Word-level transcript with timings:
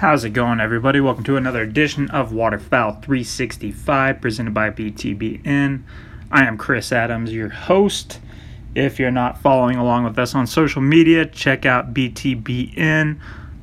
How's 0.00 0.24
it 0.24 0.30
going, 0.30 0.60
everybody? 0.60 1.00
Welcome 1.00 1.24
to 1.24 1.36
another 1.36 1.62
edition 1.62 2.10
of 2.10 2.32
Waterfowl 2.32 3.00
365 3.00 4.20
presented 4.20 4.52
by 4.52 4.70
BTBN. 4.70 5.82
I 6.30 6.44
am 6.44 6.58
Chris 6.58 6.92
Adams, 6.92 7.32
your 7.32 7.48
host. 7.48 8.18
If 8.74 9.00
you're 9.00 9.10
not 9.10 9.38
following 9.38 9.76
along 9.76 10.04
with 10.04 10.18
us 10.18 10.34
on 10.34 10.46
social 10.46 10.80
media, 10.80 11.26
check 11.26 11.66
out 11.66 11.92
BTBN 11.92 13.18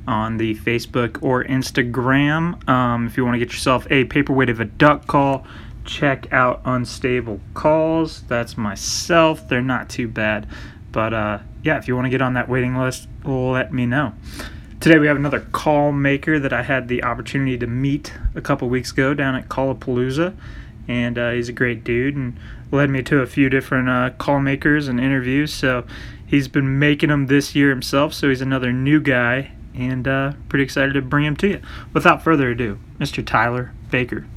on 0.05 0.37
the 0.37 0.55
Facebook 0.55 1.21
or 1.23 1.45
Instagram. 1.45 2.67
Um, 2.67 3.07
if 3.07 3.15
you 3.15 3.23
want 3.23 3.35
to 3.35 3.39
get 3.39 3.53
yourself 3.53 3.87
a 3.89 4.03
paperweight 4.05 4.49
of 4.49 4.59
a 4.59 4.65
duck 4.65 5.07
call, 5.07 5.45
check 5.85 6.31
out 6.33 6.61
Unstable 6.65 7.39
Calls. 7.53 8.23
That's 8.23 8.57
myself. 8.57 9.47
They're 9.47 9.61
not 9.61 9.89
too 9.89 10.09
bad. 10.09 10.47
But 10.91 11.13
uh, 11.13 11.39
yeah, 11.63 11.77
if 11.77 11.87
you 11.87 11.95
want 11.95 12.05
to 12.05 12.09
get 12.09 12.21
on 12.21 12.33
that 12.33 12.49
waiting 12.49 12.75
list, 12.75 13.07
let 13.23 13.71
me 13.71 13.85
know. 13.85 14.13
Today 14.79 14.99
we 14.99 15.07
have 15.07 15.17
another 15.17 15.39
call 15.39 15.91
maker 15.91 16.37
that 16.37 16.53
I 16.53 16.63
had 16.63 16.87
the 16.87 17.03
opportunity 17.03 17.57
to 17.57 17.67
meet 17.67 18.13
a 18.35 18.41
couple 18.41 18.69
weeks 18.69 18.91
ago 18.91 19.13
down 19.13 19.35
at 19.35 19.49
Callapalooza, 19.49 20.35
and 20.87 21.17
uh, 21.17 21.31
he's 21.31 21.49
a 21.49 21.53
great 21.53 21.83
dude 21.83 22.15
and 22.15 22.37
led 22.71 22.89
me 22.89 23.01
to 23.03 23.19
a 23.21 23.25
few 23.25 23.49
different 23.49 23.89
uh, 23.89 24.09
call 24.17 24.39
makers 24.39 24.87
and 24.87 24.99
interviews. 24.99 25.53
So 25.53 25.85
he's 26.25 26.47
been 26.47 26.79
making 26.79 27.09
them 27.09 27.27
this 27.27 27.55
year 27.55 27.69
himself, 27.69 28.13
so 28.13 28.29
he's 28.29 28.41
another 28.41 28.71
new 28.71 28.99
guy, 28.99 29.51
and 29.73 30.07
uh, 30.07 30.33
pretty 30.49 30.63
excited 30.63 30.93
to 30.93 31.01
bring 31.01 31.25
him 31.25 31.35
to 31.37 31.47
you. 31.47 31.61
Without 31.93 32.23
further 32.23 32.51
ado, 32.51 32.79
Mr. 32.99 33.25
Tyler 33.25 33.71
Baker. 33.89 34.27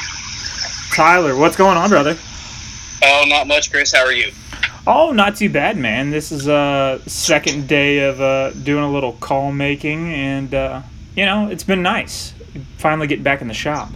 Tyler, 0.92 1.36
what's 1.36 1.56
going 1.56 1.77
on, 1.77 1.88
brother? 1.88 2.16
Oh, 3.02 3.24
not 3.27 3.46
much, 3.46 3.70
Chris. 3.70 3.92
How 3.92 4.05
are 4.05 4.12
you? 4.12 4.33
Oh, 4.86 5.12
not 5.12 5.36
too 5.36 5.50
bad, 5.50 5.77
man. 5.77 6.10
This 6.10 6.33
is 6.33 6.48
a 6.48 6.52
uh, 6.52 6.98
second 7.06 7.68
day 7.68 8.00
of 8.08 8.20
uh, 8.20 8.50
doing 8.50 8.83
a 8.83 8.90
little 8.90 9.12
call 9.12 9.52
making, 9.52 10.12
and 10.12 10.55
uh, 10.55 10.83
you 11.14 11.24
know 11.24 11.48
it's 11.48 11.64
been 11.64 11.83
nice. 11.83 12.34
Finally, 12.78 13.06
getting 13.06 13.22
back 13.22 13.42
in 13.42 13.48
the 13.48 13.55
shop. 13.55 13.90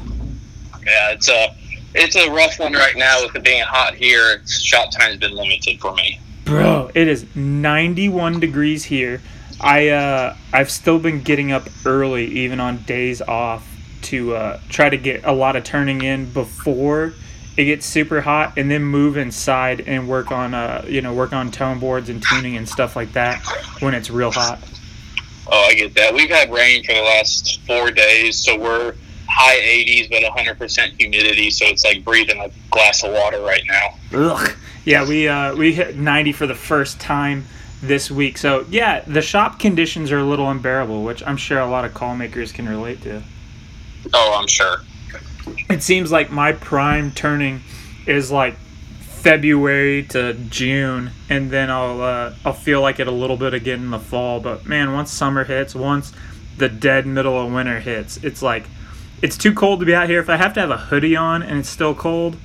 Yeah, 0.87 1.12
it's 1.12 1.28
a 1.28 1.55
it's 1.95 2.17
a 2.17 2.31
rough 2.31 2.59
one 2.59 2.73
right 2.73 2.97
now 2.97 3.23
with 3.23 3.34
it 3.37 3.45
being 3.45 3.62
hot 3.62 3.95
here. 3.95 4.45
Shop 4.47 4.91
time's 4.91 5.19
been 5.19 5.34
limited 5.34 5.81
for 5.81 5.95
me. 5.95 6.19
Bro, 6.45 6.91
it 6.95 7.09
is 7.09 7.25
91 7.34 8.41
degrees 8.41 8.84
here. 8.84 9.20
I 9.61 9.89
uh, 9.89 10.37
I've 10.53 10.70
still 10.70 10.98
been 10.98 11.22
getting 11.22 11.53
up 11.53 11.69
early, 11.87 12.27
even 12.27 12.61
on 12.61 12.78
days 12.78 13.22
off, 13.22 13.67
to 14.03 14.34
uh, 14.34 14.61
try 14.69 14.91
to 14.91 14.97
get 14.97 15.25
a 15.25 15.33
lot 15.33 15.56
of 15.56 15.65
turning 15.65 16.03
in 16.03 16.31
before 16.33 17.15
it 17.56 17.67
gets 17.67 17.87
super 17.87 18.20
hot 18.20 18.55
and 18.56 18.70
then 18.70 18.83
move 18.83 19.17
inside 19.17 19.83
and 19.87 20.09
work 20.09 20.33
on 20.33 20.55
uh 20.55 20.84
you 20.89 21.00
know 21.00 21.12
work 21.12 21.33
on 21.33 21.50
tone 21.50 21.78
boards 21.78 22.09
and 22.09 22.22
tuning 22.22 22.56
and 22.56 22.69
stuff 22.69 22.97
like 22.97 23.12
that 23.12 23.41
when 23.81 23.95
it's 23.95 24.11
real 24.11 24.31
hot 24.31 24.59
oh 25.47 25.67
i 25.69 25.75
get 25.75 25.95
that 25.95 26.12
we've 26.12 26.31
had 26.31 26.53
rain 26.53 26.83
for 26.83 26.92
the 26.92 27.00
last 27.00 27.61
four 27.67 27.91
days 27.91 28.39
so 28.39 28.59
we're 28.59 28.95
high 29.35 29.59
80s 29.59 30.11
but 30.11 30.23
100% 30.23 31.01
humidity 31.01 31.51
so 31.51 31.67
it's 31.67 31.85
like 31.85 32.05
breathing 32.05 32.39
a 32.41 32.51
glass 32.71 33.03
of 33.03 33.13
water 33.13 33.41
right 33.41 33.65
now 33.67 33.95
Ugh. 34.13 34.57
yeah 34.85 35.07
we 35.07 35.27
uh 35.27 35.55
we 35.57 35.73
hit 35.73 35.97
90 35.97 36.33
for 36.33 36.47
the 36.47 36.55
first 36.55 37.01
time 37.01 37.45
this 37.83 38.11
week 38.11 38.39
so 38.39 38.65
yeah 38.71 39.01
the 39.01 39.21
shop 39.21 39.59
conditions 39.59 40.12
are 40.12 40.19
a 40.19 40.25
little 40.25 40.49
unbearable 40.49 41.03
which 41.03 41.23
i'm 41.27 41.37
sure 41.37 41.59
a 41.59 41.67
lot 41.67 41.85
of 41.85 41.93
call 41.93 42.15
makers 42.15 42.53
can 42.53 42.69
relate 42.69 43.03
to 43.03 43.23
oh 44.12 44.37
i'm 44.39 44.47
sure 44.47 44.79
it 45.69 45.83
seems 45.83 46.12
like 46.12 46.31
my 46.31 46.53
prime 46.53 47.11
turning 47.11 47.61
is 48.06 48.31
like 48.31 48.55
February 49.25 50.03
to 50.03 50.34
June, 50.34 51.11
and 51.31 51.50
then 51.50 51.71
I'll 51.71 52.03
uh, 52.03 52.34
I'll 52.44 52.53
feel 52.53 52.83
like 52.83 53.00
it 53.00 53.06
a 53.06 53.11
little 53.11 53.39
bit 53.39 53.55
again 53.55 53.78
in 53.78 53.91
the 53.91 53.99
fall. 53.99 54.39
But 54.39 54.67
man, 54.67 54.93
once 54.93 55.11
summer 55.11 55.44
hits, 55.44 55.75
once 55.75 56.12
the 56.59 56.69
dead 56.69 57.06
middle 57.06 57.41
of 57.41 57.50
winter 57.50 57.81
hits, 57.81 58.19
it's 58.19 58.43
like 58.43 58.67
it's 59.25 59.39
too 59.39 59.55
cold 59.55 59.81
to 59.81 59.87
be 59.87 59.95
out 59.95 60.11
here. 60.11 60.21
If 60.21 60.29
I 60.29 60.37
have 60.37 60.53
to 60.53 60.61
have 60.61 60.71
a 60.71 60.77
hoodie 60.77 61.17
on 61.17 61.43
and 61.43 61.59
it's 61.61 61.69
still 61.71 61.95
cold, 61.95 62.37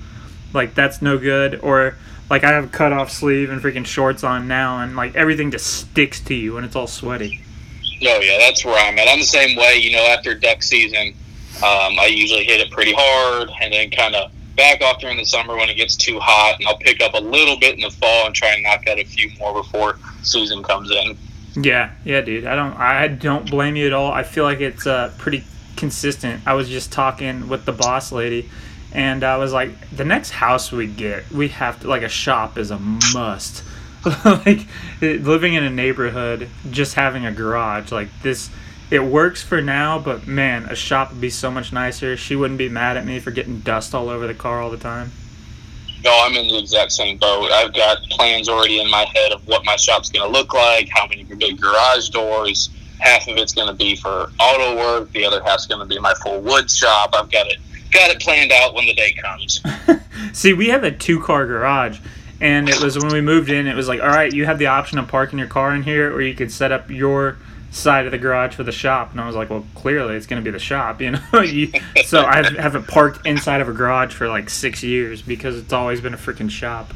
like 0.54 0.76
that's 0.76 1.02
no 1.02 1.18
good. 1.18 1.60
Or 1.62 1.96
like 2.30 2.46
I 2.46 2.54
have 2.54 2.64
a 2.64 2.68
cut 2.70 2.94
off 2.94 3.12
sleeve 3.12 3.50
and 3.50 3.62
freaking 3.62 3.86
shorts 3.86 4.24
on 4.24 4.48
now, 4.48 4.82
and 4.82 4.96
like 4.96 5.14
everything 5.14 5.52
just 5.52 5.68
sticks 5.68 6.22
to 6.22 6.34
you 6.34 6.56
and 6.56 6.66
it's 6.66 6.78
all 6.78 6.88
sweaty. 6.88 7.42
Oh 8.02 8.20
yeah, 8.22 8.38
that's 8.38 8.64
where 8.64 8.78
I'm 8.78 8.98
at. 8.98 9.10
I'm 9.10 9.20
the 9.20 9.26
same 9.26 9.58
way. 9.58 9.76
You 9.76 9.92
know, 9.92 10.06
after 10.06 10.34
duck 10.34 10.64
season 10.64 11.14
um, 11.58 12.00
I 12.00 12.06
usually 12.06 12.46
hit 12.46 12.62
it 12.62 12.72
pretty 12.72 12.94
hard 12.96 13.50
and 13.62 13.74
then 13.74 13.92
kind 13.92 14.16
of 14.16 14.32
back 14.56 14.82
off 14.82 15.02
during 15.02 15.18
the 15.18 15.26
summer 15.26 15.58
when 15.58 15.70
it 15.70 15.76
gets 15.76 15.98
too 15.98 16.18
hot, 16.18 16.56
and 16.60 16.68
I'll 16.70 16.78
pick 16.78 17.02
up 17.02 17.14
a 17.14 17.20
little 17.20 17.60
bit 17.60 17.76
in 17.76 17.82
the 17.82 17.92
fall 17.92 18.26
and 18.26 18.34
try 18.34 18.54
and 18.54 18.64
knock 18.64 18.88
out 18.88 18.98
a 18.98 19.04
few 19.04 19.30
more 19.38 19.54
before 19.54 20.00
season 20.24 20.64
comes 20.64 20.90
in. 20.92 21.18
Yeah, 21.62 21.92
yeah, 22.06 22.22
dude. 22.22 22.46
I 22.46 22.56
don't, 22.56 22.74
I 22.78 23.08
don't 23.10 23.50
blame 23.52 23.76
you 23.76 23.88
at 23.88 23.94
all. 23.94 24.14
I 24.14 24.24
feel 24.24 24.46
like 24.46 24.62
it's 24.62 24.88
uh, 24.88 25.12
pretty 25.18 25.44
consistent. 25.80 26.44
I 26.46 26.54
was 26.54 26.70
just 26.70 26.92
talking 26.92 27.48
with 27.48 27.66
the 27.66 27.72
boss 27.72 28.12
lady, 28.12 28.50
and 28.92 29.24
I 29.24 29.38
was 29.38 29.54
like, 29.54 29.72
the 29.90 30.06
next 30.06 30.32
house 30.32 30.72
we 30.72 30.86
get, 30.86 31.32
we 31.32 31.48
have 31.50 31.80
to 31.82 31.88
like 31.88 32.04
a 32.04 32.10
shop 32.10 32.58
is 32.58 32.70
a 32.70 32.78
must. 32.78 33.64
like 34.26 34.68
living 35.02 35.56
in 35.56 35.64
a 35.64 35.70
neighborhood, 35.70 36.50
just 36.70 36.96
having 36.96 37.26
a 37.26 37.32
garage 37.32 37.92
like 37.92 38.08
this 38.22 38.50
it 38.92 39.04
works 39.04 39.44
for 39.44 39.62
now, 39.62 40.00
but 40.00 40.26
man, 40.26 40.66
a 40.66 40.76
shop 40.76 41.12
would 41.12 41.22
be 41.22 41.30
so 41.30 41.52
much 41.52 41.72
nicer. 41.72 42.18
She 42.18 42.36
wouldn't 42.36 42.58
be 42.58 42.70
mad 42.70 42.98
at 42.98 43.06
me 43.06 43.20
for 43.20 43.30
getting 43.30 43.60
dust 43.60 43.94
all 43.94 44.10
over 44.10 44.26
the 44.26 44.34
car 44.34 44.62
all 44.62 44.72
the 44.72 44.78
time. 44.78 45.12
No, 46.04 46.24
I'm 46.24 46.36
in 46.36 46.48
the 46.48 46.58
exact 46.58 46.94
same 46.94 47.18
boat. 47.18 47.52
I've 47.52 47.74
got 47.74 48.00
plans 48.10 48.50
already 48.50 48.80
in 48.80 48.90
my 48.90 49.06
head 49.14 49.32
of 49.32 49.46
what 49.48 49.66
my 49.66 49.76
shop's 49.76 50.10
going 50.10 50.26
to 50.26 50.32
look 50.32 50.54
like, 50.54 50.90
how 50.90 51.06
many 51.06 51.24
big 51.24 51.62
garage 51.62 52.10
doors. 52.10 52.70
Half 53.00 53.28
of 53.28 53.38
it's 53.38 53.54
going 53.54 53.68
to 53.68 53.74
be 53.74 53.96
for 53.96 54.32
auto 54.40 54.76
work. 54.76 55.12
The 55.12 55.26
other 55.26 55.42
half's 55.44 55.68
going 55.68 55.80
to 55.80 55.86
be 55.86 56.00
my 56.00 56.14
full 56.16 56.42
wood 56.42 56.70
shop. 56.70 57.12
I've 57.14 57.32
got 57.32 57.48
it 57.48 57.58
got 57.92 58.12
it 58.12 58.22
planned 58.22 58.52
out 58.52 58.74
when 58.74 58.86
the 58.86 58.94
day 58.94 59.14
comes. 59.14 59.62
See, 60.34 60.54
we 60.54 60.70
have 60.70 60.84
a 60.84 60.92
two 60.92 61.22
car 61.22 61.46
garage, 61.46 62.00
and 62.42 62.70
it 62.70 62.82
was 62.82 62.98
when 62.98 63.12
we 63.12 63.22
moved 63.22 63.50
in. 63.50 63.68
It 63.68 63.76
was 63.76 63.88
like, 63.88 64.02
all 64.02 64.10
right, 64.10 64.32
you 64.32 64.46
have 64.46 64.60
the 64.60 64.68
option 64.68 64.98
of 64.98 65.08
parking 65.08 65.40
your 65.40 65.48
car 65.48 65.74
in 65.74 65.84
here, 65.84 66.14
or 66.14 66.22
you 66.22 66.34
could 66.34 66.52
set 66.52 66.72
up 66.72 66.90
your 66.90 67.38
side 67.72 68.06
of 68.06 68.12
the 68.12 68.18
garage 68.18 68.56
for 68.56 68.64
the 68.64 68.72
shop, 68.72 69.12
and 69.12 69.22
I 69.22 69.28
was 69.28 69.36
like, 69.36 69.50
well, 69.50 69.66
clearly 69.76 70.16
it's 70.16 70.26
going 70.26 70.42
to 70.42 70.46
be 70.46 70.52
the 70.52 70.60
shop, 70.60 71.02
you 71.02 71.12
know. 71.12 71.20
so 72.06 72.26
I 72.26 72.50
haven't 72.60 72.88
parked 72.88 73.26
inside 73.26 73.62
of 73.62 73.70
a 73.70 73.74
garage 73.74 74.14
for 74.14 74.28
like 74.28 74.50
six 74.50 74.84
years 74.84 75.22
because 75.22 75.58
it's 75.58 75.74
always 75.74 76.02
been 76.02 76.14
a 76.14 76.18
freaking 76.18 76.50
shop. 76.50 76.94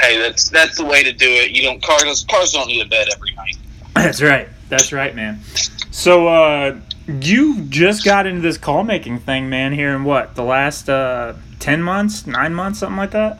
Hey, 0.00 0.18
that's 0.18 0.50
that's 0.50 0.76
the 0.76 0.84
way 0.84 1.04
to 1.04 1.12
do 1.12 1.26
it. 1.28 1.52
You 1.52 1.62
don't 1.62 1.82
cars 1.82 2.24
cars 2.28 2.52
don't 2.52 2.66
need 2.66 2.84
a 2.84 2.88
bed 2.88 3.06
every 3.14 3.32
night. 3.32 3.56
That's 4.02 4.20
right. 4.20 4.48
That's 4.68 4.92
right, 4.92 5.16
man. 5.16 5.40
So 5.90 6.28
uh, 6.28 6.78
you 7.06 7.62
just 7.62 8.04
got 8.04 8.26
into 8.26 8.42
this 8.42 8.58
call 8.58 8.84
making 8.84 9.20
thing, 9.20 9.48
man. 9.48 9.72
Here 9.72 9.94
in 9.96 10.04
what 10.04 10.34
the 10.34 10.42
last 10.42 10.90
uh, 10.90 11.32
ten 11.60 11.82
months, 11.82 12.26
nine 12.26 12.54
months, 12.54 12.80
something 12.80 12.98
like 12.98 13.12
that. 13.12 13.38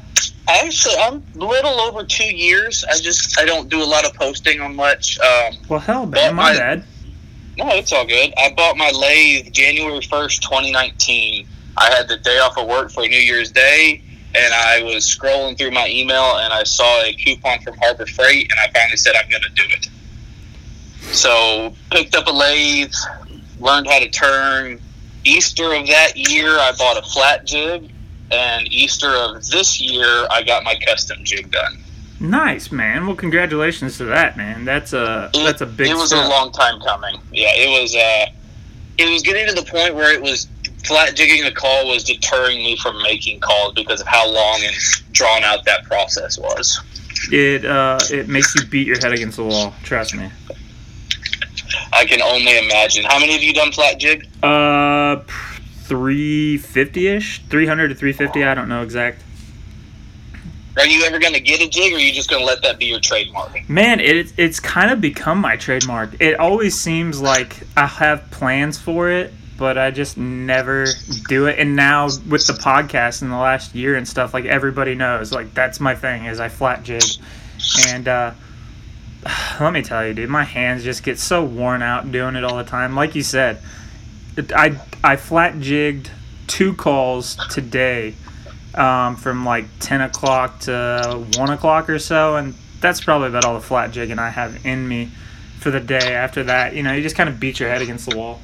Actually, 0.49 0.95
I'm 0.97 1.23
a 1.35 1.45
little 1.45 1.79
over 1.81 2.05
two 2.05 2.35
years. 2.35 2.85
I 2.85 2.97
just 2.99 3.39
I 3.39 3.45
don't 3.45 3.69
do 3.69 3.83
a 3.83 3.85
lot 3.85 4.07
of 4.07 4.15
posting 4.15 4.63
on 4.63 4.75
much. 4.75 5.19
Um, 5.19 5.57
well, 5.69 5.81
hell, 5.81 6.07
man, 6.07 6.35
my, 6.35 6.53
my 6.53 6.59
bad. 6.59 6.85
No, 7.59 7.69
it's 7.69 7.93
all 7.93 8.07
good. 8.07 8.33
I 8.39 8.55
bought 8.55 8.79
my 8.79 8.91
lathe 8.93 9.53
January 9.53 10.01
first, 10.01 10.43
2019. 10.43 11.47
I 11.77 11.91
had 11.91 12.09
the 12.09 12.17
day 12.17 12.39
off 12.39 12.57
of 12.57 12.67
work 12.67 12.91
for 12.91 13.03
New 13.03 13.19
Year's 13.19 13.51
Day, 13.51 14.03
and 14.35 14.55
I 14.55 14.83
was 14.83 15.05
scrolling 15.05 15.59
through 15.59 15.73
my 15.73 15.87
email, 15.89 16.39
and 16.39 16.53
I 16.53 16.65
saw 16.65 17.03
a 17.03 17.13
coupon 17.13 17.61
from 17.61 17.77
Harbor 17.77 18.07
Freight, 18.07 18.51
and 18.51 18.59
I 18.59 18.73
finally 18.73 18.97
said 18.97 19.17
I'm 19.17 19.29
going 19.29 19.43
to 19.43 19.51
do 19.51 19.65
it. 19.69 19.89
So 21.13 21.75
picked 21.91 22.15
up 22.15 22.27
a 22.27 22.33
lathe, 22.33 22.93
learned 23.61 23.87
how 23.87 23.99
to 23.99 24.11
turn. 24.11 24.81
Easter 25.25 25.75
of 25.75 25.87
that 25.89 26.13
year, 26.17 26.51
I 26.51 26.73
bought 26.79 26.99
a 26.99 27.03
flat 27.03 27.47
jig 27.47 27.91
and 28.31 28.67
Easter 28.73 29.09
of 29.09 29.47
this 29.47 29.81
year, 29.81 30.27
I 30.31 30.43
got 30.43 30.65
my 30.65 30.75
custom 30.87 31.19
jig 31.23 31.51
done. 31.51 31.79
Nice, 32.19 32.73
man. 32.73 33.07
Well, 33.07 33.17
congratulations 33.17 33.99
to 33.99 34.05
that, 34.07 34.37
man. 34.37 34.65
That's 34.65 34.93
a 34.93 35.31
it, 35.35 35.45
that's 35.45 35.61
a 35.61 35.67
big. 35.67 35.89
It 35.89 35.95
was 35.95 36.09
step. 36.09 36.25
a 36.25 36.29
long 36.29 36.51
time 36.51 36.81
coming. 36.81 37.21
Yeah, 37.31 37.51
it 37.53 37.81
was. 37.81 37.95
Uh, 37.95 38.27
it 38.99 39.13
was 39.13 39.23
getting 39.23 39.47
to 39.47 39.53
the 39.53 39.71
point 39.71 39.95
where 39.95 40.13
it 40.13 40.23
was 40.23 40.49
flat 40.85 41.15
jigging 41.15 41.45
a 41.45 41.53
call 41.53 41.89
was 41.89 42.05
deterring 42.05 42.59
me 42.59 42.77
from 42.77 43.03
making 43.03 43.41
calls 43.41 43.75
because 43.75 44.01
of 44.01 44.07
how 44.07 44.27
long 44.31 44.61
and 44.63 44.75
drawn 45.13 45.45
out 45.45 45.65
that 45.67 45.85
process 45.85 46.39
was. 46.39 46.81
It 47.31 47.67
uh, 47.67 47.99
it 48.11 48.29
makes 48.29 48.55
you 48.55 48.65
beat 48.67 48.87
your 48.87 48.99
head 48.99 49.13
against 49.13 49.37
the 49.37 49.45
wall. 49.45 49.75
Trust 49.83 50.15
me. 50.15 50.31
I 51.93 52.05
can 52.05 52.23
only 52.23 52.59
imagine. 52.59 53.05
How 53.05 53.19
many 53.19 53.35
of 53.37 53.43
you 53.43 53.53
done 53.53 53.73
flat 53.73 53.99
jig? 53.99 54.27
Uh. 54.43 55.23
350 55.87 57.07
ish, 57.07 57.43
300 57.49 57.89
to 57.89 57.95
350. 57.95 58.45
I 58.45 58.55
don't 58.55 58.69
know 58.69 58.83
exact. 58.83 59.23
Are 60.77 60.87
you 60.87 61.05
ever 61.05 61.19
going 61.19 61.33
to 61.33 61.41
get 61.41 61.63
a 61.63 61.69
jig, 61.69 61.93
or 61.93 61.97
are 61.97 62.01
you 62.01 62.13
just 62.13 62.29
going 62.29 62.41
to 62.41 62.47
let 62.47 62.61
that 62.63 62.79
be 62.79 62.87
your 62.87 63.01
trademark? 63.01 63.69
Man, 63.69 63.99
it, 63.99 64.33
it's 64.37 64.61
kind 64.61 64.91
of 64.91 65.01
become 65.01 65.39
my 65.39 65.57
trademark. 65.57 66.21
It 66.21 66.39
always 66.39 66.79
seems 66.79 67.21
like 67.21 67.63
I 67.77 67.87
have 67.87 68.31
plans 68.31 68.79
for 68.79 69.09
it, 69.09 69.33
but 69.57 69.79
I 69.79 69.91
just 69.91 70.19
never 70.19 70.87
do 71.29 71.47
it. 71.47 71.59
And 71.59 71.77
now 71.77 72.07
with 72.29 72.47
the 72.47 72.53
podcast 72.53 73.23
in 73.23 73.31
the 73.31 73.39
last 73.39 73.75
year 73.75 73.97
and 73.97 74.07
stuff, 74.07 74.35
like 74.35 74.45
everybody 74.45 74.95
knows, 74.95 75.33
like 75.33 75.55
that's 75.55 75.81
my 75.81 75.95
thing 75.95 76.27
is 76.27 76.41
I 76.41 76.49
flat 76.51 76.83
jig. 76.83 77.05
And 77.89 78.07
uh, 78.07 78.33
let 79.61 79.73
me 79.73 79.83
tell 79.83 80.07
you, 80.07 80.15
dude, 80.15 80.29
my 80.29 80.45
hands 80.45 80.85
just 80.85 81.03
get 81.03 81.19
so 81.19 81.45
worn 81.45 81.83
out 81.83 82.11
doing 82.11 82.37
it 82.37 82.45
all 82.45 82.57
the 82.57 82.65
time. 82.65 82.95
Like 82.95 83.15
you 83.15 83.23
said, 83.23 83.61
I 84.55 84.81
I 85.03 85.17
flat 85.17 85.59
jigged 85.61 86.11
two 86.47 86.75
calls 86.75 87.37
today 87.51 88.15
um, 88.75 89.17
from 89.17 89.45
like 89.45 89.65
10 89.81 90.03
o'clock 90.03 90.61
to 90.61 91.25
1 91.37 91.51
o'clock 91.51 91.89
or 91.89 91.99
so, 91.99 92.37
and 92.37 92.55
that's 92.81 93.01
probably 93.01 93.29
about 93.29 93.45
all 93.45 93.55
the 93.55 93.61
flat 93.61 93.91
jigging 93.91 94.19
I 94.19 94.31
have 94.31 94.65
in 94.65 94.87
me 94.87 95.11
for 95.61 95.71
the 95.71 95.81
day. 95.81 96.15
After 96.15 96.45
that, 96.45 96.75
you 96.75 96.83
know, 96.83 96.93
you 96.93 97.03
just 97.03 97.17
kind 97.17 97.29
of 97.29 97.41
beat 97.41 97.59
your 97.59 97.69
head 97.69 97.83
against 97.83 98.11
the 98.11 98.17
wall. 98.17 98.41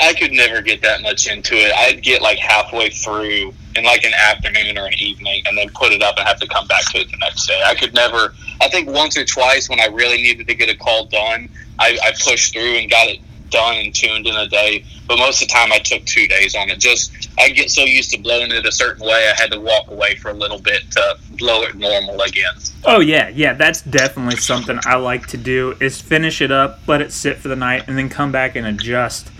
I 0.00 0.14
could 0.14 0.32
never 0.32 0.62
get 0.62 0.80
that 0.82 1.02
much 1.02 1.26
into 1.26 1.54
it. 1.54 1.72
I'd 1.74 2.02
get 2.02 2.22
like 2.22 2.38
halfway 2.38 2.90
through 2.90 3.52
in 3.74 3.84
like 3.84 4.04
an 4.04 4.12
afternoon 4.14 4.78
or 4.78 4.86
an 4.86 4.94
evening 4.94 5.42
and 5.46 5.58
then 5.58 5.68
put 5.70 5.92
it 5.92 6.02
up 6.02 6.16
and 6.18 6.26
have 6.26 6.38
to 6.40 6.46
come 6.46 6.66
back 6.66 6.84
to 6.92 6.98
it 6.98 7.10
the 7.10 7.16
next 7.18 7.46
day. 7.46 7.60
I 7.64 7.74
could 7.74 7.94
never, 7.94 8.34
I 8.60 8.68
think 8.68 8.88
once 8.88 9.16
or 9.16 9.24
twice 9.24 9.68
when 9.68 9.80
I 9.80 9.86
really 9.86 10.18
needed 10.18 10.46
to 10.46 10.54
get 10.54 10.68
a 10.68 10.76
call 10.76 11.06
done, 11.06 11.48
I, 11.78 11.98
I 12.04 12.12
pushed 12.24 12.52
through 12.52 12.76
and 12.76 12.90
got 12.90 13.08
it 13.08 13.20
done 13.50 13.76
and 13.76 13.94
tuned 13.94 14.26
in 14.26 14.36
a 14.36 14.46
day. 14.46 14.84
But 15.06 15.18
most 15.18 15.42
of 15.42 15.48
the 15.48 15.54
time, 15.54 15.72
I 15.72 15.78
took 15.78 16.04
two 16.04 16.28
days 16.28 16.54
on 16.54 16.68
it. 16.68 16.78
Just 16.78 17.28
I 17.38 17.48
get 17.48 17.70
so 17.70 17.82
used 17.82 18.10
to 18.10 18.20
blowing 18.20 18.52
it 18.52 18.66
a 18.66 18.72
certain 18.72 19.06
way, 19.06 19.30
I 19.30 19.40
had 19.40 19.50
to 19.52 19.60
walk 19.60 19.90
away 19.90 20.16
for 20.16 20.30
a 20.30 20.34
little 20.34 20.60
bit 20.60 20.90
to 20.92 21.18
blow 21.38 21.62
it 21.62 21.74
normal 21.74 22.20
again. 22.20 22.52
Oh 22.84 23.00
yeah, 23.00 23.28
yeah, 23.28 23.54
that's 23.54 23.82
definitely 23.82 24.36
something 24.36 24.78
I 24.84 24.96
like 24.96 25.26
to 25.28 25.36
do. 25.36 25.76
Is 25.80 26.00
finish 26.00 26.42
it 26.42 26.52
up, 26.52 26.80
let 26.86 27.00
it 27.00 27.12
sit 27.12 27.38
for 27.38 27.48
the 27.48 27.56
night, 27.56 27.84
and 27.88 27.96
then 27.96 28.08
come 28.08 28.32
back 28.32 28.54
and 28.54 28.66
adjust 28.66 29.30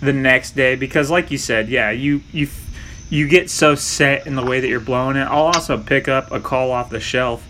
the 0.00 0.12
next 0.12 0.52
day. 0.56 0.76
Because, 0.76 1.10
like 1.10 1.30
you 1.30 1.38
said, 1.38 1.68
yeah, 1.68 1.90
you 1.90 2.22
you 2.32 2.48
you 3.08 3.28
get 3.28 3.50
so 3.50 3.74
set 3.74 4.26
in 4.26 4.34
the 4.34 4.44
way 4.44 4.60
that 4.60 4.68
you're 4.68 4.80
blowing 4.80 5.16
it. 5.16 5.24
I'll 5.24 5.46
also 5.46 5.78
pick 5.78 6.08
up 6.08 6.32
a 6.32 6.40
call 6.40 6.72
off 6.72 6.90
the 6.90 7.00
shelf, 7.00 7.46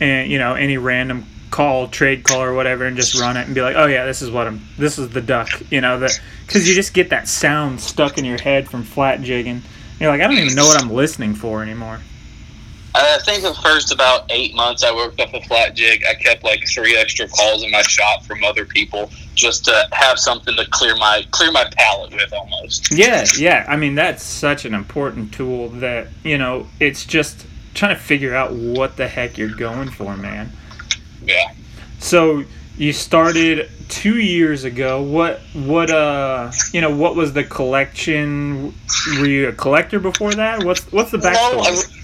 and 0.00 0.30
you 0.30 0.38
know 0.38 0.54
any 0.54 0.78
random 0.78 1.26
call, 1.50 1.88
trade 1.88 2.22
call 2.22 2.42
or 2.42 2.54
whatever, 2.54 2.84
and 2.84 2.96
just 2.96 3.20
run 3.20 3.36
it 3.36 3.46
and 3.46 3.54
be 3.54 3.60
like, 3.60 3.76
oh 3.76 3.86
yeah, 3.86 4.04
this 4.04 4.22
is 4.22 4.30
what 4.30 4.46
I'm. 4.46 4.60
This 4.78 4.98
is 4.98 5.10
the 5.10 5.20
duck. 5.20 5.48
You 5.70 5.80
know 5.80 5.98
that 6.00 6.20
because 6.46 6.68
you 6.68 6.74
just 6.74 6.94
get 6.94 7.10
that 7.10 7.28
sound 7.28 7.80
stuck 7.80 8.18
in 8.18 8.24
your 8.24 8.40
head 8.40 8.68
from 8.68 8.82
flat 8.82 9.20
jigging. 9.22 9.62
You're 9.98 10.10
like, 10.10 10.20
I 10.20 10.26
don't 10.26 10.38
even 10.38 10.54
know 10.54 10.66
what 10.66 10.82
I'm 10.82 10.90
listening 10.90 11.34
for 11.34 11.62
anymore. 11.62 12.00
I 13.06 13.18
think 13.24 13.42
the 13.42 13.54
first 13.54 13.92
about 13.92 14.30
eight 14.30 14.54
months 14.54 14.84
I 14.84 14.94
worked 14.94 15.20
up 15.20 15.32
a 15.34 15.40
flat 15.42 15.74
jig, 15.74 16.02
I 16.08 16.14
kept 16.14 16.44
like 16.44 16.66
three 16.68 16.96
extra 16.96 17.28
calls 17.28 17.62
in 17.62 17.70
my 17.70 17.82
shop 17.82 18.24
from 18.24 18.44
other 18.44 18.64
people 18.64 19.10
just 19.34 19.64
to 19.66 19.88
have 19.92 20.18
something 20.18 20.54
to 20.56 20.66
clear 20.70 20.96
my 20.96 21.24
clear 21.30 21.52
my 21.52 21.70
palate 21.76 22.12
with 22.12 22.32
almost. 22.32 22.92
Yeah, 22.92 23.24
yeah. 23.38 23.64
I 23.68 23.76
mean 23.76 23.94
that's 23.94 24.22
such 24.22 24.64
an 24.64 24.74
important 24.74 25.32
tool 25.32 25.68
that, 25.68 26.08
you 26.22 26.38
know, 26.38 26.66
it's 26.78 27.04
just 27.04 27.46
trying 27.74 27.94
to 27.94 28.00
figure 28.00 28.34
out 28.34 28.52
what 28.52 28.96
the 28.96 29.08
heck 29.08 29.38
you're 29.38 29.54
going 29.54 29.90
for, 29.90 30.16
man. 30.16 30.50
Yeah. 31.24 31.52
So 31.98 32.44
you 32.76 32.92
started 32.92 33.68
two 33.88 34.18
years 34.18 34.64
ago. 34.64 35.02
What 35.02 35.40
what 35.52 35.90
uh 35.90 36.50
you 36.72 36.80
know 36.80 36.94
what 36.94 37.14
was 37.14 37.32
the 37.32 37.44
collection? 37.44 38.74
Were 39.18 39.26
you 39.26 39.48
a 39.48 39.52
collector 39.52 40.00
before 40.00 40.32
that? 40.34 40.64
What's 40.64 40.90
what's 40.92 41.10
the 41.10 41.18
backstory? 41.18 41.64
No, 41.64 41.99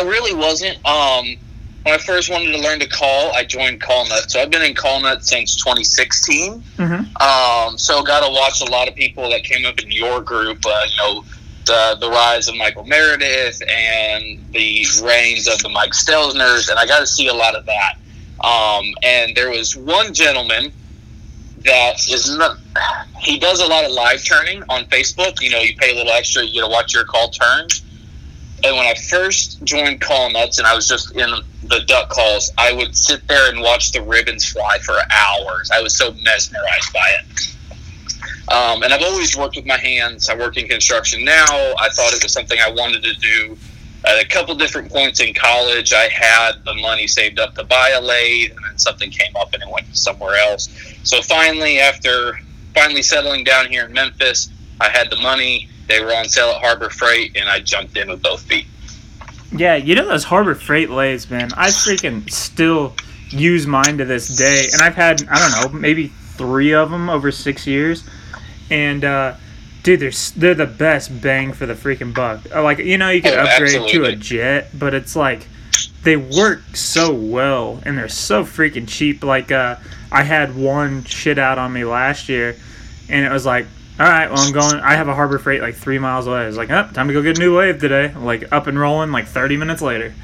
I, 0.00 0.08
really 0.08 0.34
wasn't. 0.34 0.76
Um, 0.86 1.36
when 1.82 1.94
I 1.94 1.98
first 1.98 2.30
wanted 2.30 2.52
to 2.52 2.58
learn 2.58 2.80
to 2.80 2.88
call, 2.88 3.32
I 3.32 3.44
joined 3.44 3.80
Call 3.80 4.06
Nut. 4.08 4.30
So 4.30 4.40
I've 4.40 4.50
been 4.50 4.62
in 4.62 4.74
Call 4.74 5.00
Nut 5.00 5.24
since 5.24 5.56
2016. 5.56 6.60
Mm-hmm. 6.60 6.92
Um, 7.22 7.78
so 7.78 8.02
got 8.02 8.26
to 8.26 8.32
watch 8.32 8.60
a 8.60 8.70
lot 8.70 8.88
of 8.88 8.94
people 8.94 9.30
that 9.30 9.44
came 9.44 9.64
up 9.64 9.80
in 9.80 9.90
your 9.90 10.20
group. 10.20 10.64
Uh, 10.64 10.82
you 10.88 10.96
know, 10.98 11.24
the 11.66 11.96
the 12.00 12.10
rise 12.10 12.48
of 12.48 12.56
Michael 12.56 12.84
Meredith 12.84 13.62
and 13.62 14.44
the 14.52 14.84
reigns 15.02 15.48
of 15.48 15.58
the 15.62 15.68
Mike 15.68 15.92
Stelzners, 15.92 16.68
and 16.68 16.78
I 16.78 16.86
got 16.86 17.00
to 17.00 17.06
see 17.06 17.28
a 17.28 17.34
lot 17.34 17.54
of 17.54 17.66
that. 17.66 17.94
Um, 18.44 18.94
and 19.02 19.36
there 19.36 19.50
was 19.50 19.76
one 19.76 20.12
gentleman 20.14 20.72
that 21.64 21.96
is 22.08 22.36
not. 22.36 22.58
He 23.20 23.38
does 23.38 23.60
a 23.60 23.66
lot 23.66 23.84
of 23.84 23.92
live 23.92 24.24
turning 24.24 24.62
on 24.68 24.84
Facebook. 24.86 25.40
You 25.40 25.50
know, 25.50 25.58
you 25.58 25.76
pay 25.76 25.92
a 25.92 25.94
little 25.94 26.12
extra, 26.12 26.42
you 26.42 26.54
get 26.54 26.60
to 26.62 26.68
watch 26.68 26.94
your 26.94 27.04
call 27.04 27.28
turns. 27.28 27.82
And 28.62 28.76
when 28.76 28.86
I 28.86 28.94
first 28.94 29.62
joined 29.64 30.00
Call 30.00 30.30
Nuts 30.30 30.58
and 30.58 30.66
I 30.66 30.74
was 30.74 30.86
just 30.86 31.12
in 31.16 31.30
the 31.64 31.80
duck 31.86 32.10
calls, 32.10 32.52
I 32.58 32.72
would 32.72 32.94
sit 32.94 33.26
there 33.26 33.50
and 33.50 33.60
watch 33.60 33.92
the 33.92 34.02
ribbons 34.02 34.46
fly 34.46 34.78
for 34.78 34.94
hours. 35.10 35.70
I 35.70 35.80
was 35.80 35.96
so 35.96 36.12
mesmerized 36.22 36.92
by 36.92 37.14
it. 37.20 37.56
Um, 38.52 38.82
and 38.82 38.92
I've 38.92 39.02
always 39.02 39.36
worked 39.36 39.56
with 39.56 39.66
my 39.66 39.78
hands. 39.78 40.28
I 40.28 40.34
work 40.34 40.56
in 40.56 40.68
construction 40.68 41.24
now. 41.24 41.46
I 41.78 41.88
thought 41.90 42.12
it 42.12 42.22
was 42.22 42.32
something 42.32 42.58
I 42.60 42.70
wanted 42.70 43.02
to 43.04 43.14
do. 43.14 43.56
At 44.06 44.22
a 44.22 44.26
couple 44.26 44.54
different 44.54 44.90
points 44.90 45.20
in 45.20 45.34
college, 45.34 45.92
I 45.92 46.08
had 46.08 46.64
the 46.64 46.74
money 46.74 47.06
saved 47.06 47.38
up 47.38 47.54
to 47.54 47.64
buy 47.64 47.90
a 47.90 48.00
lathe, 48.00 48.50
and 48.50 48.64
then 48.64 48.78
something 48.78 49.10
came 49.10 49.36
up 49.36 49.52
and 49.52 49.62
it 49.62 49.68
went 49.70 49.94
somewhere 49.94 50.36
else. 50.36 50.68
So 51.04 51.22
finally, 51.22 51.78
after 51.78 52.40
finally 52.74 53.02
settling 53.02 53.44
down 53.44 53.66
here 53.66 53.84
in 53.84 53.92
Memphis, 53.92 54.50
I 54.80 54.88
had 54.88 55.10
the 55.10 55.16
money. 55.16 55.68
They 55.90 56.02
were 56.04 56.14
on 56.14 56.28
sale 56.28 56.50
at 56.50 56.60
Harbor 56.62 56.88
Freight, 56.88 57.36
and 57.36 57.48
I 57.48 57.58
jumped 57.60 57.96
in 57.96 58.08
with 58.08 58.22
both 58.22 58.42
feet. 58.42 58.66
Yeah, 59.52 59.74
you 59.74 59.96
know 59.96 60.06
those 60.06 60.22
Harbor 60.24 60.54
Freight 60.54 60.88
lathes, 60.90 61.28
man. 61.28 61.50
I 61.56 61.68
freaking 61.68 62.30
still 62.30 62.94
use 63.30 63.66
mine 63.66 63.98
to 63.98 64.04
this 64.04 64.28
day, 64.28 64.68
and 64.72 64.80
I've 64.82 64.94
had 64.94 65.26
I 65.28 65.38
don't 65.38 65.72
know 65.72 65.78
maybe 65.78 66.06
three 66.08 66.72
of 66.72 66.90
them 66.90 67.10
over 67.10 67.32
six 67.32 67.66
years, 67.66 68.04
and 68.70 69.04
uh, 69.04 69.34
dude, 69.82 69.98
they're 70.00 70.12
they're 70.36 70.54
the 70.54 70.66
best 70.72 71.20
bang 71.20 71.52
for 71.52 71.66
the 71.66 71.74
freaking 71.74 72.14
buck. 72.14 72.40
Uh, 72.54 72.62
Like 72.62 72.78
you 72.78 72.96
know, 72.96 73.10
you 73.10 73.20
could 73.22 73.34
Oh, 73.34 73.40
upgrade 73.42 73.70
to 73.72 73.78
a 73.78 73.82
absolutely. 73.82 74.16
jet, 74.16 74.68
but 74.78 74.94
it's 74.94 75.16
like 75.16 75.48
they 76.04 76.16
work 76.16 76.62
so 76.76 77.12
well 77.12 77.80
and 77.84 77.98
they're 77.98 78.08
so 78.08 78.44
freaking 78.44 78.86
cheap. 78.88 79.24
Like 79.24 79.50
uh, 79.50 79.76
I 80.12 80.22
had 80.22 80.54
one 80.54 81.02
shit 81.04 81.38
out 81.38 81.58
on 81.58 81.72
me 81.72 81.82
last 81.84 82.28
year, 82.28 82.54
and 83.08 83.26
it 83.26 83.32
was 83.32 83.44
like. 83.44 83.66
All 84.00 84.06
right, 84.06 84.30
well, 84.30 84.38
I'm 84.38 84.52
going. 84.54 84.76
I 84.76 84.94
have 84.94 85.08
a 85.08 85.14
Harbor 85.14 85.38
Freight 85.38 85.60
like 85.60 85.74
three 85.74 85.98
miles 85.98 86.26
away. 86.26 86.38
I 86.38 86.46
was 86.46 86.56
like, 86.56 86.70
oh, 86.70 86.88
time 86.94 87.08
to 87.08 87.12
go 87.12 87.20
get 87.20 87.36
a 87.36 87.40
new 87.40 87.58
wave 87.58 87.80
today. 87.80 88.10
Like 88.14 88.50
up 88.50 88.66
and 88.66 88.78
rolling 88.78 89.12
like 89.12 89.26
30 89.26 89.58
minutes 89.58 89.82
later. 89.82 90.14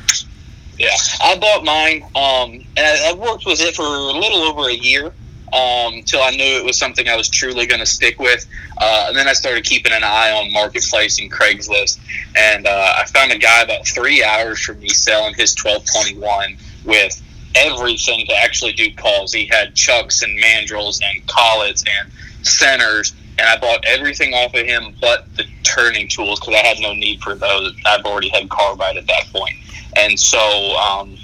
Yeah, 0.79 0.97
I 1.23 1.37
bought 1.39 1.63
mine, 1.63 2.03
um, 2.15 2.67
and 2.75 2.79
I, 2.79 3.11
I 3.11 3.13
worked 3.13 3.45
with 3.45 3.61
it 3.61 3.77
for 3.77 3.83
a 3.83 4.19
little 4.19 4.45
over 4.45 4.71
a 4.71 4.73
year 4.73 5.13
um, 5.53 5.93
until 5.93 6.23
I 6.23 6.31
knew 6.31 6.43
it 6.43 6.65
was 6.65 6.79
something 6.79 7.07
I 7.07 7.17
was 7.17 7.29
truly 7.29 7.67
going 7.67 7.81
to 7.81 7.87
stick 7.87 8.19
with. 8.19 8.47
Uh, 8.79 9.07
and 9.09 9.17
then 9.17 9.29
I 9.29 9.35
started 9.35 9.65
keeping 9.65 9.93
an 9.93 10.03
eye 10.03 10.33
on 10.33 10.51
Marketplace 10.55 11.21
and 11.21 11.31
Craigslist, 11.31 11.99
and 12.35 12.67
uh, 12.67 12.95
I 12.97 13.05
found 13.05 13.31
a 13.31 13.39
guy 13.39 13.61
about 13.61 13.87
three 13.87 14.25
hours 14.25 14.59
from 14.59 14.79
me 14.79 14.89
selling 14.89 15.35
his 15.35 15.55
1221 15.55 16.57
with 16.87 17.23
everything 17.55 18.25
to 18.27 18.35
actually 18.37 18.73
do 18.73 18.91
calls. 18.95 19.35
He 19.35 19.45
had 19.45 19.75
chucks 19.75 20.23
and 20.23 20.43
mandrels 20.43 21.03
and 21.03 21.27
collets 21.27 21.85
and 22.01 22.11
centers, 22.47 23.13
and 23.39 23.47
I 23.47 23.57
bought 23.59 23.85
everything 23.87 24.33
off 24.35 24.55
of 24.55 24.67
him 24.67 24.95
but 25.01 25.35
the 25.37 25.45
turning 25.63 26.09
tools 26.09 26.41
because 26.41 26.55
I 26.55 26.67
had 26.67 26.79
no 26.81 26.93
need 26.95 27.21
for 27.23 27.35
those. 27.35 27.75
I've 27.85 28.05
already 28.05 28.29
had 28.29 28.49
carbide 28.49 28.97
at 28.97 29.07
that 29.07 29.27
point. 29.33 29.55
And 29.97 30.19
so, 30.19 30.39
um, 30.77 31.17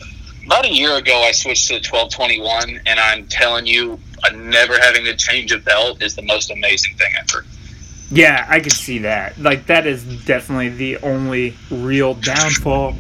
about 0.47 0.64
a 0.64 0.73
year 0.73 0.97
ago, 0.97 1.14
I 1.23 1.33
switched 1.33 1.69
to 1.69 1.75
the 1.75 1.87
1221, 1.88 2.81
and 2.87 2.99
I'm 2.99 3.26
telling 3.28 3.66
you, 3.66 3.99
uh, 4.25 4.31
never 4.31 4.78
having 4.78 5.04
to 5.04 5.14
change 5.16 5.52
a 5.52 5.59
belt 5.59 6.02
is 6.02 6.16
the 6.16 6.23
most 6.23 6.50
amazing 6.50 6.97
thing 6.97 7.12
ever. 7.21 7.45
Yeah, 8.11 8.45
I 8.49 8.61
can 8.61 8.71
see 8.71 8.99
that. 8.99 9.38
Like 9.38 9.66
that 9.66 9.87
is 9.87 10.04
definitely 10.25 10.71
the 10.71 10.99
only 10.99 11.54
real 11.71 12.14
downfall. 12.14 12.97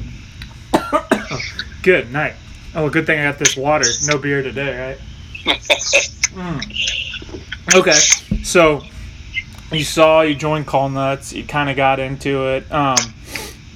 good 1.82 2.10
night. 2.10 2.34
Oh, 2.74 2.88
good 2.88 3.06
thing 3.06 3.20
I 3.20 3.24
got 3.24 3.38
this 3.38 3.56
water. 3.56 3.86
No 4.06 4.16
beer 4.18 4.42
today, 4.42 4.96
right? 5.44 5.58
Mm. 6.32 6.62
Okay, 7.74 7.92
so 8.42 8.82
you 9.72 9.84
saw 9.84 10.22
you 10.22 10.34
joined 10.34 10.66
Call 10.66 10.88
Nuts. 10.88 11.32
You 11.32 11.44
kind 11.44 11.70
of 11.70 11.76
got 11.76 11.98
into 11.98 12.48
it. 12.48 12.70
Um, 12.72 12.96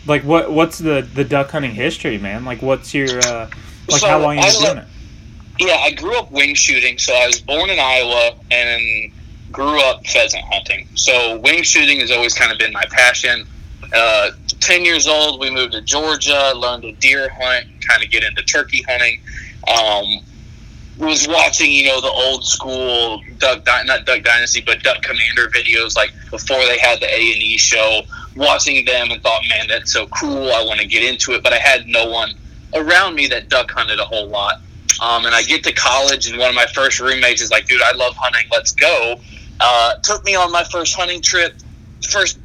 like 0.07 0.23
what? 0.23 0.53
What's 0.53 0.79
the 0.79 1.09
the 1.15 1.25
duck 1.25 1.51
hunting 1.51 1.73
history, 1.73 2.19
man? 2.19 2.45
Like 2.45 2.63
what's 2.63 2.95
your 2.95 3.19
uh, 3.25 3.51
like 3.89 4.01
So, 4.01 4.09
how 4.09 4.19
long 4.19 4.37
you 4.37 4.43
been 4.43 4.63
doing 4.63 4.79
it? 4.79 4.87
Yeah, 5.59 5.77
I 5.77 5.93
grew 5.93 6.17
up 6.19 6.31
wing 6.31 6.55
shooting, 6.55 6.99
so 6.99 7.15
I 7.15 7.27
was 7.27 7.41
born 7.41 7.71
in 7.71 7.79
Iowa 7.79 8.37
and 8.51 9.13
grew 9.51 9.81
up 9.81 10.07
pheasant 10.07 10.45
hunting. 10.45 10.87
So 10.95 11.39
wing 11.39 11.63
shooting 11.63 12.01
has 12.01 12.11
always 12.11 12.35
kind 12.35 12.53
of 12.53 12.59
been 12.59 12.73
my 12.73 12.85
passion. 12.91 13.47
Uh, 13.95 14.31
Ten 14.61 14.85
years 14.85 15.07
old, 15.07 15.39
we 15.39 15.51
moved 15.51 15.73
to 15.73 15.83
Georgia, 15.83 16.53
learned 16.57 16.83
to 16.83 16.93
deer 16.93 17.29
hunt, 17.29 17.67
kind 17.87 18.03
of 18.03 18.11
get 18.11 18.25
into 18.25 18.43
turkey 18.43 18.83
hunting. 18.89 19.21
Um, 19.69 20.25
was 20.99 21.29
watching, 21.29 21.71
you 21.71 21.87
know, 21.87 22.01
the 22.01 22.11
old 22.11 22.45
school 22.45 23.23
Duck, 23.39 23.67
not 23.67 24.07
Duck 24.07 24.23
Dynasty, 24.23 24.63
but 24.65 24.83
Duck 24.83 25.03
Commander 25.03 25.49
videos, 25.49 25.97
like 25.97 26.13
before 26.31 26.59
they 26.67 26.79
had 26.79 27.01
the 27.01 27.07
A 27.07 27.33
and 27.33 27.43
E 27.43 27.57
show. 27.59 28.03
Watching 28.35 28.85
them 28.85 29.11
and 29.11 29.23
thought, 29.23 29.43
man, 29.49 29.67
that's 29.67 29.93
so 29.93 30.07
cool. 30.09 30.53
I 30.53 30.63
want 30.63 30.81
to 30.81 30.87
get 30.87 31.03
into 31.03 31.33
it, 31.33 31.43
but 31.43 31.55
I 31.55 31.59
had 31.59 31.87
no 31.87 32.11
one 32.11 32.35
around 32.75 33.15
me 33.15 33.27
that 33.29 33.49
duck 33.49 33.71
hunted 33.71 33.99
a 33.99 34.05
whole 34.05 34.29
lot. 34.29 34.61
Um, 35.01 35.25
and 35.25 35.35
I 35.35 35.43
get 35.43 35.65
to 35.65 35.73
college, 35.73 36.29
and 36.29 36.39
one 36.39 36.51
of 36.51 36.55
my 36.55 36.67
first 36.67 37.01
roommates 37.01 37.41
is 37.41 37.51
like, 37.51 37.67
"Dude, 37.67 37.81
I 37.81 37.93
love 37.93 38.15
hunting. 38.15 38.47
Let's 38.53 38.73
go." 38.73 39.21
Uh, 39.59 39.97
took 40.03 40.23
me 40.25 40.35
on 40.35 40.53
my 40.53 40.65
first 40.65 40.95
hunting 40.95 41.23
trip. 41.23 41.55
First 42.11 42.39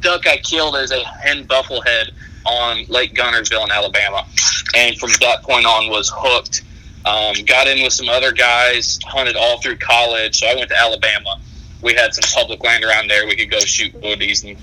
duck 0.00 0.26
I 0.26 0.36
killed 0.38 0.76
is 0.76 0.90
a 0.92 1.04
hen 1.04 1.46
bufflehead 1.46 2.10
on 2.44 2.84
Lake 2.88 3.14
Guntersville 3.14 3.64
in 3.64 3.70
Alabama, 3.70 4.26
and 4.74 4.96
from 4.98 5.10
that 5.20 5.42
point 5.42 5.66
on 5.66 5.88
was 5.88 6.12
hooked. 6.14 6.62
Um, 7.04 7.34
got 7.46 7.66
in 7.66 7.82
with 7.82 7.92
some 7.92 8.08
other 8.08 8.32
guys, 8.32 8.98
hunted 9.04 9.36
all 9.36 9.60
through 9.60 9.76
college. 9.78 10.38
So 10.38 10.46
I 10.46 10.54
went 10.54 10.68
to 10.70 10.78
Alabama. 10.78 11.40
We 11.82 11.94
had 11.94 12.14
some 12.14 12.22
public 12.32 12.62
land 12.62 12.84
around 12.84 13.08
there. 13.08 13.26
We 13.26 13.34
could 13.34 13.50
go 13.50 13.58
shoot 13.60 13.92
woodies 14.00 14.44
and 14.44 14.56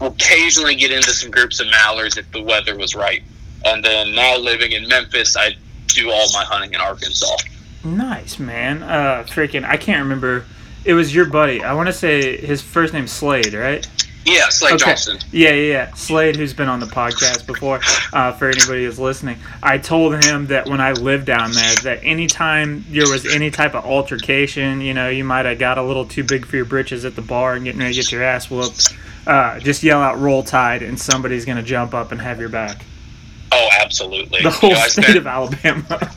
occasionally 0.00 0.74
get 0.74 0.90
into 0.90 1.10
some 1.10 1.30
groups 1.30 1.60
of 1.60 1.66
mallards 1.68 2.16
if 2.16 2.30
the 2.32 2.42
weather 2.42 2.76
was 2.76 2.94
right. 2.94 3.22
And 3.64 3.84
then 3.84 4.14
now 4.14 4.36
living 4.38 4.72
in 4.72 4.88
Memphis, 4.88 5.36
I 5.36 5.54
do 5.88 6.10
all 6.10 6.26
my 6.32 6.44
hunting 6.44 6.72
in 6.72 6.80
Arkansas. 6.80 7.36
Nice, 7.84 8.38
man. 8.38 8.82
Uh, 8.82 9.24
freaking, 9.28 9.64
I 9.64 9.76
can't 9.76 10.02
remember. 10.02 10.46
It 10.84 10.94
was 10.94 11.14
your 11.14 11.26
buddy. 11.26 11.62
I 11.62 11.74
want 11.74 11.88
to 11.88 11.92
say 11.92 12.36
his 12.36 12.62
first 12.62 12.92
name's 12.92 13.12
Slade, 13.12 13.54
right? 13.54 13.86
Yeah, 14.24 14.48
Slade 14.50 14.74
okay. 14.74 14.84
Johnson. 14.90 15.18
Yeah, 15.32 15.50
yeah, 15.50 15.72
yeah. 15.72 15.94
Slade, 15.94 16.36
who's 16.36 16.54
been 16.54 16.68
on 16.68 16.80
the 16.80 16.86
podcast 16.86 17.46
before, 17.46 17.80
uh, 18.12 18.32
for 18.32 18.48
anybody 18.48 18.84
who's 18.84 18.98
listening, 18.98 19.38
I 19.62 19.78
told 19.78 20.24
him 20.24 20.46
that 20.46 20.68
when 20.68 20.80
I 20.80 20.92
lived 20.92 21.26
down 21.26 21.52
there, 21.52 21.74
that 21.82 22.00
anytime 22.04 22.84
there 22.88 23.08
was 23.08 23.26
any 23.26 23.50
type 23.50 23.74
of 23.74 23.84
altercation, 23.84 24.80
you 24.80 24.94
know, 24.94 25.08
you 25.08 25.24
might 25.24 25.44
have 25.46 25.58
got 25.58 25.78
a 25.78 25.82
little 25.82 26.04
too 26.04 26.22
big 26.22 26.46
for 26.46 26.56
your 26.56 26.64
britches 26.64 27.04
at 27.04 27.16
the 27.16 27.22
bar 27.22 27.54
and 27.54 27.64
getting 27.64 27.80
ready 27.80 27.94
to 27.94 28.00
get 28.00 28.12
your 28.12 28.22
ass 28.22 28.48
whooped, 28.48 28.96
uh, 29.26 29.58
just 29.58 29.82
yell 29.82 30.00
out 30.00 30.20
"Roll 30.20 30.42
Tide" 30.42 30.82
and 30.82 30.98
somebody's 30.98 31.44
gonna 31.44 31.62
jump 31.62 31.94
up 31.94 32.12
and 32.12 32.20
have 32.20 32.38
your 32.38 32.48
back. 32.48 32.84
Oh, 33.50 33.68
absolutely. 33.80 34.42
The 34.42 34.50
whole 34.50 34.70
you 34.70 34.76
know, 34.76 34.82
state 34.86 35.04
spent, 35.04 35.18
of 35.18 35.26
Alabama. 35.26 36.12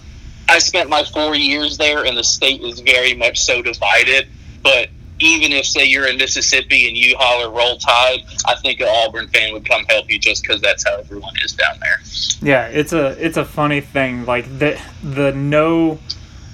I 0.48 0.60
spent 0.60 0.90
my 0.90 1.04
four 1.04 1.36
years 1.36 1.78
there, 1.78 2.06
and 2.06 2.18
the 2.18 2.24
state 2.24 2.62
is 2.62 2.80
very 2.80 3.14
much 3.14 3.40
so 3.40 3.62
divided. 3.62 4.28
But 4.64 4.90
even 5.20 5.52
if, 5.52 5.66
say, 5.66 5.86
you're 5.86 6.08
in 6.08 6.18
Mississippi 6.18 6.88
and 6.88 6.98
you 6.98 7.16
holler 7.18 7.50
"Roll 7.50 7.78
Tide," 7.78 8.24
I 8.46 8.56
think 8.56 8.82
an 8.82 8.88
Auburn 8.90 9.28
fan 9.30 9.54
would 9.54 9.68
come 9.68 9.84
help 9.86 10.12
you 10.12 10.20
just 10.20 10.44
because 10.44 10.62
that's 10.62 10.86
how 10.86 10.98
everyone 10.98 11.34
is 11.44 11.54
down 11.54 11.80
there. 11.80 12.00
Yeah, 12.42 12.68
it's 12.68 12.94
a 12.94 13.08
it's 13.24 13.38
a 13.38 13.46
funny 13.46 13.82
thing. 13.82 14.26
Like 14.26 14.46
the 14.60 14.80
the 15.04 15.32
no 15.32 16.00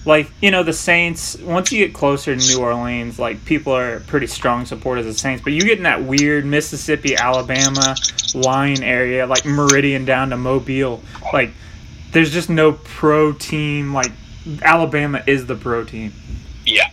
like 0.06 0.32
you 0.42 0.52
know 0.52 0.64
the 0.64 0.74
Saints. 0.74 1.38
Once 1.40 1.72
you 1.72 1.86
get 1.86 1.94
closer 1.94 2.36
to 2.36 2.48
New 2.48 2.62
Orleans, 2.62 3.20
like 3.20 3.44
people 3.46 3.76
are 3.76 4.00
pretty 4.02 4.28
strong 4.28 4.66
supporters 4.66 5.06
of 5.06 5.14
the 5.14 5.20
Saints. 5.20 5.44
But 5.44 5.54
you 5.54 5.62
get 5.62 5.78
in 5.78 5.84
that 5.84 6.04
weird 6.04 6.46
Mississippi, 6.46 7.16
Alabama 7.16 7.96
line 8.34 8.82
area, 8.84 9.26
like 9.28 9.46
Meridian 9.46 10.06
down 10.06 10.30
to 10.30 10.38
Mobile. 10.38 11.02
Like 11.34 11.52
there's 12.12 12.32
just 12.32 12.50
no 12.50 12.74
pro 12.74 13.34
team. 13.34 13.94
Like 13.94 14.12
Alabama 14.62 15.24
is 15.28 15.46
the 15.46 15.56
pro 15.56 15.84
team. 15.84 16.14
Yeah, 16.66 16.90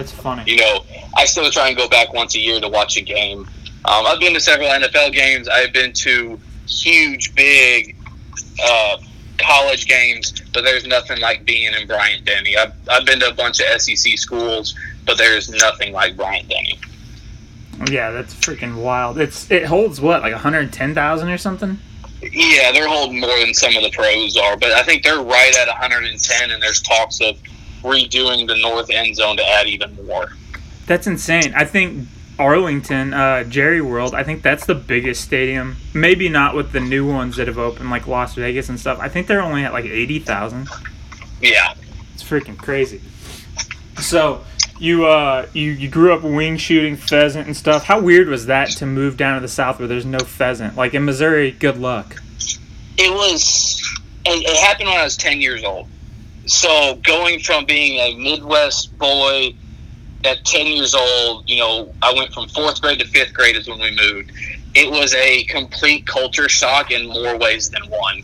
that's 0.00 0.12
funny. 0.12 0.42
You 0.46 0.56
know, 0.56 0.84
I 1.16 1.24
still 1.24 1.50
try 1.50 1.68
and 1.68 1.76
go 1.76 1.88
back 1.88 2.12
once 2.12 2.34
a 2.34 2.38
year 2.38 2.60
to 2.60 2.68
watch 2.68 2.96
a 2.96 3.02
game. 3.02 3.40
Um, 3.84 4.06
I've 4.06 4.20
been 4.20 4.34
to 4.34 4.40
several 4.40 4.68
NFL 4.68 5.12
games. 5.12 5.48
I've 5.48 5.72
been 5.72 5.92
to 5.92 6.40
huge, 6.66 7.34
big. 7.34 7.96
Uh, 8.62 8.98
college 9.40 9.86
games, 9.86 10.32
but 10.52 10.64
there's 10.64 10.86
nothing 10.86 11.18
like 11.20 11.44
being 11.44 11.72
in 11.72 11.86
Bryant 11.86 12.24
Denny. 12.24 12.56
I've, 12.56 12.72
I've 12.88 13.06
been 13.06 13.20
to 13.20 13.30
a 13.30 13.34
bunch 13.34 13.60
of 13.60 13.80
SEC 13.80 14.18
schools, 14.18 14.74
but 15.06 15.18
there's 15.18 15.48
nothing 15.48 15.92
like 15.92 16.16
Bryant 16.16 16.48
Denny. 16.48 16.78
Yeah, 17.90 18.10
that's 18.10 18.34
freaking 18.34 18.82
wild. 18.82 19.18
It's 19.18 19.50
it 19.50 19.64
holds 19.64 20.00
what 20.00 20.20
like 20.22 20.32
110,000 20.32 21.28
or 21.28 21.38
something. 21.38 21.78
Yeah, 22.22 22.72
they're 22.72 22.88
holding 22.88 23.20
more 23.20 23.38
than 23.38 23.54
some 23.54 23.74
of 23.76 23.82
the 23.82 23.90
pros 23.90 24.36
are, 24.36 24.56
but 24.56 24.72
I 24.72 24.82
think 24.82 25.02
they're 25.02 25.22
right 25.22 25.56
at 25.56 25.68
110, 25.68 26.50
and 26.50 26.62
there's 26.62 26.82
talks 26.82 27.20
of 27.22 27.38
redoing 27.82 28.46
the 28.46 28.56
north 28.56 28.90
end 28.90 29.16
zone 29.16 29.36
to 29.36 29.46
add 29.46 29.66
even 29.66 29.94
more. 30.06 30.32
That's 30.86 31.06
insane. 31.06 31.52
I 31.54 31.64
think 31.64 32.08
Arlington, 32.38 33.12
uh, 33.12 33.44
Jerry 33.44 33.80
World. 33.80 34.14
I 34.14 34.24
think 34.24 34.42
that's 34.42 34.66
the 34.66 34.74
biggest 34.74 35.22
stadium. 35.22 35.76
Maybe 35.92 36.28
not 36.28 36.54
with 36.54 36.72
the 36.72 36.80
new 36.80 37.06
ones 37.06 37.36
that 37.36 37.46
have 37.46 37.58
opened, 37.58 37.90
like 37.90 38.06
Las 38.06 38.34
Vegas 38.34 38.68
and 38.68 38.80
stuff. 38.80 38.98
I 38.98 39.08
think 39.08 39.26
they're 39.26 39.42
only 39.42 39.64
at 39.64 39.72
like 39.72 39.84
eighty 39.84 40.18
thousand. 40.18 40.68
Yeah, 41.40 41.74
it's 42.14 42.24
freaking 42.24 42.56
crazy. 42.56 43.00
So 43.98 44.42
you 44.78 45.06
uh 45.06 45.46
you 45.52 45.72
you 45.72 45.88
grew 45.88 46.14
up 46.14 46.22
wing 46.22 46.56
shooting 46.56 46.96
pheasant 46.96 47.46
and 47.46 47.56
stuff. 47.56 47.84
How 47.84 48.00
weird 48.00 48.28
was 48.28 48.46
that 48.46 48.70
to 48.70 48.86
move 48.86 49.18
down 49.18 49.34
to 49.34 49.40
the 49.40 49.48
south 49.48 49.78
where 49.78 49.86
there's 49.86 50.06
no 50.06 50.20
pheasant? 50.20 50.76
Like 50.76 50.94
in 50.94 51.04
Missouri, 51.04 51.50
good 51.50 51.76
luck. 51.76 52.16
It 52.96 53.12
was. 53.12 53.78
It, 54.24 54.42
it 54.48 54.56
happened 54.66 54.88
when 54.88 54.98
I 54.98 55.04
was 55.04 55.16
ten 55.16 55.40
years 55.40 55.62
old. 55.62 55.88
So 56.50 56.96
going 57.04 57.38
from 57.38 57.64
being 57.64 58.00
a 58.00 58.16
Midwest 58.16 58.98
boy 58.98 59.54
at 60.24 60.44
10 60.44 60.66
years 60.66 60.96
old, 60.96 61.48
you 61.48 61.58
know, 61.58 61.94
I 62.02 62.12
went 62.12 62.34
from 62.34 62.48
fourth 62.48 62.82
grade 62.82 62.98
to 62.98 63.06
fifth 63.06 63.32
grade 63.32 63.54
is 63.54 63.68
when 63.68 63.78
we 63.78 63.94
moved. 63.94 64.32
It 64.74 64.90
was 64.90 65.14
a 65.14 65.44
complete 65.44 66.08
culture 66.08 66.48
shock 66.48 66.90
in 66.90 67.06
more 67.06 67.38
ways 67.38 67.70
than 67.70 67.82
one. 67.88 68.22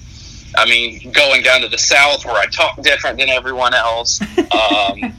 I 0.56 0.64
mean, 0.64 1.12
going 1.12 1.44
down 1.44 1.60
to 1.60 1.68
the 1.68 1.78
South 1.78 2.24
where 2.24 2.34
I 2.34 2.46
talk 2.46 2.82
different 2.82 3.16
than 3.20 3.28
everyone 3.28 3.74
else, 3.74 4.20
um, 4.20 5.00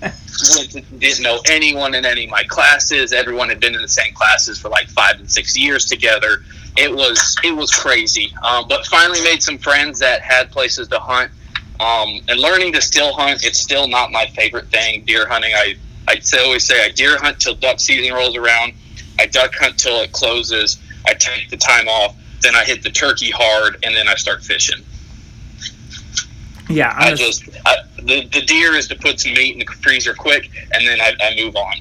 didn't 1.00 1.24
know 1.24 1.40
anyone 1.46 1.96
in 1.96 2.06
any 2.06 2.26
of 2.26 2.30
my 2.30 2.44
classes. 2.44 3.14
Everyone 3.14 3.48
had 3.48 3.62
been 3.62 3.74
in 3.74 3.82
the 3.82 3.88
same 3.88 4.14
classes 4.16 4.60
for 4.60 4.68
like 4.68 4.90
five 4.90 5.18
and 5.18 5.32
six 5.32 5.58
years 5.58 5.86
together. 5.86 6.44
It 6.76 6.94
was 6.94 7.38
it 7.42 7.56
was 7.56 7.72
crazy, 7.72 8.34
um, 8.44 8.68
but 8.68 8.86
finally 8.88 9.22
made 9.22 9.42
some 9.42 9.58
friends 9.58 9.98
that 10.00 10.22
had 10.22 10.52
places 10.52 10.90
to 10.90 11.00
hunt. 11.00 11.32
Um, 11.80 12.22
and 12.28 12.40
learning 12.40 12.74
to 12.74 12.82
still 12.82 13.14
hunt, 13.14 13.46
it's 13.46 13.60
still 13.60 13.88
not 13.88 14.12
my 14.12 14.26
favorite 14.28 14.70
thing. 14.70 15.06
Deer 15.06 15.28
hunting, 15.28 15.54
I 15.54 15.76
I 16.08 16.20
always 16.44 16.64
say 16.64 16.84
I 16.84 16.90
deer 16.90 17.18
hunt 17.18 17.40
till 17.40 17.56
duck 17.56 17.80
season 17.80 18.14
rolls 18.14 18.36
around. 18.36 18.74
I 19.20 19.28
duck 19.28 19.54
hunt 19.56 19.78
till 19.78 20.00
it 20.02 20.12
closes. 20.12 20.78
I 21.06 21.14
take 21.14 21.50
the 21.50 21.58
time 21.58 21.88
off. 21.88 22.16
Then 22.42 22.56
I 22.56 22.64
hit 22.64 22.84
the 22.84 22.90
turkey 22.90 23.32
hard, 23.32 23.78
and 23.84 23.96
then 23.96 24.08
I 24.08 24.16
start 24.16 24.44
fishing. 24.44 24.84
Yeah, 26.70 26.94
I'm 26.98 27.14
i 27.14 27.16
just 27.16 27.48
I, 27.66 27.78
the 27.98 28.28
the 28.32 28.42
deer 28.42 28.76
is 28.76 28.88
to 28.90 28.96
put 28.96 29.20
some 29.20 29.34
meat 29.34 29.54
in 29.54 29.60
the 29.60 29.66
freezer 29.66 30.14
quick, 30.14 30.50
and 30.74 30.86
then 30.86 31.00
I, 31.00 31.14
I 31.22 31.36
move 31.36 31.56
on. 31.56 31.76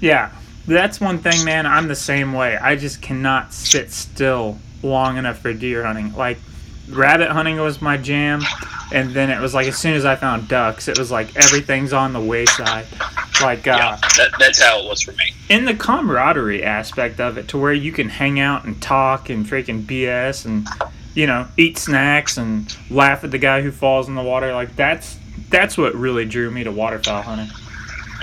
Yeah, 0.00 0.30
that's 0.66 1.00
one 1.00 1.18
thing, 1.18 1.44
man. 1.44 1.66
I'm 1.66 1.88
the 1.88 1.96
same 1.96 2.32
way. 2.32 2.56
I 2.56 2.76
just 2.76 3.00
cannot 3.00 3.52
sit 3.52 3.90
still 3.90 4.58
long 4.82 5.16
enough 5.16 5.38
for 5.38 5.52
deer 5.52 5.84
hunting. 5.84 6.14
Like 6.14 6.38
rabbit 6.88 7.30
hunting 7.30 7.58
was 7.58 7.82
my 7.82 7.96
jam, 7.96 8.42
and 8.92 9.10
then 9.10 9.30
it 9.30 9.40
was 9.40 9.54
like 9.54 9.66
as 9.66 9.76
soon 9.76 9.94
as 9.94 10.04
I 10.04 10.16
found 10.16 10.48
ducks, 10.48 10.88
it 10.88 10.98
was 10.98 11.10
like 11.10 11.36
everything's 11.36 11.92
on 11.92 12.12
the 12.12 12.20
wayside. 12.20 12.86
Like, 13.40 13.66
uh, 13.66 13.76
yeah, 13.76 13.96
that, 14.16 14.30
that's 14.38 14.62
how 14.62 14.80
it 14.80 14.88
was 14.88 15.02
for 15.02 15.12
me. 15.12 15.32
In 15.48 15.64
the 15.64 15.74
camaraderie 15.74 16.62
aspect 16.62 17.20
of 17.20 17.36
it, 17.36 17.48
to 17.48 17.58
where 17.58 17.72
you 17.72 17.92
can 17.92 18.08
hang 18.08 18.40
out 18.40 18.64
and 18.64 18.80
talk 18.80 19.28
and 19.28 19.44
freaking 19.44 19.82
BS 19.82 20.46
and 20.46 20.66
you 21.14 21.26
know 21.26 21.46
eat 21.56 21.78
snacks 21.78 22.36
and 22.36 22.76
laugh 22.90 23.24
at 23.24 23.30
the 23.30 23.38
guy 23.38 23.62
who 23.62 23.70
falls 23.70 24.08
in 24.08 24.14
the 24.14 24.22
water. 24.22 24.52
Like 24.54 24.74
that's 24.76 25.18
that's 25.50 25.76
what 25.76 25.94
really 25.94 26.24
drew 26.24 26.50
me 26.50 26.64
to 26.64 26.72
waterfowl 26.72 27.22
hunting. 27.22 27.50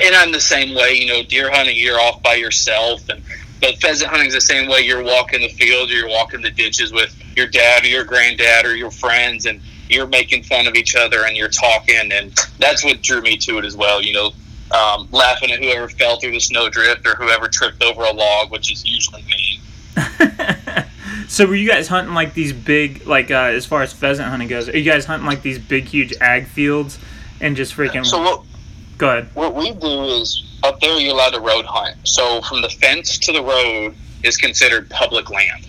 And 0.01 0.15
I'm 0.15 0.31
the 0.31 0.41
same 0.41 0.75
way. 0.75 0.93
You 0.93 1.07
know, 1.07 1.23
deer 1.23 1.51
hunting, 1.51 1.77
you're 1.77 1.99
off 1.99 2.23
by 2.23 2.35
yourself, 2.35 3.07
and 3.09 3.21
but 3.63 3.77
pheasant 3.77 4.11
hunting 4.11 4.27
is 4.27 4.33
the 4.33 4.41
same 4.41 4.69
way. 4.69 4.81
You're 4.81 5.03
walking 5.03 5.39
the 5.39 5.47
field, 5.47 5.89
or 5.89 5.93
you're 5.93 6.09
walking 6.09 6.41
the 6.41 6.51
ditches 6.51 6.91
with 6.91 7.15
your 7.37 7.47
dad 7.47 7.85
or 7.85 7.87
your 7.87 8.03
granddad 8.03 8.65
or 8.65 8.75
your 8.75 8.91
friends, 8.91 9.45
and 9.45 9.61
you're 9.89 10.05
making 10.05 10.43
fun 10.43 10.67
of 10.67 10.75
each 10.75 10.95
other 10.95 11.25
and 11.25 11.37
you're 11.37 11.47
talking, 11.47 12.11
and 12.11 12.37
that's 12.59 12.83
what 12.83 13.01
drew 13.01 13.21
me 13.21 13.37
to 13.37 13.57
it 13.59 13.65
as 13.65 13.77
well. 13.77 14.01
You 14.01 14.13
know, 14.13 14.31
um, 14.77 15.07
laughing 15.11 15.51
at 15.51 15.59
whoever 15.59 15.87
fell 15.87 16.19
through 16.19 16.31
the 16.31 16.39
snowdrift 16.39 17.07
or 17.07 17.15
whoever 17.15 17.47
tripped 17.47 17.81
over 17.81 18.03
a 18.03 18.11
log, 18.11 18.51
which 18.51 18.69
is 18.71 18.83
usually 18.85 19.23
me. 19.23 19.61
so 21.29 21.45
were 21.45 21.55
you 21.55 21.69
guys 21.69 21.87
hunting 21.87 22.13
like 22.13 22.33
these 22.33 22.51
big, 22.51 23.07
like 23.07 23.31
uh, 23.31 23.51
as 23.53 23.65
far 23.65 23.81
as 23.81 23.93
pheasant 23.93 24.27
hunting 24.27 24.49
goes? 24.49 24.67
Are 24.67 24.77
you 24.77 24.83
guys 24.83 25.05
hunting 25.05 25.25
like 25.25 25.41
these 25.41 25.57
big, 25.57 25.85
huge 25.85 26.13
ag 26.19 26.47
fields 26.47 26.99
and 27.39 27.55
just 27.55 27.75
freaking? 27.75 28.05
So 28.05 28.21
what? 28.21 28.41
Go 28.97 29.09
ahead. 29.09 29.29
What 29.33 29.55
we 29.55 29.71
do 29.71 30.03
is 30.03 30.52
up 30.63 30.79
there 30.79 30.97
you're 30.99 31.13
allowed 31.13 31.31
to 31.31 31.39
road 31.39 31.65
hunt. 31.65 31.95
So 32.03 32.41
from 32.41 32.61
the 32.61 32.69
fence 32.69 33.17
to 33.19 33.31
the 33.31 33.43
road 33.43 33.95
is 34.23 34.37
considered 34.37 34.89
public 34.89 35.29
land. 35.29 35.67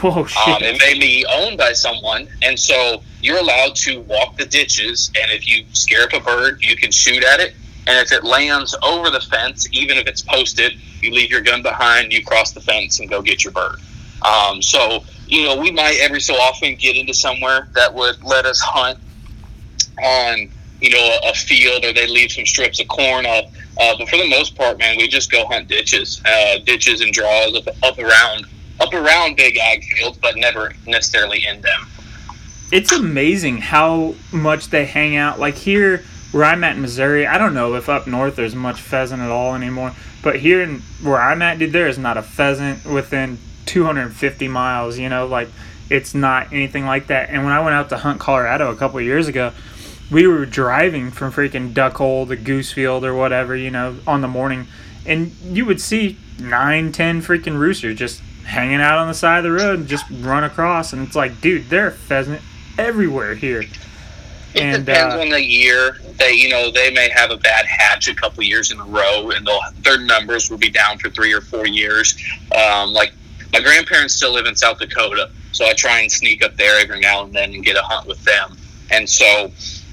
Whoa, 0.00 0.24
shit. 0.24 0.48
Um, 0.48 0.62
it 0.62 0.80
may 0.80 0.98
be 0.98 1.24
owned 1.30 1.58
by 1.58 1.72
someone, 1.72 2.28
and 2.42 2.58
so 2.58 3.02
you're 3.20 3.38
allowed 3.38 3.76
to 3.76 4.00
walk 4.02 4.36
the 4.36 4.46
ditches. 4.46 5.10
And 5.20 5.30
if 5.30 5.48
you 5.48 5.64
scare 5.72 6.04
up 6.04 6.12
a 6.12 6.20
bird, 6.20 6.62
you 6.62 6.76
can 6.76 6.90
shoot 6.90 7.22
at 7.22 7.40
it. 7.40 7.54
And 7.86 7.98
if 7.98 8.12
it 8.12 8.24
lands 8.24 8.74
over 8.82 9.10
the 9.10 9.20
fence, 9.20 9.68
even 9.72 9.98
if 9.98 10.06
it's 10.06 10.22
posted, 10.22 10.74
you 11.00 11.12
leave 11.12 11.30
your 11.30 11.40
gun 11.40 11.62
behind, 11.62 12.12
you 12.12 12.24
cross 12.24 12.52
the 12.52 12.60
fence, 12.60 13.00
and 13.00 13.08
go 13.08 13.22
get 13.22 13.44
your 13.44 13.52
bird. 13.52 13.76
Um, 14.22 14.62
so 14.62 15.04
you 15.32 15.44
know, 15.44 15.56
we 15.56 15.70
might 15.70 15.96
every 16.00 16.20
so 16.20 16.34
often 16.34 16.74
get 16.74 16.94
into 16.94 17.14
somewhere 17.14 17.68
that 17.72 17.92
would 17.94 18.22
let 18.22 18.44
us 18.44 18.60
hunt 18.60 18.98
on 20.02 20.50
you 20.82 20.90
know 20.90 21.18
a, 21.24 21.32
field, 21.32 21.84
or 21.84 21.92
they 21.92 22.06
leave 22.06 22.32
some 22.32 22.44
strips 22.44 22.80
of 22.80 22.88
corn 22.88 23.24
up. 23.24 23.46
Uh, 23.80 23.94
but 23.98 24.08
for 24.08 24.16
the 24.16 24.28
most 24.28 24.56
part, 24.56 24.78
man, 24.78 24.96
we 24.98 25.08
just 25.08 25.30
go 25.30 25.46
hunt 25.46 25.68
ditches, 25.68 26.20
uh, 26.26 26.58
ditches 26.64 27.00
and 27.00 27.12
draws 27.12 27.54
up, 27.56 27.68
up 27.82 27.98
around 27.98 28.44
up 28.80 28.92
around 28.92 29.36
big 29.36 29.56
ag 29.56 29.84
fields, 29.84 30.18
but 30.18 30.36
never 30.36 30.72
necessarily 30.86 31.46
in 31.46 31.60
them. 31.62 31.86
it's 32.72 32.90
amazing 32.90 33.58
how 33.58 34.14
much 34.32 34.68
they 34.70 34.84
hang 34.84 35.14
out. 35.16 35.38
Like 35.38 35.54
here, 35.54 35.98
where 36.32 36.44
I'm 36.44 36.64
at 36.64 36.76
in 36.76 36.82
Missouri, 36.82 37.26
I 37.26 37.38
don't 37.38 37.54
know 37.54 37.74
if 37.74 37.88
up 37.88 38.06
north 38.06 38.36
there's 38.36 38.54
much 38.54 38.80
pheasant 38.80 39.22
at 39.22 39.30
all 39.30 39.54
anymore. 39.54 39.94
But 40.22 40.36
here, 40.36 40.62
in, 40.62 40.80
where 41.02 41.20
I'm 41.20 41.42
at, 41.42 41.58
dude, 41.58 41.72
there 41.72 41.88
is 41.88 41.98
not 41.98 42.16
a 42.16 42.22
pheasant 42.22 42.84
within 42.84 43.38
250 43.66 44.48
miles. 44.48 44.98
You 44.98 45.08
know, 45.08 45.26
like 45.26 45.48
it's 45.90 46.14
not 46.14 46.52
anything 46.52 46.86
like 46.86 47.08
that. 47.08 47.28
And 47.30 47.44
when 47.44 47.52
I 47.52 47.60
went 47.60 47.74
out 47.74 47.88
to 47.90 47.98
hunt 47.98 48.18
Colorado 48.20 48.70
a 48.70 48.76
couple 48.76 49.00
years 49.00 49.28
ago, 49.28 49.52
we 50.12 50.26
were 50.26 50.44
driving 50.44 51.10
from 51.10 51.32
freaking 51.32 51.72
Duck 51.72 51.94
Hole 51.94 52.26
to 52.26 52.36
Goosefield 52.36 53.02
or 53.02 53.14
whatever, 53.14 53.56
you 53.56 53.70
know, 53.70 53.96
on 54.06 54.20
the 54.20 54.28
morning, 54.28 54.66
and 55.06 55.32
you 55.42 55.64
would 55.64 55.80
see 55.80 56.18
nine, 56.38 56.92
ten 56.92 57.22
freaking 57.22 57.58
roosters 57.58 57.98
just 57.98 58.20
hanging 58.44 58.80
out 58.80 58.98
on 58.98 59.08
the 59.08 59.14
side 59.14 59.38
of 59.38 59.44
the 59.44 59.52
road 59.52 59.80
and 59.80 59.88
just 59.88 60.04
run 60.20 60.44
across, 60.44 60.92
and 60.92 61.06
it's 61.06 61.16
like, 61.16 61.40
dude, 61.40 61.68
there 61.70 61.86
are 61.86 61.90
pheasant 61.90 62.42
everywhere 62.78 63.34
here. 63.34 63.62
It 64.54 64.60
And, 64.60 64.84
depends 64.84 65.14
uh, 65.14 65.20
on 65.20 65.30
the 65.30 65.42
year. 65.42 65.96
They, 66.18 66.32
you 66.32 66.50
know, 66.50 66.70
they 66.70 66.90
may 66.90 67.08
have 67.08 67.30
a 67.30 67.38
bad 67.38 67.64
hatch 67.64 68.08
a 68.08 68.14
couple 68.14 68.42
years 68.44 68.70
in 68.70 68.78
a 68.78 68.84
row, 68.84 69.30
and 69.30 69.46
they'll, 69.46 69.60
their 69.80 69.98
numbers 69.98 70.50
will 70.50 70.58
be 70.58 70.68
down 70.68 70.98
for 70.98 71.08
three 71.08 71.32
or 71.32 71.40
four 71.40 71.66
years. 71.66 72.14
Um, 72.54 72.92
like 72.92 73.14
my 73.52 73.60
grandparents 73.60 74.14
still 74.14 74.32
live 74.32 74.44
in 74.44 74.54
South 74.54 74.78
Dakota, 74.78 75.30
so 75.52 75.64
I 75.64 75.72
try 75.72 76.00
and 76.00 76.12
sneak 76.12 76.44
up 76.44 76.54
there 76.56 76.78
every 76.78 77.00
now 77.00 77.24
and 77.24 77.32
then 77.32 77.54
and 77.54 77.64
get 77.64 77.76
a 77.76 77.82
hunt 77.82 78.06
with 78.06 78.22
them. 78.24 78.56
And 78.90 79.08
so, 79.08 79.50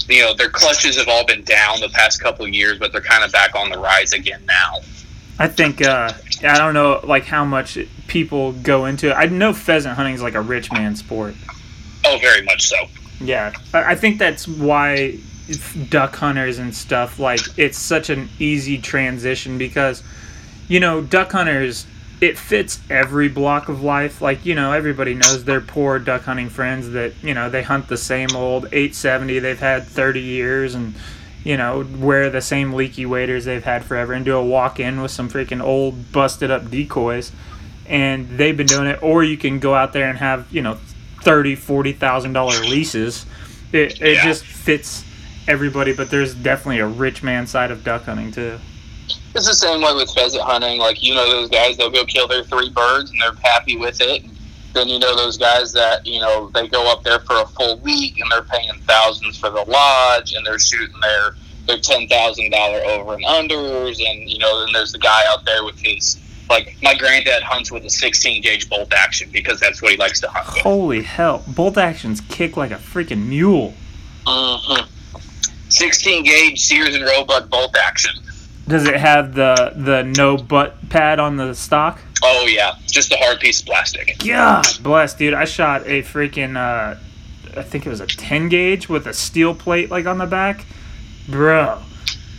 you 0.10 0.22
know, 0.22 0.34
their 0.34 0.50
clutches 0.50 0.98
have 0.98 1.08
all 1.08 1.26
been 1.26 1.44
down 1.44 1.80
the 1.80 1.90
past 1.90 2.22
couple 2.22 2.46
of 2.46 2.54
years, 2.54 2.80
but 2.80 2.92
they're 2.92 3.02
kind 3.02 3.24
of 3.24 3.32
back 3.32 3.56
on 3.56 3.70
the 3.70 3.78
rise 3.78 4.14
again 4.14 4.44
now. 4.46 4.80
I 5.38 5.48
think 5.48 5.82
uh, 5.82 6.12
I 6.44 6.58
don't 6.58 6.74
know 6.74 7.00
like 7.04 7.24
how 7.26 7.46
much 7.46 7.78
people 8.08 8.52
go 8.52 8.86
into 8.86 9.10
it. 9.10 9.14
I 9.14 9.26
know 9.28 9.54
pheasant 9.54 9.96
hunting 9.96 10.16
is 10.16 10.22
like 10.22 10.36
a 10.36 10.42
rich 10.42 10.72
man 10.72 10.96
sport. 10.96 11.36
Oh, 12.06 12.18
very 12.20 12.42
much 12.44 12.64
so. 12.64 12.76
Yeah, 13.22 13.54
I 13.74 13.92
I 13.92 13.96
think 13.96 14.20
that's 14.20 14.48
why 14.48 15.18
duck 15.90 16.16
hunters 16.16 16.60
and 16.60 16.76
stuff 16.76 17.18
like 17.20 17.40
it's 17.58 17.78
such 17.78 18.10
an 18.10 18.30
easy 18.38 18.78
transition 18.78 19.58
because 19.58 20.04
you 20.68 20.80
know 20.80 21.02
duck 21.02 21.32
hunters 21.32 21.88
it 22.22 22.38
fits 22.38 22.80
every 22.90 23.30
block 23.30 23.70
of 23.70 23.82
life. 23.84 24.22
Like 24.22 24.46
you 24.46 24.56
know 24.56 24.72
everybody 24.74 25.14
knows 25.14 25.44
their 25.46 25.62
poor 25.62 26.00
duck 26.00 26.24
hunting 26.24 26.50
friends 26.50 26.90
that 26.92 27.14
you 27.24 27.34
know 27.34 27.50
they 27.50 27.64
hunt 27.64 27.88
the 27.88 27.98
same 27.98 28.36
old 28.36 28.66
870 28.66 29.40
they've 29.40 29.60
had 29.60 29.84
30 29.86 30.20
years 30.22 30.76
and 30.76 30.94
you 31.44 31.56
know 31.56 31.86
wear 31.98 32.30
the 32.30 32.42
same 32.42 32.74
leaky 32.74 33.06
waders 33.06 33.46
they've 33.46 33.64
had 33.64 33.86
forever 33.86 34.12
and 34.14 34.26
do 34.26 34.36
a 34.36 34.44
walk 34.44 34.80
in 34.80 35.02
with 35.02 35.12
some 35.12 35.30
freaking 35.30 35.62
old 35.62 36.12
busted 36.12 36.52
up 36.52 36.70
decoys. 36.70 37.32
And 37.88 38.30
they've 38.38 38.56
been 38.56 38.68
doing 38.68 38.88
it. 38.88 39.02
Or 39.02 39.24
you 39.24 39.36
can 39.38 39.60
go 39.60 39.74
out 39.74 39.94
there 39.94 40.08
and 40.10 40.18
have 40.20 40.52
you 40.54 40.62
know 40.62 40.78
thirty 41.22 41.56
forty 41.56 41.94
thousand 41.94 42.34
dollar 42.34 42.60
leases. 42.62 43.26
It, 43.72 44.02
it 44.02 44.16
Yeah. 44.16 44.24
just 44.24 44.44
fits 44.46 45.06
everybody 45.48 45.94
but 45.94 46.12
there's 46.12 46.36
definitely 46.36 46.78
a 46.80 46.86
rich 46.86 47.24
man 47.24 47.48
side 47.48 47.72
of 47.72 47.84
duck 47.84 48.04
hunting 48.04 48.32
too 48.32 48.60
It's 49.36 49.48
the 49.48 49.54
same 49.54 49.82
way 49.82 49.94
with 49.94 50.12
pheasant 50.12 50.44
hunting. 50.44 50.80
Like 50.80 51.04
you 51.04 51.14
know, 51.14 51.30
those 51.30 51.50
guys 51.50 51.78
they'll 51.78 51.92
go 51.92 52.06
kill 52.06 52.28
their 52.28 52.44
three 52.44 52.70
birds 52.70 53.12
and 53.12 53.22
they're 53.22 53.34
happy 53.44 53.78
with 53.78 54.02
it. 54.02 54.24
Then 54.74 54.88
you 54.88 55.00
know 55.00 55.16
those 55.16 55.38
guys 55.38 55.72
that 55.74 56.06
you 56.06 56.20
know 56.20 56.50
they 56.54 56.68
go 56.68 56.92
up 56.92 57.04
there 57.04 57.20
for 57.20 57.42
a 57.42 57.46
full 57.48 57.78
week 57.80 58.20
and 58.20 58.32
they're 58.32 58.44
paying 58.44 58.72
thousands 58.88 59.38
for 59.38 59.50
the 59.50 59.64
lodge 59.68 60.34
and 60.34 60.46
they're 60.46 60.60
shooting 60.60 61.00
their 61.02 61.36
their 61.68 61.80
ten 61.80 62.08
thousand 62.08 62.52
dollar 62.52 62.80
over 62.86 63.14
and 63.14 63.24
unders 63.24 64.00
and 64.04 64.30
you 64.30 64.40
know 64.40 64.64
then 64.64 64.74
there's 64.74 64.92
the 64.92 65.00
guy 65.00 65.24
out 65.28 65.46
there 65.46 65.64
with 65.64 65.80
his 65.80 66.20
like 66.50 66.76
my 66.82 66.96
granddad 66.96 67.44
hunts 67.44 67.72
with 67.72 67.86
a 67.86 67.90
16 67.92 68.42
gauge 68.42 68.68
bolt 68.70 68.92
action 68.92 69.30
because 69.32 69.60
that's 69.60 69.84
what 69.84 69.92
he 69.92 69.98
likes 69.98 70.20
to 70.20 70.28
hunt 70.28 70.48
with. 70.48 70.64
holy 70.64 71.04
hell 71.04 71.44
bolt 71.48 71.78
actions 71.78 72.22
kick 72.22 72.58
like 72.58 72.72
a 72.72 72.76
freaking 72.76 73.28
mule 73.28 73.76
hmm 74.26 74.82
16 75.70 76.24
gauge 76.26 76.60
Sears 76.60 76.96
and 76.96 77.04
Roebuck 77.06 77.50
bolt 77.50 77.76
action. 77.78 78.14
Does 78.70 78.88
it 78.88 78.96
have 78.96 79.34
the 79.34 79.74
the 79.76 80.04
no 80.04 80.38
butt 80.38 80.90
pad 80.90 81.20
on 81.20 81.36
the 81.36 81.54
stock 81.54 82.00
Oh 82.22 82.46
yeah, 82.48 82.76
just 82.86 83.12
a 83.12 83.18
hard 83.18 83.40
piece 83.40 83.62
of 83.62 83.68
plastic. 83.68 84.18
God 84.26 84.66
bless, 84.82 85.14
dude. 85.14 85.34
I 85.34 85.46
shot 85.46 85.84
a 85.86 86.02
freaking, 86.02 86.58
uh, 86.58 87.00
I 87.58 87.64
think 87.64 87.86
it 87.86 87.90
was 87.90 88.02
a 88.02 88.08
10 88.08 88.50
gauge 88.50 88.90
with 88.90 89.08
a 89.08 89.14
steel 89.14 89.56
plate 89.56 89.90
like 89.90 90.06
on 90.06 90.18
the 90.18 90.26
back. 90.26 90.66
Bro, 91.28 91.82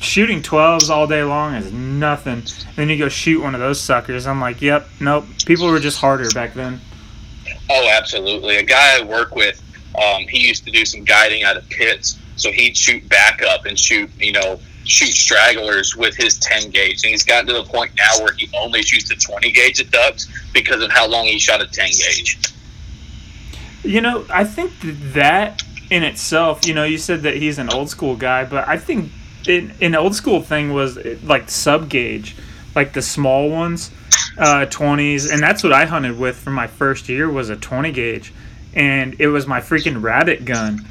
shooting 0.01 0.43
12s 0.43 0.91
all 0.91 1.07
day 1.07 1.23
long 1.23 1.55
is 1.55 1.73
nothing. 1.73 2.43
then 2.77 2.89
you 2.91 2.99
go 2.99 3.09
shoot 3.09 3.43
one 3.43 3.55
of 3.55 3.61
those 3.61 3.81
suckers. 3.81 4.27
I'm 4.27 4.41
like, 4.41 4.61
yep, 4.61 4.87
nope. 5.01 5.25
People 5.47 5.69
were 5.69 5.81
just 5.81 5.99
harder 5.99 6.31
back 6.31 6.55
then. 6.55 6.81
Oh, 7.71 7.89
absolutely. 7.91 8.57
A 8.57 8.63
guy 8.63 8.99
I 8.99 9.05
work 9.05 9.35
with, 9.35 9.63
um, 9.97 10.23
he 10.29 10.47
used 10.47 10.65
to 10.67 10.71
do 10.71 10.85
some 10.85 11.05
guiding 11.05 11.43
out 11.43 11.57
of 11.57 11.69
pits, 11.71 12.19
so 12.37 12.53
he'd 12.53 12.77
shoot 12.77 13.09
back 13.09 13.43
up 13.43 13.65
and 13.65 13.79
shoot, 13.79 14.11
you 14.19 14.33
know, 14.33 14.61
shoot 14.85 15.13
stragglers 15.13 15.97
with 15.97 16.17
his 16.17 16.39
10 16.39 16.71
gauge. 16.71 17.05
And 17.05 17.11
he's 17.11 17.25
gotten 17.25 17.47
to 17.47 17.55
the 17.55 17.65
point 17.65 17.93
now 17.97 18.25
where 18.25 18.33
he 18.35 18.49
only 18.59 18.83
shoots 18.83 19.11
a 19.11 19.17
20 19.17 19.51
gauge 19.53 19.81
at 19.81 19.91
ducks 19.91 20.29
because 20.53 20.83
of 20.83 20.91
how 20.91 21.07
long 21.07 21.27
he 21.27 21.39
shot 21.39 21.61
a 21.63 21.67
10 21.67 21.91
gauge. 21.91 22.39
You 23.83 24.01
know, 24.01 24.25
I 24.29 24.45
think 24.45 24.73
that, 25.15 25.63
in 25.91 26.03
itself, 26.03 26.67
you 26.67 26.75
know, 26.75 26.85
you 26.85 26.99
said 26.99 27.23
that 27.23 27.37
he's 27.37 27.59
an 27.59 27.71
old 27.71 27.89
school 27.89 28.17
guy, 28.17 28.45
but 28.45 28.69
I 28.69 28.77
think 28.77 29.11
an 29.49 29.95
old 29.95 30.15
school 30.15 30.43
thing 30.43 30.73
was 30.73 30.99
eh, 30.99 31.17
like 31.25 31.49
sub 31.49 31.89
gauge, 31.89 32.37
like 32.75 32.93
the 32.93 33.03
small 33.03 33.49
ones, 33.49 33.91
uh, 34.39 34.67
20s, 34.67 35.33
and 35.33 35.43
that's 35.43 35.63
what 35.63 35.73
I 35.73 35.87
hunted 35.87 36.19
with 36.19 36.37
for 36.37 36.51
my 36.51 36.67
first 36.67 37.09
year 37.09 37.31
was 37.31 37.49
a 37.49 37.57
20 37.57 37.93
gauge, 37.93 38.33
and 38.75 39.19
it 39.19 39.29
was 39.29 39.47
my 39.47 39.61
freaking 39.61 40.03
rabbit 40.03 40.45
gun, 40.45 40.87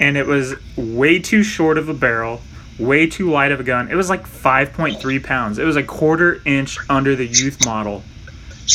and 0.00 0.16
it 0.16 0.26
was 0.26 0.54
way 0.76 1.18
too 1.18 1.42
short 1.42 1.76
of 1.76 1.88
a 1.88 1.94
barrel, 1.94 2.40
way 2.78 3.06
too 3.06 3.30
light 3.30 3.52
of 3.52 3.60
a 3.60 3.64
gun. 3.64 3.90
It 3.90 3.94
was 3.94 4.08
like 4.08 4.26
5.3 4.26 5.24
pounds. 5.24 5.58
It 5.58 5.64
was 5.64 5.76
a 5.76 5.82
quarter 5.82 6.40
inch 6.44 6.78
under 6.88 7.16
the 7.16 7.26
youth 7.26 7.64
model 7.64 8.02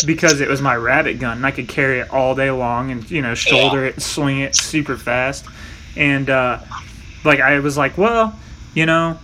because 0.05 0.41
it 0.41 0.47
was 0.47 0.61
my 0.61 0.75
rabbit 0.75 1.19
gun 1.19 1.37
and 1.37 1.45
I 1.45 1.51
could 1.51 1.67
carry 1.67 1.99
it 1.99 2.09
all 2.11 2.33
day 2.33 2.49
long 2.49 2.89
and 2.91 3.09
you 3.11 3.21
know 3.21 3.35
shoulder 3.35 3.85
it, 3.85 4.01
swing 4.01 4.39
it 4.39 4.55
super 4.55 4.97
fast, 4.97 5.45
and 5.95 6.29
uh, 6.29 6.59
like 7.23 7.39
I 7.39 7.59
was 7.59 7.77
like, 7.77 7.97
well, 7.97 8.37
you 8.73 8.85
know, 8.85 9.19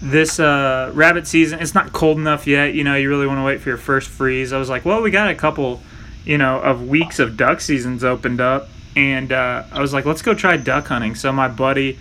this 0.00 0.40
uh, 0.40 0.90
rabbit 0.94 1.26
season 1.26 1.60
it's 1.60 1.74
not 1.74 1.92
cold 1.92 2.18
enough 2.18 2.46
yet. 2.46 2.74
You 2.74 2.84
know, 2.84 2.96
you 2.96 3.08
really 3.08 3.26
want 3.26 3.38
to 3.38 3.44
wait 3.44 3.60
for 3.60 3.68
your 3.68 3.78
first 3.78 4.08
freeze. 4.08 4.52
I 4.52 4.58
was 4.58 4.70
like, 4.70 4.84
well, 4.84 5.02
we 5.02 5.10
got 5.10 5.28
a 5.28 5.34
couple, 5.34 5.82
you 6.24 6.38
know, 6.38 6.60
of 6.60 6.88
weeks 6.88 7.18
of 7.18 7.36
duck 7.36 7.60
seasons 7.60 8.02
opened 8.02 8.40
up, 8.40 8.68
and 8.96 9.30
uh, 9.30 9.64
I 9.70 9.80
was 9.80 9.92
like, 9.92 10.06
let's 10.06 10.22
go 10.22 10.34
try 10.34 10.56
duck 10.56 10.86
hunting. 10.86 11.14
So 11.14 11.32
my 11.32 11.48
buddy. 11.48 11.98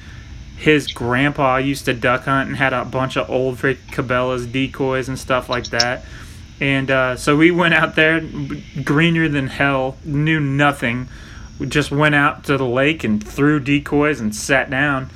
His 0.57 0.87
grandpa 0.87 1.57
used 1.57 1.85
to 1.85 1.93
duck 1.93 2.23
hunt 2.23 2.47
and 2.47 2.57
had 2.57 2.73
a 2.73 2.85
bunch 2.85 3.17
of 3.17 3.29
old 3.29 3.59
freak 3.59 3.79
Cabela's 3.87 4.45
decoys 4.45 5.09
and 5.09 5.19
stuff 5.19 5.49
like 5.49 5.65
that. 5.67 6.05
And 6.59 6.89
uh, 6.89 7.15
so 7.17 7.35
we 7.35 7.51
went 7.51 7.73
out 7.73 7.95
there, 7.95 8.21
greener 8.83 9.27
than 9.27 9.47
hell, 9.47 9.97
knew 10.05 10.39
nothing. 10.39 11.07
We 11.59 11.67
just 11.67 11.91
went 11.91 12.15
out 12.15 12.45
to 12.45 12.57
the 12.57 12.65
lake 12.65 13.03
and 13.03 13.25
threw 13.25 13.59
decoys 13.59 14.19
and 14.19 14.35
sat 14.35 14.69
down. 14.69 15.09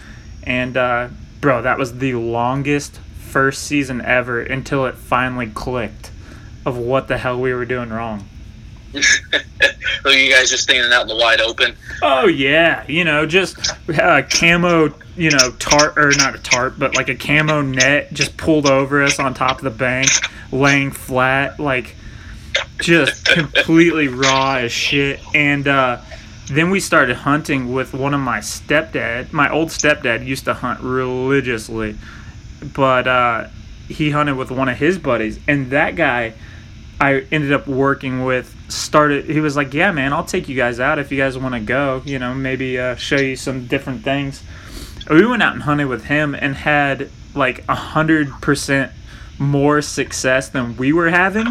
And 0.44 0.76
uh, 0.76 1.10
bro, 1.40 1.62
that 1.62 1.78
was 1.78 2.00
the 2.00 2.16
longest 2.16 2.98
first 3.18 3.64
season 3.64 4.02
ever 4.02 4.42
until 4.42 4.86
it 4.86 4.96
finally 4.96 5.48
clicked 5.48 6.12
of 6.66 6.78
what 6.78 7.08
the 7.08 7.18
hell 7.18 7.40
we 7.40 7.54
were 7.54 7.66
doing 7.66 7.90
wrong. 7.90 8.28
So 8.94 10.10
you 10.10 10.32
guys 10.32 10.50
just 10.50 10.64
standing 10.64 10.92
out 10.92 11.04
in 11.04 11.08
the 11.08 11.16
wide 11.16 11.42
open. 11.42 11.76
Oh 12.02 12.28
yeah, 12.28 12.86
you 12.88 13.04
know, 13.04 13.26
just 13.26 13.58
a 13.90 14.24
camo, 14.24 14.94
you 15.16 15.32
know, 15.32 15.52
tarp 15.60 15.98
or 15.98 16.12
not 16.18 16.36
a 16.36 16.40
tarp, 16.40 16.76
but 16.78 16.96
like 16.96 17.10
a 17.10 17.16
camo 17.16 17.62
net 17.62 18.14
just 18.14 18.38
pulled 18.38 18.68
over 18.68 19.04
us 19.04 19.20
on 19.20 19.34
top 19.34 19.58
of 19.58 19.64
the 19.64 19.70
bank, 19.70 20.10
laying 20.52 20.92
flat, 20.92 21.60
like 21.60 21.96
just 22.80 23.26
completely 23.34 24.08
raw 24.08 24.56
as 24.56 24.72
shit. 24.72 25.20
And 25.36 25.68
uh, 25.68 26.02
then 26.48 26.70
we 26.70 26.80
started 26.80 27.18
hunting 27.18 27.74
with 27.74 27.94
one 27.94 28.14
of 28.14 28.20
my 28.20 28.40
stepdad. 28.40 29.34
My 29.34 29.52
old 29.52 29.70
stepdad 29.70 30.26
used 30.26 30.46
to 30.46 30.54
hunt 30.54 30.80
religiously, 30.82 31.96
but 32.74 33.08
uh, 33.08 33.48
he 33.88 34.12
hunted 34.12 34.36
with 34.36 34.52
one 34.52 34.70
of 34.70 34.78
his 34.78 34.98
buddies, 34.98 35.40
and 35.48 35.72
that 35.72 35.96
guy. 35.96 36.34
I 37.00 37.26
ended 37.32 37.54
up 37.54 37.68
working 37.68 38.24
with 38.24 38.54
started 38.70 39.26
he 39.26 39.40
was 39.40 39.56
like 39.56 39.74
yeah 39.74 39.92
man 39.94 40.12
i'll 40.12 40.26
take 40.26 40.50
you 40.50 40.56
guys 40.56 40.78
out 40.80 41.00
if 41.00 41.10
you 41.10 41.18
guys 41.18 41.38
want 41.38 41.54
to 41.54 41.60
go 41.62 42.02
you 42.06 42.20
know 42.20 42.34
maybe 42.34 42.78
uh, 42.78 42.96
show 42.96 43.18
you 43.18 43.36
some 43.36 43.66
different 43.68 44.04
things. 44.04 44.44
We 45.10 45.26
went 45.26 45.42
out 45.42 45.54
and 45.54 45.64
hunted 45.64 45.86
with 45.86 46.06
him 46.06 46.36
and 46.36 46.56
had 46.56 47.10
like 47.34 47.64
a 47.70 47.76
hundred 47.76 48.30
percent 48.42 48.92
more 49.40 49.82
success 49.82 50.50
than 50.50 50.76
we 50.76 50.92
were 50.92 51.10
having. 51.10 51.46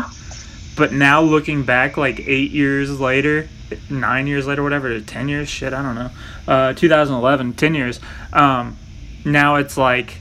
But 0.76 0.92
now 0.92 1.22
looking 1.22 1.62
back 1.62 1.96
like 1.96 2.20
eight 2.20 2.50
years 2.50 3.00
later 3.00 3.48
nine 3.90 4.26
years 4.26 4.46
later 4.46 4.62
whatever 4.62 5.00
10 5.00 5.28
years 5.28 5.48
shit 5.48 5.72
i 5.72 5.82
don't 5.82 5.94
know 5.94 6.10
uh, 6.46 6.72
2011 6.74 7.52
10 7.54 7.74
years 7.74 8.00
um, 8.32 8.76
now 9.26 9.56
it's 9.56 9.76
like 9.76 10.18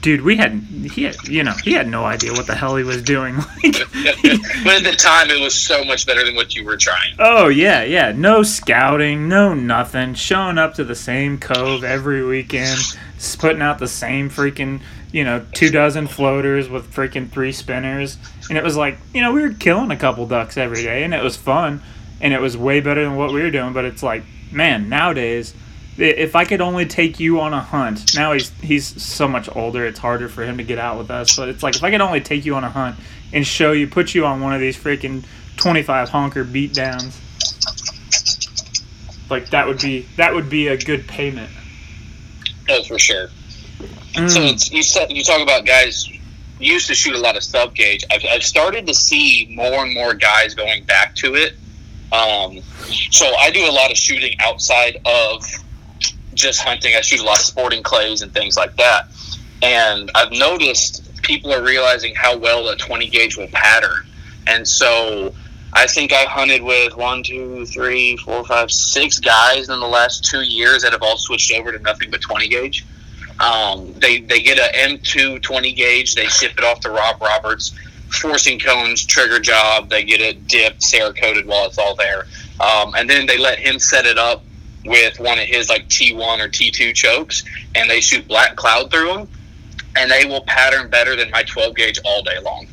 dude, 0.00 0.22
we 0.22 0.36
had 0.36 0.52
he 0.52 1.04
had 1.04 1.28
you 1.28 1.42
know 1.42 1.52
he 1.64 1.72
had 1.72 1.88
no 1.88 2.04
idea 2.04 2.32
what 2.32 2.46
the 2.46 2.54
hell 2.54 2.76
he 2.76 2.84
was 2.84 3.02
doing. 3.02 3.36
Like, 3.68 4.22
but 4.64 4.76
at 4.76 4.84
the 4.84 4.96
time, 4.96 5.30
it 5.30 5.40
was 5.40 5.54
so 5.54 5.84
much 5.84 6.06
better 6.06 6.24
than 6.24 6.34
what 6.34 6.54
you 6.54 6.64
were 6.64 6.76
trying. 6.76 7.14
oh 7.18 7.48
yeah, 7.48 7.82
yeah, 7.82 8.12
no 8.12 8.42
scouting, 8.42 9.28
no 9.28 9.52
nothing, 9.52 10.14
showing 10.14 10.58
up 10.58 10.74
to 10.74 10.84
the 10.84 10.94
same 10.94 11.38
cove 11.38 11.84
every 11.84 12.24
weekend, 12.24 12.78
putting 13.38 13.62
out 13.62 13.78
the 13.78 13.88
same 13.88 14.30
freaking 14.30 14.80
you 15.12 15.24
know 15.24 15.44
two 15.54 15.70
dozen 15.70 16.06
floaters 16.06 16.68
with 16.68 16.92
freaking 16.92 17.30
three 17.30 17.52
spinners, 17.52 18.16
and 18.48 18.56
it 18.56 18.64
was 18.64 18.76
like 18.76 18.98
you 19.12 19.20
know 19.20 19.32
we 19.32 19.42
were 19.42 19.52
killing 19.52 19.90
a 19.90 19.96
couple 19.96 20.26
ducks 20.26 20.56
every 20.56 20.82
day, 20.82 21.02
and 21.04 21.12
it 21.12 21.22
was 21.22 21.36
fun, 21.36 21.82
and 22.20 22.32
it 22.32 22.40
was 22.40 22.56
way 22.56 22.80
better 22.80 23.04
than 23.04 23.16
what 23.16 23.32
we 23.32 23.42
were 23.42 23.50
doing. 23.50 23.72
But 23.72 23.84
it's 23.84 24.02
like 24.02 24.22
man, 24.50 24.88
nowadays 24.88 25.54
if 25.98 26.36
I 26.36 26.44
could 26.44 26.60
only 26.60 26.86
take 26.86 27.18
you 27.18 27.40
on 27.40 27.52
a 27.52 27.60
hunt, 27.60 28.14
now 28.14 28.32
he's 28.32 28.50
he's 28.60 29.02
so 29.02 29.26
much 29.28 29.48
older, 29.54 29.84
it's 29.84 29.98
harder 29.98 30.28
for 30.28 30.44
him 30.44 30.58
to 30.58 30.64
get 30.64 30.78
out 30.78 30.98
with 30.98 31.10
us. 31.10 31.36
But 31.36 31.48
it's 31.48 31.62
like 31.62 31.76
if 31.76 31.82
I 31.82 31.90
could 31.90 32.00
only 32.00 32.20
take 32.20 32.44
you 32.44 32.54
on 32.54 32.64
a 32.64 32.70
hunt 32.70 32.96
and 33.32 33.46
show 33.46 33.72
you, 33.72 33.86
put 33.86 34.14
you 34.14 34.24
on 34.24 34.40
one 34.40 34.54
of 34.54 34.60
these 34.60 34.76
freaking 34.76 35.24
twenty 35.56 35.82
five 35.82 36.08
honker 36.08 36.44
beat 36.44 36.72
downs, 36.74 37.20
like 39.30 39.50
that 39.50 39.66
would 39.66 39.80
be 39.80 40.06
that 40.16 40.34
would 40.34 40.48
be 40.48 40.68
a 40.68 40.76
good 40.76 41.06
payment. 41.08 41.50
No, 42.68 42.82
for 42.84 42.98
sure. 42.98 43.28
So 43.28 44.20
Mm, 44.22 44.52
it's, 44.52 44.72
you 44.72 44.82
said 44.82 45.12
you 45.12 45.22
talk 45.22 45.40
about 45.40 45.64
guys 45.64 46.08
used 46.58 46.88
to 46.88 46.94
shoot 46.94 47.14
a 47.14 47.18
lot 47.18 47.36
of 47.36 47.44
sub 47.44 47.74
gauge. 47.74 48.04
I've, 48.10 48.22
I've 48.28 48.42
started 48.42 48.86
to 48.88 48.94
see 48.94 49.48
more 49.54 49.84
and 49.84 49.94
more 49.94 50.14
guys 50.14 50.54
going 50.54 50.84
back 50.84 51.14
to 51.16 51.34
it. 51.34 51.54
Um, 52.10 52.60
so 53.12 53.26
I 53.36 53.50
do 53.50 53.64
a 53.68 53.70
lot 53.70 53.90
of 53.90 53.96
shooting 53.96 54.34
outside 54.40 54.98
of 55.04 55.46
just 56.38 56.60
hunting. 56.60 56.94
I 56.96 57.00
shoot 57.00 57.20
a 57.20 57.24
lot 57.24 57.38
of 57.38 57.44
sporting 57.44 57.82
clays 57.82 58.22
and 58.22 58.32
things 58.32 58.56
like 58.56 58.76
that. 58.76 59.08
And 59.62 60.10
I've 60.14 60.32
noticed 60.32 61.22
people 61.22 61.52
are 61.52 61.62
realizing 61.62 62.14
how 62.14 62.36
well 62.36 62.68
a 62.68 62.76
20 62.76 63.08
gauge 63.08 63.36
will 63.36 63.48
pattern. 63.48 64.06
And 64.46 64.66
so 64.66 65.34
I 65.72 65.86
think 65.86 66.12
I've 66.12 66.28
hunted 66.28 66.62
with 66.62 66.96
one, 66.96 67.22
two, 67.22 67.66
three, 67.66 68.16
four, 68.16 68.44
five, 68.44 68.70
six 68.70 69.18
guys 69.18 69.68
in 69.68 69.80
the 69.80 69.88
last 69.88 70.24
two 70.24 70.42
years 70.42 70.82
that 70.82 70.92
have 70.92 71.02
all 71.02 71.18
switched 71.18 71.52
over 71.52 71.72
to 71.72 71.78
nothing 71.80 72.10
but 72.10 72.20
20 72.20 72.48
gauge. 72.48 72.84
Um, 73.40 73.92
they 73.94 74.20
they 74.20 74.40
get 74.40 74.58
a 74.58 74.76
M2 74.76 75.42
20 75.42 75.72
gauge. 75.72 76.14
They 76.14 76.26
ship 76.26 76.54
it 76.58 76.64
off 76.64 76.80
to 76.80 76.90
Rob 76.90 77.20
Roberts, 77.20 77.72
forcing 78.10 78.58
cones, 78.58 79.04
trigger 79.04 79.38
job. 79.38 79.90
They 79.90 80.02
get 80.02 80.20
it 80.20 80.48
dipped, 80.48 80.80
Cerakoted 80.80 81.46
while 81.46 81.66
it's 81.66 81.78
all 81.78 81.94
there, 81.94 82.24
um, 82.58 82.94
and 82.96 83.08
then 83.08 83.26
they 83.26 83.38
let 83.38 83.60
him 83.60 83.78
set 83.78 84.06
it 84.06 84.18
up 84.18 84.42
with 84.84 85.18
one 85.20 85.38
of 85.38 85.44
his 85.46 85.68
like 85.68 85.88
T1 85.88 86.38
or 86.40 86.48
T2 86.48 86.94
chokes, 86.94 87.44
and 87.74 87.88
they 87.90 88.00
shoot 88.00 88.26
black 88.28 88.56
cloud 88.56 88.90
through 88.90 89.12
them, 89.12 89.28
and 89.96 90.10
they 90.10 90.24
will 90.24 90.42
pattern 90.42 90.88
better 90.88 91.16
than 91.16 91.30
my 91.30 91.42
12 91.42 91.74
gauge 91.76 92.00
all 92.04 92.22
day 92.22 92.38
long. 92.40 92.66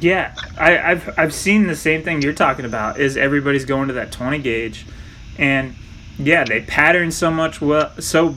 yeah, 0.00 0.34
I, 0.58 0.78
I've 0.78 1.18
I've 1.18 1.34
seen 1.34 1.66
the 1.66 1.76
same 1.76 2.02
thing 2.02 2.20
you're 2.22 2.32
talking 2.34 2.64
about. 2.66 3.00
Is 3.00 3.16
everybody's 3.16 3.64
going 3.64 3.88
to 3.88 3.94
that 3.94 4.12
twenty 4.12 4.38
gauge, 4.38 4.84
and 5.38 5.74
yeah, 6.18 6.44
they 6.44 6.60
pattern 6.60 7.10
so 7.10 7.30
much 7.30 7.60
well, 7.62 7.90
so 8.00 8.34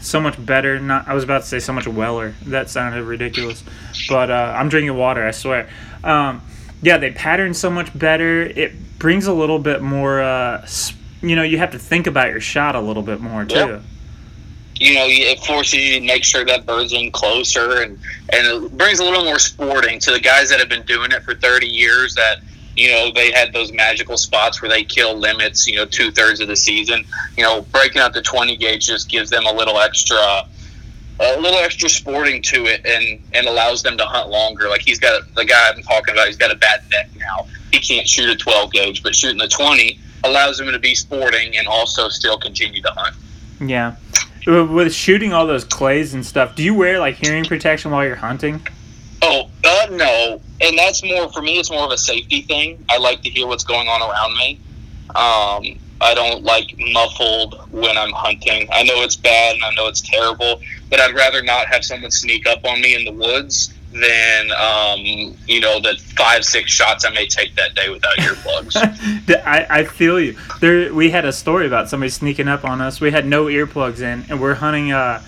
so 0.00 0.20
much 0.20 0.42
better. 0.44 0.80
Not 0.80 1.06
I 1.06 1.14
was 1.14 1.24
about 1.24 1.42
to 1.42 1.46
say 1.48 1.58
so 1.58 1.72
much 1.74 1.86
weller. 1.86 2.34
That 2.46 2.70
sounded 2.70 3.02
ridiculous, 3.04 3.62
but 4.08 4.30
uh, 4.30 4.54
I'm 4.56 4.68
drinking 4.70 4.96
water. 4.96 5.26
I 5.26 5.32
swear. 5.32 5.68
Um, 6.02 6.40
yeah, 6.80 6.96
they 6.96 7.10
pattern 7.10 7.52
so 7.54 7.68
much 7.70 7.96
better. 7.96 8.42
It 8.42 8.98
brings 8.98 9.26
a 9.26 9.32
little 9.34 9.58
bit 9.58 9.82
more. 9.82 10.22
Uh, 10.22 10.64
you 11.22 11.36
know, 11.36 11.42
you 11.42 11.58
have 11.58 11.72
to 11.72 11.78
think 11.78 12.06
about 12.06 12.30
your 12.30 12.40
shot 12.40 12.74
a 12.74 12.80
little 12.80 13.02
bit 13.02 13.20
more 13.20 13.44
too. 13.44 13.54
Yep. 13.56 13.82
you 14.76 14.94
know, 14.94 15.06
it 15.06 15.40
forces 15.40 15.74
you 15.74 16.00
to 16.00 16.06
make 16.06 16.22
sure 16.24 16.44
that 16.44 16.64
bird's 16.66 16.92
in 16.92 17.10
closer, 17.10 17.82
and 17.82 17.98
and 18.32 18.46
it 18.46 18.76
brings 18.76 19.00
a 19.00 19.04
little 19.04 19.24
more 19.24 19.38
sporting 19.38 19.98
to 20.00 20.10
the 20.12 20.20
guys 20.20 20.50
that 20.50 20.60
have 20.60 20.68
been 20.68 20.84
doing 20.86 21.10
it 21.12 21.22
for 21.24 21.34
thirty 21.34 21.66
years. 21.66 22.14
That 22.14 22.40
you 22.76 22.90
know 22.90 23.10
they 23.12 23.32
had 23.32 23.52
those 23.52 23.72
magical 23.72 24.16
spots 24.16 24.62
where 24.62 24.70
they 24.70 24.84
kill 24.84 25.16
limits. 25.16 25.66
You 25.66 25.76
know, 25.76 25.86
two 25.86 26.12
thirds 26.12 26.40
of 26.40 26.48
the 26.48 26.56
season. 26.56 27.04
You 27.36 27.42
know, 27.42 27.62
breaking 27.72 28.00
out 28.00 28.12
the 28.12 28.22
twenty 28.22 28.56
gauge 28.56 28.86
just 28.86 29.08
gives 29.08 29.30
them 29.30 29.46
a 29.46 29.52
little 29.52 29.78
extra. 29.78 30.44
A 31.20 31.40
little 31.40 31.58
extra 31.58 31.88
sporting 31.88 32.40
to 32.42 32.66
it, 32.66 32.86
and 32.86 33.20
and 33.34 33.48
allows 33.48 33.82
them 33.82 33.98
to 33.98 34.04
hunt 34.04 34.28
longer. 34.30 34.68
Like 34.68 34.82
he's 34.82 35.00
got 35.00 35.20
the 35.34 35.44
guy 35.44 35.68
I'm 35.74 35.82
talking 35.82 36.14
about. 36.14 36.28
He's 36.28 36.36
got 36.36 36.52
a 36.52 36.54
bad 36.54 36.88
neck 36.90 37.08
now. 37.16 37.48
He 37.72 37.80
can't 37.80 38.06
shoot 38.06 38.30
a 38.30 38.36
12 38.36 38.70
gauge, 38.70 39.02
but 39.02 39.16
shooting 39.16 39.38
the 39.38 39.48
20 39.48 39.98
allows 40.24 40.58
them 40.58 40.70
to 40.72 40.78
be 40.78 40.94
sporting 40.94 41.56
and 41.56 41.66
also 41.66 42.08
still 42.08 42.38
continue 42.38 42.82
to 42.82 42.90
hunt. 42.90 43.16
Yeah. 43.60 43.96
With 44.46 44.94
shooting 44.94 45.32
all 45.32 45.46
those 45.46 45.64
clays 45.64 46.14
and 46.14 46.24
stuff, 46.24 46.54
do 46.54 46.62
you 46.62 46.74
wear 46.74 46.98
like 46.98 47.16
hearing 47.16 47.44
protection 47.44 47.90
while 47.90 48.04
you're 48.04 48.16
hunting? 48.16 48.66
Oh, 49.20 49.50
uh, 49.64 49.86
no. 49.90 50.40
And 50.60 50.78
that's 50.78 51.02
more, 51.04 51.30
for 51.32 51.42
me, 51.42 51.58
it's 51.58 51.70
more 51.70 51.84
of 51.84 51.90
a 51.90 51.98
safety 51.98 52.42
thing. 52.42 52.84
I 52.88 52.98
like 52.98 53.22
to 53.22 53.30
hear 53.30 53.46
what's 53.46 53.64
going 53.64 53.88
on 53.88 54.00
around 54.00 54.36
me. 54.36 54.60
Um, 55.08 55.78
I 56.00 56.14
don't 56.14 56.44
like 56.44 56.74
muffled 56.78 57.60
when 57.72 57.98
I'm 57.98 58.12
hunting. 58.12 58.68
I 58.72 58.84
know 58.84 59.02
it's 59.02 59.16
bad 59.16 59.56
and 59.56 59.64
I 59.64 59.74
know 59.74 59.88
it's 59.88 60.00
terrible, 60.00 60.60
but 60.90 61.00
I'd 61.00 61.14
rather 61.14 61.42
not 61.42 61.66
have 61.66 61.84
someone 61.84 62.12
sneak 62.12 62.46
up 62.46 62.64
on 62.64 62.80
me 62.80 62.94
in 62.94 63.04
the 63.04 63.12
woods 63.12 63.74
than, 63.92 64.52
um, 64.52 65.00
you 65.46 65.60
know, 65.60 65.80
the 65.80 65.96
five, 66.16 66.44
six 66.44 66.70
shots 66.70 67.04
I 67.04 67.10
may 67.10 67.26
take 67.26 67.54
that 67.56 67.74
day 67.74 67.88
without 67.88 68.16
earplugs. 68.16 68.76
I, 69.46 69.66
I 69.70 69.84
feel 69.84 70.20
you. 70.20 70.36
There, 70.60 70.92
we 70.92 71.10
had 71.10 71.24
a 71.24 71.32
story 71.32 71.66
about 71.66 71.88
somebody 71.88 72.10
sneaking 72.10 72.48
up 72.48 72.64
on 72.64 72.80
us. 72.80 73.00
We 73.00 73.10
had 73.10 73.26
no 73.26 73.46
earplugs 73.46 74.00
in, 74.00 74.24
and 74.28 74.40
we're 74.40 74.54
hunting 74.54 74.92
uh, 74.92 75.22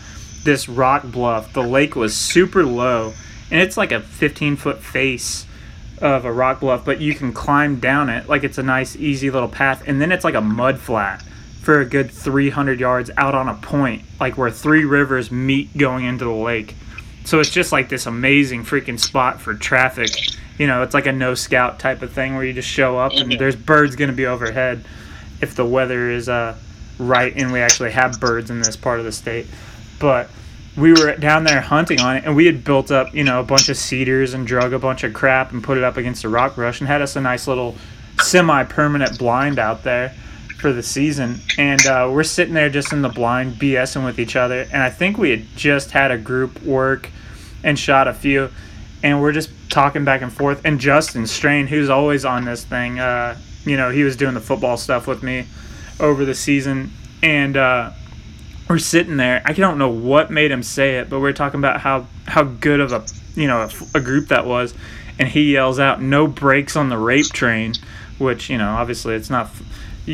this 0.45 0.69
rock 0.69 1.05
bluff. 1.05 1.53
The 1.53 1.63
lake 1.63 1.97
was 1.97 2.15
super 2.15 2.65
low, 2.65 3.15
and 3.51 3.61
it's 3.61 3.77
like 3.77 3.93
a 3.93 4.01
15 4.01 4.57
foot 4.57 4.83
face 4.83 5.47
of 6.01 6.25
a 6.25 6.33
rock 6.33 6.61
bluff, 6.61 6.85
but 6.85 7.01
you 7.01 7.15
can 7.15 7.33
climb 7.33 7.79
down 7.79 8.09
it 8.09 8.29
like 8.29 8.43
it's 8.43 8.59
a 8.59 8.63
nice, 8.63 8.97
easy 8.97 9.31
little 9.31 9.49
path. 9.49 9.83
And 9.87 10.01
then 10.01 10.13
it's 10.13 10.25
like 10.25 10.35
a 10.35 10.41
mud 10.41 10.79
flat 10.79 11.23
for 11.61 11.81
a 11.81 11.85
good 11.85 12.11
300 12.11 12.81
yards 12.81 13.11
out 13.17 13.35
on 13.35 13.49
a 13.49 13.55
point, 13.55 14.03
like 14.19 14.39
where 14.39 14.51
three 14.51 14.85
rivers 14.85 15.31
meet 15.31 15.77
going 15.77 16.05
into 16.05 16.25
the 16.25 16.31
lake. 16.31 16.75
So 17.31 17.39
it's 17.39 17.51
just 17.51 17.71
like 17.71 17.89
this 17.89 18.07
amazing 18.07 18.65
freaking 18.65 18.99
spot 18.99 19.41
for 19.41 19.55
traffic. 19.55 20.11
You 20.59 20.67
know, 20.67 20.83
it's 20.83 20.95
like 20.95 21.07
a 21.07 21.13
no 21.13 21.35
scout 21.35 21.79
type 21.79 22.03
of 22.03 22.11
thing 22.13 22.35
where 22.35 22.45
you 22.45 22.53
just 22.53 22.69
show 22.69 22.99
up 22.99 23.13
and 23.13 23.31
there's 23.31 23.55
birds 23.55 23.95
going 23.95 24.11
to 24.11 24.17
be 24.17 24.27
overhead 24.27 24.85
if 25.41 25.55
the 25.55 25.65
weather 25.65 26.11
is 26.11 26.29
uh, 26.29 26.57
right 26.99 27.33
and 27.37 27.53
we 27.53 27.61
actually 27.61 27.93
have 27.93 28.19
birds 28.19 28.51
in 28.51 28.61
this 28.61 28.75
part 28.75 28.99
of 28.99 29.05
the 29.05 29.13
state. 29.13 29.47
But 30.01 30.29
we 30.77 30.93
were 30.93 31.15
down 31.19 31.45
there 31.45 31.61
hunting 31.61 32.01
on 32.01 32.17
it 32.17 32.25
and 32.25 32.35
we 32.35 32.47
had 32.47 32.65
built 32.65 32.91
up, 32.91 33.15
you 33.15 33.23
know, 33.23 33.39
a 33.39 33.45
bunch 33.45 33.69
of 33.69 33.77
cedars 33.77 34.35
and 34.35 34.45
drug 34.45 34.73
a 34.73 34.81
bunch 34.81 35.05
of 35.05 35.15
crap 35.15 35.53
and 35.53 35.63
put 35.63 35.79
it 35.79 35.85
up 35.85 35.97
against 35.97 36.25
a 36.25 36.29
rock 36.29 36.57
brush 36.57 36.81
and 36.81 36.89
had 36.89 37.01
us 37.01 37.15
a 37.15 37.21
nice 37.21 37.47
little 37.47 37.77
semi 38.23 38.65
permanent 38.65 39.21
blind 39.21 39.61
out 39.61 39.85
there 39.85 40.09
for 40.59 40.73
the 40.73 40.83
season. 40.83 41.39
And 41.59 41.87
uh, 41.87 42.11
we're 42.13 42.25
sitting 42.25 42.55
there 42.55 42.71
just 42.71 42.93
in 42.93 43.03
the 43.03 43.09
blind 43.09 43.53
BSing 43.53 44.05
with 44.05 44.19
each 44.19 44.35
other. 44.35 44.67
And 44.73 44.83
I 44.83 44.91
think 44.91 45.17
we 45.17 45.31
had 45.31 45.45
just 45.55 45.93
had 45.93 46.11
a 46.11 46.19
group 46.19 46.61
work 46.65 47.09
and 47.63 47.79
shot 47.79 48.09
a 48.09 48.15
few. 48.15 48.51
And 49.03 49.21
we're 49.21 49.33
just 49.33 49.51
talking 49.71 50.05
back 50.05 50.23
and 50.23 50.33
forth. 50.33 50.63
And 50.65 50.79
Justin 50.79 51.27
Strain, 51.27 51.67
who's 51.67 51.89
always 51.89 52.25
on 52.25 52.45
this 52.45 52.65
thing, 52.65 52.99
uh, 52.99 53.39
you 53.65 53.77
know, 53.77 53.91
he 53.91 54.03
was 54.03 54.17
doing 54.17 54.35
the 54.35 54.41
football 54.41 54.77
stuff 54.77 55.07
with 55.07 55.23
me 55.23 55.47
over 55.99 56.25
the 56.25 56.35
season. 56.35 56.91
And 57.23 57.57
uh, 57.57 57.93
we're 58.69 58.79
sitting 58.79 59.17
there. 59.17 59.43
I 59.45 59.53
don't 59.53 59.79
know 59.79 59.89
what 59.89 60.31
made 60.31 60.51
him 60.51 60.63
say 60.63 60.99
it, 60.99 61.09
but 61.11 61.21
we're 61.21 61.33
talking 61.33 61.59
about 61.59 61.81
how, 61.81 62.07
how 62.27 62.43
good 62.43 62.81
of 62.81 62.93
a, 62.93 63.05
you 63.35 63.47
know, 63.47 63.63
a, 63.63 63.99
a 63.99 64.01
group 64.01 64.29
that 64.29 64.47
was. 64.47 64.75
And 65.19 65.29
he 65.29 65.53
yells 65.53 65.79
out, 65.79 66.01
no 66.01 66.27
brakes 66.27 66.77
on 66.77 66.89
the 66.89 66.97
rape 66.97 67.27
train, 67.27 67.75
which, 68.19 68.49
you 68.49 68.59
know, 68.59 68.71
obviously 68.71 69.15
it's 69.15 69.31
not 69.31 69.51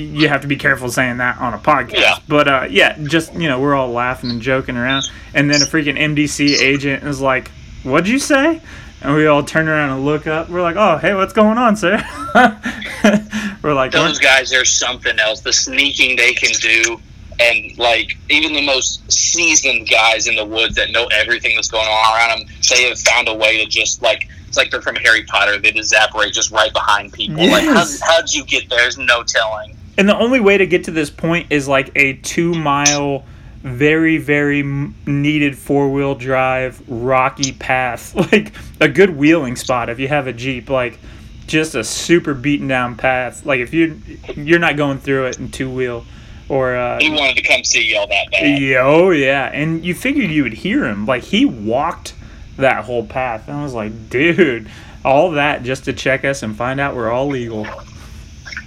you 0.01 0.29
have 0.29 0.43
to 0.43 0.47
be 0.49 0.57
careful 0.57 0.89
saying 0.91 1.19
that 1.19 1.39
on 1.39 1.55
a 1.55 1.59
podcast. 1.59 1.95
Yeah. 1.95 2.19
But 2.29 2.49
uh, 2.49 2.67
yeah, 2.71 2.97
just 3.05 3.33
you 3.35 3.49
know, 3.49 3.61
we're 3.61 3.75
all 3.75 3.91
laughing 3.91 4.31
and 4.31 4.41
joking 4.41 4.77
around, 4.77 5.11
and 5.35 5.51
then 5.51 5.63
a 5.63 5.67
freaking 5.67 5.99
MDC 5.99 6.61
agent 6.61 7.05
is 7.05 7.21
like, 7.21 7.51
"What'd 7.83 8.09
you 8.09 8.19
say?" 8.19 8.61
And 9.03 9.15
we 9.15 9.27
all 9.27 9.43
turn 9.45 9.69
around 9.69 9.91
and 9.91 10.05
look 10.07 10.27
up. 10.27 10.49
We're 10.49 10.63
like, 10.63 10.77
"Oh, 10.77 10.97
hey, 10.99 11.15
what's 11.15 11.33
going 11.33 11.59
on, 11.59 11.77
sir?" 11.77 12.03
we're 13.63 13.75
like, 13.75 13.93
Those 13.93 14.19
guys, 14.19 14.51
there's 14.51 14.71
something 14.71 15.19
else. 15.19 15.41
The 15.41 15.53
sneaking 15.53 16.17
they 16.17 16.33
can 16.33 16.51
do, 16.61 17.01
and 17.41 17.77
like 17.79 18.17
even 18.31 18.53
the 18.53 18.65
most 18.67 19.11
seasoned 19.11 19.89
guys 19.91 20.27
in 20.27 20.37
the 20.37 20.45
woods 20.45 20.75
that 20.77 20.91
know 20.91 21.07
everything 21.07 21.55
that's 21.57 21.69
going 21.71 21.87
on 21.87 22.15
around 22.17 22.39
them, 22.41 22.49
they 22.71 22.89
have 22.89 22.99
found 22.99 23.29
a 23.29 23.35
way 23.35 23.63
to 23.63 23.67
just 23.71 24.03
like 24.03 24.29
it's 24.49 24.57
like 24.57 24.71
they're 24.71 24.83
from 24.83 24.97
Harry 24.97 25.25
Potter. 25.25 25.59
They 25.59 25.73
just 25.73 25.93
evaporate 25.93 26.33
just 26.33 26.51
right 26.51 26.73
behind 26.73 27.13
people. 27.13 27.37
Like 27.49 27.65
how, 27.65 27.75
Yes. 27.75 28.01
how'd 28.03 28.33
you 28.33 28.45
get 28.45 28.69
there? 28.69 28.79
There's 28.79 28.99
no 28.99 29.23
telling. 29.23 29.76
And 29.99 30.09
the 30.09 30.17
only 30.19 30.41
way 30.41 30.59
to 30.59 30.67
get 30.67 30.85
to 30.85 30.91
this 30.91 31.11
point 31.11 31.47
is 31.51 31.67
like 31.69 31.91
a 31.97 32.15
two 32.15 32.55
mile, 32.55 33.25
very, 33.63 34.19
very 34.19 34.63
needed 34.63 35.57
four 35.57 35.91
wheel 35.91 36.15
drive, 36.15 36.83
rocky 36.89 37.53
path. 37.53 38.15
Like 38.33 38.53
a 38.81 38.89
good 38.89 39.17
wheeling 39.17 39.57
spot 39.57 39.89
if 39.89 39.99
you 39.99 40.09
have 40.09 40.27
a 40.27 40.33
Jeep. 40.33 40.69
Like 40.69 40.99
just 41.47 41.75
a 41.75 41.85
super 41.85 42.35
beaten 42.35 42.69
down 42.69 42.97
path. 42.97 43.47
Like 43.47 43.61
if 43.61 43.73
you 43.73 44.01
you're 44.35 44.59
not 44.59 44.77
going 44.77 44.99
through 44.99 45.27
it 45.27 45.39
in 45.39 45.51
two 45.51 45.71
wheel. 45.71 46.05
or 46.49 46.77
uh, 46.77 46.99
he 47.01 47.11
wanted 47.11 47.37
to 47.37 47.43
come 47.43 47.65
see 47.65 47.93
y'all 47.93 48.07
that 48.07 48.31
bad. 48.31 48.61
Yeah, 48.61 48.83
oh 48.83 49.11
yeah, 49.11 49.51
and 49.53 49.85
you 49.85 49.95
figured 49.95 50.31
you 50.31 50.43
would 50.43 50.55
hear 50.55 50.85
him. 50.85 51.07
Like 51.07 51.23
he 51.23 51.45
walked 51.45 52.15
that 52.57 52.85
whole 52.85 53.05
path, 53.07 53.49
and 53.49 53.57
I 53.57 53.63
was 53.63 53.75
like, 53.75 54.11
dude, 54.11 54.69
all 55.05 55.33
that 55.33 55.63
just 55.63 55.85
to 55.85 55.93
check 55.93 56.25
us 56.25 56.43
and 56.43 56.55
find 56.57 56.81
out 56.81 56.95
we're 56.95 57.11
all 57.11 57.29
legal. 57.29 57.67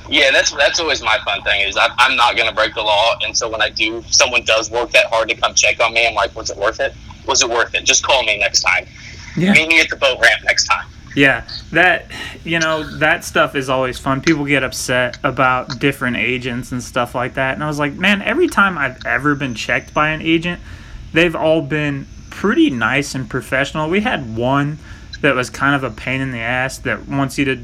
Yeah, 0.09 0.31
that's 0.31 0.51
that's 0.51 0.79
always 0.79 1.03
my 1.03 1.19
fun 1.23 1.41
thing 1.43 1.67
is 1.67 1.77
I, 1.77 1.89
I'm 1.97 2.15
not 2.15 2.35
gonna 2.35 2.53
break 2.53 2.73
the 2.73 2.81
law, 2.81 3.15
and 3.21 3.37
so 3.37 3.49
when 3.49 3.61
I 3.61 3.69
do, 3.69 4.03
someone 4.09 4.43
does 4.43 4.71
work 4.71 4.91
that 4.91 5.05
hard 5.07 5.29
to 5.29 5.35
come 5.35 5.53
check 5.53 5.79
on 5.79 5.93
me. 5.93 6.07
I'm 6.07 6.15
like, 6.15 6.35
was 6.35 6.49
it 6.49 6.57
worth 6.57 6.79
it? 6.79 6.93
Was 7.27 7.43
it 7.43 7.49
worth 7.49 7.75
it? 7.75 7.85
Just 7.85 8.03
call 8.03 8.23
me 8.23 8.39
next 8.39 8.61
time. 8.61 8.87
Yeah. 9.37 9.53
Meet 9.53 9.67
me 9.67 9.79
at 9.79 9.89
the 9.89 9.95
boat 9.95 10.19
ramp 10.19 10.43
next 10.43 10.65
time. 10.65 10.87
Yeah, 11.15 11.47
that 11.71 12.05
you 12.43 12.59
know 12.59 12.83
that 12.97 13.23
stuff 13.23 13.55
is 13.55 13.69
always 13.69 13.99
fun. 13.99 14.21
People 14.21 14.45
get 14.45 14.63
upset 14.63 15.17
about 15.23 15.79
different 15.79 16.17
agents 16.17 16.71
and 16.71 16.81
stuff 16.81 17.13
like 17.13 17.35
that, 17.35 17.53
and 17.53 17.63
I 17.63 17.67
was 17.67 17.77
like, 17.79 17.93
man, 17.93 18.21
every 18.21 18.47
time 18.47 18.77
I've 18.77 19.05
ever 19.05 19.35
been 19.35 19.53
checked 19.53 19.93
by 19.93 20.09
an 20.09 20.21
agent, 20.21 20.59
they've 21.13 21.35
all 21.35 21.61
been 21.61 22.07
pretty 22.29 22.69
nice 22.69 23.13
and 23.13 23.29
professional. 23.29 23.89
We 23.89 24.01
had 24.01 24.35
one 24.35 24.79
that 25.21 25.35
was 25.35 25.49
kind 25.49 25.75
of 25.75 25.83
a 25.83 25.93
pain 25.93 26.21
in 26.21 26.31
the 26.31 26.39
ass 26.39 26.77
that 26.79 27.07
wants 27.07 27.37
you 27.37 27.45
to, 27.45 27.59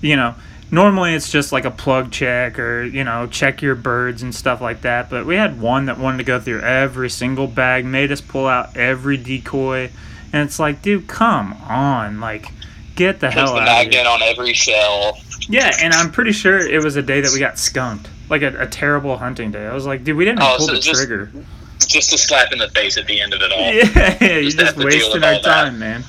you 0.00 0.16
know, 0.16 0.34
normally 0.70 1.14
it's 1.14 1.30
just 1.30 1.52
like 1.52 1.64
a 1.64 1.70
plug 1.70 2.10
check 2.10 2.58
or 2.58 2.84
you 2.84 3.04
know 3.04 3.26
check 3.26 3.62
your 3.62 3.74
birds 3.74 4.22
and 4.22 4.34
stuff 4.34 4.60
like 4.60 4.82
that. 4.82 5.08
But 5.10 5.26
we 5.26 5.36
had 5.36 5.60
one 5.60 5.86
that 5.86 5.98
wanted 5.98 6.18
to 6.18 6.24
go 6.24 6.40
through 6.40 6.60
every 6.62 7.10
single 7.10 7.46
bag, 7.46 7.84
made 7.84 8.10
us 8.12 8.20
pull 8.20 8.46
out 8.46 8.76
every 8.76 9.16
decoy, 9.16 9.90
and 10.32 10.42
it's 10.48 10.58
like, 10.58 10.82
dude, 10.82 11.06
come 11.08 11.52
on, 11.68 12.20
like 12.20 12.50
Get 12.94 13.20
the 13.20 13.26
Puts 13.26 13.34
hell 13.34 13.54
the 13.54 13.60
out 13.60 13.62
of 13.62 13.68
here. 13.68 13.76
magnet 13.84 14.06
on 14.06 14.22
every 14.22 14.54
shell. 14.54 15.18
Yeah, 15.48 15.70
and 15.82 15.92
I'm 15.92 16.10
pretty 16.10 16.32
sure 16.32 16.58
it 16.58 16.82
was 16.82 16.96
a 16.96 17.02
day 17.02 17.20
that 17.20 17.30
we 17.32 17.38
got 17.38 17.58
skunked. 17.58 18.08
Like 18.30 18.42
a, 18.42 18.62
a 18.62 18.66
terrible 18.66 19.18
hunting 19.18 19.50
day. 19.52 19.66
I 19.66 19.74
was 19.74 19.84
like, 19.86 20.02
dude, 20.02 20.16
we 20.16 20.24
didn't 20.24 20.40
Oh, 20.42 20.56
pull 20.56 20.66
so 20.68 20.74
the 20.74 20.80
just- 20.80 20.98
trigger. 21.06 21.30
Just 21.78 22.12
a 22.14 22.18
slap 22.18 22.52
in 22.52 22.58
the 22.58 22.68
face 22.70 22.96
at 22.98 23.06
the 23.06 23.20
end 23.20 23.32
of 23.34 23.42
it 23.42 23.52
all. 23.52 23.58
Yeah, 23.72 24.40
Just 24.40 24.58
just 24.58 24.76
wasting 24.78 25.22
our 25.22 25.34
all 25.34 25.42
that. 25.42 25.64
time, 25.64 25.78
man. 25.78 26.02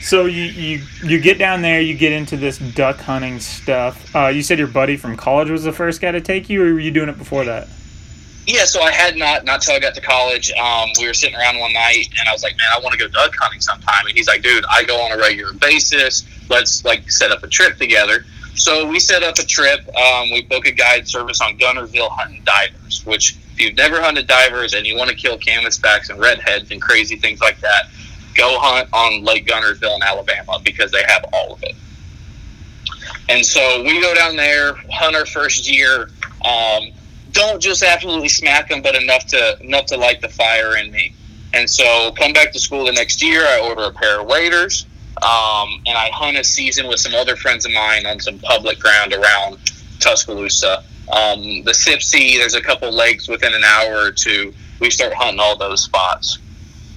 So 0.00 0.26
you, 0.26 0.44
you 0.44 0.82
you 1.04 1.20
get 1.20 1.38
down 1.38 1.60
there, 1.60 1.80
you 1.80 1.94
get 1.94 2.12
into 2.12 2.36
this 2.36 2.58
duck 2.58 2.98
hunting 2.98 3.40
stuff. 3.40 4.14
Uh, 4.14 4.28
you 4.28 4.42
said 4.42 4.58
your 4.58 4.68
buddy 4.68 4.96
from 4.96 5.16
college 5.16 5.50
was 5.50 5.64
the 5.64 5.72
first 5.72 6.00
guy 6.00 6.12
to 6.12 6.20
take 6.20 6.48
you, 6.48 6.62
or 6.62 6.72
were 6.74 6.80
you 6.80 6.90
doing 6.90 7.08
it 7.08 7.18
before 7.18 7.44
that? 7.44 7.68
Yeah, 8.46 8.64
so 8.64 8.80
I 8.80 8.90
had 8.90 9.16
not 9.16 9.44
not 9.44 9.60
till 9.60 9.74
I 9.74 9.78
got 9.78 9.94
to 9.94 10.00
college. 10.00 10.50
Um, 10.52 10.88
we 10.98 11.06
were 11.06 11.12
sitting 11.12 11.36
around 11.36 11.58
one 11.58 11.72
night, 11.74 12.08
and 12.18 12.26
I 12.28 12.32
was 12.32 12.42
like, 12.42 12.56
"Man, 12.56 12.68
I 12.74 12.78
want 12.80 12.92
to 12.94 12.98
go 12.98 13.06
duck 13.08 13.34
hunting 13.38 13.60
sometime." 13.60 14.06
And 14.06 14.16
he's 14.16 14.26
like, 14.26 14.42
"Dude, 14.42 14.64
I 14.70 14.84
go 14.84 14.98
on 15.02 15.12
a 15.12 15.18
regular 15.18 15.52
basis. 15.52 16.24
Let's 16.48 16.82
like 16.84 17.10
set 17.10 17.30
up 17.30 17.42
a 17.42 17.48
trip 17.48 17.76
together." 17.76 18.24
So 18.54 18.88
we 18.88 19.00
set 19.00 19.22
up 19.22 19.38
a 19.38 19.44
trip. 19.44 19.86
Um, 19.94 20.30
we 20.30 20.42
book 20.42 20.66
a 20.66 20.72
guide 20.72 21.06
service 21.06 21.42
on 21.42 21.58
Guntersville 21.58 22.10
hunting 22.10 22.42
divers. 22.44 23.04
Which, 23.04 23.36
if 23.52 23.60
you've 23.60 23.76
never 23.76 24.00
hunted 24.00 24.26
divers 24.26 24.72
and 24.72 24.86
you 24.86 24.96
want 24.96 25.10
to 25.10 25.16
kill 25.16 25.38
canvasbacks 25.38 26.08
and 26.08 26.18
redheads 26.18 26.70
and 26.70 26.80
crazy 26.80 27.16
things 27.16 27.40
like 27.40 27.60
that, 27.60 27.90
go 28.38 28.58
hunt 28.58 28.88
on 28.92 29.24
Lake 29.24 29.46
Guntersville 29.46 29.96
in 29.96 30.02
Alabama 30.02 30.60
because 30.64 30.90
they 30.90 31.02
have 31.06 31.24
all 31.32 31.52
of 31.52 31.62
it. 31.62 31.74
And 33.28 33.44
so 33.44 33.82
we 33.82 34.00
go 34.00 34.14
down 34.14 34.36
there, 34.36 34.74
hunt 34.90 35.14
our 35.14 35.26
first 35.26 35.70
year. 35.70 36.08
Um, 36.44 36.92
don't 37.32 37.60
just 37.60 37.82
absolutely 37.82 38.28
smack 38.28 38.70
them, 38.70 38.80
but 38.80 38.94
enough 38.94 39.26
to 39.26 39.58
enough 39.60 39.86
to 39.86 39.96
light 39.96 40.22
the 40.22 40.28
fire 40.28 40.76
in 40.76 40.90
me. 40.90 41.14
And 41.52 41.68
so 41.68 42.12
come 42.12 42.32
back 42.32 42.52
to 42.52 42.58
school 42.58 42.86
the 42.86 42.92
next 42.92 43.22
year. 43.22 43.42
I 43.42 43.60
order 43.60 43.82
a 43.82 43.92
pair 43.92 44.20
of 44.20 44.26
waders, 44.26 44.86
um, 45.22 45.82
and 45.86 45.96
I 45.96 46.10
hunt 46.12 46.38
a 46.38 46.44
season 46.44 46.88
with 46.88 47.00
some 47.00 47.14
other 47.14 47.36
friends 47.36 47.66
of 47.66 47.72
mine 47.72 48.06
on 48.06 48.20
some 48.20 48.38
public 48.38 48.78
ground 48.78 49.12
around 49.12 49.58
Tuscaloosa. 50.00 50.84
Um, 51.10 51.64
the 51.64 51.72
Sipsey, 51.72 52.38
there's 52.38 52.54
a 52.54 52.60
couple 52.60 52.90
lakes 52.92 53.28
within 53.28 53.54
an 53.54 53.64
hour 53.64 53.96
or 53.96 54.10
two. 54.10 54.52
We 54.78 54.90
start 54.90 55.14
hunting 55.14 55.40
all 55.40 55.56
those 55.56 55.82
spots. 55.82 56.38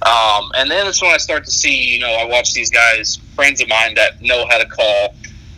Um, 0.04 0.50
and 0.56 0.70
then 0.70 0.86
it's 0.86 1.00
when 1.00 1.12
I 1.12 1.18
start 1.18 1.44
to 1.44 1.50
see, 1.50 1.94
you 1.94 2.00
know, 2.00 2.12
I 2.12 2.24
watch 2.24 2.54
these 2.54 2.70
guys, 2.70 3.16
friends 3.36 3.60
of 3.60 3.68
mine 3.68 3.94
that 3.94 4.20
know 4.20 4.46
how 4.48 4.58
to 4.58 4.66
call, 4.66 5.14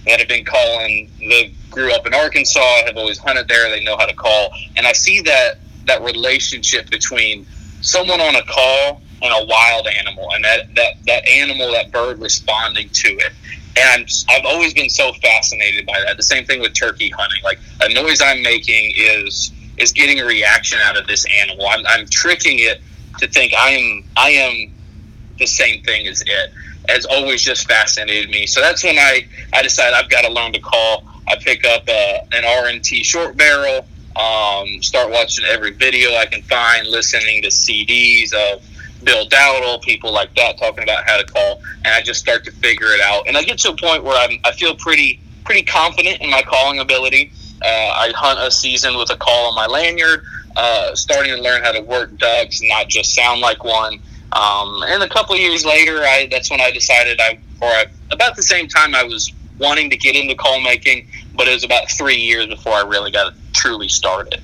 that 0.07 0.18
have 0.18 0.28
been 0.28 0.44
calling. 0.44 1.11
They 1.18 1.54
grew 1.70 1.92
up 1.92 2.07
in 2.07 2.12
Arkansas, 2.12 2.85
have 2.85 2.96
always 2.96 3.18
hunted 3.18 3.48
there. 3.48 3.70
They 3.70 3.83
know 3.83 3.96
how 3.96 4.07
to 4.07 4.14
call, 4.14 4.50
and 4.76 4.87
I 4.87 4.92
see 4.92 5.22
that 5.22 5.59
that 5.87 6.02
relationship 6.02 6.90
between 6.90 7.46
someone 7.80 8.20
on 8.20 8.37
a 8.37 8.42
call 8.42 9.02
and 9.22 9.33
a 9.33 9.46
wild 9.46 9.87
animal, 9.87 10.30
and 10.33 10.44
that 10.44 10.74
that 10.74 10.94
that 11.07 11.26
animal, 11.26 11.72
that 11.72 11.90
bird 11.90 12.20
responding 12.20 12.90
to 12.90 13.09
it. 13.09 13.33
And 13.76 14.02
I'm, 14.02 14.07
I've 14.28 14.44
always 14.44 14.74
been 14.74 14.90
so 14.90 15.12
fascinated 15.14 15.87
by 15.87 16.00
that. 16.07 16.16
The 16.16 16.22
same 16.22 16.44
thing 16.44 16.61
with 16.61 16.74
turkey 16.74 17.09
hunting. 17.09 17.42
Like 17.42 17.59
a 17.80 17.92
noise 17.92 18.20
I'm 18.20 18.42
making 18.42 18.92
is 18.96 19.52
is 19.78 19.92
getting 19.92 20.20
a 20.20 20.24
reaction 20.26 20.78
out 20.83 20.96
of 20.96 21.07
this 21.07 21.26
animal. 21.40 21.66
I'm, 21.66 21.85
I'm 21.87 22.07
tricking 22.07 22.59
it 22.61 22.80
to 23.18 23.29
think 23.29 23.53
I 23.55 23.70
am 23.70 24.05
I 24.16 24.31
am 24.31 24.72
the 25.38 25.46
same 25.46 25.83
thing 25.83 26.07
as 26.07 26.22
it 26.22 26.53
has 26.88 27.07
always 27.07 27.42
just 27.42 27.66
fascinated 27.66 28.31
me. 28.31 28.46
So 28.46 28.61
that's 28.61 28.85
when 28.85 28.98
I, 28.98 29.27
I 29.53 29.62
decided 29.62 29.94
I've 29.94 30.11
got 30.11 30.22
to 30.22 30.33
learn 30.33 30.53
to 30.53 30.61
call. 30.61 31.05
I 31.27 31.37
pick 31.37 31.64
up 31.64 31.83
uh, 31.88 32.18
an 32.33 32.42
RNT 32.44 33.05
short 33.05 33.37
barrel, 33.37 33.87
um, 34.16 34.83
start 34.83 35.11
watching 35.11 35.44
every 35.46 35.72
video 35.72 36.14
I 36.14 36.27
can 36.27 36.42
find, 36.42 36.87
listening 36.87 37.42
to 37.42 37.48
CDs 37.48 38.35
of 38.35 38.62
Bill 39.03 39.27
Dowdle, 39.27 39.83
people 39.83 40.12
like 40.12 40.35
that 40.37 40.59
talking 40.59 40.83
about 40.83 41.09
how 41.09 41.16
to 41.16 41.24
call, 41.24 41.62
and 41.85 41.94
I 41.94 42.03
just 42.03 42.20
start 42.20 42.44
to 42.44 42.53
figure 42.53 42.88
it 42.88 43.00
out. 43.00 43.27
And 43.27 43.37
I 43.37 43.42
get 43.42 43.59
to 43.61 43.70
a 43.70 43.77
point 43.77 44.05
where 44.05 44.16
I'm, 44.16 44.38
I 44.44 44.53
feel 44.53 44.74
pretty 44.77 45.20
pretty 45.44 45.62
confident 45.62 46.22
in 46.22 46.31
my 46.31 46.42
calling 46.42 46.79
ability. 46.79 47.31
Uh, 47.62 47.66
I 47.68 48.12
hunt 48.16 48.38
a 48.40 48.50
season 48.50 48.96
with 48.96 49.11
a 49.11 49.16
call 49.16 49.48
on 49.48 49.55
my 49.55 49.66
lanyard, 49.66 50.24
uh, 50.56 50.94
starting 50.94 51.34
to 51.34 51.42
learn 51.42 51.62
how 51.62 51.72
to 51.72 51.80
work 51.80 52.16
ducks, 52.18 52.60
and 52.60 52.68
not 52.68 52.88
just 52.88 53.14
sound 53.14 53.40
like 53.40 53.64
one. 53.64 54.00
Um, 54.32 54.82
and 54.86 55.02
a 55.02 55.08
couple 55.08 55.36
years 55.36 55.64
later, 55.64 55.98
I 55.98 56.28
that's 56.30 56.50
when 56.50 56.60
I 56.60 56.70
decided 56.70 57.20
I, 57.20 57.38
or 57.60 57.68
I, 57.68 57.86
about 58.10 58.36
the 58.36 58.42
same 58.42 58.68
time 58.68 58.94
I 58.94 59.04
was 59.04 59.32
wanting 59.58 59.90
to 59.90 59.96
get 59.96 60.16
into 60.16 60.34
call 60.34 60.60
making, 60.60 61.06
but 61.36 61.46
it 61.46 61.52
was 61.52 61.64
about 61.64 61.90
three 61.90 62.16
years 62.16 62.46
before 62.46 62.72
I 62.72 62.82
really 62.82 63.10
got 63.10 63.34
truly 63.52 63.88
started. 63.88 64.42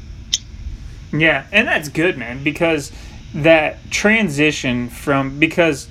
Yeah, 1.12 1.46
and 1.50 1.66
that's 1.66 1.88
good, 1.88 2.16
man, 2.16 2.44
because 2.44 2.92
that 3.34 3.78
transition 3.90 4.88
from 4.88 5.38
because 5.38 5.88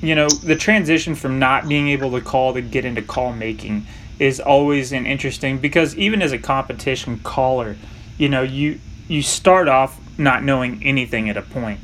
you 0.00 0.14
know 0.14 0.28
the 0.28 0.56
transition 0.56 1.14
from 1.14 1.38
not 1.38 1.68
being 1.68 1.88
able 1.88 2.10
to 2.12 2.20
call 2.20 2.54
to 2.54 2.60
get 2.60 2.84
into 2.84 3.02
call 3.02 3.32
making 3.32 3.86
is 4.18 4.40
always 4.40 4.92
an 4.92 5.06
interesting 5.06 5.58
because 5.58 5.96
even 5.96 6.22
as 6.22 6.32
a 6.32 6.38
competition 6.38 7.18
caller, 7.20 7.76
you 8.16 8.28
know 8.28 8.42
you 8.42 8.78
you 9.08 9.22
start 9.22 9.68
off 9.68 9.98
not 10.18 10.42
knowing 10.44 10.82
anything 10.84 11.28
at 11.28 11.36
a 11.36 11.42
point, 11.42 11.80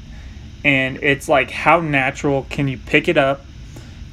and 0.65 0.99
it's 1.03 1.29
like 1.29 1.51
how 1.51 1.81
natural 1.81 2.47
can 2.51 2.69
you 2.69 2.79
pick 2.79 3.09
it 3.09 3.17
up? 3.17 3.43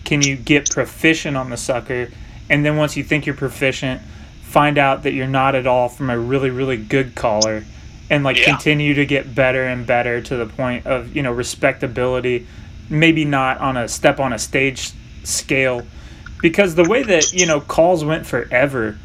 Can 0.03 0.21
you 0.21 0.35
get 0.35 0.69
proficient 0.69 1.37
on 1.37 1.49
the 1.49 1.57
sucker? 1.57 2.09
And 2.49 2.65
then 2.65 2.75
once 2.77 2.97
you 2.97 3.03
think 3.03 3.25
you're 3.25 3.35
proficient, 3.35 4.01
find 4.41 4.77
out 4.77 5.03
that 5.03 5.13
you're 5.13 5.27
not 5.27 5.55
at 5.55 5.65
all 5.67 5.87
from 5.87 6.09
a 6.09 6.17
really 6.19 6.49
really 6.49 6.77
good 6.77 7.15
caller 7.15 7.63
and 8.09 8.23
like 8.23 8.37
Yeah. 8.37 8.45
continue 8.45 8.93
to 8.95 9.05
get 9.05 9.33
better 9.33 9.63
and 9.63 9.87
better 9.87 10.21
to 10.21 10.35
the 10.35 10.45
point 10.45 10.85
of 10.85 11.15
you 11.15 11.23
know 11.23 11.31
respectability 11.31 12.45
maybe 12.89 13.23
not 13.23 13.57
on 13.59 13.77
a 13.77 13.87
step 13.87 14.19
on 14.19 14.33
a 14.33 14.37
stage 14.39 14.91
scale 15.23 15.83
because 16.41 16.75
the 16.75 16.83
way 16.83 17.01
that 17.03 17.31
you 17.31 17.45
know 17.45 17.61
calls 17.61 18.03
went 18.03 18.25
forever 18.25 18.97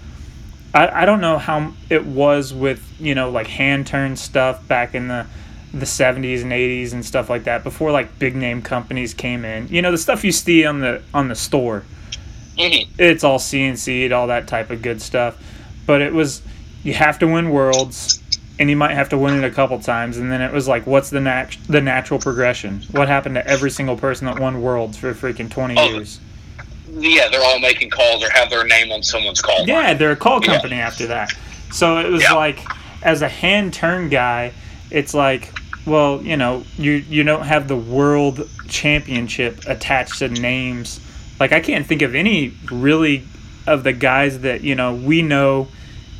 I, 0.76 1.02
I 1.02 1.06
don't 1.06 1.20
know 1.22 1.38
how 1.38 1.74
it 1.90 2.06
was 2.06 2.54
with 2.54 2.94
you 3.00 3.14
know 3.16 3.30
like 3.30 3.48
hand 3.48 3.86
turn 3.88 4.16
stuff 4.16 4.66
back 4.68 4.94
in 4.94 5.08
the 5.08 5.26
the 5.74 5.86
70s 5.86 6.42
and 6.42 6.52
80s 6.52 6.94
and 6.94 7.04
stuff 7.04 7.30
like 7.30 7.44
that 7.44 7.64
before 7.64 7.92
like 7.92 8.18
big 8.18 8.36
name 8.36 8.62
companies 8.62 9.14
came 9.14 9.44
in 9.44 9.68
you 9.68 9.82
know 9.82 9.92
the 9.92 9.98
stuff 9.98 10.24
you 10.24 10.32
see 10.32 10.64
on 10.66 10.80
the 10.80 11.02
on 11.14 11.28
the 11.28 11.36
store 11.36 11.84
hmm 12.58 12.96
it's 12.98 13.24
all 13.24 13.38
CNC'd, 13.38 14.12
all 14.12 14.28
that 14.28 14.48
type 14.48 14.70
of 14.70 14.82
good 14.82 15.02
stuff. 15.02 15.38
But 15.86 16.02
it 16.02 16.12
was 16.12 16.42
you 16.82 16.94
have 16.94 17.18
to 17.20 17.26
win 17.26 17.50
worlds, 17.50 18.14
and 18.58 18.70
you 18.70 18.76
might 18.76 18.94
have 18.94 19.10
to 19.10 19.18
win 19.18 19.34
it 19.42 19.44
a 19.46 19.50
couple 19.50 19.78
times, 19.80 20.18
and 20.18 20.30
then 20.32 20.40
it 20.42 20.52
was 20.52 20.68
like, 20.68 20.86
what's 20.86 21.10
the 21.10 21.20
nat- 21.20 21.56
the 21.68 21.80
natural 21.80 22.20
progression? 22.20 22.86
What 22.90 23.08
happened 23.08 23.36
to 23.36 23.46
every 23.46 23.70
single 23.70 23.96
person 23.96 24.26
that 24.26 24.38
won 24.38 24.62
worlds 24.62 24.98
for 24.98 25.14
freaking 25.14 25.50
twenty 25.50 25.76
Oh, 25.76 25.82
years? 25.82 26.20
Yeah, 26.98 27.28
they're 27.28 27.42
all 27.44 27.58
making 27.58 27.90
calls 27.90 28.22
or 28.24 28.30
have 28.30 28.48
their 28.50 28.64
name 28.64 28.90
on 28.90 29.02
someone's 29.02 29.40
call. 29.42 29.58
line. 29.60 29.68
Yeah, 29.68 29.94
they're 29.94 30.12
a 30.12 30.16
call 30.16 30.40
Yeah. 30.42 30.52
company 30.52 30.76
after 30.76 31.06
that. 31.08 31.32
So 31.72 31.98
it 31.98 32.10
was 32.10 32.22
Yeah. 32.22 32.32
like, 32.32 32.60
as 33.02 33.22
a 33.22 33.28
hand 33.28 33.74
turn 33.74 34.08
guy, 34.08 34.52
it's 34.90 35.12
like, 35.14 35.52
well, 35.84 36.20
you 36.22 36.36
know, 36.36 36.64
you 36.78 37.04
you 37.08 37.22
don't 37.22 37.44
have 37.46 37.68
the 37.68 37.76
world 37.76 38.48
championship 38.68 39.60
attached 39.66 40.18
to 40.20 40.28
names. 40.28 41.00
Like 41.38 41.52
I 41.52 41.60
can't 41.60 41.86
think 41.86 42.02
of 42.02 42.14
any 42.14 42.52
really 42.70 43.24
of 43.66 43.84
the 43.84 43.92
guys 43.92 44.40
that 44.40 44.62
you 44.62 44.74
know 44.74 44.94
we 44.94 45.22
know 45.22 45.68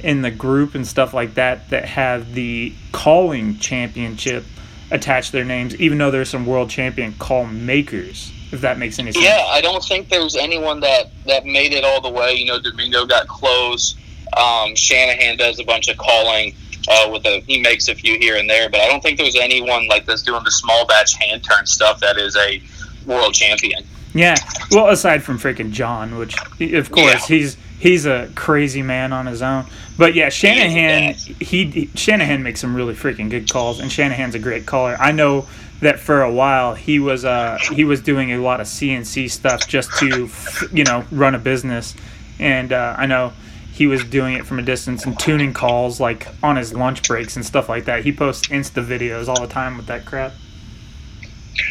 in 0.03 0.23
the 0.23 0.31
group 0.31 0.75
and 0.75 0.87
stuff 0.87 1.15
like 1.15 1.35
that 1.35 1.71
that 1.71 1.85
have 1.87 2.35
the 2.35 2.73
calling 2.93 3.59
championship 3.59 4.45
attached 4.91 5.29
to 5.29 5.33
their 5.33 5.45
names, 5.45 5.75
even 5.77 5.99
though 5.99 6.11
there's 6.11 6.29
some 6.29 6.45
world 6.47 6.69
champion 6.71 7.15
call 7.19 7.47
makers. 7.47 8.31
If 8.52 8.61
that 8.61 8.78
makes 8.78 8.98
any 8.98 9.12
sense. 9.12 9.24
Yeah, 9.24 9.44
I 9.48 9.61
don't 9.61 9.82
think 9.82 10.09
there's 10.09 10.37
anyone 10.37 10.80
that 10.80 11.11
that 11.26 11.44
made 11.44 11.72
it 11.72 11.85
all 11.85 12.00
the 12.00 12.11
way. 12.11 12.35
You 12.35 12.46
know, 12.46 12.61
Domingo 12.61 13.04
got 13.04 13.26
close. 13.26 13.96
Um, 14.37 14.74
Shanahan 14.74 15.37
does 15.37 15.59
a 15.59 15.64
bunch 15.64 15.88
of 15.88 15.96
calling. 15.96 16.54
Uh, 16.88 17.11
with 17.11 17.26
a 17.26 17.40
he 17.48 17.61
makes 17.61 17.88
a 17.88 17.94
few 17.96 18.16
here 18.16 18.37
and 18.37 18.48
there, 18.48 18.70
but 18.70 18.80
I 18.80 18.87
don't 18.87 19.02
think 19.02 19.18
there's 19.18 19.35
anyone 19.35 19.88
like 19.88 20.06
that's 20.06 20.22
doing 20.22 20.44
the 20.44 20.52
small 20.52 20.87
batch 20.87 21.14
hand 21.14 21.42
turn 21.42 21.66
stuff 21.66 21.98
that 21.98 22.16
is 22.16 22.37
a 22.37 22.62
world 23.06 23.35
champion. 23.35 23.82
Yeah. 24.14 24.37
Well, 24.70 24.88
aside 24.88 25.24
from 25.24 25.38
freaking 25.38 25.72
John, 25.72 26.16
which 26.16 26.37
of 26.74 26.92
course 26.92 27.28
yeah. 27.28 27.37
he's 27.37 27.56
he's 27.80 28.06
a 28.06 28.30
crazy 28.37 28.82
man 28.82 29.12
on 29.12 29.26
his 29.26 29.42
own. 29.42 29.66
But 29.98 30.14
yeah, 30.14 30.28
Shanahan 30.28 31.14
he, 31.14 31.64
he 31.64 31.90
Shanahan 31.94 32.42
makes 32.42 32.61
some 32.61 32.74
really 32.74 32.94
freaking 32.94 33.30
good 33.30 33.50
calls, 33.50 33.80
and 33.80 33.90
Shanahan's 33.90 34.35
a 34.35 34.38
great 34.38 34.64
caller. 34.64 34.96
I 35.00 35.12
know 35.12 35.46
that 35.81 36.01
for 36.01 36.23
a 36.23 36.33
while 36.33 36.75
he 36.75 36.99
was 36.99 37.25
uh 37.25 37.59
he 37.73 37.85
was 37.85 38.01
doing 38.01 38.33
a 38.33 38.39
lot 38.39 38.61
of 38.61 38.67
CNC 38.67 39.31
stuff 39.31 39.69
just 39.69 39.91
to 39.99 40.29
you 40.73 40.85
know 40.85 41.05
run 41.11 41.35
a 41.35 41.39
business, 41.39 41.95
and 42.39 42.73
uh, 42.73 42.95
I 42.97 43.07
know 43.07 43.33
he 43.73 43.87
was 43.87 44.03
doing 44.05 44.35
it 44.35 44.47
from 44.47 44.59
a 44.59 44.62
distance 44.62 45.05
and 45.05 45.19
tuning 45.19 45.53
calls 45.53 46.01
like 46.01 46.27
on 46.43 46.57
his 46.57 46.73
lunch 46.73 47.07
breaks 47.07 47.37
and 47.37 47.45
stuff 47.45 47.69
like 47.69 47.85
that. 47.85 48.05
He 48.05 48.12
posts 48.12 48.49
Insta 48.49 48.85
videos 48.85 49.29
all 49.29 49.41
the 49.41 49.53
time 49.53 49.77
with 49.77 49.87
that 49.87 50.07
crap. 50.07 50.33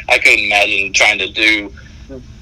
I 0.08 0.20
couldn't 0.20 0.46
imagine 0.46 0.94
trying 0.94 1.20
to 1.20 1.30
do 1.30 1.74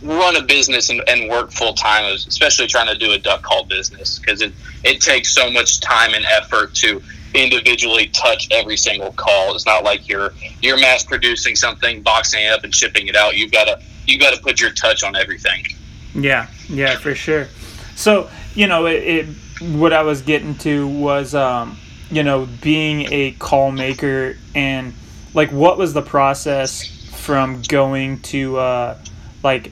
run 0.02 0.36
a 0.36 0.42
business 0.42 0.90
and, 0.90 1.02
and 1.08 1.30
work 1.30 1.52
full 1.52 1.74
time, 1.74 2.04
especially 2.14 2.68
trying 2.68 2.88
to 2.88 2.98
do 2.98 3.12
a 3.14 3.18
duck 3.18 3.42
call 3.42 3.64
business 3.64 4.20
because 4.20 4.42
it, 4.42 4.52
it 4.84 5.00
takes 5.02 5.30
so 5.30 5.50
much 5.50 5.80
time 5.80 6.14
and 6.14 6.26
effort 6.26 6.74
to 6.76 7.02
individually 7.34 8.08
touch 8.08 8.48
every 8.52 8.78
single 8.78 9.12
call. 9.14 9.56
It's 9.56 9.66
not 9.66 9.84
like 9.84 10.08
you're 10.08 10.34
you're 10.62 10.80
mass 10.80 11.04
producing 11.04 11.56
something, 11.56 12.02
boxing 12.02 12.44
it 12.44 12.52
up, 12.52 12.64
and 12.64 12.74
shipping 12.74 13.08
it 13.08 13.16
out. 13.16 13.36
You've 13.36 13.52
got 13.52 13.66
to 13.66 13.82
you 14.06 14.20
got 14.20 14.34
to 14.36 14.42
put 14.42 14.60
your 14.60 14.72
touch 14.72 15.04
on 15.04 15.16
everything. 15.16 15.66
Yeah, 16.14 16.48
yeah, 16.70 16.98
for 16.98 17.16
sure. 17.16 17.48
So 17.96 18.30
you 18.56 18.68
know, 18.68 18.86
it, 18.86 19.04
it 19.04 19.26
what 19.62 19.94
I 19.94 20.04
was 20.04 20.22
getting 20.22 20.56
to 20.60 20.88
was 20.88 21.34
um, 21.36 21.78
you 22.12 22.24
know 22.24 22.48
being 22.62 23.08
a 23.12 23.32
call 23.32 23.72
maker 23.72 24.38
and 24.56 24.94
like 25.34 25.52
what 25.52 25.78
was 25.78 25.94
the 25.94 26.02
process 26.02 26.88
from 27.16 27.62
going 27.64 28.20
to 28.22 28.58
uh, 28.58 28.98
like 29.44 29.72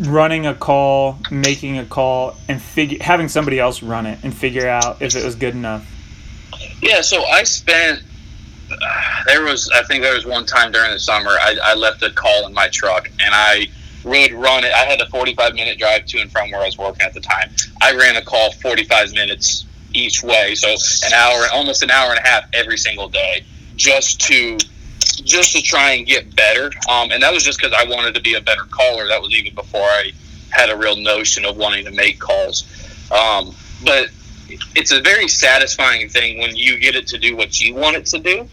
running 0.00 0.46
a 0.46 0.54
call, 0.54 1.18
making 1.30 1.78
a 1.78 1.84
call, 1.84 2.36
and 2.48 2.60
figure 2.60 2.98
having 3.00 3.28
somebody 3.28 3.58
else 3.58 3.82
run 3.82 4.06
it 4.06 4.18
and 4.22 4.34
figure 4.34 4.68
out 4.68 5.00
if 5.00 5.14
it 5.14 5.24
was 5.24 5.34
good 5.34 5.54
enough. 5.54 5.86
Yeah, 6.80 7.00
so 7.00 7.24
I 7.24 7.42
spent. 7.44 8.02
There 9.26 9.42
was, 9.42 9.70
I 9.74 9.82
think 9.84 10.02
there 10.02 10.14
was 10.14 10.26
one 10.26 10.44
time 10.44 10.72
during 10.72 10.90
the 10.90 10.98
summer 10.98 11.30
I, 11.30 11.56
I 11.62 11.74
left 11.74 12.02
a 12.02 12.10
call 12.10 12.46
in 12.46 12.52
my 12.52 12.68
truck 12.68 13.10
and 13.18 13.34
I 13.34 13.66
would 14.04 14.32
run 14.32 14.64
it. 14.64 14.72
I 14.72 14.84
had 14.84 15.00
a 15.00 15.06
45 15.08 15.54
minute 15.54 15.78
drive 15.78 16.04
to 16.06 16.18
and 16.18 16.30
from 16.30 16.50
where 16.50 16.60
I 16.60 16.66
was 16.66 16.76
working 16.76 17.02
at 17.02 17.14
the 17.14 17.20
time. 17.20 17.50
I 17.80 17.94
ran 17.94 18.16
a 18.16 18.22
call 18.22 18.52
45 18.52 19.12
minutes 19.12 19.64
each 19.94 20.22
way, 20.22 20.54
so 20.54 20.68
an 21.06 21.12
hour, 21.14 21.46
almost 21.52 21.82
an 21.82 21.90
hour 21.90 22.10
and 22.10 22.18
a 22.18 22.28
half 22.28 22.44
every 22.52 22.76
single 22.76 23.08
day, 23.08 23.44
just 23.76 24.20
to 24.22 24.58
just 25.24 25.52
to 25.52 25.62
try 25.62 25.92
and 25.92 26.06
get 26.06 26.34
better. 26.36 26.70
Um, 26.88 27.10
and 27.10 27.22
that 27.22 27.32
was 27.32 27.42
just 27.42 27.58
because 27.58 27.74
I 27.76 27.88
wanted 27.88 28.14
to 28.14 28.20
be 28.20 28.34
a 28.34 28.40
better 28.40 28.64
caller. 28.70 29.06
That 29.08 29.20
was 29.20 29.32
even 29.32 29.54
before 29.54 29.82
I 29.82 30.12
had 30.50 30.70
a 30.70 30.76
real 30.76 30.96
notion 30.96 31.44
of 31.44 31.56
wanting 31.56 31.84
to 31.86 31.90
make 31.90 32.18
calls. 32.18 32.64
Um, 33.10 33.54
but 33.84 34.10
it's 34.74 34.92
a 34.92 35.00
very 35.00 35.28
satisfying 35.28 36.08
thing 36.08 36.38
when 36.38 36.56
you 36.56 36.78
get 36.78 36.94
it 36.96 37.06
to 37.08 37.18
do 37.18 37.36
what 37.36 37.60
you 37.60 37.74
want 37.74 37.96
it 37.96 38.06
to 38.06 38.18
do. 38.18 38.48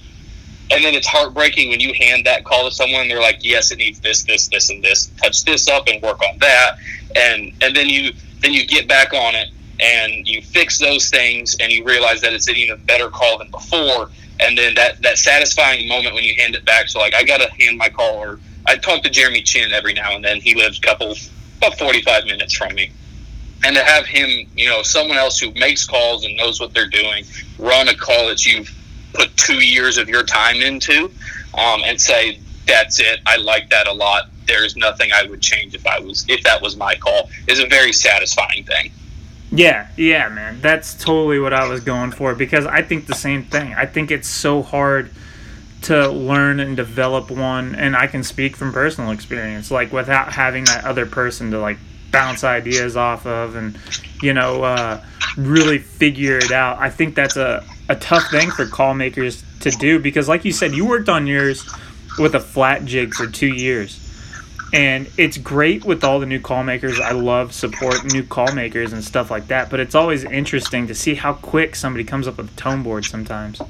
And 0.72 0.84
then 0.84 0.96
it's 0.96 1.08
heartbreaking 1.08 1.70
when 1.70 1.80
you 1.80 1.94
hand 1.94 2.26
that 2.26 2.44
call 2.44 2.68
to 2.68 2.72
someone 2.72 3.02
and 3.02 3.12
they're 3.12 3.22
like, 3.22 3.40
yes, 3.42 3.72
it 3.72 3.78
needs 3.78 4.00
this, 4.00 4.24
this, 4.24 4.48
this, 4.48 4.70
and 4.72 4.84
this. 4.84 5.12
Touch 5.22 5.46
this 5.46 5.68
up 5.68 5.88
and 5.88 6.02
work 6.02 6.20
on 6.22 6.40
that. 6.40 6.78
And, 7.16 7.54
and 7.62 7.76
then 7.76 7.88
you, 7.88 8.14
then 8.40 8.52
you 8.52 8.66
get 8.66 8.88
back 8.88 9.14
on 9.14 9.36
it 9.36 9.50
and 9.80 10.28
you 10.28 10.42
fix 10.42 10.80
those 10.80 11.10
things 11.10 11.56
and 11.60 11.72
you 11.72 11.84
realize 11.84 12.22
that 12.22 12.34
it's 12.34 12.48
an 12.48 12.56
even 12.56 12.84
better 12.86 13.10
call 13.10 13.38
than 13.38 13.52
before 13.52 14.10
and 14.40 14.58
then 14.58 14.76
that 14.76 15.02
that 15.02 15.18
satisfying 15.18 15.88
moment 15.88 16.14
when 16.14 16.24
you 16.24 16.36
hand 16.36 16.56
it 16.56 16.66
back. 16.66 16.90
So 16.90 17.00
like 17.00 17.14
I 17.14 17.24
gotta 17.24 17.52
hand 17.54 17.78
my 17.78 17.90
call, 17.90 18.16
or 18.18 18.40
I 18.66 18.76
talk 18.76 19.04
to 19.04 19.10
Jeremy 19.10 19.42
Chin 19.42 19.72
every 19.72 19.94
now 19.94 20.16
and 20.16 20.24
then. 20.24 20.42
He 20.42 20.56
lives 20.56 20.78
a 20.80 20.82
couple 20.82 21.16
about 21.58 21.78
forty 21.78 22.02
five 22.02 22.26
minutes 22.26 22.54
from 22.54 22.74
me, 22.76 22.92
and 23.66 23.76
to 23.76 23.84
have 23.84 24.06
him, 24.06 24.48
you 24.56 24.70
know, 24.70 24.84
someone 24.84 25.18
else 25.18 25.40
who 25.40 25.52
makes 25.54 25.88
calls 25.88 26.24
and 26.24 26.38
knows 26.38 26.60
what 26.60 26.74
they're 26.74 26.88
doing, 26.88 27.26
run 27.58 27.88
a 27.88 27.96
call 27.96 28.28
that 28.28 28.46
you've 28.46 28.72
put 29.14 29.36
two 29.38 29.66
years 29.66 29.98
of 29.98 30.08
your 30.08 30.22
time 30.22 30.58
into, 30.58 31.06
um, 31.56 31.82
and 31.84 32.00
say 32.00 32.40
that's 32.68 33.00
it. 33.00 33.22
I 33.26 33.38
like 33.38 33.72
that 33.72 33.88
a 33.88 33.94
lot. 33.94 34.30
There's 34.46 34.76
nothing 34.76 35.12
I 35.12 35.24
would 35.24 35.42
change 35.42 35.74
if 35.74 35.88
I 35.88 36.00
was 36.00 36.26
if 36.30 36.44
that 36.44 36.62
was 36.62 36.78
my 36.78 36.96
call. 36.96 37.30
Is 37.48 37.60
a 37.60 37.66
very 37.66 37.92
satisfying 37.92 38.66
thing. 38.66 38.92
Yeah, 39.52 39.88
yeah, 39.98 40.30
man. 40.30 40.62
That's 40.62 40.94
totally 40.94 41.40
what 41.40 41.54
I 41.54 41.68
was 41.68 41.82
going 41.82 42.12
for 42.12 42.36
because 42.36 42.68
I 42.68 42.84
think 42.84 43.08
the 43.08 43.16
same 43.16 43.44
thing. 43.44 43.74
I 43.74 43.88
think 43.88 44.12
it's 44.12 44.28
so 44.28 44.62
hard 44.62 45.10
to 45.84 46.08
learn 46.10 46.60
and 46.60 46.76
develop 46.76 47.32
one 47.32 47.76
and 47.76 47.96
I 47.96 48.08
can 48.08 48.24
speak 48.24 48.56
from 48.56 48.74
personal 48.74 49.12
experience 49.12 49.70
like 49.70 49.94
without 49.94 50.34
having 50.34 50.64
that 50.66 50.84
other 50.84 51.06
person 51.06 51.52
to 51.52 51.60
like 51.60 51.78
bounce 52.16 52.44
ideas 52.44 52.96
off 52.96 53.26
of 53.26 53.56
and 53.56 53.78
you 54.22 54.34
know 54.34 54.64
uh, 54.64 55.04
really 55.38 55.78
figure 55.78 56.38
it 56.38 56.52
out. 56.52 56.78
I 56.80 56.90
think 56.90 57.16
that's 57.16 57.36
a 57.36 57.64
a 57.90 57.96
tough 57.96 58.30
thing 58.32 58.50
for 58.52 58.66
call 58.66 58.94
makers 58.94 59.44
to 59.62 59.70
do 59.72 60.00
because 60.00 60.28
like 60.28 60.46
you 60.46 60.52
said 60.52 60.74
you 60.74 60.86
worked 60.86 61.10
on 61.10 61.28
yours 61.28 61.68
with 62.18 62.34
a 62.36 62.40
flat 62.40 62.86
jig 62.86 63.14
for 63.14 63.28
2 63.28 63.48
years 63.48 64.06
and 64.74 65.10
it's 65.18 65.38
great 65.38 65.86
with 65.86 66.04
all 66.04 66.20
the 66.20 66.26
new 66.26 66.40
call 66.40 66.64
makers. 66.64 67.00
I 67.00 67.12
love 67.12 67.54
support 67.54 68.04
new 68.12 68.24
call 68.24 68.52
makers 68.54 68.94
and 68.94 69.04
stuff 69.04 69.32
like 69.32 69.48
that. 69.48 69.70
But 69.70 69.80
it's 69.80 69.96
always 69.96 70.24
interesting 70.26 70.88
to 70.88 70.96
see 70.96 71.16
how 71.16 71.34
quick 71.34 71.76
somebody 71.76 72.04
comes 72.04 72.28
up 72.28 72.38
with 72.38 72.52
a 72.52 72.56
tone 72.56 72.84
board 72.84 73.06
sometimes. 73.06 73.62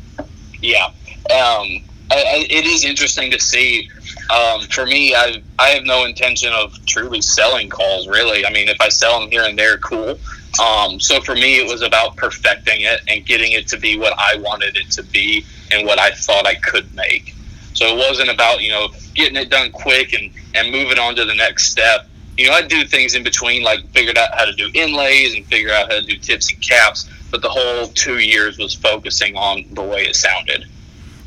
Yeah, 0.61 0.85
um, 0.85 1.83
I, 2.09 2.47
it 2.49 2.65
is 2.65 2.83
interesting 2.85 3.29
to 3.31 3.39
see. 3.39 3.89
Um, 4.29 4.61
for 4.61 4.85
me, 4.85 5.13
I 5.13 5.41
I 5.59 5.69
have 5.69 5.83
no 5.83 6.05
intention 6.05 6.51
of 6.53 6.83
truly 6.85 7.21
selling 7.21 7.69
calls. 7.69 8.07
Really, 8.07 8.45
I 8.45 8.51
mean, 8.51 8.67
if 8.67 8.81
I 8.81 8.89
sell 8.89 9.19
them 9.19 9.29
here 9.29 9.43
and 9.43 9.57
there, 9.57 9.77
cool. 9.77 10.17
Um, 10.61 10.99
so 10.99 11.19
for 11.21 11.35
me, 11.35 11.59
it 11.59 11.67
was 11.67 11.81
about 11.81 12.15
perfecting 12.15 12.81
it 12.81 13.01
and 13.07 13.25
getting 13.25 13.51
it 13.51 13.67
to 13.69 13.77
be 13.77 13.99
what 13.99 14.13
I 14.17 14.37
wanted 14.37 14.77
it 14.77 14.89
to 14.91 15.03
be 15.03 15.45
and 15.71 15.85
what 15.85 15.99
I 15.99 16.11
thought 16.11 16.47
I 16.47 16.55
could 16.55 16.93
make. 16.95 17.35
So 17.73 17.85
it 17.87 17.97
wasn't 17.97 18.29
about 18.29 18.61
you 18.61 18.71
know 18.71 18.89
getting 19.13 19.35
it 19.35 19.49
done 19.49 19.71
quick 19.71 20.13
and 20.13 20.31
and 20.55 20.71
moving 20.71 20.97
on 20.97 21.15
to 21.15 21.25
the 21.25 21.35
next 21.35 21.69
step. 21.69 22.07
You 22.37 22.47
know, 22.47 22.53
I 22.53 22.63
do 22.63 22.83
things 22.85 23.15
in 23.15 23.23
between, 23.23 23.63
like 23.63 23.87
figured 23.91 24.17
out 24.17 24.29
how 24.33 24.45
to 24.45 24.53
do 24.53 24.69
inlays 24.73 25.35
and 25.35 25.45
figure 25.45 25.71
out 25.71 25.91
how 25.91 25.99
to 25.99 26.05
do 26.05 26.17
tips 26.17 26.51
and 26.51 26.61
caps. 26.61 27.09
But 27.31 27.41
the 27.41 27.49
whole 27.49 27.87
two 27.87 28.19
years 28.19 28.57
was 28.57 28.73
focusing 28.73 29.35
on 29.35 29.65
the 29.71 29.83
way 29.83 30.01
it 30.01 30.15
sounded. 30.15 30.65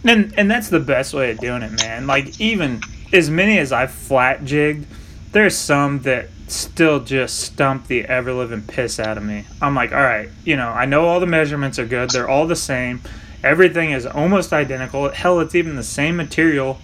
And 0.09 0.33
and 0.39 0.51
that's 0.51 0.71
the 0.71 0.81
best 0.81 1.13
way 1.13 1.31
of 1.31 1.39
doing 1.39 1.61
it, 1.61 1.71
man. 1.83 2.07
Like 2.07 2.41
even 2.41 2.81
as 3.13 3.29
many 3.29 3.59
as 3.59 3.73
I've 3.73 3.91
flat 3.91 4.43
jigged, 4.43 4.87
there's 5.33 5.55
some 5.55 5.99
that 6.01 6.31
still 6.47 7.01
just 7.01 7.41
stump 7.41 7.89
the 7.89 8.07
ever 8.07 8.33
living 8.33 8.63
piss 8.63 8.99
out 8.99 9.19
of 9.19 9.23
me. 9.23 9.45
I'm 9.61 9.75
like, 9.75 9.93
all 9.93 10.03
right, 10.03 10.31
you 10.45 10.57
know, 10.57 10.71
I 10.71 10.87
know 10.87 11.05
all 11.05 11.21
the 11.21 11.27
measurements 11.27 11.79
are 11.79 11.85
good. 11.85 12.09
They're 12.09 12.27
all 12.27 12.47
the 12.47 12.57
same. 12.57 13.03
Everything 13.45 13.91
is 13.91 14.07
almost 14.07 14.55
identical. 14.55 15.11
Hell, 15.11 15.41
it's 15.41 15.55
even 15.55 15.77
the 15.77 15.83
same 15.83 16.17
material. 16.17 16.79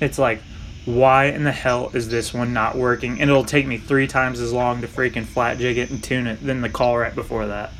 It's 0.00 0.16
like, 0.16 0.40
why 0.84 1.24
in 1.24 1.42
the 1.42 1.50
hell 1.50 1.90
is 1.94 2.08
this 2.08 2.32
one 2.32 2.52
not 2.52 2.76
working? 2.76 3.20
And 3.20 3.28
it'll 3.28 3.44
take 3.44 3.66
me 3.66 3.78
three 3.78 4.06
times 4.06 4.38
as 4.38 4.52
long 4.52 4.82
to 4.82 4.86
freaking 4.86 5.26
flat 5.26 5.58
jig 5.58 5.78
it 5.78 5.90
and 5.90 6.02
tune 6.02 6.28
it 6.28 6.46
than 6.46 6.60
the 6.60 6.70
call 6.70 6.96
right 6.96 7.14
before 7.14 7.48
that. 7.48 7.72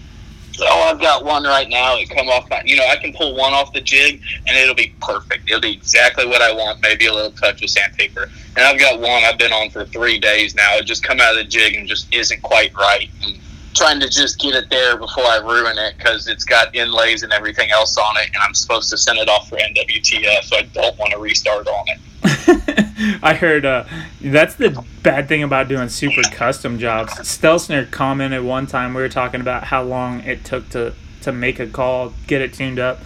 Oh, 0.61 0.91
I've 0.91 1.01
got 1.01 1.25
one 1.25 1.45
right 1.45 1.69
now. 1.69 1.97
It 1.97 2.11
come 2.11 2.29
off 2.29 2.49
my, 2.51 2.63
you 2.65 2.77
know, 2.77 2.87
I 2.87 2.97
can 2.97 3.13
pull 3.13 3.37
one 3.37 3.53
off 3.53 3.73
the 3.73 3.81
jig 3.81 4.21
and 4.47 4.57
it'll 4.57 4.75
be 4.75 4.95
perfect. 5.01 5.49
It'll 5.49 5.61
be 5.61 5.73
exactly 5.73 6.27
what 6.27 6.43
I 6.43 6.53
want. 6.53 6.83
Maybe 6.83 7.07
a 7.07 7.15
little 7.15 7.31
touch 7.33 7.63
of 7.63 7.71
sandpaper. 7.71 8.31
And 8.57 8.67
I've 8.67 8.79
got 8.79 9.01
one 9.01 9.25
I've 9.25 9.39
been 9.39 9.53
on 9.53 9.71
for 9.71 9.85
three 9.85 10.19
days 10.19 10.55
now. 10.55 10.77
It 10.77 10.85
just 10.85 11.03
come 11.03 11.21
out 11.21 11.33
of 11.33 11.39
the 11.39 11.45
jig 11.45 11.75
and 11.75 11.87
just 11.87 12.13
isn't 12.13 12.43
quite 12.43 12.75
right. 12.75 13.09
And 13.23 13.39
trying 13.79 14.01
to 14.01 14.09
just 14.09 14.41
get 14.41 14.55
it 14.55 14.69
there 14.71 14.97
before 14.97 15.25
I 15.25 15.37
ruin 15.37 15.79
it 15.79 15.97
because 15.97 16.27
it's 16.27 16.45
got 16.45 16.75
inlays 16.75 17.23
and 17.23 17.33
everything 17.33 17.71
else 17.71 17.97
on 17.97 18.17
it, 18.17 18.27
and 18.27 18.43
I'm 18.43 18.55
supposed 18.55 18.91
to 18.91 18.99
send 18.99 19.19
it 19.19 19.29
off 19.29 19.49
for 19.49 19.57
NWTF, 19.57 20.43
so 20.43 20.57
I 20.57 20.63
don't 20.63 20.99
want 20.99 21.13
to 21.13 21.19
restart 21.19 21.69
on 21.69 21.87
it. 21.89 22.85
I 23.23 23.35
heard 23.35 23.65
uh, 23.65 23.85
that's 24.21 24.57
the 24.57 24.85
bad 25.03 25.29
thing 25.29 25.43
about 25.43 25.69
doing 25.69 25.89
super 25.89 26.23
custom 26.33 26.79
jobs. 26.79 27.13
Stelzner 27.15 27.91
commented 27.91 28.43
one 28.45 28.67
time 28.67 28.95
we 28.95 29.01
were 29.03 29.09
talking 29.09 29.41
about 29.41 29.65
how 29.65 29.83
long 29.83 30.21
it 30.21 30.45
took 30.45 30.69
to 30.71 30.95
to 31.23 31.33
make 31.33 31.61
a 31.61 31.67
call, 31.67 32.13
get 32.27 32.41
it 32.41 32.55
tuned 32.55 32.79
up, 32.79 33.01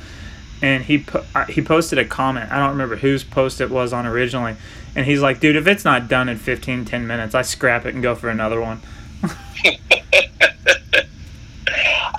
and 0.63 0.85
he 0.85 0.99
po- 0.99 1.25
he 1.49 1.61
posted 1.61 1.99
a 1.99 2.05
comment. 2.05 2.51
I 2.51 2.59
don't 2.59 2.71
remember 2.71 2.97
whose 2.97 3.25
post 3.25 3.61
it 3.61 3.71
was 3.71 3.93
on 3.93 4.07
originally, 4.07 4.57
and 4.95 5.05
he's 5.07 5.21
like, 5.21 5.41
"Dude, 5.41 5.57
if 5.57 5.67
it's 5.67 5.85
not 5.85 6.09
done 6.09 6.29
in 6.29 6.39
15, 6.39 6.85
10 6.85 7.07
minutes, 7.07 7.35
I 7.35 7.43
scrap 7.43 7.85
it 7.85 7.95
and 7.95 8.03
go 8.03 8.15
for 8.15 8.29
another 8.29 8.61
one." 8.61 8.81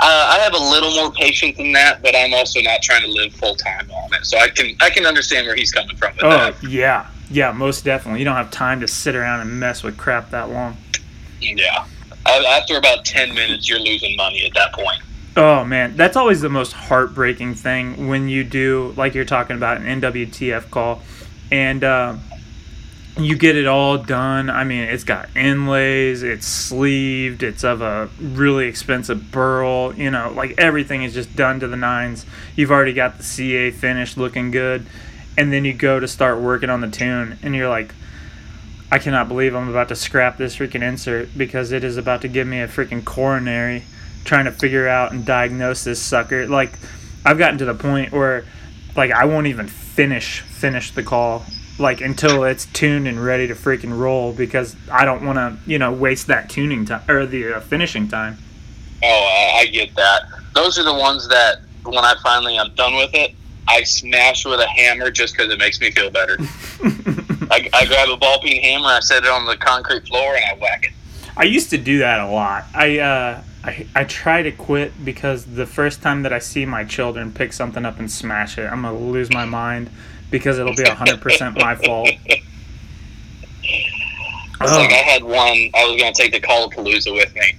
Uh, 0.06 0.36
I 0.36 0.40
have 0.40 0.54
a 0.54 0.58
little 0.58 0.92
more 0.96 1.12
patience 1.14 1.56
than 1.56 1.72
that, 1.74 2.02
but 2.02 2.14
I'm 2.14 2.34
also 2.34 2.60
not 2.60 2.82
trying 2.82 3.04
to 3.04 3.08
live 3.08 3.34
full 3.36 3.56
time 3.56 3.90
on 3.90 4.14
it. 4.14 4.26
So 4.26 4.38
I 4.38 4.50
can 4.50 4.76
I 4.82 4.90
can 4.90 5.06
understand 5.06 5.48
where 5.48 5.56
he's 5.56 5.72
coming 5.72 5.96
from. 5.96 6.14
oh 6.22 6.30
that. 6.30 6.62
yeah, 6.62 7.08
yeah, 7.34 7.52
most 7.52 7.84
definitely. 7.84 8.20
You 8.20 8.26
don't 8.26 8.36
have 8.36 8.52
time 8.52 8.80
to 8.82 8.88
sit 8.88 9.16
around 9.16 9.42
and 9.42 9.60
mess 9.60 9.82
with 9.84 9.98
crap 9.98 10.30
that 10.30 10.50
long. 10.50 10.78
Yeah, 11.42 11.86
after 12.26 12.78
about 12.78 13.04
ten 13.06 13.34
minutes, 13.34 13.68
you're 13.68 13.80
losing 13.80 14.16
money 14.16 14.46
at 14.46 14.54
that 14.54 14.72
point. 14.74 15.02
Oh 15.36 15.66
man, 15.66 15.96
that's 15.96 16.16
always 16.16 16.42
the 16.42 16.50
most 16.50 16.74
heartbreaking 16.74 17.56
thing 17.56 18.08
when 18.08 18.30
you 18.30 18.44
do 18.44 18.94
like 18.96 19.16
you're 19.16 19.26
talking 19.26 19.56
about 19.56 19.78
an 19.78 20.02
NWTF 20.02 20.70
call, 20.70 21.02
and 21.52 21.84
uh, 21.84 22.18
you 23.18 23.36
get 23.36 23.58
it 23.58 23.66
all 23.66 23.98
done. 23.98 24.52
I 24.52 24.64
mean, 24.64 24.84
it's 24.84 25.04
got 25.04 25.36
inlays, 25.36 26.22
it's 26.22 26.46
sleeved, 26.46 27.42
it's 27.42 27.64
of 27.64 27.82
a 27.82 28.10
really 28.22 28.68
expensive 28.68 29.32
burl. 29.32 29.96
You 29.96 30.12
know, 30.12 30.32
like 30.36 30.54
everything 30.60 31.02
is 31.02 31.16
just 31.16 31.36
done 31.36 31.60
to 31.62 31.68
the 31.68 31.78
nines. 31.78 32.28
You've 32.56 32.72
already 32.72 32.94
got 32.94 33.18
the 33.18 33.24
CA 33.24 33.72
finish 33.72 34.18
looking 34.18 34.52
good, 34.52 34.86
and 35.38 35.52
then 35.52 35.66
you 35.66 35.74
go 35.74 36.00
to 36.00 36.08
start 36.08 36.40
working 36.40 36.70
on 36.70 36.82
the 36.82 36.90
tune, 36.90 37.40
and 37.44 37.56
you're 37.56 37.70
like. 37.70 37.94
I 38.92 39.00
cannot 39.00 39.28
believe 39.28 39.56
I'm 39.56 39.70
about 39.70 39.88
to 39.88 39.96
scrap 39.96 40.38
this 40.38 40.58
freaking 40.58 40.84
insert 40.84 41.36
because 41.36 41.72
it 41.72 41.84
is 41.84 41.98
about 41.98 42.22
to 42.22 42.28
give 42.28 42.46
me 42.46 42.60
a 42.60 42.68
freaking 42.68 43.04
coronary 43.04 43.86
trying 44.24 44.46
to 44.46 44.52
figure 44.52 44.88
out 44.88 45.12
and 45.12 45.26
diagnose 45.26 45.84
this 45.84 46.00
sucker. 46.00 46.48
Like 46.48 46.74
I've 47.26 47.38
gotten 47.38 47.58
to 47.60 47.66
the 47.66 47.74
point 47.74 48.12
where 48.12 48.46
like 48.96 49.12
I 49.12 49.26
won't 49.26 49.48
even 49.48 49.68
finish 49.68 50.42
finish 50.42 50.92
the 50.92 51.04
call 51.04 51.44
like 51.80 52.02
until 52.02 52.44
it's 52.44 52.66
tuned 52.68 53.08
and 53.08 53.24
ready 53.24 53.48
to 53.48 53.56
freaking 53.56 53.98
roll 53.98 54.34
because 54.34 54.76
I 54.92 55.06
don't 55.06 55.26
want 55.26 55.38
to 55.38 55.58
you 55.70 55.80
know 55.80 55.92
waste 55.92 56.28
that 56.28 56.50
tuning 56.50 56.86
time 56.86 57.10
or 57.10 57.26
the 57.26 57.56
uh, 57.56 57.60
finishing 57.62 58.08
time. 58.08 58.38
Oh, 59.04 59.58
I 59.60 59.66
get 59.66 59.94
that. 59.96 60.24
Those 60.54 60.78
are 60.80 60.84
the 60.84 60.94
ones 60.94 61.28
that 61.28 61.62
when 61.84 62.06
I 62.06 62.16
finally 62.24 62.58
i'm 62.58 62.74
done 62.76 62.96
with 62.96 63.14
it, 63.14 63.34
I 63.68 63.84
smash 63.84 64.46
with 64.46 64.60
a 64.60 64.68
hammer 64.68 65.12
just 65.12 65.36
because 65.36 65.52
it 65.52 65.60
makes 65.60 65.80
me 65.80 65.92
feel 65.92 66.10
better. 66.10 66.38
I, 67.52 67.70
I 67.74 67.86
grab 67.86 68.10
a 68.10 68.18
ball 68.18 68.40
peen 68.40 68.62
hammer, 68.62 68.88
I 68.88 69.00
set 69.00 69.24
it 69.24 69.30
on 69.30 69.46
the 69.46 69.58
concrete 69.58 70.08
floor, 70.08 70.36
and 70.36 70.46
I 70.46 70.54
whack 70.56 70.86
it. 70.86 70.92
I 71.36 71.44
used 71.44 71.70
to 71.72 71.78
do 71.78 72.00
that 72.00 72.20
a 72.20 72.28
lot. 72.28 72.66
I 72.74 73.00
uh, 73.00 73.44
I, 73.64 73.88
I 73.96 74.04
try 74.04 74.44
to 74.44 74.52
quit 74.52 75.04
because 75.04 75.46
the 75.46 75.66
first 75.66 76.02
time 76.02 76.24
that 76.24 76.34
I 76.34 76.40
see 76.40 76.66
my 76.66 76.84
children 76.84 77.32
pick 77.32 77.54
something 77.54 77.86
up 77.86 77.98
and 78.00 78.12
smash 78.12 78.58
it, 78.58 78.66
I'm 78.66 78.84
gonna 78.84 78.98
lose 78.98 79.32
my 79.32 79.46
mind 79.46 79.90
because 80.30 80.60
it'll 80.60 80.76
be 80.76 80.84
hundred 80.84 81.22
percent 81.22 81.58
my 81.58 81.76
fault. 81.76 82.10
It's 84.62 84.72
oh. 84.72 84.78
like 84.78 84.92
I 84.92 84.96
had 84.96 85.24
one. 85.24 85.72
I 85.76 85.86
was 85.86 86.00
gonna 86.00 86.14
take 86.14 86.32
the 86.32 86.40
Callapalooza 86.40 87.14
with 87.14 87.36
me. 87.36 87.56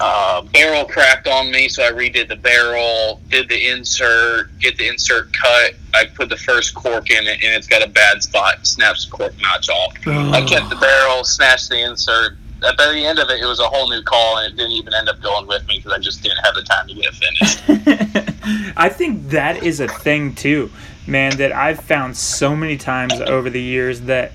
Uh, 0.00 0.42
barrel 0.42 0.84
cracked 0.84 1.28
on 1.28 1.50
me, 1.52 1.68
so 1.68 1.84
I 1.84 1.92
redid 1.92 2.28
the 2.28 2.36
barrel, 2.36 3.20
did 3.28 3.48
the 3.48 3.68
insert, 3.70 4.58
get 4.58 4.76
the 4.76 4.88
insert 4.88 5.32
cut. 5.32 5.74
I 5.94 6.06
put 6.06 6.28
the 6.28 6.36
first 6.36 6.74
cork 6.74 7.10
in 7.10 7.26
it, 7.26 7.42
and 7.44 7.54
it's 7.54 7.68
got 7.68 7.82
a 7.82 7.88
bad 7.88 8.22
spot. 8.22 8.66
Snaps 8.66 9.04
the 9.06 9.12
cork 9.12 9.34
notch 9.40 9.68
off. 9.68 9.94
Oh. 10.06 10.32
I 10.32 10.42
kept 10.42 10.68
the 10.68 10.76
barrel, 10.76 11.22
smashed 11.22 11.68
the 11.68 11.80
insert, 11.80 12.36
By 12.60 12.74
the 12.76 13.04
end 13.04 13.20
of 13.20 13.30
it, 13.30 13.40
it 13.40 13.46
was 13.46 13.60
a 13.60 13.68
whole 13.68 13.88
new 13.88 14.02
call, 14.02 14.38
and 14.38 14.52
it 14.52 14.56
didn't 14.56 14.72
even 14.72 14.94
end 14.94 15.08
up 15.08 15.20
going 15.22 15.46
with 15.46 15.66
me 15.68 15.76
because 15.78 15.92
I 15.92 15.98
just 15.98 16.22
didn't 16.22 16.38
have 16.38 16.54
the 16.54 16.62
time 16.62 16.88
to 16.88 16.94
get 16.94 17.04
it 17.06 17.14
finished. 17.14 18.74
I 18.76 18.88
think 18.88 19.28
that 19.28 19.62
is 19.62 19.80
a 19.80 19.88
thing 19.88 20.34
too, 20.34 20.70
man. 21.06 21.36
That 21.36 21.52
I've 21.52 21.80
found 21.80 22.16
so 22.16 22.56
many 22.56 22.76
times 22.76 23.14
over 23.14 23.48
the 23.48 23.62
years 23.62 24.02
that, 24.02 24.32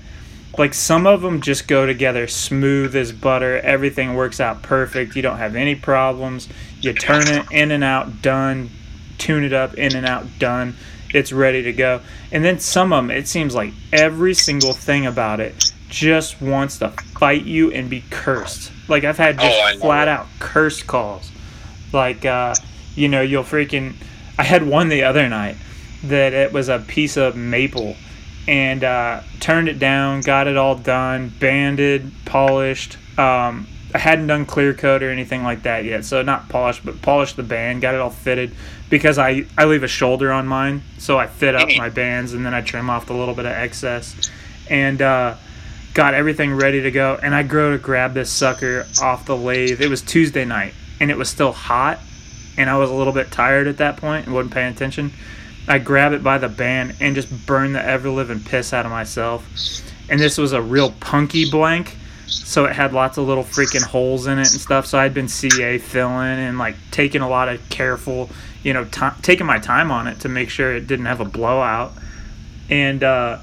like, 0.58 0.74
some 0.74 1.06
of 1.06 1.22
them 1.22 1.40
just 1.40 1.68
go 1.68 1.86
together 1.86 2.26
smooth 2.26 2.94
as 2.96 3.12
butter. 3.12 3.58
Everything 3.58 4.14
works 4.14 4.40
out 4.40 4.62
perfect. 4.62 5.16
You 5.16 5.22
don't 5.22 5.38
have 5.38 5.56
any 5.56 5.74
problems. 5.74 6.48
You 6.80 6.92
turn 6.92 7.28
it 7.28 7.46
in 7.50 7.70
and 7.70 7.84
out, 7.84 8.22
done. 8.22 8.70
Tune 9.18 9.44
it 9.44 9.52
up, 9.52 9.74
in 9.74 9.94
and 9.94 10.06
out, 10.06 10.38
done. 10.38 10.74
It's 11.12 11.32
ready 11.32 11.62
to 11.62 11.72
go. 11.72 12.00
And 12.32 12.44
then 12.44 12.60
some 12.60 12.92
of 12.92 13.04
them, 13.04 13.10
it 13.10 13.28
seems 13.28 13.54
like 13.54 13.72
every 13.92 14.34
single 14.34 14.72
thing 14.72 15.06
about 15.06 15.40
it 15.40 15.72
just 15.88 16.40
wants 16.40 16.78
to 16.78 16.90
fight 16.90 17.44
you 17.44 17.70
and 17.72 17.90
be 17.90 18.02
cursed. 18.10 18.72
Like 18.88 19.04
I've 19.04 19.18
had 19.18 19.38
just 19.38 19.76
oh, 19.76 19.78
flat 19.78 20.08
out 20.08 20.26
cursed 20.38 20.86
calls. 20.86 21.30
Like 21.92 22.24
uh, 22.24 22.54
you 22.94 23.08
know, 23.08 23.20
you'll 23.20 23.44
freaking 23.44 23.94
I 24.38 24.44
had 24.44 24.66
one 24.66 24.88
the 24.88 25.02
other 25.02 25.28
night 25.28 25.56
that 26.04 26.32
it 26.32 26.52
was 26.52 26.68
a 26.68 26.78
piece 26.78 27.16
of 27.16 27.36
maple 27.36 27.96
and 28.50 28.82
uh, 28.82 29.20
turned 29.38 29.68
it 29.68 29.78
down, 29.78 30.22
got 30.22 30.48
it 30.48 30.56
all 30.56 30.74
done, 30.74 31.32
banded, 31.38 32.10
polished. 32.24 32.98
Um, 33.16 33.68
I 33.94 33.98
hadn't 33.98 34.26
done 34.26 34.44
clear 34.44 34.74
coat 34.74 35.04
or 35.04 35.10
anything 35.10 35.44
like 35.44 35.62
that 35.62 35.84
yet, 35.84 36.04
so 36.04 36.20
not 36.22 36.48
polished, 36.48 36.84
but 36.84 37.00
polished 37.00 37.36
the 37.36 37.44
band, 37.44 37.80
got 37.80 37.94
it 37.94 38.00
all 38.00 38.10
fitted 38.10 38.52
because 38.88 39.18
I, 39.18 39.46
I 39.56 39.66
leave 39.66 39.84
a 39.84 39.88
shoulder 39.88 40.32
on 40.32 40.48
mine, 40.48 40.82
so 40.98 41.16
I 41.16 41.28
fit 41.28 41.54
up 41.54 41.68
my 41.76 41.90
bands 41.90 42.32
and 42.32 42.44
then 42.44 42.52
I 42.52 42.60
trim 42.60 42.90
off 42.90 43.06
the 43.06 43.14
little 43.14 43.36
bit 43.36 43.46
of 43.46 43.52
excess. 43.52 44.28
And 44.68 45.00
uh, 45.00 45.36
got 45.94 46.14
everything 46.14 46.52
ready 46.52 46.82
to 46.82 46.90
go, 46.90 47.20
and 47.22 47.36
I 47.36 47.44
go 47.44 47.70
to 47.70 47.78
grab 47.78 48.14
this 48.14 48.30
sucker 48.30 48.84
off 49.00 49.26
the 49.26 49.36
lathe. 49.36 49.80
It 49.80 49.88
was 49.88 50.02
Tuesday 50.02 50.44
night, 50.44 50.74
and 50.98 51.08
it 51.08 51.16
was 51.16 51.28
still 51.28 51.52
hot, 51.52 52.00
and 52.58 52.68
I 52.68 52.76
was 52.78 52.90
a 52.90 52.94
little 52.94 53.12
bit 53.12 53.30
tired 53.30 53.68
at 53.68 53.76
that 53.76 53.96
point 53.96 54.26
and 54.26 54.34
wasn't 54.34 54.54
paying 54.54 54.72
attention. 54.72 55.12
I 55.70 55.78
grab 55.78 56.12
it 56.12 56.24
by 56.24 56.38
the 56.38 56.48
band 56.48 56.96
and 56.98 57.14
just 57.14 57.46
burn 57.46 57.74
the 57.74 57.82
ever 57.82 58.10
living 58.10 58.40
piss 58.40 58.72
out 58.72 58.86
of 58.86 58.90
myself. 58.90 59.46
And 60.08 60.18
this 60.18 60.36
was 60.36 60.52
a 60.52 60.60
real 60.60 60.90
punky 60.98 61.48
blank, 61.48 61.96
so 62.26 62.64
it 62.64 62.74
had 62.74 62.92
lots 62.92 63.18
of 63.18 63.28
little 63.28 63.44
freaking 63.44 63.84
holes 63.84 64.26
in 64.26 64.40
it 64.40 64.50
and 64.52 64.60
stuff. 64.60 64.86
So 64.86 64.98
I'd 64.98 65.14
been 65.14 65.28
CA 65.28 65.78
filling 65.78 66.40
and 66.40 66.58
like 66.58 66.74
taking 66.90 67.20
a 67.20 67.28
lot 67.28 67.48
of 67.48 67.60
careful, 67.68 68.30
you 68.64 68.72
know, 68.72 68.84
t- 68.84 69.06
taking 69.22 69.46
my 69.46 69.60
time 69.60 69.92
on 69.92 70.08
it 70.08 70.18
to 70.20 70.28
make 70.28 70.50
sure 70.50 70.74
it 70.74 70.88
didn't 70.88 71.06
have 71.06 71.20
a 71.20 71.24
blowout. 71.24 71.92
And 72.68 73.04
uh, 73.04 73.38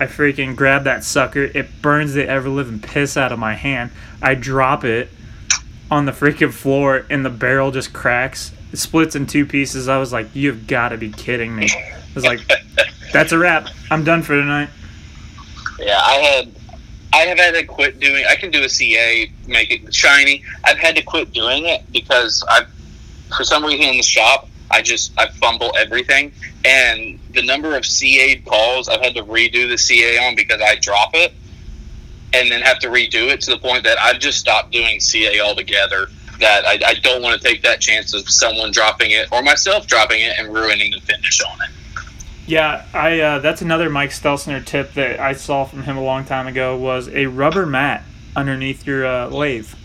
I 0.00 0.06
freaking 0.06 0.56
grab 0.56 0.82
that 0.82 1.04
sucker. 1.04 1.44
It 1.44 1.80
burns 1.80 2.14
the 2.14 2.26
ever 2.26 2.48
living 2.48 2.80
piss 2.80 3.16
out 3.16 3.30
of 3.30 3.38
my 3.38 3.54
hand. 3.54 3.92
I 4.20 4.34
drop 4.34 4.84
it 4.84 5.10
on 5.92 6.06
the 6.06 6.12
freaking 6.12 6.52
floor, 6.52 7.06
and 7.08 7.24
the 7.24 7.30
barrel 7.30 7.70
just 7.70 7.92
cracks. 7.92 8.50
It 8.72 8.78
splits 8.78 9.14
in 9.14 9.26
two 9.26 9.46
pieces. 9.46 9.88
I 9.88 9.98
was 9.98 10.12
like, 10.12 10.34
"You've 10.34 10.66
got 10.66 10.90
to 10.90 10.96
be 10.96 11.10
kidding 11.10 11.54
me!" 11.54 11.70
I 11.70 12.00
was 12.14 12.24
like, 12.24 12.40
"That's 13.12 13.32
a 13.32 13.38
wrap. 13.38 13.68
I'm 13.90 14.04
done 14.04 14.22
for 14.22 14.34
tonight." 14.34 14.68
Yeah, 15.78 16.00
I 16.02 16.14
had, 16.14 16.52
I 17.12 17.18
have 17.18 17.38
had 17.38 17.54
to 17.54 17.64
quit 17.64 18.00
doing. 18.00 18.24
I 18.28 18.34
can 18.36 18.50
do 18.50 18.62
a 18.64 18.68
CA, 18.68 19.30
make 19.46 19.70
it 19.70 19.94
shiny. 19.94 20.42
I've 20.64 20.78
had 20.78 20.96
to 20.96 21.02
quit 21.02 21.32
doing 21.32 21.66
it 21.66 21.82
because 21.92 22.42
I, 22.48 22.64
for 23.36 23.44
some 23.44 23.64
reason 23.64 23.88
in 23.88 23.96
the 23.96 24.02
shop, 24.02 24.48
I 24.70 24.82
just 24.82 25.12
I 25.18 25.28
fumble 25.28 25.72
everything, 25.78 26.32
and 26.64 27.18
the 27.32 27.42
number 27.42 27.76
of 27.76 27.86
CA 27.86 28.36
calls 28.36 28.88
I've 28.88 29.00
had 29.00 29.14
to 29.14 29.22
redo 29.22 29.68
the 29.68 29.78
CA 29.78 30.26
on 30.26 30.34
because 30.34 30.60
I 30.60 30.76
drop 30.76 31.10
it, 31.14 31.32
and 32.32 32.50
then 32.50 32.62
have 32.62 32.78
to 32.80 32.88
redo 32.88 33.28
it 33.28 33.40
to 33.42 33.50
the 33.50 33.58
point 33.58 33.84
that 33.84 33.98
I've 33.98 34.18
just 34.18 34.38
stopped 34.38 34.72
doing 34.72 35.00
CA 35.00 35.40
altogether. 35.40 36.08
That 36.40 36.66
I, 36.66 36.78
I 36.90 36.94
don't 36.94 37.22
want 37.22 37.40
to 37.40 37.48
take 37.48 37.62
that 37.62 37.80
chance 37.80 38.14
of 38.14 38.28
someone 38.28 38.70
dropping 38.70 39.12
it 39.12 39.28
or 39.32 39.42
myself 39.42 39.86
dropping 39.86 40.20
it 40.20 40.38
and 40.38 40.52
ruining 40.52 40.92
the 40.92 41.00
finish 41.00 41.42
on 41.42 41.58
it. 41.62 41.70
Yeah, 42.46 42.84
I 42.94 43.20
uh, 43.20 43.38
that's 43.40 43.62
another 43.62 43.90
Mike 43.90 44.10
Stelzner 44.10 44.64
tip 44.64 44.94
that 44.94 45.18
I 45.18 45.32
saw 45.32 45.64
from 45.64 45.82
him 45.82 45.96
a 45.96 46.02
long 46.02 46.24
time 46.24 46.46
ago 46.46 46.76
was 46.76 47.08
a 47.08 47.26
rubber 47.26 47.66
mat 47.66 48.04
underneath 48.36 48.86
your 48.86 49.06
uh, 49.06 49.28
lathe. 49.28 49.72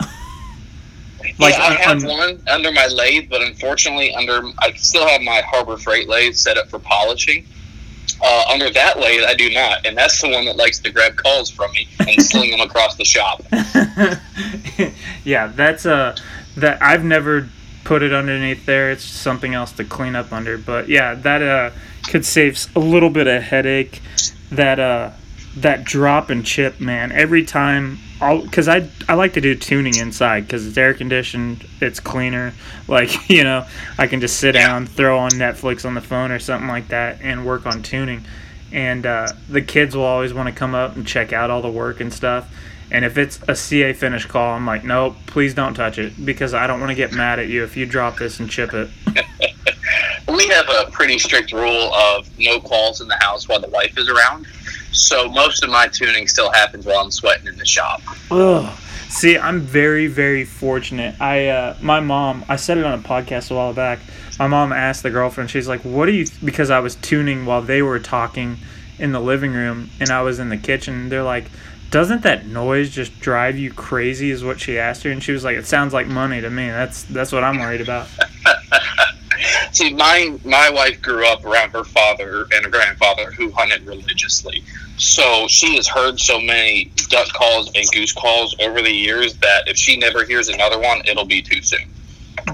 Like 1.38 1.54
yeah, 1.56 1.64
I 1.64 1.74
have 1.74 2.04
one 2.04 2.42
under 2.48 2.72
my 2.72 2.86
lathe, 2.88 3.30
but 3.30 3.42
unfortunately, 3.42 4.14
under 4.14 4.42
I 4.58 4.72
still 4.72 5.06
have 5.06 5.22
my 5.22 5.40
Harbor 5.46 5.76
Freight 5.76 6.08
lathe 6.08 6.34
set 6.34 6.58
up 6.58 6.68
for 6.68 6.78
polishing. 6.78 7.46
Uh, 8.20 8.44
under 8.48 8.70
that 8.70 8.98
lathe, 8.98 9.24
I 9.24 9.34
do 9.34 9.50
not, 9.50 9.86
and 9.86 9.96
that's 9.96 10.20
the 10.20 10.28
one 10.28 10.44
that 10.44 10.56
likes 10.56 10.78
to 10.80 10.90
grab 10.90 11.16
calls 11.16 11.50
from 11.50 11.72
me 11.72 11.88
and 12.00 12.20
sling 12.22 12.50
them 12.50 12.60
across 12.60 12.96
the 12.96 13.04
shop. 13.04 13.42
yeah, 15.24 15.48
that's 15.48 15.86
a 15.86 15.94
uh, 15.94 16.16
that 16.56 16.82
I've 16.82 17.04
never 17.04 17.48
put 17.84 18.02
it 18.02 18.12
underneath 18.12 18.66
there. 18.66 18.90
It's 18.90 19.04
something 19.04 19.54
else 19.54 19.72
to 19.72 19.84
clean 19.84 20.14
up 20.14 20.32
under. 20.32 20.58
But 20.58 20.88
yeah, 20.88 21.14
that 21.14 21.42
uh, 21.42 21.70
could 22.08 22.24
save 22.24 22.66
a 22.76 22.80
little 22.80 23.10
bit 23.10 23.26
of 23.26 23.42
headache. 23.42 24.00
That 24.50 24.78
uh, 24.78 25.10
that 25.56 25.84
drop 25.84 26.30
and 26.30 26.44
chip, 26.44 26.80
man. 26.80 27.12
Every 27.12 27.44
time 27.44 27.98
I'll 28.20 28.42
because 28.42 28.68
I 28.68 28.88
I 29.08 29.14
like 29.14 29.34
to 29.34 29.40
do 29.40 29.54
tuning 29.54 29.96
inside 29.96 30.42
because 30.42 30.66
it's 30.66 30.76
air 30.76 30.94
conditioned, 30.94 31.66
it's 31.80 32.00
cleaner. 32.00 32.52
Like 32.88 33.30
you 33.30 33.44
know, 33.44 33.64
I 33.96 34.06
can 34.06 34.20
just 34.20 34.38
sit 34.38 34.52
down, 34.52 34.86
throw 34.86 35.16
on 35.18 35.30
Netflix 35.30 35.86
on 35.86 35.94
the 35.94 36.00
phone 36.00 36.30
or 36.30 36.38
something 36.38 36.68
like 36.68 36.88
that, 36.88 37.20
and 37.22 37.46
work 37.46 37.64
on 37.64 37.82
tuning. 37.82 38.24
And 38.72 39.06
uh, 39.06 39.28
the 39.48 39.62
kids 39.62 39.96
will 39.96 40.04
always 40.04 40.34
want 40.34 40.48
to 40.48 40.54
come 40.54 40.74
up 40.74 40.96
and 40.96 41.06
check 41.06 41.32
out 41.32 41.48
all 41.48 41.62
the 41.62 41.70
work 41.70 42.00
and 42.00 42.12
stuff. 42.12 42.52
And 42.92 43.06
if 43.06 43.16
it's 43.16 43.40
a 43.48 43.56
CA 43.56 43.94
finish 43.94 44.26
call, 44.26 44.54
I'm 44.54 44.66
like, 44.66 44.84
nope, 44.84 45.16
please 45.24 45.54
don't 45.54 45.72
touch 45.72 45.98
it 45.98 46.24
because 46.26 46.52
I 46.52 46.66
don't 46.66 46.78
want 46.78 46.90
to 46.90 46.94
get 46.94 47.10
mad 47.10 47.38
at 47.38 47.48
you 47.48 47.64
if 47.64 47.74
you 47.74 47.86
drop 47.86 48.18
this 48.18 48.38
and 48.38 48.50
chip 48.50 48.74
it. 48.74 48.90
we 50.28 50.46
have 50.48 50.68
a 50.68 50.90
pretty 50.90 51.18
strict 51.18 51.52
rule 51.52 51.92
of 51.94 52.28
no 52.38 52.60
calls 52.60 53.00
in 53.00 53.08
the 53.08 53.16
house 53.16 53.48
while 53.48 53.60
the 53.60 53.70
wife 53.70 53.96
is 53.96 54.10
around. 54.10 54.46
So 54.92 55.26
most 55.30 55.64
of 55.64 55.70
my 55.70 55.88
tuning 55.88 56.28
still 56.28 56.52
happens 56.52 56.84
while 56.84 56.98
I'm 56.98 57.10
sweating 57.10 57.46
in 57.46 57.56
the 57.56 57.64
shop. 57.64 58.02
Ugh. 58.30 58.78
See, 59.08 59.38
I'm 59.38 59.60
very, 59.60 60.06
very 60.06 60.44
fortunate. 60.44 61.18
I, 61.18 61.48
uh, 61.48 61.76
my 61.80 62.00
mom, 62.00 62.44
I 62.46 62.56
said 62.56 62.76
it 62.76 62.84
on 62.84 62.98
a 62.98 63.02
podcast 63.02 63.50
a 63.50 63.54
while 63.54 63.72
back. 63.72 64.00
My 64.38 64.48
mom 64.48 64.70
asked 64.70 65.02
the 65.02 65.10
girlfriend, 65.10 65.50
she's 65.50 65.68
like, 65.68 65.80
"What 65.82 66.06
do 66.06 66.12
you?" 66.12 66.26
Because 66.42 66.70
I 66.70 66.80
was 66.80 66.96
tuning 66.96 67.44
while 67.44 67.60
they 67.60 67.82
were 67.82 67.98
talking 67.98 68.56
in 68.98 69.12
the 69.12 69.20
living 69.20 69.52
room, 69.52 69.90
and 70.00 70.08
I 70.08 70.22
was 70.22 70.38
in 70.38 70.48
the 70.48 70.56
kitchen. 70.56 71.10
They're 71.10 71.22
like, 71.22 71.44
"Doesn't 71.92 72.22
that 72.22 72.46
noise 72.46 72.90
just 72.90 73.20
drive 73.20 73.56
you 73.56 73.72
crazy?" 73.72 74.32
Is 74.32 74.42
what 74.42 74.60
she 74.60 74.78
asked 74.78 75.04
her, 75.04 75.10
and 75.10 75.22
she 75.22 75.30
was 75.30 75.44
like, 75.44 75.56
"It 75.56 75.66
sounds 75.66 75.94
like 75.94 76.08
money 76.08 76.40
to 76.40 76.50
me. 76.50 76.68
That's 76.68 77.04
that's 77.04 77.30
what 77.30 77.44
I'm 77.44 77.60
worried 77.60 77.80
about." 77.80 78.08
See, 79.72 79.94
my 79.94 80.36
my 80.44 80.70
wife 80.70 81.00
grew 81.00 81.26
up 81.26 81.44
around 81.44 81.70
her 81.70 81.84
father 81.84 82.46
and 82.52 82.64
her 82.64 82.70
grandfather 82.70 83.30
who 83.32 83.50
hunted 83.52 83.86
religiously. 83.86 84.64
So 84.98 85.46
she 85.48 85.76
has 85.76 85.88
heard 85.88 86.20
so 86.20 86.40
many 86.40 86.92
duck 87.08 87.28
calls 87.28 87.70
and 87.74 87.86
goose 87.92 88.12
calls 88.12 88.54
over 88.60 88.82
the 88.82 88.92
years 88.92 89.34
that 89.38 89.68
if 89.68 89.76
she 89.76 89.96
never 89.96 90.24
hears 90.24 90.48
another 90.48 90.78
one, 90.78 91.02
it'll 91.06 91.24
be 91.24 91.42
too 91.42 91.62
soon. 91.62 91.88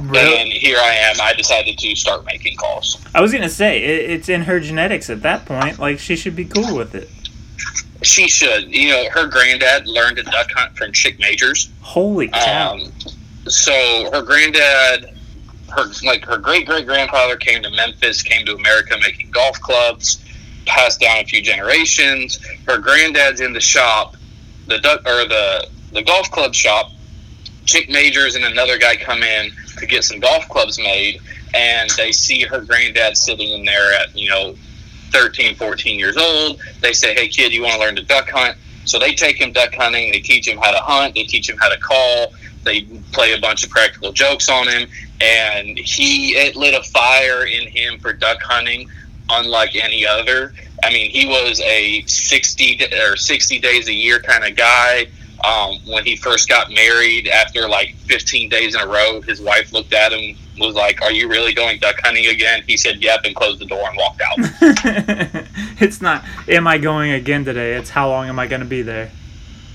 Really? 0.01 0.36
And 0.36 0.49
here 0.49 0.78
I 0.78 0.95
am. 0.95 1.16
I 1.20 1.32
decided 1.34 1.78
to 1.78 1.95
start 1.95 2.24
making 2.24 2.57
calls. 2.57 2.99
I 3.14 3.20
was 3.20 3.32
gonna 3.32 3.49
say 3.49 3.82
it, 3.82 4.11
it's 4.11 4.28
in 4.28 4.43
her 4.43 4.61
genetics 4.61 5.11
at 5.11 5.22
that 5.22 5.45
point. 5.45 5.78
Like 5.78 5.99
she 5.99 6.16
should 6.16 6.36
be 6.36 6.45
cool 6.45 6.76
with 6.76 6.95
it. 6.95 7.09
She 8.03 8.28
should. 8.28 8.74
You 8.74 8.90
know, 8.90 9.11
her 9.11 9.26
granddad 9.26 9.86
learned 9.86 10.18
to 10.18 10.22
duck 10.22 10.51
hunt 10.53 10.76
from 10.76 10.92
Chick 10.92 11.18
Majors. 11.18 11.70
Holy 11.80 12.28
cow! 12.28 12.74
Um, 12.74 12.92
so 13.46 13.72
her 14.12 14.22
granddad, 14.22 15.16
her 15.70 15.84
like 16.05 16.24
her 16.24 16.38
great 16.38 16.66
great 16.66 16.86
grandfather 16.86 17.36
came 17.36 17.62
to 17.62 17.70
Memphis, 17.70 18.22
came 18.22 18.46
to 18.46 18.55
America 18.55 18.96
making 19.01 19.30
golf 19.30 19.61
clubs, 19.61 20.24
passed 20.64 21.01
down 21.01 21.18
a 21.18 21.24
few 21.24 21.42
generations. 21.42 22.38
Her 22.68 22.78
granddad's 22.78 23.40
in 23.40 23.53
the 23.53 23.61
shop, 23.61 24.16
the 24.66 24.78
duck 24.78 25.01
or 25.01 25.26
the 25.26 25.68
the 25.92 26.03
golf 26.03 26.30
club 26.30 26.55
shop. 26.55 26.92
Chick 27.64 27.90
Majors 27.90 28.34
and 28.34 28.44
another 28.44 28.78
guy 28.78 28.96
come 28.96 29.22
in 29.22 29.51
to 29.76 29.86
get 29.86 30.03
some 30.03 30.20
golf 30.20 30.49
clubs 30.49 30.78
made, 30.78 31.20
and 31.53 31.90
they 31.90 32.12
see 32.12 32.42
her 32.42 32.61
granddad 32.61 33.16
sitting 33.16 33.51
in 33.51 33.64
there 33.64 33.92
at 33.92 34.16
you 34.16 34.30
know 34.30 34.55
13, 35.12 35.56
14 35.56 35.98
years 35.98 36.16
old. 36.16 36.61
They 36.80 36.92
say, 36.92 37.14
"Hey 37.14 37.28
kid, 37.28 37.52
you 37.52 37.62
want 37.62 37.74
to 37.74 37.80
learn 37.80 37.96
to 37.96 38.02
duck 38.02 38.30
hunt?" 38.30 38.56
So 38.84 38.98
they 38.98 39.14
take 39.14 39.40
him 39.40 39.52
duck 39.52 39.74
hunting. 39.74 40.12
They 40.12 40.20
teach 40.20 40.48
him 40.48 40.59
how 40.59 40.70
to 40.70 40.78
hunt. 40.78 41.14
They 41.14 41.24
teach 41.24 41.48
him 41.48 41.59
how 41.59 41.68
to 41.68 41.78
call. 41.78 42.32
They 42.64 42.82
play 43.12 43.32
a 43.32 43.38
bunch 43.38 43.64
of 43.64 43.70
practical 43.70 44.12
jokes 44.12 44.48
on 44.48 44.68
him, 44.68 44.88
and 45.20 45.78
he 45.78 46.36
it 46.36 46.56
lit 46.56 46.74
a 46.74 46.82
fire 46.82 47.44
in 47.44 47.68
him 47.68 47.98
for 47.98 48.12
duck 48.12 48.42
hunting, 48.42 48.88
unlike 49.30 49.74
any 49.76 50.06
other. 50.06 50.52
I 50.82 50.90
mean, 50.90 51.11
he 51.11 51.26
was 51.26 51.61
a 51.61 52.02
sixty 52.06 52.80
or 52.84 53.16
sixty 53.16 53.59
days 53.59 53.88
a 53.88 53.92
year 53.92 54.20
kind 54.20 54.44
of 54.44 54.56
guy. 54.56 55.09
Um, 55.45 55.78
when 55.86 56.05
he 56.05 56.16
first 56.16 56.49
got 56.49 56.70
married, 56.70 57.28
after 57.28 57.68
like 57.68 57.95
15 58.07 58.49
days 58.49 58.74
in 58.74 58.80
a 58.80 58.86
row, 58.86 59.20
his 59.20 59.41
wife 59.41 59.72
looked 59.72 59.95
at 59.95 60.12
him, 60.12 60.36
was 60.59 60.74
like, 60.74 61.01
"Are 61.01 61.12
you 61.12 61.28
really 61.28 61.55
going 61.55 61.78
duck 61.78 61.97
hunting 62.03 62.26
again?" 62.26 62.64
He 62.66 62.76
said, 62.76 63.01
"Yep," 63.01 63.20
and 63.24 63.36
closed 63.36 63.61
the 63.61 63.66
door 63.66 63.89
and 63.89 63.97
walked 63.97 64.20
out. 64.20 64.36
it's 65.80 66.01
not. 66.01 66.24
Am 66.49 66.66
I 66.66 66.78
going 66.78 67.12
again 67.12 67.45
today? 67.45 67.74
It's 67.74 67.91
how 67.91 68.09
long 68.09 68.28
am 68.28 68.39
I 68.39 68.47
going 68.49 68.62
to 68.62 68.66
be 68.66 68.82
there? 68.82 69.12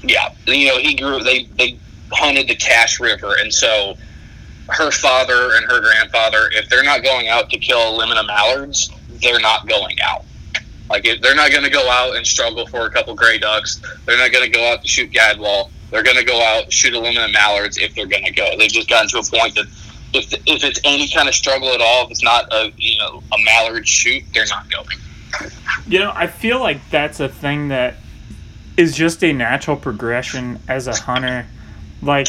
yeah, 0.04 0.34
you 0.46 0.68
know, 0.68 0.78
he 0.78 0.96
grew. 0.96 1.24
They 1.24 1.46
they 1.58 1.80
hunted 2.12 2.48
the 2.48 2.56
Cache 2.56 3.00
River, 3.00 3.36
and 3.40 3.54
so 3.54 3.96
her 4.70 4.92
father 4.92 5.56
and 5.56 5.66
her 5.66 5.82
grandfather, 5.82 6.50
if 6.54 6.70
they're 6.70 6.84
not 6.84 7.04
going 7.04 7.28
out 7.30 7.50
to 7.50 7.58
kill 7.58 7.98
limina 7.98 8.26
mallards, 8.26 8.92
they're 9.22 9.40
not 9.40 9.68
going 9.68 9.98
out. 10.02 10.26
Like 10.94 11.06
they're 11.22 11.34
not 11.34 11.50
going 11.50 11.64
to 11.64 11.72
go 11.72 11.90
out 11.90 12.16
and 12.16 12.26
struggle 12.26 12.68
for 12.68 12.86
a 12.86 12.92
couple 12.92 13.16
gray 13.16 13.40
ducks. 13.40 13.82
They're 14.06 14.16
not 14.16 14.32
going 14.32 14.46
to 14.46 14.52
go 14.56 14.64
out 14.72 14.84
to 14.84 14.88
shoot 14.88 15.10
gadwall. 15.10 15.72
They're 15.90 16.04
going 16.04 16.18
to 16.18 16.24
go 16.24 16.40
out 16.40 16.72
shoot 16.72 16.94
aluminum 16.94 17.32
mallards 17.32 17.80
if 17.80 17.96
they're 17.96 18.06
going 18.06 18.26
to 18.26 18.32
go. 18.32 18.56
They've 18.60 18.72
just 18.72 18.90
gotten 18.90 19.10
to 19.10 19.18
a 19.18 19.24
point 19.24 19.56
that 19.56 19.66
if 20.14 20.32
if 20.46 20.64
it's 20.64 20.80
any 20.84 21.10
kind 21.10 21.28
of 21.28 21.34
struggle 21.34 21.70
at 21.70 21.82
all, 21.82 22.06
if 22.06 22.12
it's 22.12 22.24
not 22.24 22.46
a 22.54 22.72
you 22.78 23.00
know 23.00 23.24
a 23.34 23.44
mallard 23.44 23.88
shoot, 23.88 24.24
they're 24.36 24.46
not 24.46 24.70
going. 24.70 25.00
You 25.88 25.98
know, 25.98 26.12
I 26.14 26.28
feel 26.28 26.60
like 26.60 26.88
that's 26.92 27.20
a 27.20 27.28
thing 27.28 27.70
that 27.70 27.96
is 28.78 28.96
just 28.96 29.24
a 29.24 29.34
natural 29.34 29.76
progression 29.76 30.60
as 30.68 30.86
a 30.86 30.96
hunter. 30.96 31.48
Like, 32.04 32.28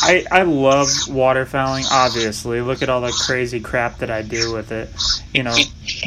I 0.00 0.24
I 0.30 0.42
love 0.44 0.86
waterfowling. 0.86 1.84
Obviously, 1.92 2.62
look 2.62 2.80
at 2.80 2.88
all 2.88 3.02
the 3.02 3.12
crazy 3.26 3.60
crap 3.60 3.98
that 3.98 4.10
I 4.10 4.22
do 4.22 4.54
with 4.54 4.72
it. 4.72 4.88
You 5.34 5.42
know, 5.42 5.54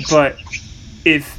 but 0.09 0.38
if 1.05 1.37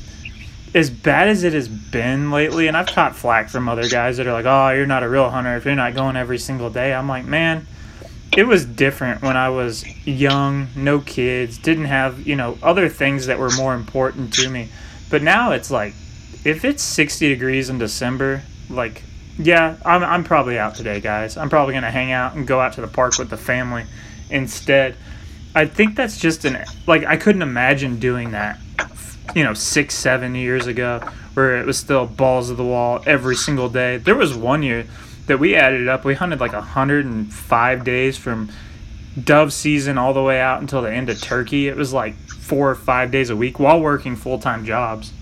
as 0.79 0.91
bad 0.91 1.29
as 1.29 1.43
it 1.43 1.53
has 1.53 1.68
been 1.68 2.31
lately, 2.31 2.68
and 2.68 2.76
I've 2.76 2.87
caught 2.87 3.16
flack 3.16 3.49
from 3.49 3.68
other 3.68 3.89
guys 3.89 4.16
that 4.16 4.26
are 4.26 4.33
like, 4.33 4.47
"Oh, 4.47 4.70
you're 4.70 4.87
not 4.87 5.03
a 5.03 5.09
real 5.09 5.29
hunter 5.29 5.57
if 5.57 5.64
you're 5.64 5.74
not 5.74 5.95
going 5.95 6.16
every 6.16 6.39
single 6.39 6.70
day." 6.70 6.95
I'm 6.95 7.09
like, 7.09 7.24
man, 7.24 7.66
it 8.37 8.47
was 8.47 8.64
different 8.64 9.20
when 9.20 9.37
I 9.37 9.49
was 9.49 9.85
young, 10.07 10.68
no 10.76 11.01
kids, 11.01 11.59
didn't 11.59 11.87
have 11.87 12.26
you 12.26 12.37
know 12.37 12.57
other 12.62 12.89
things 12.89 13.26
that 13.26 13.39
were 13.39 13.51
more 13.51 13.74
important 13.74 14.33
to 14.35 14.49
me. 14.49 14.68
But 15.11 15.22
now 15.22 15.51
it's 15.51 15.70
like, 15.70 15.95
if 16.45 16.64
it's 16.64 16.83
60 16.83 17.29
degrees 17.29 17.70
in 17.70 17.79
December, 17.79 18.43
like, 18.70 19.03
yeah, 19.37 19.76
I'm 19.85 20.05
I'm 20.05 20.24
probably 20.24 20.59
out 20.59 20.76
today, 20.76 21.01
guys. 21.01 21.37
I'm 21.37 21.51
probably 21.51 21.74
gonna 21.74 21.91
hang 21.91 22.12
out 22.12 22.37
and 22.37 22.47
go 22.47 22.61
out 22.61 22.74
to 22.74 22.81
the 22.81 22.89
park 22.89 23.18
with 23.18 23.31
the 23.31 23.37
family 23.37 23.85
instead. 24.31 24.95
I 25.57 25.66
think 25.66 25.97
that's 25.97 26.18
just 26.18 26.45
an 26.45 26.64
like 26.87 27.05
I 27.05 27.16
couldn't 27.16 27.43
imagine 27.43 27.99
doing 27.99 28.31
that 28.31 28.61
you 29.35 29.45
know 29.45 29.55
six 29.55 29.95
seven 29.95 30.35
years 30.35 30.66
ago 30.66 31.01
where 31.35 31.59
it 31.59 31.66
was 31.66 31.79
still 31.79 32.07
balls 32.07 32.51
of 32.51 32.57
the 32.57 32.64
wall 32.64 33.03
every 33.07 33.37
single 33.37 33.68
day. 33.68 33.97
There 33.97 34.16
was 34.16 34.35
one 34.35 34.62
year 34.62 34.87
that 35.26 35.39
we 35.39 35.55
added 35.55 35.87
up. 35.89 36.05
We 36.05 36.14
hunted 36.14 36.41
like 36.41 36.53
105 36.53 37.85
days 37.85 38.18
from 38.18 38.51
dove 39.22 39.53
season 39.53 39.99
all 39.99 40.12
the 40.14 40.22
way 40.22 40.41
out 40.41 40.61
until 40.61 40.83
the 40.83 40.93
end 40.93 41.09
of 41.11 41.20
turkey. 41.20 41.68
It 41.68 41.76
was 41.76 41.93
like 41.93 42.14
four 42.16 42.70
or 42.70 42.74
five 42.74 43.11
days 43.11 43.31
a 43.31 43.37
week 43.37 43.59
while 43.59 43.81
working 43.81 44.16
full-time 44.16 44.64
jobs. 44.64 45.12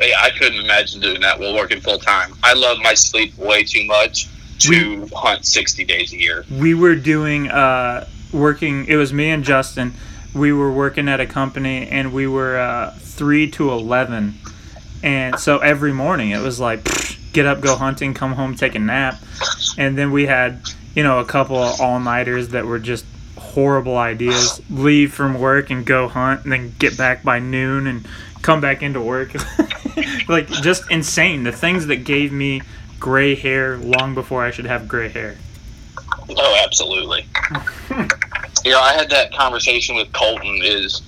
Hey, 0.00 0.12
I 0.18 0.30
couldn't 0.30 0.60
imagine 0.64 1.00
doing 1.00 1.20
that 1.20 1.38
while 1.38 1.54
working 1.54 1.80
full 1.80 1.98
time. 1.98 2.32
I 2.42 2.54
love 2.54 2.78
my 2.82 2.94
sleep 2.94 3.36
way 3.36 3.64
too 3.64 3.84
much 3.84 4.28
to 4.60 5.06
hunt 5.14 5.44
60 5.44 5.84
days 5.84 6.12
a 6.12 6.18
year. 6.18 6.44
we 6.50 6.74
were 6.74 6.96
doing 6.96 7.48
uh 7.48 8.08
working 8.32 8.86
it 8.86 8.96
was 8.96 9.12
me 9.12 9.30
and 9.30 9.44
justin. 9.44 9.92
We 10.34 10.52
were 10.52 10.72
working 10.72 11.08
at 11.08 11.20
a 11.20 11.26
company 11.26 11.86
and 11.86 12.12
we 12.12 12.26
were 12.26 12.58
uh 12.58 12.92
3 13.18 13.50
to 13.50 13.70
11 13.70 14.34
and 15.02 15.38
so 15.38 15.58
every 15.58 15.92
morning 15.92 16.30
it 16.30 16.40
was 16.40 16.58
like 16.58 16.84
get 17.32 17.46
up 17.46 17.60
go 17.60 17.76
hunting 17.76 18.14
come 18.14 18.32
home 18.32 18.54
take 18.54 18.74
a 18.74 18.78
nap. 18.78 19.20
And 19.76 19.96
then 19.96 20.10
we 20.10 20.26
had 20.26 20.60
you 20.94 21.02
know 21.02 21.20
a 21.20 21.24
couple 21.24 21.56
of 21.56 21.80
all-nighters 21.80 22.48
that 22.48 22.66
were 22.66 22.78
just 22.78 23.04
horrible 23.36 23.96
ideas. 23.96 24.60
Leave 24.70 25.12
from 25.12 25.38
work 25.38 25.70
and 25.70 25.84
go 25.84 26.08
hunt 26.08 26.44
and 26.44 26.52
then 26.52 26.74
get 26.78 26.96
back 26.96 27.22
by 27.22 27.38
noon 27.38 27.86
and 27.86 28.06
come 28.42 28.60
back 28.60 28.82
into 28.82 29.00
work. 29.00 29.34
Like 30.28 30.46
just 30.48 30.90
insane. 30.90 31.42
The 31.42 31.52
things 31.52 31.86
that 31.86 32.04
gave 32.04 32.32
me 32.32 32.62
gray 33.00 33.34
hair 33.34 33.78
long 33.78 34.14
before 34.14 34.44
i 34.44 34.50
should 34.50 34.66
have 34.66 34.86
gray 34.86 35.08
hair. 35.08 35.36
Oh, 36.28 36.62
absolutely. 36.64 37.26
you 38.64 38.70
know, 38.70 38.80
I 38.80 38.92
had 38.92 39.08
that 39.10 39.32
conversation 39.32 39.96
with 39.96 40.12
Colton. 40.12 40.60
Is 40.62 41.02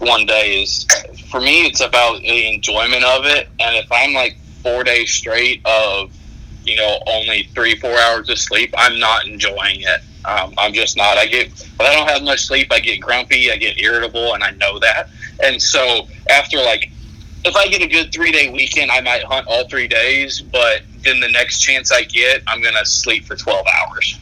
one 0.00 0.26
day 0.26 0.62
is 0.62 0.86
for 1.30 1.40
me, 1.40 1.66
it's 1.66 1.80
about 1.80 2.20
the 2.20 2.54
enjoyment 2.54 3.04
of 3.04 3.24
it, 3.26 3.48
and 3.60 3.76
if 3.76 3.90
I'm 3.92 4.12
like 4.12 4.36
four 4.62 4.82
days 4.84 5.10
straight 5.10 5.62
of 5.64 6.10
you 6.64 6.76
know 6.76 6.98
only 7.06 7.44
three 7.54 7.76
four 7.76 7.96
hours 7.96 8.28
of 8.28 8.38
sleep, 8.38 8.74
I'm 8.76 8.98
not 8.98 9.26
enjoying 9.26 9.82
it. 9.82 10.00
Um, 10.24 10.54
I'm 10.58 10.72
just 10.72 10.96
not. 10.96 11.16
I 11.16 11.26
get 11.26 11.50
I 11.78 11.94
don't 11.94 12.08
have 12.08 12.22
much 12.22 12.46
sleep, 12.46 12.72
I 12.72 12.80
get 12.80 13.00
grumpy, 13.00 13.50
I 13.50 13.56
get 13.56 13.78
irritable, 13.78 14.34
and 14.34 14.42
I 14.42 14.50
know 14.52 14.78
that. 14.78 15.08
And 15.42 15.60
so 15.60 16.08
after 16.28 16.58
like 16.58 16.90
if 17.44 17.56
I 17.56 17.66
get 17.68 17.82
a 17.82 17.86
good 17.86 18.12
three 18.12 18.32
day 18.32 18.50
weekend, 18.50 18.90
I 18.90 19.00
might 19.00 19.22
hunt 19.22 19.46
all 19.48 19.68
three 19.68 19.88
days, 19.88 20.40
but 20.40 20.82
then 21.04 21.20
the 21.20 21.30
next 21.30 21.60
chance 21.60 21.90
I 21.92 22.02
get, 22.02 22.42
I'm 22.46 22.62
gonna 22.62 22.84
sleep 22.84 23.24
for 23.24 23.36
twelve 23.36 23.66
hours. 23.66 24.18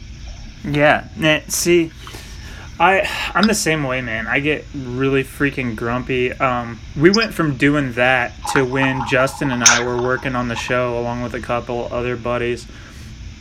Yeah, 0.65 1.09
see, 1.49 1.93
I 2.81 3.09
I'm 3.35 3.47
the 3.47 3.55
same 3.55 3.85
way, 3.85 4.01
man. 4.01 4.27
I 4.27 4.41
get 4.41 4.65
really 4.75 5.25
freaking 5.25 5.75
grumpy. 5.75 6.33
Um, 6.33 6.81
we 6.97 7.11
went 7.11 7.35
from 7.35 7.57
doing 7.57 7.93
that 7.95 8.33
to 8.53 8.65
when 8.65 9.03
Justin 9.09 9.51
and 9.51 9.65
I 9.65 9.85
were 9.85 10.01
working 10.01 10.37
on 10.37 10.49
the 10.49 10.57
show 10.57 10.99
along 10.99 11.23
with 11.23 11.35
a 11.35 11.41
couple 11.41 11.89
other 11.91 12.17
buddies, 12.17 12.67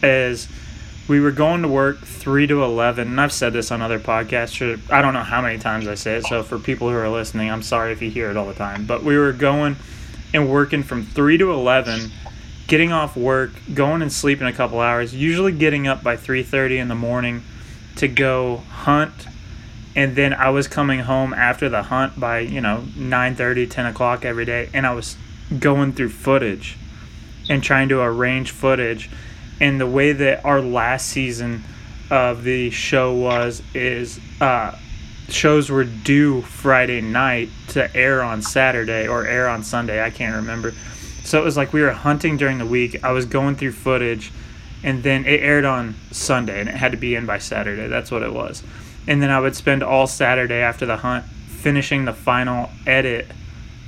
as 0.02 0.48
we 1.08 1.20
were 1.20 1.32
going 1.32 1.62
to 1.62 1.68
work 1.68 2.00
three 2.00 2.48
to 2.48 2.64
eleven. 2.64 3.10
And 3.10 3.22
I've 3.22 3.34
said 3.34 3.54
this 3.54 3.72
on 3.72 3.82
other 3.82 4.00
podcasts. 4.00 4.92
I 4.92 5.02
don't 5.02 5.14
know 5.14 5.24
how 5.24 5.42
many 5.42 5.60
times 5.60 5.88
I 5.88 5.96
say 5.96 6.16
it. 6.16 6.26
So 6.26 6.42
for 6.42 6.58
people 6.58 6.90
who 6.90 6.96
are 6.96 7.10
listening, 7.10 7.52
I'm 7.52 7.64
sorry 7.64 7.92
if 7.92 8.02
you 8.02 8.10
hear 8.10 8.32
it 8.32 8.38
all 8.38 8.48
the 8.48 8.56
time. 8.56 8.86
But 8.86 9.04
we 9.04 9.18
were 9.18 9.34
going 9.34 9.76
and 10.34 10.50
working 10.50 10.84
from 10.84 11.06
three 11.06 11.38
to 11.38 11.52
eleven 11.52 12.12
getting 12.68 12.92
off 12.92 13.16
work, 13.16 13.52
going 13.74 14.02
and 14.02 14.12
sleeping 14.12 14.46
a 14.46 14.52
couple 14.52 14.82
hours, 14.82 15.16
usually 15.16 15.54
getting 15.54 15.88
up 15.88 16.04
by 16.04 16.18
3:30 16.18 16.78
in 16.78 16.90
the 16.90 16.96
morning 16.96 17.44
to 17.98 18.08
go 18.08 18.58
hunt, 18.70 19.28
and 19.96 20.16
then 20.16 20.34
I 20.34 20.50
was 20.50 20.68
coming 20.68 21.02
home 21.02 21.34
after 21.34 21.70
the 21.70 21.84
hunt 21.84 22.20
by 22.20 22.40
you 22.40 22.62
know 22.62 22.84
9:30, 22.96 23.70
10 23.70 23.86
o'clock 23.86 24.26
every 24.26 24.46
day, 24.46 24.70
and 24.74 24.86
I 24.86 24.94
was 24.94 25.16
going 25.60 25.94
through 25.94 26.10
footage 26.10 26.78
and 27.50 27.64
trying 27.64 27.90
to 27.90 28.02
arrange 28.02 28.52
footage, 28.52 29.10
and 29.60 29.80
the 29.80 29.88
way 29.88 30.12
that 30.12 30.44
our 30.46 30.62
last 30.62 31.08
season 31.08 31.64
of 32.10 32.44
the 32.44 32.70
show 32.70 33.14
was 33.14 33.62
is 33.74 34.20
uh, 34.40 34.78
shows 35.30 35.70
were 35.70 35.84
due 35.84 36.42
Friday 36.42 37.02
night 37.02 37.50
to 37.70 37.96
air 37.96 38.24
on 38.24 38.42
Saturday 38.42 39.08
or 39.08 39.26
air 39.26 39.48
on 39.48 39.64
Sunday. 39.64 40.04
I 40.04 40.10
can't 40.10 40.36
remember. 40.36 40.74
So 41.24 41.40
it 41.40 41.44
was 41.44 41.58
like 41.58 41.74
we 41.74 41.82
were 41.82 41.92
hunting 41.92 42.38
during 42.38 42.58
the 42.58 42.66
week. 42.66 43.04
I 43.04 43.12
was 43.12 43.26
going 43.26 43.56
through 43.56 43.74
footage, 43.74 44.32
and 44.84 45.04
then 45.04 45.26
it 45.26 45.42
aired 45.42 45.66
on 45.66 45.96
Sunday, 46.12 46.60
and 46.60 46.70
it 46.70 46.76
had 46.76 46.92
to 46.92 46.98
be 46.98 47.16
in 47.16 47.26
by 47.26 47.38
Saturday. 47.40 47.88
That's 47.88 48.12
what 48.12 48.24
it 48.24 48.34
was. 48.34 48.64
and 49.08 49.22
then 49.22 49.30
I 49.30 49.40
would 49.40 49.56
spend 49.56 49.84
all 49.84 50.06
Saturday 50.06 50.56
after 50.62 50.86
the 50.86 50.98
hunt 50.98 51.24
finishing 51.48 52.06
the 52.06 52.14
final 52.14 52.70
edit 52.86 53.28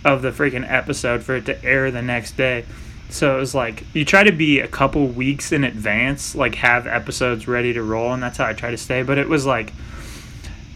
of 0.05 0.21
the 0.21 0.31
freaking 0.31 0.65
episode 0.69 1.23
for 1.23 1.35
it 1.35 1.45
to 1.45 1.63
air 1.63 1.91
the 1.91 2.01
next 2.01 2.37
day. 2.37 2.63
So 3.09 3.35
it 3.35 3.39
was 3.39 3.53
like 3.53 3.83
you 3.93 4.05
try 4.05 4.23
to 4.23 4.31
be 4.31 4.59
a 4.59 4.67
couple 4.67 5.07
weeks 5.07 5.51
in 5.51 5.63
advance, 5.63 6.35
like 6.35 6.55
have 6.55 6.87
episodes 6.87 7.47
ready 7.47 7.73
to 7.73 7.83
roll, 7.83 8.13
and 8.13 8.23
that's 8.23 8.37
how 8.37 8.45
I 8.45 8.53
try 8.53 8.71
to 8.71 8.77
stay. 8.77 9.03
But 9.03 9.17
it 9.17 9.27
was 9.27 9.45
like 9.45 9.73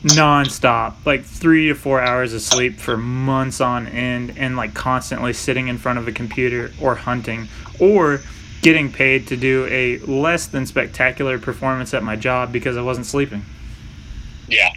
nonstop, 0.03 0.95
like 1.05 1.23
three 1.23 1.67
to 1.69 1.75
four 1.75 2.01
hours 2.01 2.33
of 2.33 2.41
sleep 2.41 2.77
for 2.79 2.97
months 2.97 3.61
on 3.61 3.87
end, 3.87 4.33
and 4.37 4.57
like 4.57 4.73
constantly 4.73 5.31
sitting 5.31 5.67
in 5.69 5.77
front 5.77 5.99
of 5.99 6.07
a 6.07 6.11
computer 6.11 6.71
or 6.81 6.95
hunting 6.95 7.47
or 7.79 8.19
getting 8.63 8.91
paid 8.91 9.27
to 9.27 9.37
do 9.37 9.67
a 9.69 9.99
less 9.99 10.47
than 10.47 10.65
spectacular 10.65 11.37
performance 11.37 11.93
at 11.93 12.01
my 12.01 12.15
job 12.15 12.51
because 12.51 12.77
I 12.77 12.81
wasn't 12.81 13.05
sleeping. 13.05 13.43
Yeah, 14.47 14.71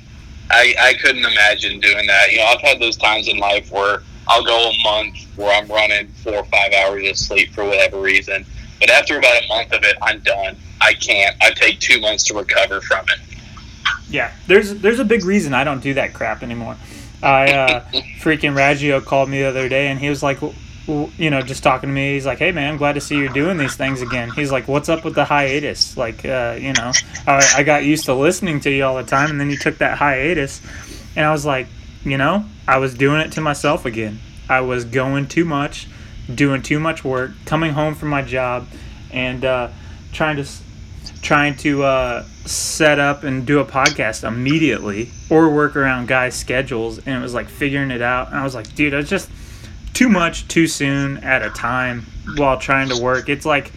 I, 0.50 0.74
I 0.78 0.94
couldn't 0.94 1.24
imagine 1.24 1.80
doing 1.80 2.06
that. 2.06 2.30
You 2.30 2.38
know, 2.38 2.46
I've 2.46 2.60
had 2.60 2.80
those 2.80 2.96
times 2.96 3.28
in 3.28 3.38
life 3.38 3.70
where 3.70 4.02
I'll 4.28 4.44
go 4.44 4.70
a 4.70 4.82
month 4.82 5.16
where 5.36 5.54
I'm 5.54 5.68
running 5.68 6.08
four 6.08 6.34
or 6.34 6.44
five 6.46 6.72
hours 6.72 7.08
of 7.08 7.16
sleep 7.16 7.52
for 7.52 7.64
whatever 7.64 8.00
reason. 8.00 8.44
But 8.80 8.90
after 8.90 9.18
about 9.18 9.42
a 9.42 9.46
month 9.48 9.72
of 9.72 9.84
it, 9.84 9.96
I'm 10.02 10.20
done. 10.20 10.56
I 10.80 10.92
can't. 10.94 11.34
I 11.40 11.52
take 11.52 11.80
two 11.80 12.00
months 12.00 12.24
to 12.24 12.34
recover 12.34 12.80
from 12.80 13.06
it. 13.08 13.20
Yeah, 14.08 14.32
there's 14.46 14.74
there's 14.74 14.98
a 14.98 15.04
big 15.04 15.24
reason 15.24 15.54
I 15.54 15.64
don't 15.64 15.80
do 15.80 15.94
that 15.94 16.12
crap 16.12 16.42
anymore. 16.42 16.76
I 17.22 17.52
uh, 17.52 17.84
freaking 18.20 18.54
Raggio 18.54 19.04
called 19.04 19.28
me 19.28 19.40
the 19.40 19.48
other 19.48 19.68
day 19.68 19.88
and 19.88 19.98
he 19.98 20.08
was 20.08 20.22
like, 20.22 20.38
you 20.86 21.30
know, 21.30 21.42
just 21.42 21.62
talking 21.62 21.88
to 21.88 21.92
me. 21.94 22.14
He's 22.14 22.26
like, 22.26 22.38
"Hey 22.38 22.52
man, 22.52 22.70
I'm 22.70 22.76
glad 22.76 22.94
to 22.94 23.00
see 23.00 23.16
you're 23.16 23.28
doing 23.28 23.56
these 23.56 23.74
things 23.74 24.02
again." 24.02 24.30
He's 24.30 24.52
like, 24.52 24.68
"What's 24.68 24.88
up 24.88 25.04
with 25.04 25.14
the 25.14 25.24
hiatus?" 25.24 25.96
Like, 25.96 26.24
uh, 26.24 26.56
you 26.60 26.72
know, 26.72 26.92
I, 27.26 27.54
I 27.56 27.62
got 27.62 27.84
used 27.84 28.04
to 28.06 28.14
listening 28.14 28.60
to 28.60 28.70
you 28.70 28.84
all 28.84 28.96
the 28.96 29.04
time, 29.04 29.30
and 29.30 29.40
then 29.40 29.50
you 29.50 29.56
took 29.56 29.78
that 29.78 29.98
hiatus, 29.98 30.60
and 31.16 31.26
I 31.26 31.32
was 31.32 31.44
like, 31.44 31.66
you 32.04 32.18
know, 32.18 32.44
I 32.68 32.78
was 32.78 32.94
doing 32.94 33.20
it 33.20 33.32
to 33.32 33.40
myself 33.40 33.84
again. 33.84 34.20
I 34.48 34.60
was 34.60 34.84
going 34.84 35.26
too 35.26 35.44
much, 35.44 35.88
doing 36.32 36.62
too 36.62 36.78
much 36.78 37.04
work, 37.04 37.32
coming 37.46 37.72
home 37.72 37.94
from 37.94 38.10
my 38.10 38.22
job, 38.22 38.68
and 39.10 39.44
uh, 39.44 39.70
trying 40.12 40.36
to 40.36 40.48
trying 41.22 41.56
to 41.56 41.82
uh, 41.82 42.24
set 42.44 43.00
up 43.00 43.24
and 43.24 43.44
do 43.44 43.58
a 43.58 43.64
podcast 43.64 44.26
immediately 44.26 45.10
or 45.30 45.48
work 45.52 45.74
around 45.74 46.06
guys' 46.06 46.36
schedules, 46.36 46.98
and 46.98 47.16
it 47.16 47.20
was 47.20 47.34
like 47.34 47.48
figuring 47.48 47.90
it 47.90 48.02
out. 48.02 48.28
And 48.28 48.36
I 48.36 48.44
was 48.44 48.54
like, 48.54 48.72
dude, 48.76 48.94
I 48.94 48.98
was 48.98 49.10
just 49.10 49.28
too 49.96 50.10
much 50.10 50.46
too 50.46 50.66
soon 50.66 51.16
at 51.24 51.40
a 51.42 51.48
time 51.48 52.04
while 52.36 52.60
trying 52.60 52.86
to 52.90 53.00
work. 53.00 53.30
It's 53.30 53.46
like 53.46 53.72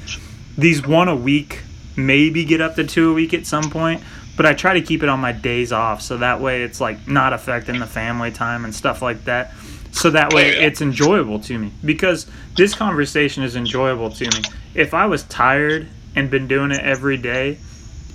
these 0.57 0.85
one 0.85 1.07
a 1.07 1.15
week, 1.15 1.61
maybe 1.95 2.43
get 2.43 2.59
up 2.59 2.75
to 2.75 2.85
two 2.85 3.11
a 3.11 3.13
week 3.13 3.33
at 3.33 3.45
some 3.45 3.71
point, 3.71 4.03
but 4.35 4.45
I 4.45 4.53
try 4.53 4.73
to 4.73 4.81
keep 4.81 5.01
it 5.01 5.07
on 5.07 5.21
my 5.21 5.31
days 5.31 5.71
off 5.71 6.01
so 6.01 6.17
that 6.17 6.41
way 6.41 6.63
it's 6.63 6.81
like 6.81 7.07
not 7.07 7.31
affecting 7.31 7.79
the 7.79 7.85
family 7.85 8.31
time 8.31 8.65
and 8.65 8.75
stuff 8.75 9.01
like 9.01 9.23
that. 9.23 9.53
So 9.93 10.09
that 10.09 10.33
way 10.33 10.49
it's 10.49 10.81
enjoyable 10.81 11.39
to 11.39 11.57
me 11.57 11.71
because 11.85 12.29
this 12.57 12.75
conversation 12.75 13.43
is 13.43 13.55
enjoyable 13.55 14.09
to 14.09 14.25
me. 14.25 14.43
If 14.75 14.93
I 14.93 15.05
was 15.05 15.23
tired 15.23 15.87
and 16.17 16.29
been 16.29 16.49
doing 16.49 16.71
it 16.71 16.81
every 16.81 17.15
day, 17.15 17.59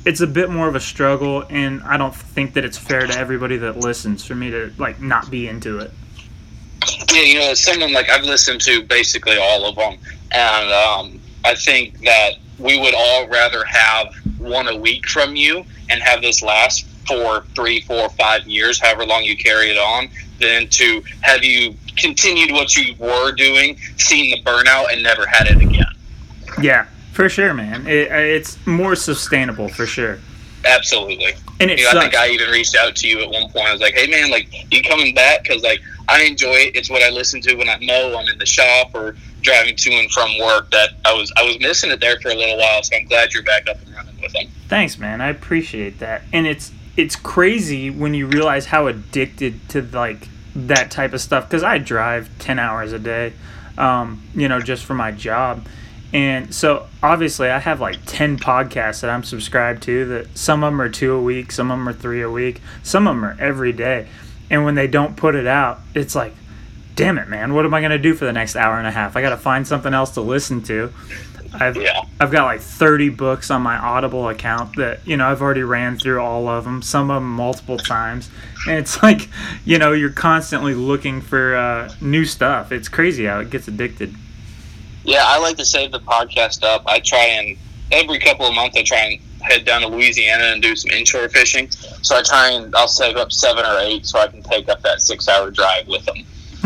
it's 0.04 0.20
a 0.20 0.26
bit 0.26 0.50
more 0.50 0.68
of 0.68 0.74
a 0.74 0.80
struggle 0.80 1.46
and 1.48 1.82
I 1.84 1.96
don't 1.96 2.14
think 2.14 2.52
that 2.52 2.66
it's 2.66 2.76
fair 2.76 3.06
to 3.06 3.18
everybody 3.18 3.56
that 3.56 3.78
listens 3.78 4.26
for 4.26 4.34
me 4.34 4.50
to 4.50 4.74
like 4.76 5.00
not 5.00 5.30
be 5.30 5.48
into 5.48 5.78
it. 5.78 5.90
Yeah, 7.12 7.22
you 7.22 7.38
know, 7.38 7.54
someone 7.54 7.92
like 7.92 8.10
I've 8.10 8.24
listened 8.24 8.60
to 8.62 8.82
basically 8.82 9.38
all 9.38 9.66
of 9.66 9.76
them, 9.76 9.98
and 10.32 10.72
um, 10.72 11.20
I 11.44 11.54
think 11.54 12.00
that 12.00 12.34
we 12.58 12.80
would 12.80 12.94
all 12.94 13.26
rather 13.28 13.64
have 13.64 14.14
one 14.38 14.68
a 14.68 14.76
week 14.76 15.08
from 15.08 15.36
you 15.36 15.64
and 15.90 16.02
have 16.02 16.22
this 16.22 16.42
last 16.42 16.86
for 17.06 17.44
three, 17.54 17.80
four, 17.82 18.08
five 18.10 18.46
years, 18.46 18.80
however 18.80 19.04
long 19.04 19.24
you 19.24 19.36
carry 19.36 19.70
it 19.70 19.78
on, 19.78 20.08
than 20.40 20.68
to 20.68 21.02
have 21.20 21.44
you 21.44 21.74
continued 21.96 22.50
what 22.52 22.74
you 22.76 22.94
were 22.98 23.32
doing, 23.32 23.76
seen 23.98 24.30
the 24.30 24.42
burnout, 24.42 24.92
and 24.92 25.02
never 25.02 25.26
had 25.26 25.46
it 25.46 25.60
again. 25.62 25.84
Yeah, 26.60 26.86
for 27.12 27.28
sure, 27.28 27.54
man. 27.54 27.86
It, 27.86 28.10
it's 28.10 28.64
more 28.66 28.96
sustainable 28.96 29.68
for 29.68 29.86
sure. 29.86 30.18
Absolutely. 30.64 31.34
And 31.60 31.70
it 31.70 31.78
you 31.78 31.84
know, 31.84 31.98
I 31.98 32.02
think 32.02 32.16
I 32.16 32.28
even 32.30 32.50
reached 32.50 32.76
out 32.76 32.96
to 32.96 33.08
you 33.08 33.20
at 33.20 33.30
one 33.30 33.50
point. 33.50 33.66
I 33.66 33.72
was 33.72 33.80
like, 33.80 33.94
"Hey, 33.94 34.06
man, 34.08 34.30
like, 34.30 34.48
you 34.72 34.82
coming 34.82 35.14
back? 35.14 35.42
Because 35.42 35.62
like 35.62 35.80
I 36.08 36.22
enjoy 36.24 36.54
it. 36.54 36.76
It's 36.76 36.90
what 36.90 37.02
I 37.02 37.10
listen 37.10 37.40
to 37.42 37.54
when 37.54 37.68
I 37.68 37.78
know 37.78 38.16
I'm 38.16 38.28
in 38.28 38.38
the 38.38 38.46
shop 38.46 38.94
or 38.94 39.16
driving 39.42 39.76
to 39.76 39.92
and 39.92 40.10
from 40.10 40.38
work. 40.38 40.70
That 40.70 40.90
I 41.04 41.12
was 41.12 41.32
I 41.36 41.42
was 41.44 41.58
missing 41.60 41.90
it 41.90 42.00
there 42.00 42.18
for 42.20 42.30
a 42.30 42.34
little 42.34 42.58
while. 42.58 42.82
So 42.82 42.96
I'm 42.96 43.06
glad 43.06 43.32
you're 43.32 43.42
back 43.42 43.68
up 43.68 43.80
and 43.82 43.94
running 43.94 44.20
with 44.20 44.32
them. 44.32 44.46
Thanks, 44.68 44.98
man. 44.98 45.20
I 45.20 45.28
appreciate 45.28 45.98
that. 46.00 46.22
And 46.32 46.46
it's 46.46 46.72
it's 46.96 47.16
crazy 47.16 47.90
when 47.90 48.14
you 48.14 48.26
realize 48.26 48.66
how 48.66 48.86
addicted 48.86 49.68
to 49.70 49.82
like 49.82 50.28
that 50.54 50.90
type 50.90 51.12
of 51.12 51.20
stuff 51.20 51.48
because 51.48 51.62
I 51.62 51.78
drive 51.78 52.30
ten 52.38 52.58
hours 52.58 52.92
a 52.92 52.98
day, 52.98 53.32
um, 53.78 54.22
you 54.34 54.48
know, 54.48 54.60
just 54.60 54.84
for 54.84 54.94
my 54.94 55.10
job. 55.10 55.66
And 56.14 56.54
so 56.54 56.86
obviously 57.02 57.50
I 57.50 57.58
have 57.58 57.80
like 57.80 57.98
10 58.06 58.38
podcasts 58.38 59.02
that 59.02 59.10
I'm 59.10 59.24
subscribed 59.24 59.82
to 59.82 60.06
that 60.06 60.38
some 60.38 60.64
of 60.64 60.72
them 60.72 60.80
are 60.80 60.88
two 60.88 61.12
a 61.12 61.20
week, 61.20 61.52
some 61.52 61.70
of 61.70 61.78
them 61.78 61.88
are 61.88 61.92
three 61.92 62.22
a 62.22 62.30
week, 62.30 62.62
some 62.82 63.06
of 63.06 63.16
them 63.16 63.24
are 63.24 63.36
every 63.38 63.72
day 63.72 64.06
and 64.50 64.64
when 64.64 64.74
they 64.74 64.86
don't 64.86 65.16
put 65.16 65.34
it 65.34 65.46
out, 65.46 65.80
it's 65.94 66.14
like, 66.14 66.34
damn 66.94 67.18
it, 67.18 67.28
man, 67.28 67.54
what 67.54 67.64
am 67.64 67.74
I 67.74 67.80
gonna 67.80 67.98
do 67.98 68.14
for 68.14 68.24
the 68.24 68.32
next 68.32 68.56
hour 68.56 68.78
and 68.78 68.86
a 68.86 68.90
half? 68.90 69.16
I 69.16 69.20
gotta 69.20 69.36
find 69.36 69.66
something 69.66 69.94
else 69.94 70.12
to 70.12 70.20
listen 70.20 70.62
to. 70.64 70.92
I've 71.54 71.76
yeah. 71.76 72.02
I've 72.18 72.32
got 72.32 72.44
like 72.44 72.60
30 72.60 73.10
books 73.10 73.50
on 73.50 73.62
my 73.62 73.76
Audible 73.76 74.28
account 74.28 74.76
that 74.76 75.06
you 75.06 75.16
know 75.16 75.26
I've 75.26 75.40
already 75.40 75.62
ran 75.62 75.96
through 75.98 76.20
all 76.20 76.48
of 76.48 76.64
them, 76.64 76.82
some 76.82 77.10
of 77.10 77.22
them 77.22 77.32
multiple 77.32 77.78
times, 77.78 78.28
and 78.68 78.78
it's 78.78 79.02
like 79.02 79.28
you 79.64 79.78
know 79.78 79.92
you're 79.92 80.10
constantly 80.10 80.74
looking 80.74 81.20
for 81.20 81.56
uh, 81.56 81.92
new 82.00 82.24
stuff. 82.24 82.72
It's 82.72 82.88
crazy 82.88 83.24
how 83.24 83.40
it 83.40 83.50
gets 83.50 83.68
addicted. 83.68 84.14
Yeah, 85.04 85.22
I 85.24 85.38
like 85.38 85.56
to 85.58 85.64
save 85.64 85.92
the 85.92 86.00
podcast 86.00 86.62
up. 86.62 86.82
I 86.86 86.98
try 86.98 87.24
and 87.24 87.56
every 87.92 88.18
couple 88.18 88.46
of 88.46 88.54
months 88.54 88.76
I 88.76 88.82
try 88.82 88.98
and 88.98 89.20
head 89.42 89.64
down 89.64 89.82
to 89.82 89.88
Louisiana 89.88 90.44
and 90.44 90.62
do 90.62 90.74
some 90.74 90.90
inshore 90.90 91.28
fishing. 91.28 91.70
So 91.70 92.16
I 92.16 92.22
try 92.22 92.50
and 92.50 92.74
I'll 92.74 92.88
save 92.88 93.16
up 93.16 93.30
seven 93.30 93.64
or 93.64 93.78
eight 93.80 94.06
so 94.06 94.18
I 94.18 94.28
can 94.28 94.42
take 94.42 94.68
up 94.68 94.80
that 94.82 95.00
six 95.00 95.28
hour 95.28 95.50
drive 95.50 95.86
with 95.86 96.04
them. 96.06 96.16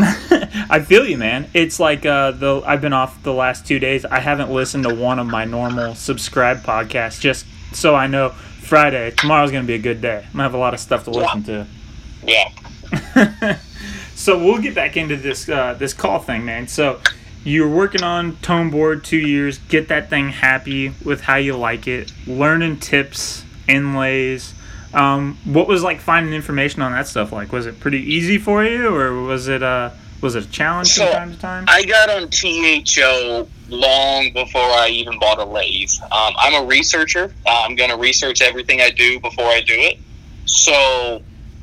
I 0.69 0.79
feel 0.79 1.05
you, 1.05 1.17
man. 1.17 1.49
It's 1.53 1.79
like 1.79 2.05
uh, 2.05 2.31
the 2.31 2.61
I've 2.65 2.79
been 2.79 2.93
off 2.93 3.21
the 3.23 3.33
last 3.33 3.67
two 3.67 3.79
days. 3.79 4.05
I 4.05 4.19
haven't 4.19 4.49
listened 4.49 4.85
to 4.85 4.95
one 4.95 5.19
of 5.19 5.27
my 5.27 5.43
normal 5.43 5.93
subscribed 5.95 6.65
podcasts 6.65 7.19
just 7.19 7.45
so 7.73 7.95
I 7.95 8.07
know 8.07 8.29
Friday 8.29 9.11
tomorrow's 9.11 9.51
gonna 9.51 9.67
be 9.67 9.73
a 9.73 9.79
good 9.79 10.01
day. 10.01 10.23
I'm 10.25 10.31
gonna 10.31 10.43
have 10.43 10.53
a 10.53 10.57
lot 10.57 10.73
of 10.73 10.79
stuff 10.79 11.03
to 11.03 11.11
listen 11.11 11.43
to. 11.43 11.67
Yeah. 12.23 13.57
so 14.15 14.37
we'll 14.37 14.61
get 14.61 14.73
back 14.73 14.95
into 14.95 15.17
this 15.17 15.49
uh, 15.49 15.73
this 15.73 15.93
call 15.93 16.19
thing, 16.19 16.45
man. 16.45 16.67
So 16.69 17.01
you're 17.43 17.69
working 17.69 18.03
on 18.03 18.37
tone 18.37 18.69
board 18.69 19.03
two 19.03 19.17
years. 19.17 19.57
Get 19.57 19.87
that 19.87 20.09
thing 20.09 20.29
happy 20.29 20.93
with 21.03 21.21
how 21.21 21.35
you 21.35 21.55
like 21.55 21.87
it. 21.87 22.11
Learning 22.27 22.77
tips 22.77 23.43
inlays. 23.67 24.53
Um, 24.93 25.37
what 25.45 25.67
was 25.67 25.83
like 25.83 26.01
finding 26.01 26.33
information 26.33 26.81
on 26.81 26.91
that 26.91 27.07
stuff 27.07 27.31
like? 27.31 27.51
Was 27.51 27.65
it 27.65 27.79
pretty 27.79 27.99
easy 27.99 28.37
for 28.37 28.63
you 28.63 28.93
or 28.95 29.21
was 29.21 29.47
it 29.47 29.61
uh 29.61 29.91
was 30.21 30.35
it 30.35 30.45
a 30.45 30.49
challenge 30.49 30.89
so 30.89 31.05
from 31.05 31.13
time 31.13 31.31
to 31.31 31.39
time? 31.39 31.65
I 31.67 31.85
got 31.85 32.09
on 32.09 32.29
THO 32.29 33.47
long 33.69 34.33
before 34.33 34.61
i 34.61 34.87
even 34.89 35.19
bought 35.19 35.37
a 35.37 35.45
lathe. 35.45 35.91
Um, 36.01 36.33
i'm 36.37 36.63
a 36.63 36.65
researcher. 36.65 37.33
Uh, 37.45 37.63
i'm 37.65 37.75
going 37.75 37.91
to 37.91 37.97
research 37.97 38.41
everything 38.41 38.81
i 38.81 38.89
do 38.89 39.19
before 39.19 39.45
i 39.45 39.61
do 39.61 39.75
it. 39.75 39.99
So 40.45 41.21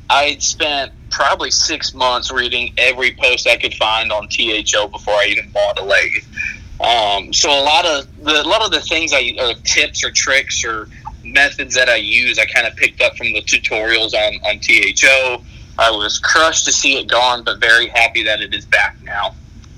i 0.09 0.37
spent 0.39 0.93
probably 1.09 1.51
six 1.51 1.93
months 1.93 2.31
reading 2.31 2.73
every 2.77 3.15
post 3.15 3.47
I 3.47 3.57
could 3.57 3.73
find 3.73 4.11
on 4.11 4.27
THO 4.27 4.87
before 4.87 5.13
I 5.13 5.25
even 5.27 5.49
bought 5.51 5.79
a 5.79 5.83
lathe. 5.83 6.23
Um, 6.79 7.33
so 7.33 7.49
a 7.49 7.63
lot 7.63 7.85
of 7.85 8.23
the 8.23 8.41
a 8.41 8.47
lot 8.47 8.63
of 8.63 8.71
the 8.71 8.81
things 8.81 9.11
I 9.13 9.33
or 9.39 9.53
tips 9.63 10.03
or 10.03 10.11
tricks 10.11 10.63
or 10.63 10.87
methods 11.23 11.75
that 11.75 11.89
I 11.89 11.95
use, 11.95 12.37
I 12.37 12.45
kind 12.45 12.67
of 12.67 12.75
picked 12.75 13.01
up 13.01 13.17
from 13.17 13.33
the 13.33 13.41
tutorials 13.41 14.13
on 14.13 14.35
on 14.45 14.59
THO. 14.59 15.43
I 15.79 15.91
was 15.91 16.19
crushed 16.19 16.65
to 16.65 16.71
see 16.71 16.99
it 16.99 17.07
gone, 17.07 17.43
but 17.43 17.59
very 17.59 17.87
happy 17.87 18.23
that 18.23 18.41
it 18.41 18.53
is 18.53 18.65
back 18.65 18.97
now. 19.03 19.35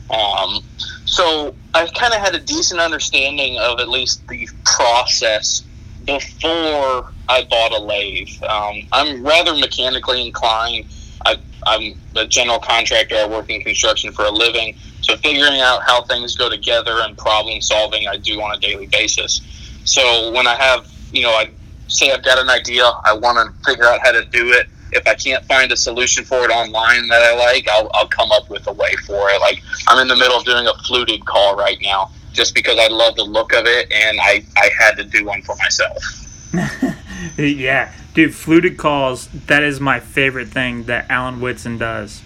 Um, 0.09 0.63
so 1.05 1.55
I 1.73 1.87
kind 1.87 2.13
of 2.13 2.19
had 2.19 2.35
a 2.35 2.39
decent 2.39 2.79
understanding 2.79 3.57
of 3.59 3.79
at 3.79 3.89
least 3.89 4.27
the 4.27 4.47
process 4.63 5.63
before 6.05 7.11
I 7.27 7.43
bought 7.49 7.71
a 7.71 7.79
lathe. 7.79 8.29
Um, 8.43 8.87
I'm 8.91 9.23
rather 9.23 9.53
mechanically 9.55 10.25
inclined 10.25 10.85
I, 11.25 11.37
I'm 11.65 11.99
a 12.15 12.25
general 12.25 12.59
contractor. 12.59 13.15
I 13.15 13.27
work 13.27 13.49
in 13.49 13.61
construction 13.61 14.11
for 14.11 14.25
a 14.25 14.31
living. 14.31 14.75
So 15.01 15.15
figuring 15.17 15.59
out 15.61 15.81
how 15.83 16.03
things 16.03 16.35
go 16.35 16.49
together 16.49 16.99
and 17.01 17.17
problem 17.17 17.61
solving, 17.61 18.07
I 18.07 18.17
do 18.17 18.41
on 18.41 18.55
a 18.55 18.59
daily 18.59 18.87
basis. 18.87 19.41
So 19.85 20.31
when 20.31 20.47
I 20.47 20.55
have, 20.55 20.91
you 21.11 21.23
know, 21.23 21.31
I 21.31 21.49
say 21.87 22.11
I've 22.11 22.23
got 22.23 22.37
an 22.39 22.49
idea, 22.49 22.83
I 23.03 23.13
want 23.13 23.37
to 23.37 23.65
figure 23.69 23.85
out 23.85 23.99
how 24.01 24.11
to 24.11 24.23
do 24.25 24.51
it. 24.51 24.67
If 24.91 25.07
I 25.07 25.13
can't 25.13 25.45
find 25.45 25.71
a 25.71 25.77
solution 25.77 26.23
for 26.25 26.43
it 26.43 26.51
online 26.51 27.07
that 27.09 27.21
I 27.21 27.35
like, 27.35 27.67
I'll, 27.67 27.89
I'll 27.93 28.07
come 28.07 28.31
up 28.31 28.49
with 28.49 28.65
a 28.67 28.73
way 28.73 28.93
for 29.05 29.29
it. 29.29 29.39
Like 29.39 29.61
I'm 29.87 29.99
in 29.99 30.07
the 30.07 30.15
middle 30.15 30.37
of 30.37 30.45
doing 30.45 30.65
a 30.67 30.73
fluted 30.83 31.25
call 31.25 31.55
right 31.55 31.77
now, 31.81 32.11
just 32.33 32.55
because 32.55 32.77
I 32.79 32.87
love 32.87 33.15
the 33.15 33.23
look 33.23 33.53
of 33.53 33.65
it, 33.65 33.91
and 33.91 34.19
I 34.19 34.43
I 34.57 34.69
had 34.79 34.95
to 34.97 35.03
do 35.03 35.25
one 35.25 35.43
for 35.43 35.55
myself. 35.57 36.95
yeah, 37.37 37.91
dude, 38.13 38.35
fluted 38.35 38.77
calls. 38.77 39.27
That 39.47 39.63
is 39.63 39.79
my 39.79 39.99
favorite 39.99 40.49
thing 40.49 40.83
that 40.83 41.09
Alan 41.09 41.39
Whitson 41.41 41.77
does. 41.77 42.21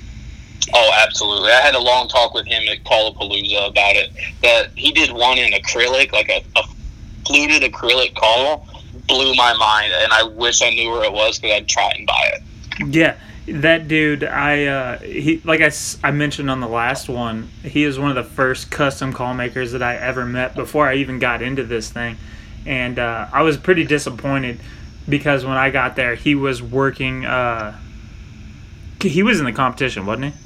Oh, 0.73 0.91
absolutely. 1.05 1.51
I 1.51 1.61
had 1.61 1.75
a 1.75 1.79
long 1.79 2.07
talk 2.07 2.33
with 2.33 2.45
him 2.45 2.63
at 2.69 2.83
Callapalooza 2.83 3.69
about 3.69 3.95
it. 3.95 4.11
That 4.41 4.71
he 4.75 4.91
did 4.91 5.11
one 5.11 5.37
in 5.37 5.51
acrylic, 5.51 6.11
like 6.11 6.29
a, 6.29 6.43
a 6.55 6.63
fluted 7.25 7.63
acrylic 7.63 8.15
call, 8.15 8.67
blew 9.07 9.35
my 9.35 9.53
mind, 9.53 9.91
and 9.93 10.13
I 10.13 10.23
wish 10.23 10.61
I 10.61 10.69
knew 10.69 10.91
where 10.91 11.03
it 11.03 11.11
was 11.11 11.39
because 11.39 11.57
I'd 11.57 11.67
try 11.67 11.91
and 11.95 12.07
buy 12.07 12.31
it. 12.33 12.87
Yeah, 12.87 13.17
that 13.47 13.87
dude, 13.87 14.23
I 14.23 14.65
uh, 14.65 14.97
he 14.99 15.41
like 15.43 15.61
I, 15.61 15.71
I 16.03 16.11
mentioned 16.11 16.49
on 16.49 16.59
the 16.59 16.67
last 16.67 17.09
one, 17.09 17.49
he 17.63 17.83
is 17.83 17.99
one 17.99 18.09
of 18.09 18.15
the 18.15 18.23
first 18.23 18.71
custom 18.71 19.11
call 19.11 19.33
makers 19.33 19.73
that 19.73 19.83
I 19.83 19.95
ever 19.97 20.25
met 20.25 20.55
before 20.55 20.87
I 20.87 20.95
even 20.95 21.19
got 21.19 21.41
into 21.41 21.63
this 21.63 21.89
thing, 21.89 22.17
and 22.65 22.97
uh, 22.97 23.27
I 23.33 23.41
was 23.41 23.57
pretty 23.57 23.83
disappointed 23.83 24.59
because 25.07 25.45
when 25.45 25.57
I 25.57 25.69
got 25.69 25.95
there, 25.95 26.15
he 26.15 26.35
was 26.35 26.61
working. 26.61 27.25
Uh, 27.25 27.77
he 29.01 29.23
was 29.23 29.39
in 29.39 29.45
the 29.45 29.51
competition, 29.51 30.05
wasn't 30.05 30.33
he? 30.33 30.39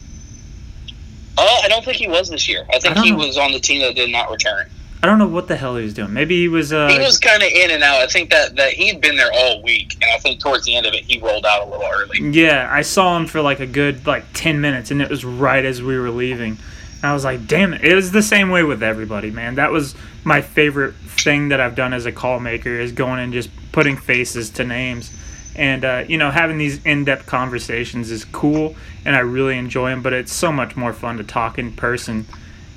Uh, 1.38 1.60
I 1.64 1.68
don't 1.68 1.86
think 1.86 1.98
he 1.98 2.08
was 2.08 2.30
this 2.30 2.50
year. 2.50 2.66
I 2.70 2.80
think 2.80 2.96
don't 2.96 3.04
he 3.04 3.12
know. 3.12 3.18
was 3.18 3.38
on 3.38 3.52
the 3.52 3.60
team 3.60 3.82
that 3.82 3.96
did 3.96 4.12
not 4.12 4.32
return. 4.32 4.68
I 5.04 5.06
don't 5.06 5.20
know 5.20 5.28
what 5.28 5.48
the 5.48 5.56
hell 5.56 5.76
he 5.76 5.84
was 5.84 5.94
doing. 5.94 6.12
Maybe 6.12 6.42
he 6.42 6.48
was. 6.48 6.74
Uh, 6.74 6.88
he 6.90 6.98
was 6.98 7.20
kind 7.20 7.44
of 7.44 7.50
in 7.50 7.70
and 7.70 7.84
out. 7.84 8.02
I 8.02 8.08
think 8.08 8.32
that, 8.32 8.56
that 8.56 8.74
he'd 8.74 9.00
been 9.00 9.16
there 9.16 9.32
all 9.32 9.62
week, 9.62 9.94
and 10.02 10.06
I 10.06 10.18
think 10.18 10.40
towards 10.40 10.66
the 10.66 10.76
end 10.76 10.88
of 10.88 10.94
it, 10.96 11.04
he 11.04 11.20
rolled 11.20 11.46
out 11.46 11.68
a 11.68 11.70
little 11.70 11.86
early. 11.86 12.32
Yeah, 12.32 12.68
I 12.72 12.82
saw 12.82 13.16
him 13.16 13.28
for 13.28 13.42
like 13.42 13.60
a 13.60 13.68
good 13.68 14.08
like 14.08 14.26
ten 14.34 14.60
minutes, 14.60 14.90
and 14.90 15.02
it 15.02 15.10
was 15.10 15.24
right 15.24 15.64
as 15.64 15.84
we 15.84 16.00
were 16.00 16.10
leaving. 16.10 16.58
And 16.96 17.06
I 17.06 17.14
was 17.14 17.24
like, 17.24 17.46
"Damn 17.46 17.74
it!" 17.74 17.86
It 17.86 17.94
was 17.94 18.12
the 18.12 18.24
same 18.24 18.50
way 18.50 18.64
with 18.64 18.82
everybody, 18.82 19.30
man. 19.30 19.56
That 19.56 19.72
was 19.72 19.94
my 20.24 20.42
favorite 20.42 20.96
thing 21.24 21.50
that 21.50 21.60
I've 21.60 21.76
done 21.76 21.94
as 21.94 22.06
a 22.06 22.12
call 22.12 22.40
maker 22.40 22.80
is 22.80 22.92
going 22.92 23.20
and 23.20 23.34
just 23.34 23.50
putting 23.72 23.98
faces 23.98 24.50
to 24.52 24.64
names, 24.64 25.16
and 25.56 25.86
uh, 25.86 26.04
you 26.08 26.18
know, 26.18 26.32
having 26.32 26.58
these 26.58 26.84
in-depth 26.86 27.26
conversations 27.26 28.12
is 28.12 28.26
cool, 28.26 28.76
and 29.06 29.16
I 29.16 29.20
really 29.20 29.58
enjoy 29.58 29.90
them. 29.90 30.02
But 30.02 30.14
it's 30.14 30.32
so 30.32 30.52
much 30.52 30.76
more 30.76 30.94
fun 30.94 31.18
to 31.18 31.24
talk 31.24 31.58
in 31.58 31.72
person, 31.74 32.26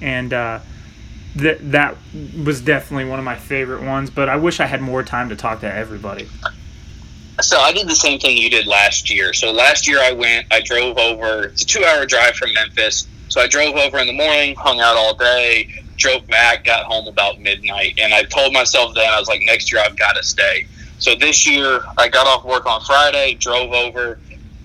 and 0.01 0.33
uh, 0.33 0.61
that 1.37 1.73
that 1.73 1.97
was 2.45 2.61
definitely 2.61 3.09
one 3.09 3.19
of 3.19 3.25
my 3.25 3.37
favorite 3.37 3.83
ones. 3.83 4.11
But 4.11 4.29
I 4.29 4.37
wish 4.37 4.61
I 4.61 4.67
had 4.67 4.81
more 4.81 5.03
time 5.03 5.29
to 5.29 5.37
talk 5.37 5.61
to 5.61 5.73
everybody. 5.73 6.29
So 7.41 7.59
I 7.59 7.73
did 7.73 7.89
the 7.89 7.97
same 7.97 8.19
thing 8.19 8.37
you 8.37 8.51
did 8.51 8.67
last 8.67 9.09
year. 9.11 9.33
So 9.33 9.51
last 9.51 9.89
year 9.89 9.99
I 10.01 10.13
went, 10.13 10.47
I 10.51 10.61
drove 10.61 10.99
over. 10.99 11.45
It's 11.45 11.63
a 11.63 11.67
two-hour 11.67 12.05
drive 12.05 12.35
from 12.35 12.53
Memphis. 12.53 13.07
So 13.29 13.41
I 13.41 13.47
drove 13.47 13.77
over 13.77 13.99
in 13.99 14.07
the 14.07 14.13
morning, 14.13 14.55
hung 14.57 14.81
out 14.81 14.97
all 14.97 15.15
day, 15.15 15.85
drove 16.01 16.27
back, 16.27 16.65
got 16.65 16.87
home 16.87 17.07
about 17.07 17.41
midnight, 17.41 17.99
and 17.99 18.13
I 18.13 18.25
told 18.25 18.53
myself 18.53 18.95
then 18.95 19.09
I 19.09 19.19
was 19.19 19.29
like, 19.29 19.43
next 19.43 19.71
year 19.71 19.83
I've 19.85 19.97
got 19.97 20.17
to 20.17 20.25
stay. 20.25 20.67
So 20.99 21.15
this 21.15 21.47
year 21.47 21.83
I 21.97 22.09
got 22.09 22.27
off 22.27 22.45
work 22.45 22.67
on 22.67 22.81
Friday, 22.83 23.35
drove 23.35 23.73
over, 23.73 24.19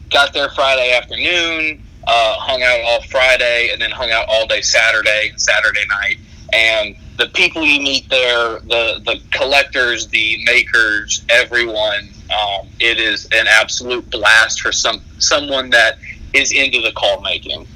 got 0.09 0.33
there 0.33 0.49
Friday 0.49 0.93
afternoon, 0.93 1.83
uh, 2.07 2.35
hung 2.39 2.63
out 2.63 2.79
all 2.85 3.01
Friday, 3.03 3.69
and 3.71 3.81
then 3.81 3.91
hung 3.91 4.11
out 4.11 4.25
all 4.27 4.47
day 4.47 4.61
Saturday 4.61 5.33
Saturday 5.35 5.85
night. 5.89 6.17
And 6.53 6.95
the 7.17 7.27
people 7.27 7.63
you 7.65 7.81
meet 7.81 8.09
there, 8.09 8.59
the 8.59 9.01
the 9.05 9.21
collectors, 9.31 10.07
the 10.07 10.43
makers, 10.45 11.25
everyone, 11.29 12.09
um, 12.31 12.67
it 12.79 12.99
is 12.99 13.25
an 13.31 13.47
absolute 13.47 14.09
blast 14.09 14.61
for 14.61 14.71
some 14.71 15.01
someone 15.19 15.69
that 15.71 15.97
is 16.33 16.51
into 16.51 16.81
the 16.81 16.91
call 16.91 17.21
making. 17.21 17.67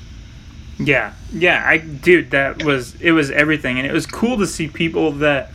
Yeah, 0.80 1.14
yeah, 1.34 1.62
I 1.66 1.78
dude, 1.78 2.32
that 2.32 2.64
was 2.64 3.00
it 3.02 3.12
was 3.12 3.30
everything, 3.32 3.78
and 3.78 3.86
it 3.86 3.92
was 3.92 4.06
cool 4.06 4.38
to 4.38 4.48
see 4.48 4.70
people 4.70 5.12
that 5.14 5.52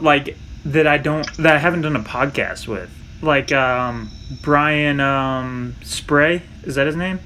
like 0.00 0.36
that 0.64 0.86
I 0.86 0.96
don't 0.96 1.26
that 1.36 1.54
I 1.54 1.58
haven't 1.58 1.82
done 1.82 1.96
a 1.96 2.02
podcast 2.02 2.66
with, 2.66 2.90
like 3.20 3.52
um, 3.52 4.10
Brian 4.42 5.00
um, 5.00 5.76
Spray. 5.82 6.42
Is 6.62 6.76
that 6.76 6.86
his 6.86 6.96
name? 6.96 7.20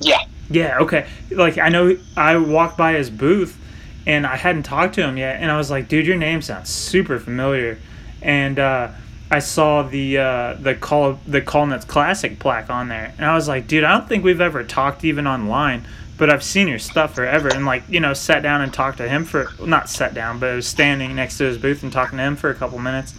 Yeah, 0.00 0.18
Yeah. 0.50 0.78
Okay. 0.80 1.06
Like 1.30 1.56
I 1.56 1.70
know 1.70 1.96
I 2.14 2.36
walked 2.36 2.76
by 2.76 2.92
his 2.92 3.08
booth, 3.08 3.58
and 4.06 4.26
I 4.26 4.36
hadn't 4.36 4.64
talked 4.64 4.94
to 4.96 5.02
him 5.02 5.16
yet, 5.16 5.40
and 5.40 5.50
I 5.50 5.56
was 5.56 5.70
like, 5.70 5.88
dude, 5.88 6.06
your 6.06 6.16
name 6.16 6.42
sounds 6.42 6.68
super 6.68 7.18
familiar, 7.18 7.78
and 8.20 8.58
uh, 8.58 8.88
I 9.30 9.38
saw 9.38 9.82
the 9.82 10.18
uh, 10.18 10.54
the 10.54 10.74
call 10.74 11.18
the 11.26 11.40
Callnets 11.40 11.84
Classic 11.84 12.38
plaque 12.38 12.68
on 12.68 12.88
there, 12.88 13.14
and 13.16 13.24
I 13.24 13.34
was 13.34 13.48
like, 13.48 13.66
dude, 13.66 13.84
I 13.84 13.96
don't 13.96 14.08
think 14.08 14.24
we've 14.24 14.40
ever 14.40 14.64
talked 14.64 15.04
even 15.04 15.26
online, 15.26 15.86
but 16.20 16.28
I've 16.30 16.44
seen 16.44 16.68
your 16.68 16.78
stuff 16.78 17.14
forever, 17.14 17.48
and 17.48 17.66
like 17.66 17.82
you 17.88 17.98
know, 17.98 18.12
sat 18.12 18.42
down 18.42 18.60
and 18.60 18.72
talked 18.72 18.98
to 18.98 19.08
him 19.08 19.24
for 19.24 19.48
not 19.64 19.88
sat 19.88 20.14
down, 20.14 20.38
but 20.38 20.50
I 20.50 20.54
was 20.54 20.66
standing 20.68 21.16
next 21.16 21.38
to 21.38 21.44
his 21.44 21.58
booth 21.58 21.82
and 21.82 21.90
talking 21.90 22.18
to 22.18 22.22
him 22.22 22.36
for 22.36 22.50
a 22.50 22.54
couple 22.54 22.78
minutes, 22.78 23.14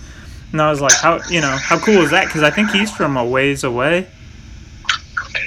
and 0.54 0.62
I 0.62 0.70
was 0.70 0.80
like, 0.80 0.93
how 0.93 1.20
you 1.30 1.41
know 1.41 1.49
how 1.49 1.80
cool 1.80 1.97
is 1.97 2.12
that? 2.12 2.28
Because 2.28 2.43
I 2.43 2.52
think 2.52 2.70
he's 2.70 2.91
from 2.91 3.18
a 3.18 3.26
ways 3.26 3.64
away. 3.66 4.08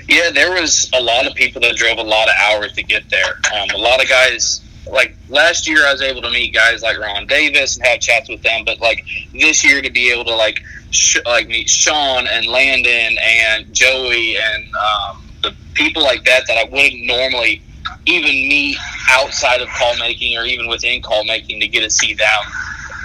yeah. 0.08 0.30
There 0.30 0.52
was 0.60 0.90
a 0.92 1.00
lot 1.00 1.26
of 1.26 1.34
people 1.34 1.60
that 1.62 1.76
drove 1.76 1.98
a 1.98 2.02
lot 2.02 2.28
of 2.28 2.34
hours 2.36 2.72
to 2.74 2.82
get 2.82 3.08
there. 3.08 3.40
Um, 3.54 3.70
a 3.74 3.78
lot 3.78 4.02
of 4.02 4.08
guys. 4.08 4.60
Like 4.86 5.16
last 5.30 5.66
year, 5.66 5.86
I 5.86 5.92
was 5.92 6.02
able 6.02 6.20
to 6.20 6.30
meet 6.30 6.52
guys 6.52 6.82
like 6.82 6.98
Ron 6.98 7.26
Davis 7.26 7.78
and 7.78 7.86
have 7.86 8.00
chats 8.00 8.28
with 8.28 8.42
them. 8.42 8.66
But 8.66 8.80
like 8.80 9.02
this 9.32 9.64
year, 9.64 9.80
to 9.80 9.90
be 9.90 10.12
able 10.12 10.26
to 10.26 10.34
like 10.34 10.60
sh- 10.90 11.24
like 11.24 11.48
meet 11.48 11.70
Sean 11.70 12.26
and 12.26 12.44
Landon 12.46 13.16
and 13.22 13.72
Joey 13.72 14.36
and 14.36 14.64
um, 14.74 15.23
the 15.44 15.54
people 15.74 16.02
like 16.02 16.24
that 16.24 16.46
that 16.46 16.58
I 16.58 16.64
wouldn't 16.64 17.06
normally 17.06 17.62
even 18.06 18.30
meet 18.30 18.76
outside 19.10 19.60
of 19.60 19.68
call 19.68 19.96
making 19.98 20.36
or 20.36 20.44
even 20.44 20.68
within 20.68 21.02
call 21.02 21.24
making 21.24 21.60
to 21.60 21.68
get 21.68 21.84
a 21.84 21.90
seat 21.90 22.18
them. 22.18 22.52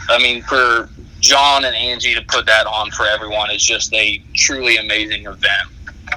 I 0.09 0.17
mean, 0.17 0.41
for 0.43 0.89
John 1.19 1.65
and 1.65 1.75
Angie 1.75 2.15
to 2.15 2.21
put 2.21 2.45
that 2.45 2.65
on 2.65 2.91
for 2.91 3.05
everyone 3.05 3.51
is 3.51 3.63
just 3.63 3.93
a 3.93 4.21
truly 4.33 4.77
amazing 4.77 5.25
event. 5.25 5.69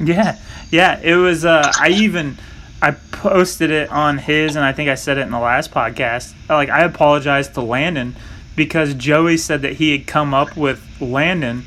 Yeah, 0.02 0.38
yeah. 0.70 0.98
It 1.02 1.16
was. 1.16 1.44
Uh, 1.44 1.70
I 1.78 1.88
even 1.90 2.38
I 2.80 2.92
posted 2.92 3.70
it 3.70 3.90
on 3.90 4.18
his, 4.18 4.56
and 4.56 4.64
I 4.64 4.72
think 4.72 4.88
I 4.88 4.94
said 4.94 5.18
it 5.18 5.22
in 5.22 5.30
the 5.30 5.38
last 5.38 5.70
podcast. 5.70 6.34
Like 6.48 6.70
I 6.70 6.82
apologized 6.82 7.54
to 7.54 7.60
Landon 7.60 8.16
because 8.56 8.94
Joey 8.94 9.36
said 9.36 9.62
that 9.62 9.74
he 9.74 9.92
had 9.92 10.06
come 10.06 10.34
up 10.34 10.56
with 10.56 10.82
Landon, 11.00 11.64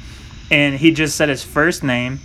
and 0.49 0.75
he 0.75 0.91
just 0.91 1.15
said 1.15 1.29
his 1.29 1.43
first 1.43 1.83
name. 1.83 2.19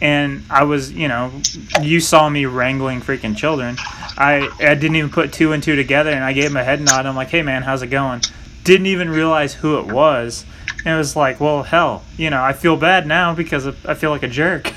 And 0.00 0.44
I 0.50 0.64
was, 0.64 0.92
you 0.92 1.08
know, 1.08 1.32
you 1.80 2.00
saw 2.00 2.28
me 2.28 2.44
wrangling 2.44 3.00
freaking 3.00 3.36
children. 3.36 3.76
I 3.78 4.50
I 4.58 4.74
didn't 4.74 4.96
even 4.96 5.10
put 5.10 5.32
two 5.32 5.52
and 5.52 5.62
two 5.62 5.76
together, 5.76 6.10
and 6.10 6.22
I 6.22 6.32
gave 6.32 6.50
him 6.50 6.56
a 6.56 6.64
head 6.64 6.80
nod. 6.80 7.06
I'm 7.06 7.16
like, 7.16 7.28
hey 7.28 7.42
man, 7.42 7.62
how's 7.62 7.82
it 7.82 7.88
going? 7.88 8.20
Didn't 8.64 8.86
even 8.86 9.08
realize 9.08 9.54
who 9.54 9.78
it 9.78 9.86
was. 9.86 10.44
And 10.84 10.94
it 10.94 10.98
was 10.98 11.16
like, 11.16 11.40
well, 11.40 11.62
hell, 11.62 12.04
you 12.16 12.30
know, 12.30 12.42
I 12.42 12.52
feel 12.52 12.76
bad 12.76 13.06
now 13.06 13.34
because 13.34 13.66
I 13.66 13.94
feel 13.94 14.10
like 14.10 14.22
a 14.22 14.28
jerk. 14.28 14.72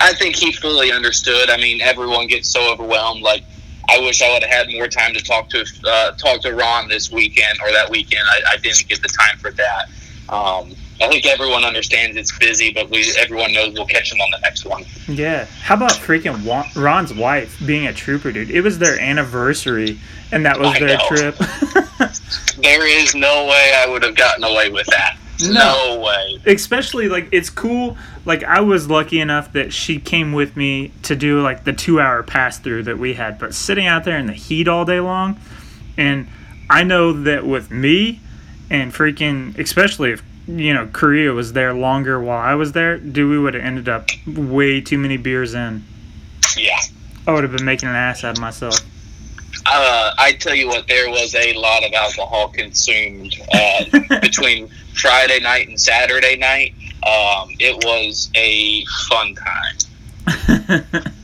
I 0.00 0.12
think 0.14 0.36
he 0.36 0.52
fully 0.52 0.92
understood. 0.92 1.48
I 1.48 1.56
mean, 1.56 1.80
everyone 1.80 2.26
gets 2.26 2.48
so 2.48 2.72
overwhelmed. 2.72 3.22
Like, 3.22 3.44
I 3.88 3.98
wish 4.00 4.22
I 4.22 4.32
would 4.32 4.42
have 4.42 4.66
had 4.66 4.72
more 4.72 4.88
time 4.88 5.14
to 5.14 5.22
talk 5.22 5.48
to 5.50 5.64
uh, 5.84 6.12
talk 6.12 6.40
to 6.42 6.54
Ron 6.54 6.88
this 6.88 7.10
weekend 7.12 7.58
or 7.62 7.70
that 7.72 7.88
weekend. 7.90 8.26
I, 8.28 8.54
I 8.54 8.56
didn't 8.56 8.88
get 8.88 9.02
the 9.02 9.08
time 9.08 9.38
for 9.38 9.50
that. 9.52 9.88
Um, 10.28 10.74
I 11.00 11.08
think 11.08 11.26
everyone 11.26 11.64
understands 11.64 12.16
it's 12.16 12.36
busy, 12.38 12.72
but 12.72 12.88
we 12.88 13.12
everyone 13.18 13.52
knows 13.52 13.72
we'll 13.74 13.86
catch 13.86 14.10
them 14.10 14.20
on 14.20 14.30
the 14.30 14.38
next 14.40 14.64
one. 14.64 14.84
Yeah. 15.08 15.44
How 15.62 15.74
about 15.74 15.90
freaking 15.92 16.44
Wa- 16.44 16.66
Ron's 16.76 17.12
wife 17.12 17.60
being 17.66 17.86
a 17.86 17.92
trooper, 17.92 18.30
dude? 18.32 18.50
It 18.50 18.60
was 18.60 18.78
their 18.78 18.98
anniversary, 19.00 19.98
and 20.30 20.46
that 20.46 20.58
was 20.58 20.68
I 20.68 20.78
their 20.78 20.96
know. 20.98 21.08
trip. 21.08 21.36
There 22.58 22.86
is 22.86 23.14
no 23.14 23.46
way 23.46 23.72
I 23.76 23.88
would 23.88 24.02
have 24.04 24.14
gotten 24.14 24.44
away 24.44 24.70
with 24.70 24.86
that. 24.86 25.16
No. 25.42 25.96
no 25.96 26.00
way. 26.00 26.40
Especially 26.46 27.08
like 27.08 27.28
it's 27.32 27.50
cool. 27.50 27.96
Like 28.24 28.44
I 28.44 28.60
was 28.60 28.88
lucky 28.88 29.18
enough 29.20 29.52
that 29.54 29.72
she 29.72 29.98
came 29.98 30.32
with 30.32 30.56
me 30.56 30.92
to 31.02 31.16
do 31.16 31.42
like 31.42 31.64
the 31.64 31.72
two-hour 31.72 32.22
pass 32.22 32.58
through 32.58 32.84
that 32.84 32.98
we 32.98 33.14
had, 33.14 33.38
but 33.38 33.54
sitting 33.54 33.86
out 33.86 34.04
there 34.04 34.16
in 34.18 34.26
the 34.26 34.32
heat 34.32 34.68
all 34.68 34.84
day 34.84 35.00
long, 35.00 35.38
and 35.96 36.28
I 36.70 36.84
know 36.84 37.12
that 37.24 37.44
with 37.44 37.70
me, 37.72 38.20
and 38.70 38.92
freaking 38.92 39.58
especially 39.58 40.12
if 40.12 40.22
you 40.46 40.74
know 40.74 40.88
Korea 40.92 41.32
was 41.32 41.52
there 41.52 41.72
longer 41.72 42.20
while 42.20 42.38
I 42.38 42.54
was 42.54 42.72
there, 42.72 42.98
dude, 42.98 43.30
we 43.30 43.38
would 43.38 43.54
have 43.54 43.64
ended 43.64 43.88
up 43.88 44.08
way 44.26 44.80
too 44.80 44.98
many 44.98 45.16
beers 45.16 45.54
in. 45.54 45.84
Yeah. 46.56 46.78
I 47.26 47.32
would 47.32 47.42
have 47.42 47.52
been 47.52 47.64
making 47.64 47.88
an 47.88 47.94
ass 47.94 48.22
out 48.24 48.36
of 48.36 48.40
myself. 48.40 48.78
Uh, 49.66 50.12
I 50.18 50.32
tell 50.32 50.54
you 50.54 50.68
what, 50.68 50.86
there 50.88 51.08
was 51.08 51.34
a 51.34 51.54
lot 51.54 51.84
of 51.84 51.92
alcohol 51.92 52.48
consumed 52.48 53.34
uh, 53.52 53.84
between 54.20 54.68
Friday 54.94 55.40
night 55.40 55.68
and 55.68 55.80
Saturday 55.80 56.36
night. 56.36 56.74
Um, 57.02 57.48
it 57.58 57.82
was 57.84 58.30
a 58.34 58.84
fun 59.08 59.34
time. 59.34 59.76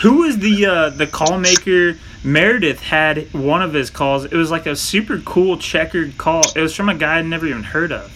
Who 0.00 0.18
was 0.18 0.38
the 0.38 0.66
uh, 0.66 0.90
the 0.90 1.06
call 1.06 1.38
maker? 1.38 1.98
Meredith 2.24 2.80
had 2.80 3.32
one 3.32 3.62
of 3.62 3.72
his 3.72 3.90
calls. 3.90 4.24
It 4.24 4.34
was 4.34 4.50
like 4.50 4.66
a 4.66 4.76
super 4.76 5.18
cool 5.20 5.56
checkered 5.56 6.18
call. 6.18 6.42
It 6.54 6.60
was 6.60 6.74
from 6.74 6.88
a 6.88 6.94
guy 6.94 7.18
I'd 7.18 7.26
never 7.26 7.46
even 7.46 7.62
heard 7.62 7.92
of. 7.92 8.12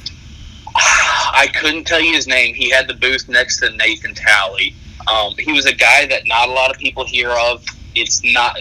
I 1.42 1.48
couldn't 1.48 1.88
tell 1.88 2.00
you 2.00 2.12
his 2.12 2.28
name. 2.28 2.54
He 2.54 2.70
had 2.70 2.86
the 2.86 2.94
booth 2.94 3.28
next 3.28 3.58
to 3.58 3.70
Nathan 3.70 4.14
Talley. 4.14 4.76
Um, 5.12 5.34
he 5.36 5.50
was 5.52 5.66
a 5.66 5.74
guy 5.74 6.06
that 6.06 6.24
not 6.28 6.48
a 6.48 6.52
lot 6.52 6.70
of 6.70 6.78
people 6.78 7.04
hear 7.04 7.30
of. 7.30 7.64
It's 7.96 8.22
not 8.22 8.60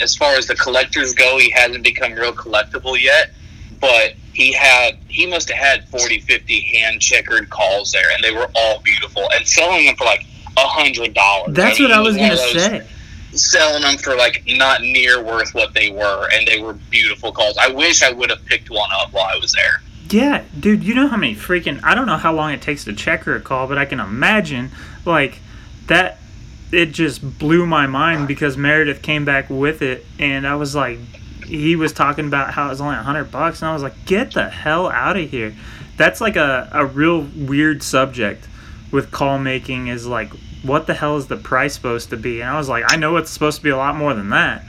as 0.00 0.14
far 0.14 0.34
as 0.34 0.46
the 0.46 0.54
collectors 0.54 1.12
go. 1.12 1.38
He 1.38 1.50
hasn't 1.50 1.82
become 1.82 2.12
real 2.12 2.32
collectible 2.32 2.96
yet, 3.00 3.32
but 3.80 4.14
he 4.32 4.52
had 4.52 4.96
he 5.08 5.26
must 5.26 5.50
have 5.50 5.58
had 5.58 5.88
40 5.88 6.20
50 6.20 6.60
hand 6.60 7.00
checkered 7.00 7.50
calls 7.50 7.90
there 7.90 8.08
and 8.14 8.22
they 8.22 8.30
were 8.30 8.48
all 8.54 8.80
beautiful 8.84 9.28
and 9.34 9.44
selling 9.44 9.86
them 9.86 9.96
for 9.96 10.04
like 10.04 10.24
a 10.56 10.60
hundred 10.60 11.14
dollars 11.14 11.52
That's 11.56 11.80
I 11.80 11.82
mean, 11.82 11.90
what 11.90 11.98
I 11.98 12.00
was 12.00 12.16
gonna 12.16 12.36
say. 12.36 12.86
selling 13.32 13.82
them 13.82 13.98
for 13.98 14.14
like 14.14 14.44
not 14.46 14.82
near 14.82 15.20
worth 15.20 15.52
what 15.52 15.74
they 15.74 15.90
were 15.90 16.28
and 16.32 16.46
they 16.46 16.60
were 16.60 16.74
beautiful 16.74 17.32
calls 17.32 17.56
i 17.58 17.66
wish 17.68 18.04
i 18.04 18.12
would 18.12 18.30
have 18.30 18.44
picked 18.46 18.70
one 18.70 18.88
up 19.00 19.12
while 19.12 19.26
i 19.26 19.36
was 19.36 19.52
there 19.52 19.82
Yeah, 20.10 20.42
dude, 20.58 20.82
you 20.82 20.94
know 20.94 21.06
how 21.06 21.16
many 21.16 21.36
freaking 21.36 21.80
I 21.84 21.94
don't 21.94 22.06
know 22.06 22.16
how 22.16 22.32
long 22.32 22.52
it 22.52 22.60
takes 22.60 22.84
to 22.84 22.92
checker 22.92 23.36
a 23.36 23.40
call, 23.40 23.68
but 23.68 23.78
I 23.78 23.84
can 23.84 24.00
imagine 24.00 24.72
like 25.04 25.38
that 25.86 26.18
it 26.72 26.86
just 26.86 27.38
blew 27.38 27.66
my 27.66 27.86
mind 27.86 28.28
because 28.28 28.56
Meredith 28.56 29.02
came 29.02 29.24
back 29.24 29.48
with 29.50 29.82
it 29.82 30.04
and 30.18 30.46
I 30.46 30.56
was 30.56 30.74
like 30.74 30.98
he 31.44 31.76
was 31.76 31.92
talking 31.92 32.26
about 32.26 32.52
how 32.54 32.66
it 32.66 32.70
was 32.70 32.80
only 32.80 32.96
a 32.96 33.02
hundred 33.02 33.30
bucks 33.30 33.62
and 33.62 33.70
I 33.70 33.72
was 33.72 33.82
like, 33.82 34.04
get 34.04 34.34
the 34.34 34.48
hell 34.48 34.88
out 34.88 35.16
of 35.16 35.30
here. 35.30 35.54
That's 35.96 36.20
like 36.20 36.36
a, 36.36 36.68
a 36.72 36.86
real 36.86 37.20
weird 37.20 37.82
subject 37.82 38.48
with 38.90 39.10
call 39.10 39.38
making 39.38 39.88
is 39.88 40.06
like 40.06 40.32
what 40.62 40.86
the 40.86 40.94
hell 40.94 41.16
is 41.16 41.28
the 41.28 41.36
price 41.36 41.74
supposed 41.74 42.10
to 42.10 42.16
be? 42.16 42.40
And 42.40 42.50
I 42.50 42.58
was 42.58 42.68
like, 42.68 42.84
I 42.88 42.96
know 42.96 43.16
it's 43.16 43.30
supposed 43.30 43.58
to 43.58 43.62
be 43.62 43.70
a 43.70 43.76
lot 43.76 43.94
more 43.96 44.14
than 44.14 44.30
that. 44.30 44.64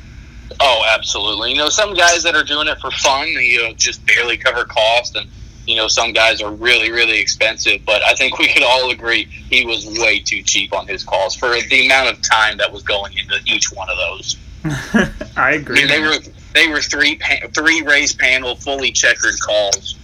Oh, 0.60 0.84
absolutely. 0.88 1.52
You 1.52 1.58
know, 1.58 1.70
some 1.70 1.94
guys 1.94 2.24
that 2.24 2.36
are 2.36 2.44
doing 2.44 2.68
it 2.68 2.78
for 2.80 2.92
fun, 2.92 3.28
you 3.28 3.62
know, 3.64 3.74
just 3.74 4.06
barely 4.06 4.38
cover 4.38 4.66
cost, 4.66 5.16
and 5.16 5.30
you 5.68 5.76
know, 5.76 5.88
some 5.88 6.12
guys 6.12 6.42
are 6.42 6.52
really, 6.52 6.92
really 6.92 7.20
expensive. 7.20 7.86
But 7.86 8.02
I 8.04 8.14
think 8.16 8.38
we 8.40 8.48
could 8.48 8.64
all 8.64 8.90
agree 8.92 9.26
he 9.26 9.66
was 9.66 9.86
way 10.00 10.20
too 10.20 10.42
cheap 10.44 10.74
on 10.74 10.88
his 10.88 11.04
calls 11.04 11.36
for 11.36 11.50
the 11.50 11.86
amount 11.86 12.10
of 12.10 12.22
time 12.22 12.58
that 12.58 12.72
was 12.72 12.84
going 12.84 13.14
into 13.18 13.36
each 13.46 13.72
one 13.72 13.88
of 13.90 13.98
those. 13.98 14.38
I 14.64 15.12
I 15.38 15.52
agree. 15.54 15.76
mean, 15.76 15.88
they 15.88 16.00
were 16.02 16.16
they 16.54 16.68
were 16.68 16.82
three 16.82 17.16
pa- 17.16 17.48
three 17.54 17.82
race 17.84 18.14
panel, 18.14 18.56
fully 18.56 18.92
checkered 18.92 19.40
calls. 19.40 19.96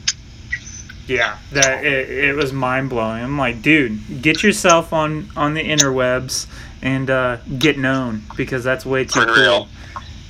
Yeah, 1.07 1.37
that 1.53 1.85
it, 1.85 2.09
it 2.09 2.35
was 2.35 2.51
mind 2.51 2.89
blowing. 2.89 3.23
I'm 3.23 3.37
like, 3.37 3.61
dude, 3.61 4.21
get 4.21 4.43
yourself 4.43 4.91
on 4.93 5.29
on 5.37 5.53
the 5.53 5.63
interwebs 5.63 6.47
and 6.81 7.09
uh, 7.09 7.37
get 7.57 7.77
known 7.77 8.23
because 8.35 8.63
that's 8.63 8.85
way 8.85 9.05
too 9.05 9.21
For 9.21 9.25
cool. 9.25 9.35
real. 9.35 9.67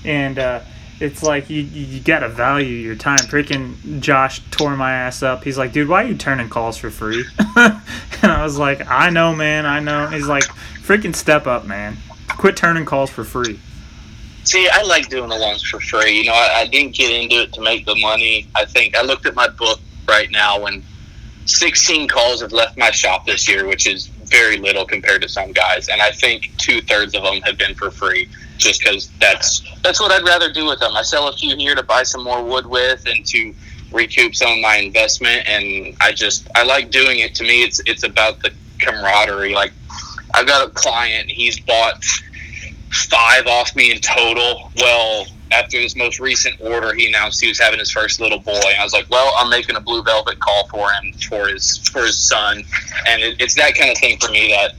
And 0.07 0.39
uh, 0.39 0.61
it's 0.99 1.21
like 1.21 1.49
you 1.49 1.61
you 1.61 1.99
gotta 1.99 2.29
value 2.29 2.75
your 2.75 2.95
time. 2.95 3.19
Freaking 3.19 3.99
Josh 3.99 4.41
tore 4.49 4.75
my 4.75 4.91
ass 4.91 5.21
up. 5.21 5.43
He's 5.43 5.57
like, 5.57 5.71
dude, 5.71 5.87
why 5.87 6.03
are 6.03 6.07
you 6.07 6.15
turning 6.15 6.49
calls 6.49 6.77
for 6.77 6.89
free? 6.89 7.25
and 7.55 7.81
I 8.23 8.43
was 8.43 8.57
like, 8.57 8.87
I 8.89 9.09
know, 9.09 9.35
man, 9.35 9.65
I 9.65 9.79
know. 9.79 10.07
He's 10.07 10.27
like, 10.27 10.45
freaking 10.45 11.15
step 11.15 11.45
up, 11.45 11.65
man. 11.65 11.97
Quit 12.29 12.57
turning 12.57 12.85
calls 12.85 13.09
for 13.09 13.23
free. 13.23 13.59
See, 14.43 14.67
I 14.71 14.81
like 14.83 15.09
doing 15.09 15.29
the 15.29 15.37
ones 15.37 15.61
for 15.61 15.79
free. 15.81 16.19
You 16.19 16.25
know, 16.27 16.33
I, 16.33 16.61
I 16.61 16.67
didn't 16.67 16.95
get 16.95 17.11
into 17.11 17.43
it 17.43 17.53
to 17.53 17.61
make 17.61 17.85
the 17.85 17.95
money. 17.95 18.47
I 18.55 18.63
think 18.65 18.95
I 18.95 19.01
looked 19.01 19.25
at 19.25 19.35
my 19.35 19.49
book 19.49 19.81
right 20.07 20.31
now, 20.31 20.65
and 20.67 20.83
16 21.45 22.07
calls 22.07 22.41
have 22.41 22.53
left 22.53 22.77
my 22.77 22.91
shop 22.91 23.25
this 23.25 23.47
year, 23.49 23.67
which 23.67 23.85
is 23.85 24.07
very 24.07 24.57
little 24.57 24.85
compared 24.85 25.21
to 25.23 25.29
some 25.29 25.51
guys. 25.51 25.89
And 25.89 26.01
I 26.01 26.11
think 26.11 26.49
two 26.57 26.81
thirds 26.81 27.13
of 27.13 27.23
them 27.23 27.41
have 27.41 27.57
been 27.57 27.75
for 27.75 27.91
free, 27.91 28.29
just 28.57 28.81
because 28.81 29.09
that's 29.19 29.61
that's 29.83 29.99
what 29.99 30.11
I'd 30.11 30.25
rather 30.25 30.51
do 30.51 30.65
with 30.65 30.79
them. 30.79 30.95
I 30.95 31.01
sell 31.01 31.27
a 31.27 31.33
few 31.33 31.55
here 31.55 31.75
to 31.75 31.83
buy 31.83 32.03
some 32.03 32.23
more 32.23 32.43
wood 32.43 32.65
with, 32.65 33.05
and 33.07 33.25
to 33.27 33.53
recoup 33.91 34.35
some 34.35 34.51
of 34.51 34.59
my 34.59 34.77
investment. 34.77 35.47
And 35.47 35.95
I 36.01 36.11
just 36.11 36.47
I 36.55 36.63
like 36.63 36.91
doing 36.91 37.19
it. 37.19 37.35
To 37.35 37.43
me, 37.43 37.63
it's 37.63 37.81
it's 37.85 38.03
about 38.03 38.41
the 38.41 38.51
camaraderie. 38.79 39.53
Like 39.53 39.73
I've 40.33 40.47
got 40.47 40.67
a 40.67 40.71
client, 40.71 41.29
he's 41.29 41.59
bought 41.59 42.03
five 42.91 43.47
off 43.47 43.75
me 43.75 43.91
in 43.91 43.99
total. 43.99 44.71
Well, 44.77 45.27
after 45.51 45.79
this 45.79 45.95
most 45.95 46.19
recent 46.19 46.59
order, 46.61 46.93
he 46.93 47.07
announced 47.07 47.41
he 47.41 47.47
was 47.47 47.59
having 47.59 47.79
his 47.79 47.91
first 47.91 48.19
little 48.19 48.39
boy, 48.39 48.61
I 48.79 48.83
was 48.83 48.93
like, 48.93 49.09
"Well, 49.09 49.33
I'm 49.37 49.49
making 49.49 49.75
a 49.75 49.79
blue 49.79 50.03
velvet 50.03 50.39
call 50.39 50.67
for 50.67 50.91
him 50.91 51.13
for 51.13 51.47
his 51.47 51.77
for 51.89 52.05
his 52.05 52.17
son," 52.17 52.63
and 53.07 53.21
it, 53.21 53.41
it's 53.41 53.55
that 53.55 53.75
kind 53.75 53.91
of 53.91 53.97
thing 53.97 54.19
for 54.19 54.29
me 54.31 54.49
that 54.49 54.75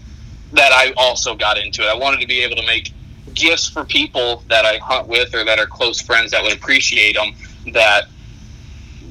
that 0.53 0.72
I 0.72 0.93
also 0.97 1.35
got 1.35 1.59
into 1.59 1.83
it. 1.83 1.89
I 1.89 1.95
wanted 1.95 2.20
to 2.20 2.26
be 2.26 2.41
able 2.41 2.57
to 2.57 2.66
make 2.66 2.93
gifts 3.35 3.68
for 3.68 3.85
people 3.85 4.43
that 4.49 4.64
I 4.64 4.79
hunt 4.79 5.09
with 5.09 5.35
or 5.35 5.45
that 5.45 5.59
are 5.59 5.66
close 5.66 6.01
friends 6.01 6.31
that 6.33 6.43
would 6.43 6.53
appreciate 6.53 7.14
them. 7.16 7.33
That 7.72 8.05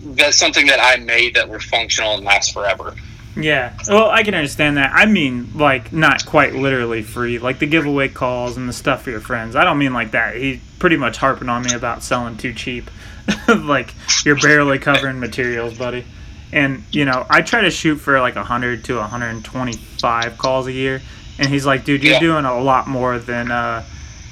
that's 0.03 0.37
something 0.37 0.67
that 0.67 0.79
I 0.79 0.97
made 0.97 1.35
that 1.35 1.47
were 1.49 1.59
functional 1.59 2.13
and 2.15 2.23
last 2.23 2.53
forever. 2.53 2.95
Yeah. 3.35 3.77
Well, 3.87 4.09
I 4.09 4.23
can 4.23 4.33
understand 4.33 4.77
that. 4.77 4.91
I 4.93 5.05
mean, 5.05 5.49
like, 5.55 5.93
not 5.93 6.25
quite 6.25 6.55
literally 6.55 7.03
free. 7.03 7.37
Like, 7.37 7.59
the 7.59 7.67
giveaway 7.67 8.07
calls 8.07 8.57
and 8.57 8.67
the 8.67 8.73
stuff 8.73 9.03
for 9.03 9.11
your 9.11 9.19
friends. 9.19 9.55
I 9.55 9.63
don't 9.63 9.77
mean 9.77 9.93
like 9.93 10.11
that. 10.11 10.35
He's 10.37 10.59
pretty 10.79 10.97
much 10.97 11.17
harping 11.17 11.47
on 11.49 11.61
me 11.63 11.73
about 11.73 12.01
selling 12.01 12.37
too 12.37 12.53
cheap. 12.53 12.89
like, 13.47 13.93
you're 14.25 14.39
barely 14.39 14.79
covering 14.79 15.19
materials, 15.19 15.77
buddy. 15.77 16.03
And, 16.51 16.83
you 16.91 17.05
know, 17.05 17.25
I 17.29 17.41
try 17.41 17.61
to 17.61 17.69
shoot 17.69 17.97
for 17.97 18.19
like 18.21 18.35
100 18.35 18.85
to 18.85 18.95
125 18.95 20.37
calls 20.37 20.67
a 20.67 20.71
year. 20.71 21.01
And 21.37 21.47
he's 21.49 21.65
like, 21.65 21.83
dude, 21.85 22.03
you're 22.03 22.13
Yeah. 22.13 22.19
doing 22.19 22.45
a 22.45 22.59
lot 22.59 22.87
more 22.87 23.19
than, 23.19 23.51
uh, 23.51 23.83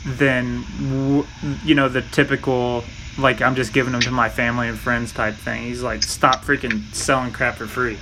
than, 0.05 0.63
you 1.63 1.75
know, 1.75 1.89
the 1.89 2.01
typical, 2.01 2.83
like, 3.17 3.41
I'm 3.41 3.55
just 3.55 3.73
giving 3.73 3.91
them 3.91 4.01
to 4.01 4.11
my 4.11 4.29
family 4.29 4.67
and 4.67 4.77
friends 4.77 5.11
type 5.11 5.35
thing. 5.35 5.63
He's 5.63 5.81
like, 5.81 6.03
stop 6.03 6.43
freaking 6.43 6.93
selling 6.93 7.31
crap 7.31 7.55
for 7.55 7.67
free. 7.67 7.97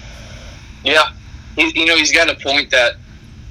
Yeah, 0.84 1.12
he, 1.56 1.80
you 1.80 1.86
know 1.86 1.96
he's 1.96 2.12
got 2.12 2.30
a 2.30 2.36
point 2.36 2.70
that 2.72 2.96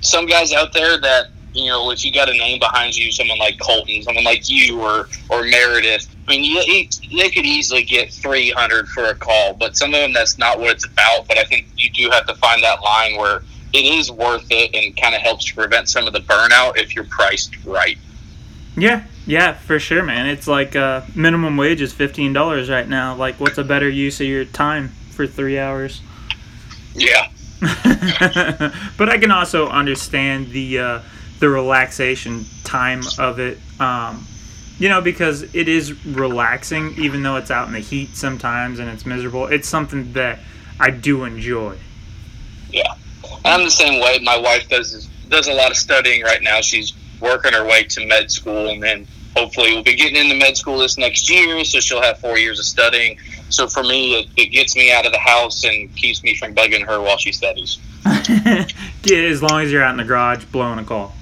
some 0.00 0.26
guys 0.26 0.52
out 0.52 0.72
there 0.72 0.98
that 0.98 1.28
you 1.54 1.66
know 1.66 1.90
if 1.90 2.04
you 2.04 2.12
got 2.12 2.28
a 2.28 2.32
name 2.32 2.58
behind 2.58 2.96
you, 2.96 3.10
someone 3.10 3.38
like 3.38 3.58
Colton, 3.58 4.02
someone 4.02 4.24
like 4.24 4.48
you, 4.48 4.80
or 4.80 5.08
or 5.30 5.42
Meredith. 5.44 6.08
I 6.28 6.30
mean, 6.30 6.44
you, 6.44 6.88
they 7.18 7.30
could 7.30 7.46
easily 7.46 7.82
get 7.82 8.12
three 8.12 8.50
hundred 8.50 8.88
for 8.88 9.04
a 9.04 9.14
call, 9.14 9.54
but 9.54 9.76
some 9.76 9.94
of 9.94 10.00
them 10.00 10.12
that's 10.12 10.38
not 10.38 10.58
what 10.58 10.70
it's 10.70 10.84
about. 10.84 11.26
But 11.26 11.38
I 11.38 11.44
think 11.44 11.66
you 11.76 11.90
do 11.90 12.10
have 12.10 12.26
to 12.26 12.34
find 12.36 12.62
that 12.62 12.82
line 12.82 13.16
where 13.16 13.42
it 13.72 13.84
is 13.84 14.10
worth 14.10 14.46
it 14.50 14.74
and 14.74 14.96
kind 14.96 15.14
of 15.14 15.22
helps 15.22 15.46
to 15.46 15.54
prevent 15.54 15.88
some 15.88 16.06
of 16.06 16.12
the 16.12 16.20
burnout 16.20 16.76
if 16.76 16.94
you're 16.94 17.04
priced 17.04 17.64
right. 17.64 17.98
Yeah, 18.76 19.04
yeah, 19.26 19.52
for 19.52 19.78
sure, 19.78 20.02
man. 20.02 20.26
It's 20.26 20.46
like 20.48 20.74
uh, 20.76 21.02
minimum 21.14 21.56
wage 21.56 21.80
is 21.82 21.92
fifteen 21.92 22.32
dollars 22.32 22.70
right 22.70 22.88
now. 22.88 23.14
Like, 23.14 23.38
what's 23.40 23.58
a 23.58 23.64
better 23.64 23.88
use 23.88 24.20
of 24.20 24.26
your 24.26 24.44
time 24.46 24.88
for 25.10 25.26
three 25.26 25.58
hours? 25.58 26.00
Yeah, 26.94 27.28
but 27.60 29.08
I 29.08 29.18
can 29.18 29.30
also 29.30 29.68
understand 29.68 30.50
the 30.50 30.78
uh, 30.78 31.00
the 31.40 31.48
relaxation 31.48 32.46
time 32.64 33.02
of 33.18 33.38
it. 33.38 33.58
Um, 33.80 34.26
you 34.78 34.88
know, 34.88 35.00
because 35.00 35.42
it 35.54 35.68
is 35.68 36.04
relaxing, 36.06 36.94
even 36.98 37.22
though 37.22 37.36
it's 37.36 37.50
out 37.50 37.68
in 37.68 37.74
the 37.74 37.80
heat 37.80 38.16
sometimes 38.16 38.78
and 38.78 38.88
it's 38.88 39.06
miserable. 39.06 39.46
It's 39.46 39.68
something 39.68 40.12
that 40.14 40.40
I 40.80 40.90
do 40.90 41.24
enjoy. 41.24 41.76
yeah. 42.70 42.94
I'm 43.44 43.64
the 43.64 43.70
same 43.70 44.00
way. 44.00 44.18
My 44.22 44.36
wife 44.38 44.68
does 44.68 45.08
does 45.28 45.48
a 45.48 45.52
lot 45.52 45.70
of 45.70 45.76
studying 45.76 46.22
right 46.22 46.42
now. 46.42 46.60
She's 46.60 46.92
working 47.22 47.52
her 47.52 47.64
way 47.64 47.84
to 47.84 48.06
med 48.06 48.30
school, 48.30 48.68
and 48.68 48.82
then 48.82 49.06
hopefully 49.36 49.72
we'll 49.72 49.82
be 49.82 49.94
getting 49.94 50.16
into 50.16 50.36
med 50.36 50.56
school 50.56 50.78
this 50.78 50.98
next 50.98 51.30
year. 51.30 51.64
So 51.64 51.80
she'll 51.80 52.02
have 52.02 52.18
four 52.18 52.36
years 52.38 52.58
of 52.58 52.66
studying. 52.66 53.18
So 53.48 53.66
for 53.66 53.82
me, 53.82 54.18
it, 54.18 54.28
it 54.36 54.46
gets 54.46 54.76
me 54.76 54.92
out 54.92 55.06
of 55.06 55.12
the 55.12 55.18
house 55.18 55.64
and 55.64 55.94
keeps 55.96 56.22
me 56.22 56.34
from 56.34 56.54
bugging 56.54 56.84
her 56.86 57.00
while 57.00 57.18
she 57.18 57.32
studies. 57.32 57.78
yeah, 58.04 58.66
as 59.04 59.42
long 59.42 59.62
as 59.62 59.72
you're 59.72 59.82
out 59.82 59.92
in 59.92 59.98
the 59.98 60.04
garage 60.04 60.44
blowing 60.46 60.78
a 60.78 60.84
call. 60.84 61.14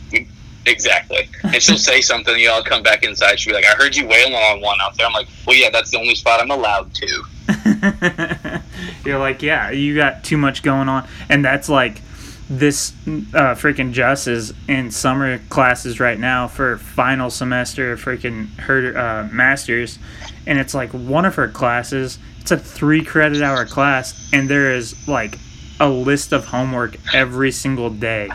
Exactly. 0.66 1.28
And 1.42 1.62
she'll 1.62 1.78
say 1.78 2.01
something, 2.01 2.38
you 2.38 2.48
know, 2.48 2.55
I'll 2.55 2.62
come 2.62 2.82
back 2.82 3.03
inside. 3.03 3.40
She'll 3.40 3.53
be 3.53 3.55
like, 3.55 3.64
I 3.64 3.74
heard 3.76 3.96
you 3.96 4.07
wailing 4.07 4.34
on 4.34 4.61
one 4.61 4.78
out 4.80 4.96
there. 4.96 5.07
I'm 5.07 5.12
like, 5.12 5.28
well, 5.46 5.57
yeah, 5.57 5.70
that's 5.70 5.90
the 5.90 5.98
only 5.98 6.14
spot 6.14 6.40
I'm 6.40 6.51
allowed 6.51 6.92
to. 6.94 7.24
You're 9.05 9.18
like, 9.18 9.42
yeah, 9.42 9.70
you 9.70 9.96
got 9.96 10.22
too 10.22 10.36
much 10.36 10.62
going 10.62 10.88
on, 10.88 11.09
and 11.28 11.44
that's 11.44 11.68
like 11.68 12.03
this 12.51 12.92
uh, 13.07 13.55
freaking 13.55 13.92
Jess 13.92 14.26
is 14.26 14.53
in 14.66 14.90
summer 14.90 15.38
classes 15.51 16.01
right 16.01 16.18
now 16.18 16.48
for 16.48 16.78
final 16.78 17.30
semester 17.30 17.96
freaking 17.96 18.48
her 18.59 18.98
uh, 18.98 19.28
masters, 19.32 20.01
and 20.46 20.59
it's 20.59 20.74
like 20.74 20.90
one 20.90 21.24
of 21.24 21.36
her 21.36 21.46
classes. 21.46 22.18
It's 22.40 22.51
a 22.51 22.59
three 22.59 23.05
credit 23.05 23.40
hour 23.40 23.64
class, 23.66 24.30
and 24.32 24.51
there 24.51 24.74
is 24.74 25.07
like 25.07 25.38
a 25.78 25.88
list 25.88 26.32
of 26.32 26.46
homework 26.46 26.96
every 27.14 27.53
single 27.53 27.88
day, 27.88 28.28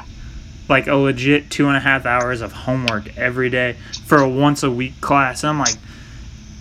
like 0.70 0.88
a 0.88 0.96
legit 0.96 1.52
two 1.52 1.68
and 1.68 1.76
a 1.76 1.82
half 1.82 2.06
hours 2.06 2.40
of 2.40 2.54
homework 2.54 3.18
every 3.18 3.50
day 3.50 3.76
for 4.06 4.20
a 4.20 4.30
once 4.30 4.64
a 4.64 4.72
week 4.72 5.02
class. 5.02 5.44
And 5.44 5.50
I'm 5.50 5.60
like, 5.60 5.76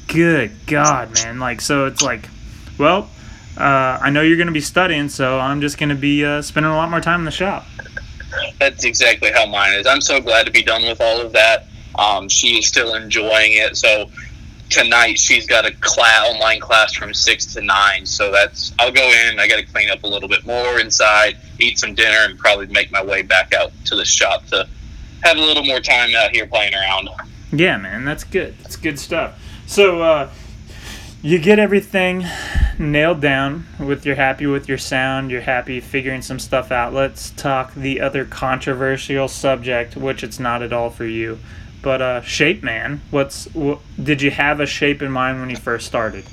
good 0.09 0.50
God, 0.66 1.14
man! 1.22 1.38
Like, 1.38 1.61
so 1.61 1.86
it's 1.86 2.02
like, 2.02 2.28
well, 2.78 3.09
uh, 3.57 3.98
I 4.00 4.11
know 4.11 4.22
you're 4.22 4.36
going 4.36 4.48
to 4.48 4.52
be 4.52 4.61
studying, 4.61 5.09
so 5.09 5.38
I'm 5.38 5.61
just 5.61 5.78
going 5.78 5.90
to 5.90 5.94
be 5.94 6.24
uh, 6.24 6.42
spending 6.42 6.72
a 6.72 6.76
lot 6.76 6.90
more 6.90 7.00
time 7.00 7.20
in 7.20 7.24
the 7.24 7.30
shop. 7.30 7.64
That's 8.59 8.84
exactly 8.84 9.30
how 9.32 9.46
mine 9.46 9.74
is. 9.74 9.86
I'm 9.86 10.00
so 10.00 10.20
glad 10.20 10.46
to 10.46 10.52
be 10.52 10.62
done 10.62 10.82
with 10.82 11.00
all 11.00 11.20
of 11.20 11.32
that. 11.32 11.66
Um, 11.96 12.28
she 12.28 12.59
is 12.59 12.66
still 12.66 12.94
enjoying 12.94 13.52
it. 13.52 13.76
So 13.76 14.11
tonight 14.70 15.18
she's 15.18 15.46
got 15.46 15.64
a 15.64 15.72
class, 15.80 16.28
online 16.28 16.59
class 16.59 16.94
from 16.94 17.14
six 17.14 17.46
to 17.55 17.61
nine. 17.61 18.05
So 18.07 18.32
that's 18.32 18.72
I'll 18.80 18.90
go 18.90 19.09
in. 19.09 19.38
I 19.38 19.46
got 19.46 19.57
to 19.57 19.66
clean 19.66 19.90
up 19.90 20.02
a 20.02 20.07
little 20.07 20.28
bit 20.28 20.44
more 20.44 20.80
inside, 20.80 21.36
eat 21.61 21.78
some 21.78 21.94
dinner, 21.94 22.24
and 22.24 22.38
probably 22.38 22.66
make 22.66 22.90
my 22.90 23.05
way 23.05 23.22
back 23.22 23.55
out 23.55 23.70
to 23.86 23.94
the 23.94 24.05
shop 24.05 24.46
to 24.46 24.68
have 25.22 25.36
a 25.36 25.40
little 25.40 25.64
more 25.64 25.80
time 25.80 26.14
out 26.16 26.32
here 26.32 26.46
playing 26.46 26.74
around. 26.74 27.09
Yeah, 27.52 27.76
man, 27.76 28.05
that's 28.05 28.24
good. 28.24 28.57
That's 28.62 28.76
good 28.76 28.98
stuff. 28.98 29.40
So 29.66 30.02
uh, 30.02 30.30
you 31.22 31.38
get 31.38 31.59
everything 31.61 32.24
nailed 32.78 33.20
down 33.20 33.66
with 33.78 34.04
you're 34.06 34.16
happy 34.16 34.46
with 34.46 34.68
your 34.68 34.78
sound, 34.78 35.30
you're 35.30 35.40
happy 35.40 35.80
figuring 35.80 36.22
some 36.22 36.38
stuff 36.38 36.70
out. 36.70 36.92
Let's 36.92 37.30
talk 37.30 37.74
the 37.74 38.00
other 38.00 38.24
controversial 38.24 39.28
subject, 39.28 39.96
which 39.96 40.22
it's 40.22 40.40
not 40.40 40.62
at 40.62 40.72
all 40.72 40.90
for 40.90 41.06
you. 41.06 41.38
But 41.82 42.00
uh, 42.00 42.20
shape 42.22 42.62
man, 42.62 43.02
what's 43.10 43.46
wh- 43.54 43.78
did 44.02 44.22
you 44.22 44.30
have 44.30 44.60
a 44.60 44.66
shape 44.66 45.02
in 45.02 45.10
mind 45.10 45.40
when 45.40 45.50
you 45.50 45.56
first 45.56 45.86
started? 45.86 46.24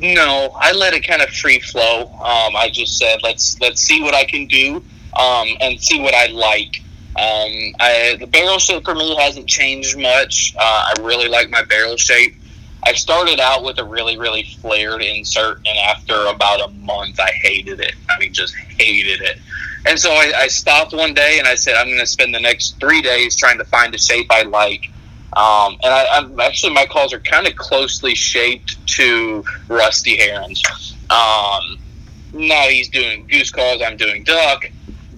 No, 0.00 0.56
I 0.56 0.72
let 0.72 0.94
it 0.94 1.06
kind 1.06 1.20
of 1.20 1.28
free 1.30 1.58
flow. 1.58 2.02
Um, 2.02 2.56
I 2.56 2.70
just 2.72 2.96
said 2.96 3.20
let's 3.22 3.60
let's 3.60 3.82
see 3.82 4.02
what 4.02 4.14
I 4.14 4.24
can 4.24 4.46
do 4.46 4.76
um, 5.18 5.48
and 5.60 5.80
see 5.80 6.00
what 6.00 6.14
I 6.14 6.26
like. 6.26 6.82
Um, 7.16 7.74
I, 7.80 8.16
the 8.20 8.26
barrel 8.26 8.58
shape 8.58 8.84
for 8.84 8.94
me 8.94 9.14
hasn't 9.16 9.48
changed 9.48 9.98
much. 9.98 10.54
Uh, 10.56 10.62
I 10.62 10.94
really 11.00 11.28
like 11.28 11.50
my 11.50 11.64
barrel 11.64 11.96
shape. 11.96 12.36
I 12.84 12.94
started 12.94 13.40
out 13.40 13.62
with 13.64 13.78
a 13.78 13.84
really, 13.84 14.18
really 14.18 14.44
flared 14.60 15.02
insert, 15.02 15.58
and 15.58 15.78
after 15.78 16.26
about 16.26 16.60
a 16.60 16.72
month, 16.74 17.20
I 17.20 17.30
hated 17.42 17.80
it. 17.80 17.94
I 18.08 18.18
mean, 18.18 18.32
just 18.32 18.54
hated 18.54 19.20
it. 19.20 19.38
And 19.86 19.98
so 19.98 20.10
I, 20.10 20.32
I 20.36 20.48
stopped 20.48 20.92
one 20.92 21.14
day 21.14 21.38
and 21.38 21.48
I 21.48 21.54
said, 21.54 21.74
I'm 21.76 21.86
going 21.86 21.98
to 21.98 22.06
spend 22.06 22.34
the 22.34 22.40
next 22.40 22.78
three 22.80 23.00
days 23.00 23.34
trying 23.36 23.58
to 23.58 23.64
find 23.64 23.94
a 23.94 23.98
shape 23.98 24.26
I 24.30 24.42
like. 24.42 24.90
Um, 25.32 25.78
and 25.82 25.94
I, 25.94 26.06
I'm 26.12 26.40
actually 26.40 26.74
my 26.74 26.86
calls 26.86 27.12
are 27.12 27.20
kind 27.20 27.46
of 27.46 27.54
closely 27.56 28.14
shaped 28.14 28.84
to 28.88 29.44
Rusty 29.68 30.16
Heron's. 30.16 30.62
Um, 31.08 31.78
now 32.32 32.62
he's 32.68 32.88
doing 32.88 33.26
goose 33.26 33.50
calls, 33.50 33.80
I'm 33.82 33.96
doing 33.96 34.24
duck, 34.24 34.64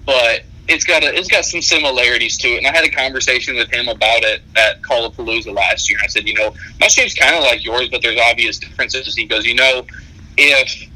but 0.04 0.42
it's 0.72 0.84
got 0.84 1.02
a, 1.02 1.14
it's 1.14 1.28
got 1.28 1.44
some 1.44 1.60
similarities 1.60 2.36
to 2.38 2.48
it. 2.48 2.58
And 2.58 2.66
I 2.66 2.74
had 2.74 2.84
a 2.84 2.90
conversation 2.90 3.56
with 3.56 3.70
him 3.70 3.88
about 3.88 4.22
it 4.22 4.42
at 4.56 4.80
Callapalooza 4.82 5.54
last 5.54 5.90
year. 5.90 5.98
I 6.02 6.06
said, 6.06 6.26
you 6.26 6.34
know, 6.34 6.54
my 6.80 6.88
shape's 6.88 7.14
kind 7.14 7.34
of 7.36 7.42
like 7.42 7.64
yours, 7.64 7.88
but 7.90 8.02
there's 8.02 8.18
obvious 8.18 8.58
differences. 8.58 9.14
He 9.14 9.26
goes, 9.26 9.44
you 9.44 9.54
know, 9.54 9.84
if 10.36 10.88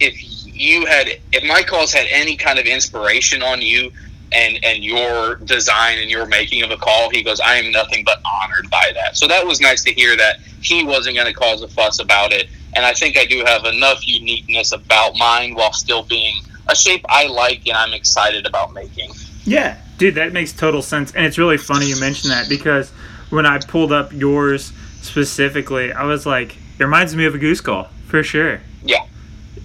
if 0.00 0.46
you 0.46 0.84
had 0.84 1.08
if 1.32 1.44
my 1.44 1.62
calls 1.62 1.92
had 1.92 2.06
any 2.10 2.36
kind 2.36 2.58
of 2.58 2.66
inspiration 2.66 3.42
on 3.42 3.62
you 3.62 3.90
and 4.32 4.58
and 4.62 4.84
your 4.84 5.36
design 5.36 5.98
and 5.98 6.10
your 6.10 6.26
making 6.26 6.62
of 6.62 6.70
a 6.70 6.76
call, 6.76 7.08
he 7.10 7.22
goes, 7.22 7.40
I 7.40 7.56
am 7.56 7.72
nothing 7.72 8.04
but 8.04 8.20
honored 8.24 8.68
by 8.70 8.92
that. 8.94 9.16
So 9.16 9.26
that 9.28 9.46
was 9.46 9.60
nice 9.60 9.82
to 9.84 9.92
hear 9.92 10.14
that 10.16 10.40
he 10.60 10.84
wasn't 10.84 11.16
going 11.16 11.26
to 11.26 11.34
cause 11.34 11.62
a 11.62 11.68
fuss 11.68 12.00
about 12.00 12.32
it. 12.32 12.48
And 12.74 12.84
I 12.84 12.92
think 12.92 13.16
I 13.16 13.24
do 13.24 13.44
have 13.46 13.64
enough 13.64 14.06
uniqueness 14.06 14.72
about 14.72 15.16
mine 15.16 15.54
while 15.54 15.72
still 15.72 16.02
being 16.02 16.42
a 16.68 16.74
shape 16.74 17.04
I 17.08 17.26
like 17.26 17.66
and 17.66 17.76
I'm 17.76 17.92
excited 17.92 18.46
about 18.46 18.72
making. 18.72 19.12
Yeah, 19.44 19.78
dude, 19.98 20.14
that 20.14 20.32
makes 20.32 20.52
total 20.52 20.82
sense. 20.82 21.12
And 21.14 21.26
it's 21.26 21.38
really 21.38 21.58
funny 21.58 21.86
you 21.86 21.98
mentioned 21.98 22.32
that 22.32 22.48
because 22.48 22.90
when 23.30 23.46
I 23.46 23.58
pulled 23.58 23.92
up 23.92 24.12
yours 24.12 24.72
specifically, 25.00 25.92
I 25.92 26.04
was 26.04 26.26
like, 26.26 26.56
it 26.78 26.84
reminds 26.84 27.14
me 27.16 27.24
of 27.24 27.34
a 27.34 27.38
goose 27.38 27.60
call 27.60 27.84
for 28.06 28.22
sure. 28.22 28.60
Yeah. 28.84 29.06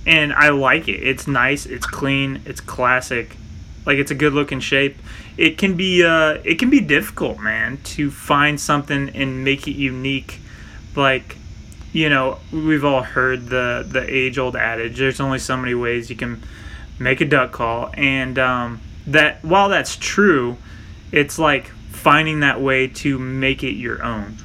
And 0.06 0.34
I 0.34 0.50
like 0.50 0.88
it. 0.88 1.04
It's 1.04 1.28
nice, 1.28 1.66
it's 1.66 1.86
clean, 1.86 2.42
it's 2.46 2.62
classic. 2.62 3.36
Like 3.86 3.98
it's 3.98 4.12
a 4.12 4.16
good 4.16 4.34
looking 4.34 4.60
shape. 4.60 4.98
It 5.38 5.58
can 5.58 5.76
be 5.76 6.04
uh 6.04 6.40
it 6.44 6.60
can 6.60 6.70
be 6.70 6.80
difficult, 6.80 7.40
man, 7.40 7.78
to 7.96 8.10
find 8.12 8.60
something 8.60 9.10
and 9.10 9.44
make 9.44 9.68
it 9.68 9.76
unique. 9.76 10.40
Like 10.96 11.38
you 11.94 12.10
know, 12.10 12.40
we've 12.52 12.84
all 12.84 13.02
heard 13.02 13.48
the 13.48 13.86
the 13.88 14.06
age 14.14 14.38
old 14.38 14.56
adage. 14.56 14.98
There's 14.98 15.20
only 15.20 15.40
so 15.40 15.56
many 15.58 15.74
ways 15.74 16.10
you 16.10 16.16
can 16.16 16.44
make 17.00 17.22
a 17.22 17.26
duck 17.26 17.52
call, 17.52 17.92
and 17.94 18.38
um, 18.40 18.82
that 19.06 19.44
while 19.44 19.70
that's 19.70 19.96
true, 19.96 20.58
it's 21.12 21.40
like 21.40 21.68
finding 21.92 22.42
that 22.42 22.62
way 22.62 22.88
to 22.88 23.18
make 23.20 23.64
it 23.64 23.74
your 23.74 24.04
own. 24.04 24.38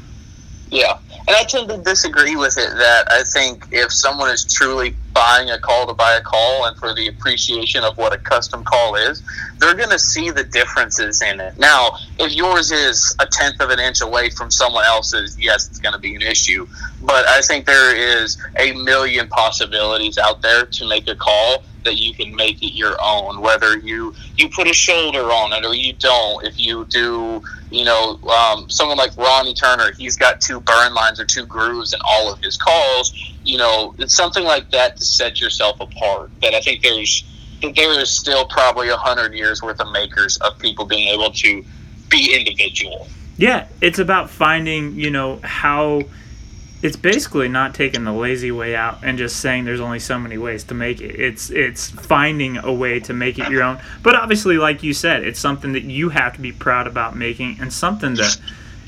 Yeah, 0.70 0.96
and 1.11 1.36
I 1.36 1.44
tend 1.44 1.68
to 1.68 1.76
disagree 1.76 2.34
with 2.34 2.57
it. 2.57 2.70
That 2.70 3.12
I 3.12 3.24
think 3.24 3.66
if 3.72 3.92
someone 3.92 4.30
is 4.30 4.50
truly 4.50 4.96
buying 5.12 5.50
a 5.50 5.59
call 5.59 5.86
to 5.86 5.92
buy 5.92 6.14
a 6.14 6.22
call, 6.22 6.64
and 6.64 6.74
for 6.78 6.94
the 6.94 7.09
appreciation 7.09 7.84
of 7.84 7.98
what 7.98 8.14
a 8.14 8.18
custom 8.18 8.64
call 8.64 8.94
is, 8.94 9.22
they're 9.59 9.74
going 9.74 9.90
to 9.90 9.98
see 9.98 10.30
the 10.30 10.44
differences 10.44 11.20
in 11.20 11.40
it. 11.40 11.59
Now, 11.59 11.98
if 12.18 12.32
yours 12.32 12.72
is 12.72 13.14
a 13.18 13.26
tenth 13.26 13.61
of 13.61 13.68
an 13.68 13.80
inch 13.80 14.00
away 14.00 14.30
from 14.30 14.50
someone 14.50 14.86
else's, 14.86 15.38
yes, 15.38 15.68
it's 15.68 15.78
going 15.78 15.92
to 15.92 15.98
be 15.98 16.14
an 16.14 16.22
issue. 16.22 16.66
But 17.03 17.28
I 17.28 17.42
think 17.42 17.66
there 17.66 17.94
is 17.94 18.42
a 18.59 18.72
million 18.72 19.28
possibilities 19.28 20.16
out 20.16 20.40
there 20.40 20.64
to 20.64 20.88
make 20.88 21.07
a 21.07 21.14
call 21.14 21.62
that 21.85 21.99
you 21.99 22.14
can 22.14 22.35
make 22.35 22.62
it 22.62 22.74
your 22.74 22.97
own. 23.03 23.41
Whether 23.41 23.78
you 23.78 24.14
you 24.37 24.49
put 24.49 24.68
a 24.68 24.72
shoulder 24.72 25.20
on 25.20 25.53
it 25.53 25.64
or 25.64 25.74
you 25.74 25.93
don't. 25.95 26.45
If 26.45 26.59
you 26.59 26.85
do, 26.87 27.43
you 27.70 27.85
know, 27.85 28.18
um, 28.28 28.68
someone 28.70 28.99
like 28.99 29.16
Ronnie 29.16 29.55
Turner, 29.55 29.93
he's 29.93 30.16
got 30.16 30.41
two 30.41 30.61
burn 30.61 30.95
lines 30.95 31.20
or 31.20 31.24
two 31.24 31.47
grooves 31.47 31.93
in 31.93 32.01
all 32.05 32.33
of 32.33 32.39
his 32.41 32.57
calls. 32.57 33.12
You 33.45 33.59
know, 33.59 33.95
it's 33.99 34.14
something 34.14 34.45
like 34.45 34.70
that 34.70 34.97
to 34.97 35.05
set 35.05 35.41
yourself 35.41 35.80
apart. 35.80 36.30
That 36.41 36.55
I 36.55 36.61
think 36.61 36.83
there's 36.83 37.24
there 37.61 38.01
is 38.01 38.11
still 38.11 38.45
probably 38.47 38.89
a 38.89 38.97
hundred 38.97 39.35
years 39.35 39.62
worth 39.62 39.80
of 39.80 39.93
makers 39.93 40.37
of 40.39 40.59
people 40.59 40.85
being 40.85 41.09
able 41.09 41.30
to 41.30 41.64
be 42.09 42.35
individual. 42.35 43.09
Yeah, 43.39 43.66
it's 43.80 43.99
about 43.99 44.30
finding, 44.30 44.95
you 44.95 45.11
know, 45.11 45.41
how 45.43 46.03
it's 46.83 46.97
basically 46.97 47.49
not 47.49 47.74
taking 47.74 48.03
the 48.03 48.12
lazy 48.12 48.51
way 48.51 48.74
out 48.74 48.99
and 49.05 49.16
just 49.16 49.37
saying 49.37 49.64
there's 49.64 49.80
only 49.80 50.01
so 50.01 50.18
many 50.18 50.37
ways 50.37 50.64
to 50.64 50.74
make 50.74 51.01
it. 51.01 51.14
It's 51.14 51.49
it's 51.51 51.91
finding 51.91 52.57
a 52.59 52.72
way 52.72 52.99
to 53.01 53.12
make 53.12 53.39
it 53.39 53.51
your 53.51 53.62
own. 53.62 53.78
But 54.03 54.16
obviously, 54.16 54.59
like 54.59 54.83
you 54.83 54.93
said, 54.93 55.22
it's 55.22 55.39
something 55.39 55.72
that 55.74 55.85
you 55.85 56.09
have 56.09 56.35
to 56.35 56.41
be 56.41 56.51
proud 56.51 56.89
about 56.89 57.16
making 57.16 57.59
and 57.61 57.72
something 57.72 58.14
that 58.14 58.37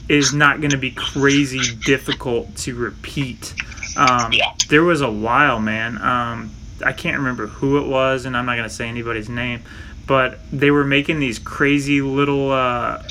is 0.08 0.34
not 0.34 0.60
going 0.60 0.72
to 0.72 0.76
be 0.78 0.90
crazy 0.90 1.60
difficult 1.86 2.54
to 2.56 2.74
repeat. 2.74 3.54
Um, 3.96 4.32
Yeah. 4.32 4.52
There 4.68 4.82
was 4.82 5.00
a 5.00 5.10
while, 5.10 5.60
man. 5.60 5.96
Um, 6.02 6.50
I 6.84 6.92
can't 6.92 7.18
remember 7.18 7.46
who 7.46 7.78
it 7.78 7.86
was, 7.86 8.24
and 8.24 8.36
I'm 8.36 8.44
not 8.44 8.56
going 8.56 8.68
to 8.68 8.74
say 8.74 8.88
anybody's 8.88 9.28
name, 9.28 9.62
but 10.06 10.40
they 10.52 10.72
were 10.72 10.84
making 10.84 11.20
these 11.20 11.38
crazy 11.38 12.02
little 12.02 12.50
uh, 12.50 13.02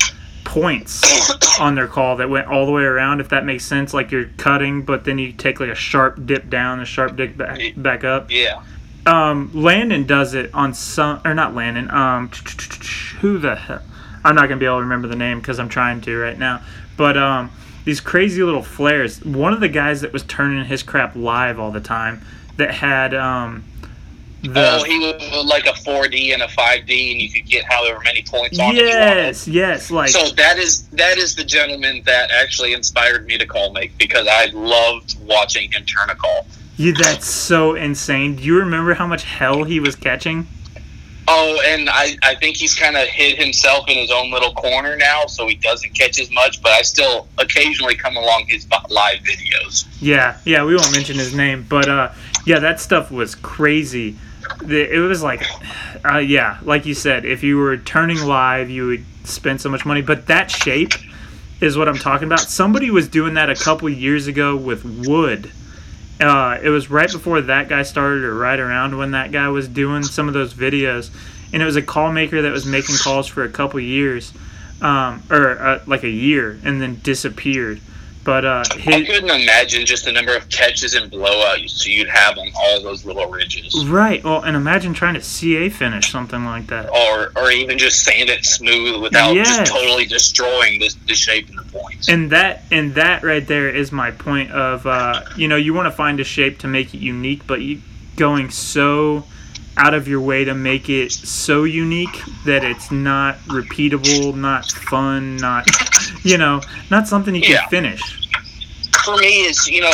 points 0.54 1.58
on 1.58 1.74
their 1.74 1.88
call 1.88 2.16
that 2.16 2.30
went 2.30 2.46
all 2.46 2.64
the 2.64 2.70
way 2.70 2.84
around. 2.84 3.20
If 3.20 3.30
that 3.30 3.44
makes 3.44 3.64
sense, 3.64 3.92
like 3.92 4.12
you're 4.12 4.26
cutting, 4.36 4.82
but 4.82 5.04
then 5.04 5.18
you 5.18 5.32
take 5.32 5.58
like 5.58 5.68
a 5.68 5.74
sharp 5.74 6.24
dip 6.26 6.48
down, 6.48 6.78
a 6.78 6.84
sharp 6.84 7.16
dip 7.16 7.36
back, 7.36 7.58
back 7.76 8.04
up. 8.04 8.30
Yeah. 8.30 8.62
Um, 9.04 9.50
Landon 9.52 10.06
does 10.06 10.34
it 10.34 10.54
on 10.54 10.72
some, 10.72 11.20
or 11.24 11.34
not 11.34 11.56
Landon. 11.56 11.90
Um, 11.90 12.30
who 13.20 13.38
the 13.38 13.56
hell? 13.56 13.82
I'm 14.24 14.36
not 14.36 14.48
gonna 14.48 14.60
be 14.60 14.66
able 14.66 14.76
to 14.76 14.82
remember 14.82 15.08
the 15.08 15.16
name 15.16 15.40
because 15.40 15.58
I'm 15.58 15.68
trying 15.68 16.00
to 16.02 16.16
right 16.16 16.38
now. 16.38 16.62
But 16.96 17.16
um, 17.16 17.50
these 17.84 18.00
crazy 18.00 18.42
little 18.44 18.62
flares. 18.62 19.24
One 19.24 19.52
of 19.52 19.60
the 19.60 19.68
guys 19.68 20.02
that 20.02 20.12
was 20.12 20.22
turning 20.22 20.64
his 20.64 20.84
crap 20.84 21.16
live 21.16 21.58
all 21.58 21.72
the 21.72 21.80
time 21.80 22.24
that 22.58 22.70
had 22.70 23.12
um, 23.12 23.64
the 24.52 24.78
oh, 24.80 24.84
he 24.84 24.98
was 24.98 25.46
like 25.46 25.66
a 25.66 25.72
4D 25.72 26.32
and 26.34 26.42
a 26.42 26.46
5D, 26.46 27.12
and 27.12 27.20
you 27.20 27.30
could 27.32 27.48
get 27.48 27.64
however 27.64 28.00
many 28.04 28.22
points 28.22 28.58
on 28.58 28.74
yes, 28.74 29.48
yes, 29.48 29.90
like 29.90 30.10
So 30.10 30.28
that 30.34 30.58
is 30.58 30.86
that 30.88 31.18
is 31.18 31.34
the 31.34 31.44
gentleman 31.44 32.02
that 32.04 32.30
actually 32.30 32.72
inspired 32.74 33.26
me 33.26 33.38
to 33.38 33.46
call 33.46 33.72
make 33.72 33.96
because 33.98 34.26
I 34.30 34.46
loved 34.46 35.16
watching 35.26 35.72
him 35.72 35.84
turn 35.84 36.10
a 36.10 36.14
call. 36.14 36.46
yeah, 36.76 36.92
that's 36.98 37.26
so 37.26 37.74
insane. 37.74 38.36
Do 38.36 38.42
you 38.42 38.58
remember 38.58 38.94
how 38.94 39.06
much 39.06 39.24
hell 39.24 39.64
he 39.64 39.80
was 39.80 39.96
catching? 39.96 40.46
Oh, 41.26 41.58
and 41.64 41.88
I, 41.88 42.18
I 42.22 42.34
think 42.34 42.56
he's 42.58 42.74
kind 42.74 42.96
of 42.98 43.08
hid 43.08 43.38
himself 43.38 43.88
in 43.88 43.96
his 43.96 44.10
own 44.10 44.30
little 44.30 44.52
corner 44.52 44.94
now, 44.94 45.24
so 45.24 45.48
he 45.48 45.54
doesn't 45.54 45.94
catch 45.94 46.20
as 46.20 46.30
much. 46.30 46.60
But 46.60 46.72
I 46.72 46.82
still 46.82 47.28
occasionally 47.38 47.94
come 47.96 48.16
along 48.18 48.44
his 48.46 48.68
live 48.90 49.20
videos. 49.20 49.86
Yeah, 50.00 50.36
yeah, 50.44 50.64
we 50.64 50.76
won't 50.76 50.92
mention 50.92 51.16
his 51.16 51.34
name, 51.34 51.64
but 51.66 51.88
uh, 51.88 52.12
yeah, 52.44 52.58
that 52.58 52.78
stuff 52.78 53.10
was 53.10 53.34
crazy. 53.34 54.18
It 54.66 55.00
was 55.00 55.22
like, 55.22 55.44
uh, 56.04 56.18
yeah, 56.18 56.58
like 56.62 56.86
you 56.86 56.94
said, 56.94 57.24
if 57.24 57.42
you 57.42 57.58
were 57.58 57.76
turning 57.76 58.22
live, 58.22 58.70
you 58.70 58.86
would 58.86 59.04
spend 59.24 59.60
so 59.60 59.68
much 59.68 59.84
money. 59.84 60.02
But 60.02 60.26
that 60.26 60.50
shape 60.50 60.92
is 61.60 61.76
what 61.76 61.88
I'm 61.88 61.96
talking 61.98 62.26
about. 62.26 62.40
Somebody 62.40 62.90
was 62.90 63.08
doing 63.08 63.34
that 63.34 63.50
a 63.50 63.54
couple 63.54 63.88
years 63.88 64.26
ago 64.26 64.56
with 64.56 64.84
wood. 65.06 65.50
Uh, 66.20 66.58
it 66.62 66.68
was 66.68 66.90
right 66.90 67.10
before 67.10 67.40
that 67.40 67.68
guy 67.68 67.82
started, 67.82 68.22
or 68.22 68.34
right 68.34 68.60
around 68.60 68.96
when 68.96 69.10
that 69.12 69.32
guy 69.32 69.48
was 69.48 69.66
doing 69.66 70.02
some 70.02 70.28
of 70.28 70.34
those 70.34 70.54
videos, 70.54 71.10
and 71.52 71.60
it 71.60 71.64
was 71.64 71.76
a 71.76 71.82
call 71.82 72.12
maker 72.12 72.42
that 72.42 72.52
was 72.52 72.64
making 72.64 72.96
calls 72.96 73.26
for 73.26 73.42
a 73.42 73.48
couple 73.48 73.80
years, 73.80 74.32
um, 74.80 75.22
or 75.30 75.58
uh, 75.58 75.82
like 75.86 76.04
a 76.04 76.08
year, 76.08 76.58
and 76.64 76.80
then 76.80 77.00
disappeared. 77.02 77.80
But 78.24 78.44
uh, 78.44 78.64
I 78.86 79.04
couldn't 79.04 79.28
imagine 79.30 79.84
just 79.84 80.06
the 80.06 80.12
number 80.12 80.34
of 80.34 80.48
catches 80.48 80.94
and 80.94 81.12
blowouts 81.12 81.84
you'd 81.86 82.08
have 82.08 82.38
on 82.38 82.50
all 82.56 82.82
those 82.82 83.04
little 83.04 83.26
ridges, 83.30 83.86
Right. 83.86 84.24
Well, 84.24 84.40
and 84.42 84.56
imagine 84.56 84.94
trying 84.94 85.14
to 85.14 85.20
CA 85.22 85.68
finish 85.68 86.10
something 86.10 86.44
like 86.44 86.66
that. 86.68 86.88
or 86.90 87.32
or 87.36 87.50
even 87.50 87.76
just 87.78 88.02
sand 88.02 88.30
it 88.30 88.44
smooth 88.44 89.02
without 89.02 89.34
Yes. 89.34 89.46
just 89.58 89.72
totally 89.72 90.06
destroying 90.06 90.80
the, 90.80 90.94
the 91.06 91.14
shape 91.14 91.48
and 91.50 91.58
the 91.58 91.64
points. 91.64 92.08
And 92.08 92.30
that 92.30 92.62
and 92.70 92.94
that 92.94 93.22
right 93.22 93.46
there 93.46 93.68
is 93.68 93.92
my 93.92 94.10
point 94.10 94.50
of 94.52 94.86
uh, 94.86 95.20
you 95.36 95.46
know 95.48 95.56
you 95.56 95.74
want 95.74 95.86
to 95.86 95.92
find 95.92 96.18
a 96.20 96.24
shape 96.24 96.58
to 96.60 96.66
make 96.68 96.94
it 96.94 96.98
unique, 96.98 97.46
but 97.46 97.60
you 97.60 97.80
going 98.16 98.48
so 98.50 99.24
out 99.76 99.94
of 99.94 100.06
your 100.06 100.20
way 100.20 100.44
to 100.44 100.54
make 100.54 100.88
it 100.88 101.10
so 101.12 101.64
unique 101.64 102.22
that 102.44 102.62
it's 102.62 102.90
not 102.90 103.36
repeatable, 103.40 104.34
not 104.34 104.66
fun, 104.66 105.36
not 105.36 105.68
you 106.24 106.38
know, 106.38 106.60
not 106.90 107.08
something 107.08 107.34
you 107.34 107.42
can 107.42 107.68
finish. 107.68 108.28
for 109.04 109.16
me 109.16 109.46
is 109.46 109.66
you 109.66 109.80
know 109.80 109.92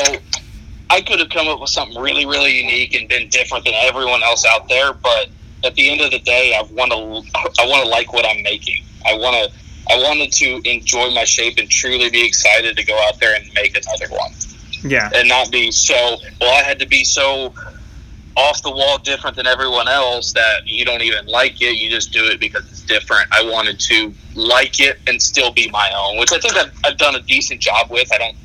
I 0.90 1.00
could 1.00 1.20
have 1.20 1.30
come 1.30 1.46
up 1.46 1.60
with 1.60 1.70
something 1.70 2.02
really, 2.02 2.26
really 2.26 2.60
unique 2.60 2.94
and 2.94 3.08
been 3.08 3.28
different 3.28 3.64
than 3.64 3.74
everyone 3.74 4.24
else 4.24 4.44
out 4.44 4.68
there. 4.68 4.92
But 4.92 5.28
at 5.64 5.74
the 5.76 5.88
end 5.88 6.00
of 6.00 6.10
the 6.10 6.18
day, 6.18 6.52
I 6.52 6.62
want 6.62 6.90
to, 6.90 7.38
I 7.62 7.66
want 7.66 7.84
to 7.84 7.88
like 7.88 8.12
what 8.12 8.26
I'm 8.26 8.42
making. 8.42 8.82
I 9.06 9.14
want 9.14 9.36
to, 9.36 9.58
I 9.88 10.02
wanted 10.02 10.32
to 10.32 10.60
enjoy 10.68 11.10
my 11.10 11.24
shape 11.24 11.58
and 11.58 11.70
truly 11.70 12.10
be 12.10 12.26
excited 12.26 12.76
to 12.76 12.84
go 12.84 12.98
out 13.06 13.20
there 13.20 13.36
and 13.36 13.48
make 13.54 13.76
another 13.76 14.12
one. 14.12 14.32
Yeah. 14.82 15.10
And 15.14 15.28
not 15.28 15.52
be 15.52 15.70
so, 15.70 15.94
well, 16.40 16.58
I 16.58 16.64
had 16.64 16.80
to 16.80 16.86
be 16.86 17.04
so 17.04 17.54
off 18.36 18.62
the 18.62 18.70
wall 18.70 18.98
different 18.98 19.36
than 19.36 19.46
everyone 19.46 19.88
else 19.88 20.32
that 20.32 20.66
you 20.66 20.84
don't 20.84 21.02
even 21.02 21.26
like 21.26 21.60
it. 21.60 21.76
You 21.76 21.90
just 21.90 22.12
do 22.12 22.24
it 22.26 22.40
because 22.40 22.64
it's 22.70 22.82
different. 22.82 23.26
I 23.32 23.42
wanted 23.42 23.80
to 23.80 24.14
like 24.34 24.80
it 24.80 24.98
and 25.06 25.20
still 25.20 25.52
be 25.52 25.68
my 25.70 25.92
own, 25.96 26.18
which 26.18 26.32
I 26.32 26.38
think 26.38 26.56
I've, 26.56 26.72
I've 26.84 26.96
done 26.96 27.16
a 27.16 27.20
decent 27.20 27.60
job 27.60 27.90
with. 27.90 28.12
I 28.12 28.18
don't 28.18 28.36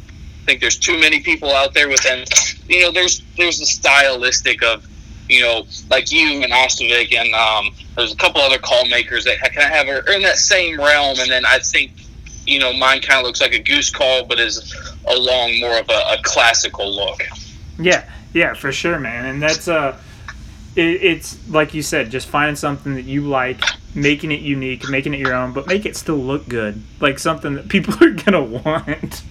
think 0.45 0.61
there's 0.61 0.77
too 0.77 0.99
many 0.99 1.21
people 1.21 1.51
out 1.51 1.73
there 1.73 1.87
with 1.87 2.01
them. 2.03 2.25
You 2.67 2.81
know, 2.83 2.91
there's 2.91 3.21
there's 3.37 3.59
the 3.59 3.65
stylistic 3.65 4.63
of, 4.63 4.85
you 5.29 5.41
know, 5.41 5.65
like 5.89 6.11
you 6.11 6.41
and 6.43 6.51
Ostovic 6.51 7.13
and 7.15 7.33
um, 7.33 7.73
there's 7.95 8.13
a 8.13 8.17
couple 8.17 8.41
other 8.41 8.57
call 8.59 8.85
makers 8.87 9.25
that 9.25 9.39
kind 9.39 9.57
of 9.57 9.63
have 9.63 9.87
are 9.87 10.11
in 10.11 10.21
that 10.23 10.37
same 10.37 10.79
realm. 10.79 11.19
And 11.19 11.29
then 11.29 11.45
I 11.45 11.59
think, 11.59 11.91
you 12.45 12.59
know, 12.59 12.73
mine 12.73 13.01
kind 13.01 13.19
of 13.19 13.25
looks 13.25 13.41
like 13.41 13.53
a 13.53 13.59
goose 13.59 13.89
call, 13.89 14.25
but 14.25 14.39
is 14.39 14.75
along 15.07 15.59
more 15.59 15.79
of 15.79 15.89
a, 15.89 15.93
a 15.93 16.17
classical 16.23 16.93
look. 16.93 17.23
Yeah, 17.79 18.09
yeah, 18.35 18.53
for 18.53 18.73
sure, 18.73 18.99
man. 18.99 19.25
And 19.25 19.41
that's 19.41 19.69
uh, 19.69 19.97
it, 20.75 20.81
it's 20.81 21.47
like 21.47 21.73
you 21.73 21.81
said, 21.81 22.11
just 22.11 22.27
finding 22.27 22.57
something 22.57 22.95
that 22.95 23.05
you 23.05 23.21
like, 23.21 23.61
making 23.95 24.33
it 24.33 24.41
unique, 24.41 24.89
making 24.89 25.13
it 25.13 25.21
your 25.21 25.33
own, 25.33 25.53
but 25.53 25.67
make 25.67 25.85
it 25.85 25.95
still 25.95 26.17
look 26.17 26.47
good, 26.49 26.83
like 26.99 27.17
something 27.17 27.55
that 27.55 27.69
people 27.69 27.95
are 28.05 28.11
gonna 28.11 28.43
want. 28.43 29.23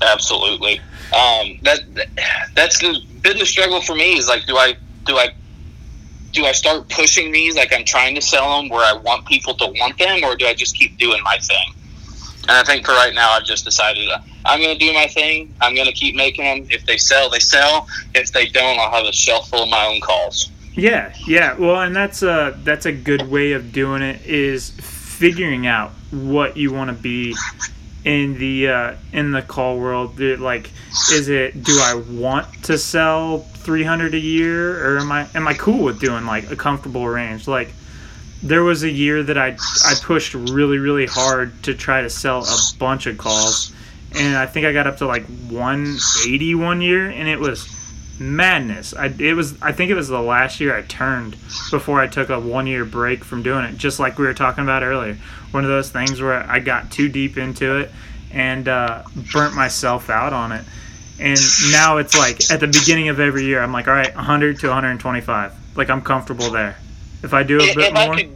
Absolutely. 0.00 0.78
Um, 1.12 1.58
that, 1.62 1.80
that 1.94 2.06
that's 2.54 2.80
been 2.80 3.38
the 3.38 3.46
struggle 3.46 3.82
for 3.82 3.96
me. 3.96 4.16
Is 4.16 4.28
like, 4.28 4.46
do 4.46 4.56
I 4.56 4.76
do 5.04 5.16
I 5.16 5.34
do 6.30 6.46
I 6.46 6.52
start 6.52 6.88
pushing 6.88 7.32
these 7.32 7.56
like 7.56 7.72
I'm 7.72 7.84
trying 7.84 8.14
to 8.14 8.22
sell 8.22 8.60
them 8.60 8.68
where 8.68 8.84
I 8.84 8.96
want 8.96 9.26
people 9.26 9.54
to 9.54 9.66
want 9.66 9.98
them, 9.98 10.22
or 10.22 10.36
do 10.36 10.46
I 10.46 10.54
just 10.54 10.76
keep 10.76 10.98
doing 10.98 11.20
my 11.24 11.36
thing? 11.38 11.81
And 12.48 12.52
I 12.52 12.64
think 12.64 12.84
for 12.84 12.92
right 12.92 13.14
now, 13.14 13.32
I've 13.32 13.44
just 13.44 13.64
decided 13.64 14.08
uh, 14.08 14.18
I'm 14.44 14.60
going 14.60 14.76
to 14.76 14.86
do 14.86 14.92
my 14.92 15.06
thing. 15.06 15.54
I'm 15.60 15.74
going 15.74 15.86
to 15.86 15.92
keep 15.92 16.16
making 16.16 16.44
them. 16.44 16.66
If 16.70 16.84
they 16.86 16.96
sell, 16.96 17.30
they 17.30 17.38
sell. 17.38 17.86
If 18.14 18.32
they 18.32 18.46
don't, 18.46 18.78
I'll 18.80 18.90
have 18.90 19.06
a 19.06 19.12
shelf 19.12 19.48
full 19.48 19.62
of 19.62 19.68
my 19.68 19.86
own 19.86 20.00
calls. 20.00 20.50
Yeah, 20.74 21.14
yeah. 21.26 21.54
Well, 21.54 21.82
and 21.82 21.94
that's 21.94 22.22
a 22.22 22.58
that's 22.64 22.86
a 22.86 22.92
good 22.92 23.28
way 23.28 23.52
of 23.52 23.72
doing 23.72 24.02
it 24.02 24.24
is 24.24 24.70
figuring 24.70 25.66
out 25.66 25.90
what 26.10 26.56
you 26.56 26.72
want 26.72 26.88
to 26.88 27.00
be 27.00 27.36
in 28.04 28.38
the 28.38 28.68
uh, 28.68 28.94
in 29.12 29.30
the 29.30 29.42
call 29.42 29.78
world. 29.78 30.18
Like, 30.18 30.70
is 31.12 31.28
it 31.28 31.62
do 31.62 31.78
I 31.80 31.94
want 31.94 32.64
to 32.64 32.78
sell 32.78 33.40
300 33.40 34.14
a 34.14 34.18
year, 34.18 34.94
or 34.94 34.98
am 34.98 35.12
I 35.12 35.28
am 35.34 35.46
I 35.46 35.54
cool 35.54 35.84
with 35.84 36.00
doing 36.00 36.26
like 36.26 36.50
a 36.50 36.56
comfortable 36.56 37.06
range? 37.06 37.46
Like, 37.46 37.72
there 38.42 38.64
was 38.64 38.82
a 38.82 38.90
year 38.90 39.22
that 39.22 39.38
I 39.38 39.56
I 39.84 39.94
pushed 40.02 40.34
really 40.34 40.78
really 40.78 41.06
hard 41.06 41.62
to 41.64 41.74
try 41.74 42.02
to 42.02 42.10
sell 42.10 42.44
a 42.44 42.58
bunch 42.78 43.06
of 43.06 43.18
calls, 43.18 43.72
and 44.14 44.36
I 44.36 44.46
think 44.46 44.66
I 44.66 44.72
got 44.72 44.86
up 44.86 44.98
to 44.98 45.06
like 45.06 45.24
180 45.26 46.54
one 46.56 46.80
year, 46.80 47.08
and 47.08 47.28
it 47.28 47.38
was 47.38 47.68
madness. 48.18 48.94
I 48.94 49.06
it 49.18 49.34
was 49.34 49.60
I 49.62 49.72
think 49.72 49.90
it 49.90 49.94
was 49.94 50.08
the 50.08 50.20
last 50.20 50.60
year 50.60 50.76
I 50.76 50.82
turned 50.82 51.36
before 51.70 52.00
I 52.00 52.06
took 52.06 52.30
a 52.30 52.38
one 52.38 52.66
year 52.66 52.84
break 52.84 53.24
from 53.24 53.42
doing 53.42 53.64
it. 53.64 53.76
Just 53.76 54.00
like 54.00 54.18
we 54.18 54.26
were 54.26 54.34
talking 54.34 54.64
about 54.64 54.82
earlier, 54.82 55.16
one 55.52 55.64
of 55.64 55.70
those 55.70 55.90
things 55.90 56.20
where 56.20 56.34
I 56.34 56.58
got 56.58 56.90
too 56.90 57.08
deep 57.08 57.36
into 57.36 57.78
it 57.78 57.90
and 58.32 58.66
uh, 58.66 59.02
burnt 59.32 59.54
myself 59.54 60.10
out 60.10 60.32
on 60.32 60.52
it. 60.52 60.64
And 61.20 61.38
now 61.70 61.98
it's 61.98 62.18
like 62.18 62.50
at 62.50 62.60
the 62.60 62.66
beginning 62.66 63.08
of 63.08 63.20
every 63.20 63.44
year, 63.44 63.62
I'm 63.62 63.72
like, 63.72 63.86
all 63.86 63.94
right, 63.94 64.12
100 64.14 64.58
to 64.60 64.66
125. 64.68 65.76
Like 65.76 65.90
I'm 65.90 66.02
comfortable 66.02 66.50
there. 66.50 66.76
If 67.22 67.32
I 67.32 67.42
do 67.42 67.60
a 67.60 67.62
if, 67.62 67.76
bit 67.76 67.84
if 67.88 67.94
more, 67.94 68.14
I 68.14 68.16
could 68.16 68.30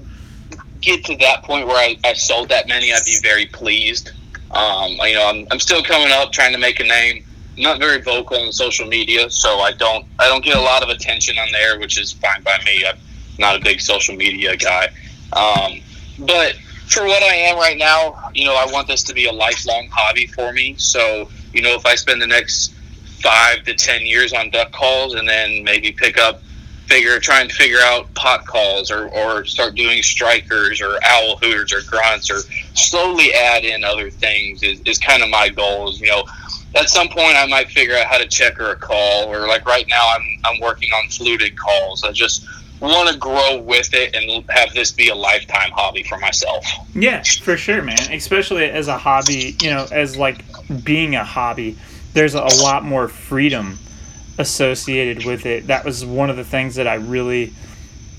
get 0.80 1.04
to 1.06 1.16
that 1.16 1.42
point 1.42 1.66
where 1.66 1.76
I, 1.76 1.96
I 2.04 2.12
sold 2.14 2.48
that 2.50 2.68
many, 2.68 2.92
I'd 2.92 3.04
be 3.04 3.18
very 3.22 3.46
pleased. 3.46 4.12
Um, 4.52 4.92
you 4.92 5.14
know, 5.14 5.28
I'm, 5.28 5.46
I'm 5.50 5.58
still 5.58 5.82
coming 5.82 6.12
up, 6.12 6.32
trying 6.32 6.52
to 6.52 6.58
make 6.58 6.80
a 6.80 6.84
name. 6.84 7.24
I'm 7.56 7.62
not 7.62 7.78
very 7.78 8.00
vocal 8.00 8.38
on 8.38 8.52
social 8.52 8.86
media, 8.86 9.30
so 9.30 9.60
I 9.60 9.72
don't 9.72 10.06
I 10.18 10.28
don't 10.28 10.44
get 10.44 10.56
a 10.56 10.60
lot 10.60 10.82
of 10.82 10.88
attention 10.88 11.38
on 11.38 11.50
there, 11.52 11.78
which 11.80 11.98
is 11.98 12.12
fine 12.12 12.42
by 12.42 12.58
me. 12.64 12.84
I'm 12.86 12.98
not 13.38 13.56
a 13.56 13.60
big 13.60 13.80
social 13.80 14.14
media 14.14 14.56
guy, 14.56 14.88
um, 15.32 15.80
but 16.18 16.54
for 16.86 17.04
what 17.04 17.22
I 17.22 17.34
am 17.34 17.56
right 17.56 17.76
now, 17.76 18.30
you 18.34 18.44
know, 18.44 18.54
I 18.54 18.70
want 18.70 18.86
this 18.86 19.02
to 19.04 19.14
be 19.14 19.26
a 19.26 19.32
lifelong 19.32 19.88
hobby 19.90 20.26
for 20.28 20.52
me. 20.52 20.76
So, 20.78 21.28
you 21.52 21.62
know, 21.62 21.74
if 21.74 21.84
I 21.84 21.96
spend 21.96 22.22
the 22.22 22.26
next 22.26 22.72
five 23.20 23.64
to 23.64 23.74
ten 23.74 24.02
years 24.02 24.32
on 24.32 24.50
duck 24.50 24.70
calls 24.72 25.14
and 25.14 25.28
then 25.28 25.64
maybe 25.64 25.90
pick 25.90 26.18
up 26.18 26.42
figure 26.86 27.18
trying 27.18 27.48
to 27.48 27.54
figure 27.54 27.80
out 27.80 28.12
pot 28.14 28.46
calls 28.46 28.90
or, 28.90 29.08
or 29.08 29.44
start 29.44 29.74
doing 29.74 30.02
strikers 30.02 30.80
or 30.80 30.98
owl 31.04 31.36
hooters 31.38 31.72
or 31.72 31.82
grunts 31.82 32.30
or 32.30 32.40
slowly 32.74 33.32
add 33.34 33.64
in 33.64 33.84
other 33.84 34.10
things 34.10 34.62
is, 34.62 34.80
is 34.84 34.98
kind 34.98 35.22
of 35.22 35.28
my 35.28 35.48
goals 35.48 36.00
you 36.00 36.06
know 36.06 36.24
at 36.76 36.88
some 36.88 37.08
point 37.08 37.36
i 37.36 37.46
might 37.46 37.68
figure 37.70 37.96
out 37.96 38.06
how 38.06 38.18
to 38.18 38.26
checker 38.26 38.70
a 38.70 38.76
call 38.76 39.32
or 39.32 39.46
like 39.48 39.66
right 39.66 39.86
now 39.88 40.08
i'm, 40.14 40.22
I'm 40.44 40.60
working 40.60 40.90
on 40.92 41.08
fluted 41.08 41.58
calls 41.58 42.04
i 42.04 42.12
just 42.12 42.46
want 42.80 43.08
to 43.08 43.16
grow 43.16 43.58
with 43.60 43.94
it 43.94 44.14
and 44.14 44.44
have 44.50 44.72
this 44.74 44.92
be 44.92 45.08
a 45.08 45.14
lifetime 45.14 45.70
hobby 45.72 46.02
for 46.02 46.18
myself 46.18 46.64
Yeah, 46.94 47.22
for 47.22 47.56
sure, 47.56 47.82
man. 47.82 47.98
Especially 48.12 48.64
as 48.64 48.88
a 48.88 48.98
hobby, 48.98 49.56
you 49.62 49.70
know, 49.70 49.86
as 49.90 50.16
like 50.16 50.44
being 50.84 51.14
a 51.14 51.24
hobby, 51.24 51.76
there's 52.12 52.34
a 52.34 52.42
lot 52.62 52.84
more 52.84 53.08
freedom 53.08 53.78
associated 54.38 55.24
with 55.24 55.46
it. 55.46 55.66
That 55.68 55.84
was 55.84 56.04
one 56.04 56.30
of 56.30 56.36
the 56.36 56.44
things 56.44 56.74
that 56.76 56.86
I 56.86 56.94
really 56.94 57.52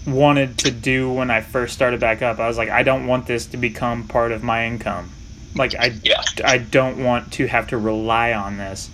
wanted 0.05 0.57
to 0.59 0.71
do 0.71 1.11
when 1.11 1.29
I 1.29 1.41
first 1.41 1.73
started 1.73 1.99
back 1.99 2.21
up. 2.21 2.39
I 2.39 2.47
was 2.47 2.57
like, 2.57 2.69
I 2.69 2.83
don't 2.83 3.07
want 3.07 3.27
this 3.27 3.45
to 3.47 3.57
become 3.57 4.07
part 4.07 4.31
of 4.31 4.43
my 4.43 4.65
income. 4.65 5.11
Like 5.55 5.75
I 5.75 5.93
yeah 6.03 6.21
I 6.45 6.59
don't 6.59 7.03
want 7.03 7.33
to 7.33 7.47
have 7.47 7.67
to 7.69 7.77
rely 7.77 8.33
on 8.33 8.57
this. 8.57 8.89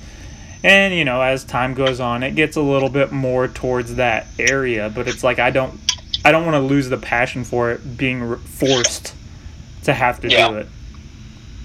And 0.63 0.93
you 0.93 1.03
know, 1.03 1.21
as 1.21 1.43
time 1.43 1.73
goes 1.73 1.99
on, 1.99 2.23
it 2.23 2.35
gets 2.35 2.55
a 2.55 2.61
little 2.61 2.89
bit 2.89 3.11
more 3.11 3.47
towards 3.47 3.95
that 3.95 4.27
area, 4.39 4.89
but 4.93 5.07
it's 5.07 5.23
like 5.23 5.39
I 5.39 5.51
don't 5.51 5.79
I 6.23 6.31
don't 6.31 6.45
want 6.45 6.55
to 6.55 6.61
lose 6.61 6.87
the 6.89 6.97
passion 6.97 7.43
for 7.43 7.71
it 7.71 7.97
being 7.97 8.37
forced 8.37 9.13
to 9.83 9.93
have 9.93 10.21
to 10.21 10.29
Yeah. 10.29 10.47
do 10.49 10.55
it. 10.57 10.67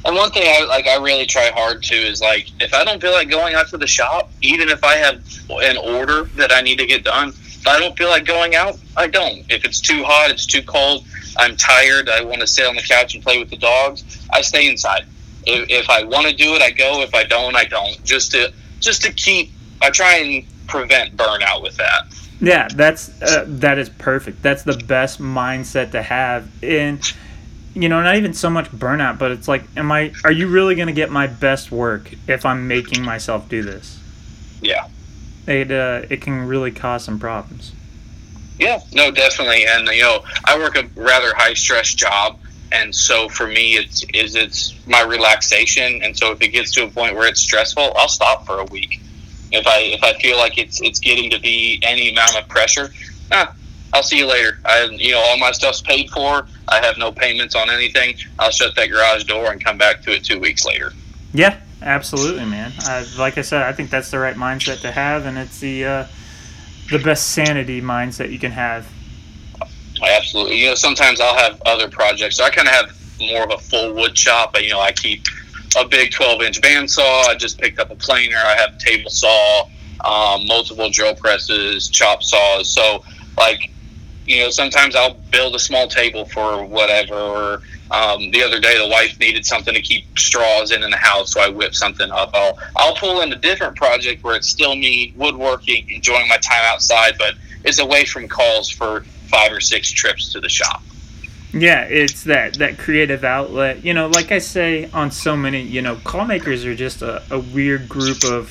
And 0.05 0.17
one 0.17 0.31
thing 0.31 0.45
I 0.47 0.65
like, 0.65 0.87
I 0.87 0.97
really 0.97 1.27
try 1.27 1.51
hard 1.51 1.83
to 1.85 1.95
is 1.95 2.21
like, 2.21 2.51
if 2.61 2.73
I 2.73 2.85
don't 2.85 3.01
feel 3.01 3.13
like 3.13 3.29
going 3.29 3.55
out 3.55 3.69
to 3.69 3.79
the 3.79 3.87
shop, 3.87 4.31
even 4.41 4.69
if 4.69 4.83
I 4.85 4.95
have 4.95 5.23
an 5.51 5.77
order 5.77 6.25
that 6.37 6.53
I 6.53 6.61
need 6.61 6.79
to 6.79 6.87
get 6.87 7.05
done, 7.05 7.31
if 7.31 7.67
I 7.67 7.79
don't 7.79 7.97
feel 7.99 8.09
like 8.09 8.25
going 8.25 8.55
out, 8.55 8.79
I 8.97 9.09
don't. 9.09 9.45
If 9.51 9.65
it's 9.65 9.81
too 9.81 10.05
hot, 10.05 10.31
it's 10.31 10.47
too 10.47 10.63
cold, 10.63 11.05
I'm 11.37 11.57
tired, 11.57 12.09
I 12.09 12.23
want 12.23 12.41
to 12.41 12.47
sit 12.47 12.67
on 12.67 12.77
the 12.77 12.83
couch 12.83 13.15
and 13.15 13.25
play 13.25 13.39
with 13.39 13.51
the 13.51 13.57
dogs, 13.57 14.27
I 14.33 14.41
stay 14.41 14.69
inside. 14.69 15.07
If, 15.47 15.69
if 15.71 15.91
I 15.91 16.05
want 16.05 16.27
to 16.29 16.35
do 16.35 16.55
it, 16.55 16.63
I 16.63 16.71
go. 16.71 17.01
If 17.03 17.15
I 17.15 17.25
don't, 17.25 17.57
I 17.57 17.65
don't. 17.65 18.03
Just 18.05 18.33
to 18.33 18.53
just 18.81 19.03
to 19.03 19.13
keep, 19.13 19.51
I 19.81 19.91
try 19.91 20.17
and 20.17 20.47
prevent 20.67 21.17
burnout 21.17 21.63
with 21.63 21.77
that. 21.77 22.05
Yeah, 22.41 22.69
that's 22.69 23.21
uh, 23.23 23.45
that 23.47 23.79
is 23.79 23.89
perfect. 23.89 24.43
That's 24.43 24.63
the 24.63 24.77
best 24.77 25.21
mindset 25.21 25.93
to 25.93 26.03
have. 26.03 26.49
And 26.63 27.01
you 27.83 27.89
know, 27.89 28.03
not 28.03 28.17
even 28.17 28.35
so 28.35 28.51
much 28.51 28.71
burnout, 28.71 29.19
but 29.19 29.31
it's 29.31 29.47
like, 29.47 29.63
am 29.77 29.93
I? 29.93 30.13
Are 30.25 30.33
you 30.33 30.49
really 30.49 30.75
going 30.75 30.89
to 30.89 30.93
get 30.93 31.11
my 31.11 31.27
best 31.27 31.71
work 31.71 32.13
if 32.27 32.45
I'm 32.45 32.67
making 32.67 33.05
myself 33.05 33.49
do 33.49 33.63
this? 33.63 34.01
Yeah. 34.61 34.89
It 35.47 35.71
uh, 35.71 36.03
it 36.11 36.21
can 36.21 36.47
really 36.47 36.73
cause 36.73 37.05
some 37.05 37.19
problems. 37.19 37.73
Yeah, 38.59 38.81
no, 38.93 39.11
definitely. 39.11 39.65
And 39.67 39.87
you 39.89 40.03
know, 40.03 40.25
I 40.45 40.59
work 40.59 40.77
a 40.77 40.85
rather 40.97 41.33
high 41.35 41.55
stress 41.55 41.95
job, 41.95 42.39
and 42.73 42.95
so 42.95 43.29
for 43.29 43.47
me, 43.47 43.77
it's 43.77 44.05
is 44.13 44.35
it's 44.35 44.75
my 44.87 45.03
relaxation. 45.03 46.03
And 46.03 46.17
so 46.17 46.33
if 46.33 46.43
it 46.43 46.49
gets 46.49 46.73
to 46.73 46.85
a 46.85 46.89
point 46.89 47.15
where 47.15 47.29
it's 47.29 47.41
stressful, 47.41 47.93
I'll 47.97 48.09
stop 48.09 48.45
for 48.45 48.59
a 48.59 48.65
week. 48.65 49.01
If 49.53 49.67
I 49.67 49.79
if 49.79 50.03
I 50.03 50.15
feel 50.15 50.37
like 50.37 50.59
it's 50.59 50.83
it's 50.83 50.99
getting 50.99 51.31
to 51.31 51.41
be 51.41 51.81
any 51.83 52.11
amount 52.11 52.37
of 52.37 52.49
pressure, 52.49 52.91
ah, 53.31 53.55
I'll 53.93 54.03
see 54.03 54.19
you 54.19 54.27
later. 54.27 54.59
I 54.65 54.85
you 54.85 55.13
know 55.13 55.21
all 55.21 55.39
my 55.39 55.53
stuff's 55.53 55.81
paid 55.81 56.11
for. 56.11 56.47
I 56.69 56.85
have 56.85 56.99
no 56.99 57.11
payments 57.13 57.55
on 57.55 57.71
anything. 57.71 58.17
I'll 58.39 58.51
shut 58.51 58.75
that 58.77 58.91
garage 58.91 59.25
door 59.25 59.51
and 59.51 59.63
come 59.63 59.79
back 59.79 60.03
to 60.03 60.13
it 60.13 60.25
two 60.25 60.39
weeks 60.39 60.65
later. 60.65 60.93
Yeah, 61.33 61.59
absolutely, 61.83 62.45
man. 62.45 62.73
I, 62.81 63.07
like 63.19 63.39
I 63.39 63.43
said, 63.43 63.63
I 63.63 63.73
think 63.73 63.91
that's 63.91 64.11
the 64.11 64.19
right 64.19 64.37
mindset 64.37 64.81
to 64.83 64.91
have, 64.91 65.25
and 65.27 65.39
it's 65.39 65.61
the 65.61 65.85
uh, 65.85 66.07
the 66.91 66.99
best 66.99 67.31
sanity 67.31 67.81
mindset 67.81 68.31
you 68.31 68.39
can 68.39 68.53
have. 68.53 68.87
Absolutely. 70.03 70.61
You 70.61 70.67
know, 70.69 70.75
sometimes 70.75 71.21
I'll 71.21 71.37
have 71.37 71.61
other 71.67 71.89
projects. 71.89 72.37
So 72.37 72.45
I 72.45 72.51
kind 72.51 72.69
of 72.69 72.75
have 72.75 72.99
more 73.21 73.45
of 73.45 73.51
a 73.51 73.59
full 73.59 73.95
wood 73.95 74.17
shop. 74.17 74.53
But, 74.53 74.65
you 74.65 74.71
know, 74.71 74.81
I 74.81 74.93
keep 74.93 75.25
a 75.77 75.87
big 75.87 76.13
12 76.13 76.43
inch 76.43 76.61
bandsaw. 76.61 77.27
I 77.27 77.35
just 77.35 77.59
picked 77.59 77.79
up 77.79 77.91
a 77.91 77.97
planer. 77.97 78.37
I 78.37 78.55
have 78.57 78.75
a 78.75 78.79
table 78.79 79.11
saw, 79.11 79.69
um, 80.05 80.47
multiple 80.47 80.91
drill 80.91 81.15
presses, 81.15 81.89
chop 81.89 82.23
saws. 82.23 82.73
So, 82.73 83.05
like, 83.37 83.71
you 84.29 84.41
know, 84.43 84.51
sometimes 84.51 84.95
I'll 84.95 85.15
build 85.31 85.55
a 85.55 85.59
small 85.59 85.89
table 85.89 86.25
for 86.27 86.65
whatever, 86.65 87.15
or 87.15 87.63
Um, 87.91 88.31
the 88.33 88.43
other 88.43 88.61
day, 88.61 88.77
the 88.77 88.87
wife 88.87 89.19
needed 89.19 89.47
something 89.47 89.73
to 89.73 89.81
keep 89.81 90.05
straws 90.19 90.73
in 90.73 90.83
in 90.83 90.91
the 90.91 90.99
house, 90.99 91.33
so 91.33 91.41
I 91.41 91.49
whipped 91.49 91.75
something 91.75 92.11
up. 92.11 92.31
I'll 92.35 92.59
I'll 92.77 92.95
pull 92.95 93.23
in 93.23 93.33
a 93.33 93.37
different 93.37 93.77
project 93.77 94.23
where 94.23 94.37
it's 94.37 94.47
still 94.47 94.75
me 94.77 95.15
woodworking, 95.17 95.89
enjoying 95.89 96.29
my 96.29 96.37
time 96.37 96.65
outside, 96.73 97.15
but 97.19 97.33
it's 97.65 97.79
away 97.79 98.05
from 98.05 98.29
calls 98.29 98.69
for 98.69 99.05
five 99.31 99.51
or 99.57 99.61
six 99.61 99.91
trips 99.91 100.33
to 100.33 100.41
the 100.41 100.51
shop. 100.51 100.83
Yeah, 101.55 101.85
it's 101.85 102.25
that 102.25 102.59
that 102.59 102.77
creative 102.77 103.25
outlet. 103.25 103.83
You 103.83 103.95
know, 103.95 104.09
like 104.09 104.33
I 104.33 104.41
say 104.41 104.91
on 104.93 105.11
so 105.11 105.35
many, 105.35 105.63
you 105.63 105.81
know, 105.81 105.97
call 106.05 106.27
makers 106.27 106.67
are 106.67 106.75
just 106.75 107.01
a, 107.01 107.23
a 107.31 107.39
weird 107.39 107.89
group 107.89 108.23
of 108.23 108.51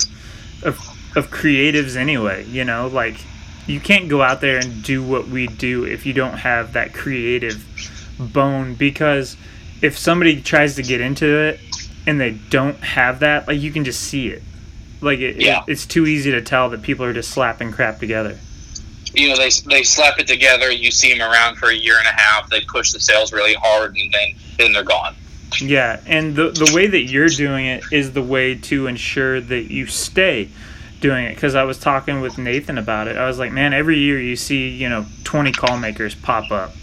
of 0.63 0.79
of 1.15 1.29
creatives 1.29 1.95
anyway. 1.95 2.43
You 2.45 2.65
know, 2.65 2.87
like 2.87 3.17
you 3.67 3.79
can't 3.79 4.09
go 4.09 4.21
out 4.21 4.41
there 4.41 4.57
and 4.57 4.81
do 4.83 5.03
what 5.03 5.27
we 5.27 5.47
do 5.47 5.83
if 5.85 6.05
you 6.05 6.13
don't 6.13 6.37
have 6.37 6.73
that 6.73 6.93
creative 6.93 7.63
bone 8.17 8.73
because 8.75 9.37
if 9.81 9.97
somebody 9.97 10.41
tries 10.41 10.75
to 10.75 10.83
get 10.83 11.01
into 11.01 11.27
it 11.39 11.59
and 12.07 12.19
they 12.19 12.31
don't 12.49 12.77
have 12.79 13.19
that, 13.19 13.47
like 13.47 13.59
you 13.59 13.71
can 13.71 13.83
just 13.83 14.01
see 14.01 14.29
it. 14.29 14.41
Like 15.01 15.19
it, 15.19 15.35
Yeah. 15.35 15.59
it, 15.67 15.71
it's 15.73 15.85
too 15.85 16.07
easy 16.07 16.31
to 16.31 16.41
tell 16.41 16.69
that 16.69 16.81
people 16.81 17.05
are 17.05 17.13
just 17.13 17.29
slapping 17.29 17.71
crap 17.71 17.99
together. 17.99 18.39
You 19.13 19.29
know, 19.29 19.35
they 19.37 19.49
they 19.65 19.83
slap 19.83 20.19
it 20.19 20.27
together. 20.27 20.71
You 20.71 20.91
see 20.91 21.13
them 21.13 21.21
around 21.21 21.55
for 21.57 21.69
a 21.69 21.73
year 21.75 21.97
and 21.97 22.07
a 22.07 22.11
half. 22.11 22.49
They 22.49 22.61
push 22.61 22.91
the 22.91 22.99
sales 22.99 23.31
really 23.31 23.53
hard, 23.53 23.95
and 23.95 24.11
then 24.13 24.35
then 24.57 24.73
they're 24.73 24.83
gone. 24.83 25.15
Yeah, 25.61 26.01
and 26.05 26.35
the 26.35 26.49
the 26.49 26.71
way 26.75 26.87
that 26.87 27.03
you're 27.03 27.29
doing 27.29 27.65
it 27.65 27.83
is 27.91 28.11
the 28.13 28.21
way 28.21 28.55
to 28.55 28.85
ensure 28.87 29.39
that 29.39 29.71
you 29.71 29.87
stay 29.87 30.49
doing 30.99 31.25
it. 31.25 31.35
Because 31.35 31.55
I 31.55 31.63
was 31.63 31.77
talking 31.79 32.21
with 32.21 32.37
Nathan 32.37 32.77
about 32.77 33.07
it. 33.07 33.17
I 33.17 33.25
was 33.27 33.39
like, 33.39 33.51
man, 33.51 33.73
every 33.73 33.97
year 33.99 34.19
you 34.19 34.35
see 34.35 34.69
you 34.69 34.89
know 34.89 35.05
20 35.23 35.51
call 35.51 35.77
makers 35.77 36.15
pop 36.15 36.51
up, 36.51 36.73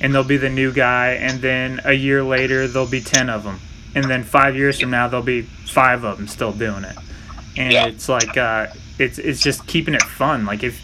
and 0.00 0.14
they'll 0.14 0.24
be 0.24 0.36
the 0.36 0.50
new 0.50 0.72
guy, 0.72 1.10
and 1.12 1.40
then 1.40 1.80
a 1.84 1.92
year 1.92 2.22
later 2.22 2.66
there'll 2.66 2.88
be 2.88 3.00
10 3.00 3.28
of 3.30 3.44
them, 3.44 3.60
and 3.94 4.04
then 4.06 4.24
five 4.24 4.56
years 4.56 4.80
from 4.80 4.90
now 4.90 5.08
there'll 5.08 5.24
be 5.24 5.42
five 5.42 6.04
of 6.04 6.16
them 6.18 6.28
still 6.28 6.52
doing 6.52 6.84
it, 6.84 6.96
and 7.56 7.72
Yeah. 7.72 7.86
it's 7.86 8.08
like 8.08 8.36
uh, 8.36 8.66
it's 8.98 9.18
it's 9.18 9.40
just 9.42 9.66
keeping 9.66 9.94
it 9.94 10.02
fun. 10.02 10.44
Like 10.46 10.62
if 10.62 10.80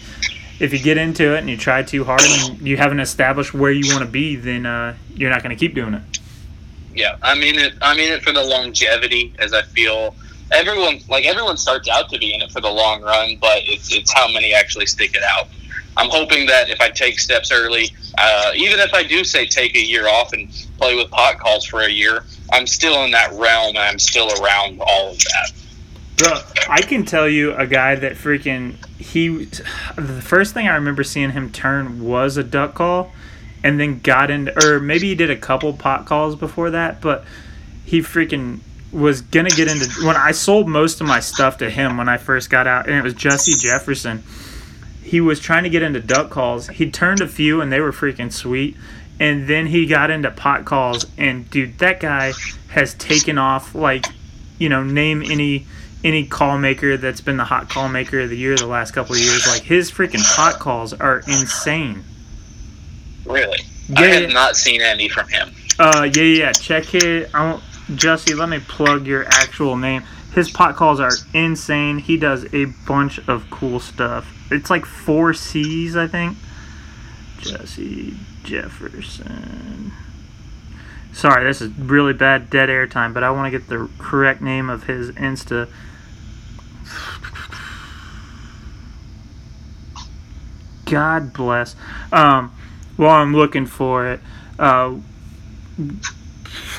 if 0.61 0.73
you 0.73 0.79
get 0.81 0.99
into 0.99 1.35
it 1.35 1.39
and 1.39 1.49
you 1.49 1.57
try 1.57 1.83
too 1.85 2.03
hard 2.05 2.21
and 2.23 2.61
you 2.67 2.77
haven't 2.77 2.99
established 3.01 3.55
where 3.55 3.71
you 3.71 3.87
want 3.93 4.01
to 4.05 4.11
be, 4.11 4.35
then 4.35 4.67
uh, 4.67 4.95
you're 5.15 5.31
not 5.31 5.41
going 5.43 5.55
to 5.57 5.59
keep 5.59 5.73
doing 5.75 5.95
it. 5.95 6.03
Yeah, 6.95 7.17
I 7.23 7.37
mean 7.37 7.57
it. 7.59 7.75
I 7.81 7.95
mean 7.97 8.11
it 8.13 8.23
for 8.23 8.33
the 8.33 8.43
longevity, 8.43 9.33
as 9.39 9.53
I 9.55 9.63
feel 9.63 10.17
everyone 10.53 11.01
like 11.09 11.25
everyone 11.25 11.57
starts 11.57 11.89
out 11.89 12.09
to 12.11 12.19
be 12.19 12.35
in 12.35 12.43
it 12.43 12.51
for 12.51 12.61
the 12.61 12.71
long 12.71 13.03
run, 13.03 13.37
but 13.41 13.59
it's 13.65 13.95
it's 13.95 14.13
how 14.13 14.31
many 14.31 14.53
actually 14.55 14.87
stick 14.87 15.15
it 15.15 15.23
out. 15.23 15.49
I'm 15.97 16.11
hoping 16.11 16.47
that 16.47 16.71
if 16.71 16.81
I 16.81 16.91
take 16.91 17.19
steps 17.19 17.51
early, 17.51 17.91
uh, 18.17 18.53
even 18.55 18.79
if 18.79 18.95
I 18.95 19.03
do 19.03 19.25
say 19.25 19.47
take 19.47 19.75
a 19.75 19.85
year 19.85 20.09
off 20.09 20.33
and 20.33 20.49
play 20.79 20.95
with 20.95 21.11
pot 21.11 21.39
calls 21.39 21.65
for 21.65 21.81
a 21.81 21.91
year, 21.91 22.25
I'm 22.53 22.67
still 22.67 23.03
in 23.05 23.11
that 23.11 23.33
realm 23.33 23.71
and 23.71 23.79
I'm 23.79 23.99
still 23.99 24.31
around 24.41 24.81
all 24.81 25.11
of 25.11 25.19
that. 25.19 25.53
Bro, 26.17 26.41
I 26.69 26.83
can 26.83 27.05
tell 27.05 27.29
you 27.29 27.55
a 27.55 27.67
guy 27.67 27.95
that 27.95 28.15
freaking 28.15 28.75
he. 28.97 29.29
The 29.97 30.23
first 30.23 30.55
thing 30.55 30.67
I 30.69 30.75
remember 30.75 31.05
seeing 31.05 31.31
him 31.31 31.51
turn 31.51 32.03
was 32.05 32.37
a 32.37 32.45
duck 32.45 32.75
call, 32.75 33.13
and 33.63 33.79
then 33.79 34.01
got 34.01 34.31
into, 34.31 34.53
or 34.67 34.81
maybe 34.81 35.09
he 35.09 35.15
did 35.15 35.31
a 35.31 35.37
couple 35.37 35.73
pot 35.73 36.07
calls 36.07 36.35
before 36.35 36.71
that, 36.71 37.01
but 37.01 37.25
he 37.85 38.01
freaking 38.01 38.61
was 38.93 39.21
gonna 39.21 39.51
get 39.51 39.69
into. 39.69 40.07
When 40.07 40.17
I 40.17 40.33
sold 40.33 40.69
most 40.69 41.01
of 41.01 41.07
my 41.07 41.21
stuff 41.21 41.59
to 41.59 41.71
him 41.71 41.97
when 41.99 42.09
I 42.09 42.17
first 42.17 42.51
got 42.51 42.67
out, 42.67 42.87
and 42.89 42.97
it 42.97 43.03
was 43.03 43.15
Jesse 43.15 43.55
Jefferson. 43.55 44.23
He 45.03 45.21
was 45.23 45.41
trying 45.41 45.63
to 45.65 45.71
get 45.71 45.83
into 45.83 46.01
duck 46.01 46.29
calls. 46.31 46.69
He 46.69 46.91
turned 46.91 47.23
a 47.23 47.29
few, 47.29 47.63
and 47.63 47.73
they 47.73 47.81
were 47.81 47.93
freaking 47.93 48.31
sweet. 48.31 48.77
And 49.19 49.49
then 49.49 49.67
he 49.67 49.87
got 49.87 50.11
into 50.11 50.31
pot 50.31 50.65
calls, 50.67 51.07
and 51.17 51.49
dude, 51.51 51.79
that 51.79 51.99
guy 52.01 52.33
has 52.69 52.95
taken 52.95 53.39
off 53.39 53.75
like, 53.75 54.07
you 54.59 54.69
know, 54.69 54.83
name 54.85 55.23
any 55.23 55.67
any 56.05 56.25
call 56.27 56.59
maker 56.59 56.97
that's 56.97 57.21
been 57.21 57.37
the 57.39 57.45
hot 57.45 57.69
call 57.69 57.89
maker 57.89 58.21
of 58.21 58.31
the 58.31 58.37
year 58.37 58.57
the 58.57 58.67
last 58.67 58.93
couple 58.93 59.15
of 59.15 59.21
years. 59.21 59.47
Like 59.47 59.63
his 59.63 59.91
freaking 59.91 60.23
pot 60.37 60.59
calls 60.61 60.93
are 60.93 61.19
insane. 61.27 62.05
Really, 63.25 63.59
Yeah, 63.89 64.01
I 64.01 64.07
have 64.07 64.23
yeah. 64.23 64.29
not 64.29 64.57
seen 64.57 64.81
any 64.81 65.09
from 65.09 65.29
him. 65.29 65.55
Uh, 65.79 66.09
yeah, 66.15 66.23
yeah. 66.23 66.39
yeah. 66.45 66.53
Check 66.53 66.95
it. 66.95 67.31
I 67.35 67.61
Jesse, 67.95 68.35
let 68.35 68.49
me 68.49 68.59
plug 68.59 69.07
your 69.07 69.25
actual 69.27 69.77
name. 69.77 70.03
His 70.35 70.51
pot 70.51 70.77
calls 70.77 71.01
are 71.01 71.13
insane. 71.33 71.99
He 71.99 72.17
does 72.17 72.53
a 72.53 72.67
bunch 72.87 73.19
of 73.29 73.49
cool 73.51 73.81
stuff. 73.81 74.31
It's 74.51 74.71
like 74.71 74.85
four 74.85 75.33
C's, 75.33 75.97
I 75.97 76.07
think. 76.07 76.37
Jesse 77.39 78.15
Jefferson. 78.43 79.93
Sorry, 81.13 81.45
this 81.45 81.61
is 81.61 81.73
really 81.79 82.13
bad 82.13 82.51
dead 82.51 82.71
air 82.71 82.87
time, 82.87 83.13
but 83.13 83.25
I 83.25 83.31
want 83.31 83.53
to 83.53 83.59
get 83.59 83.69
the 83.69 83.89
correct 83.99 84.41
name 84.41 84.71
of 84.71 84.85
his 84.85 85.11
Insta. 85.13 85.69
God 90.85 91.33
bless. 91.33 91.75
Um, 92.13 92.53
while 92.97 93.21
I'm 93.21 93.35
looking 93.35 93.67
for 93.67 94.07
it, 94.07 94.21
uh, 94.59 94.95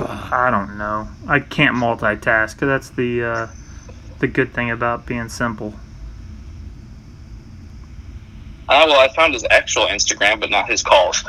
I 0.01 0.49
don't 0.51 0.77
know. 0.77 1.07
I 1.27 1.39
can't 1.39 1.75
multitask. 1.75 2.57
That's 2.57 2.89
the 2.89 3.23
uh, 3.23 3.47
the 4.19 4.27
good 4.27 4.53
thing 4.53 4.71
about 4.71 5.05
being 5.05 5.29
simple. 5.29 5.73
Uh, 8.67 8.85
well, 8.87 8.99
I 8.99 9.13
found 9.15 9.33
his 9.33 9.45
actual 9.49 9.87
Instagram, 9.87 10.39
but 10.39 10.49
not 10.49 10.69
his 10.69 10.83
calls. 10.83 11.23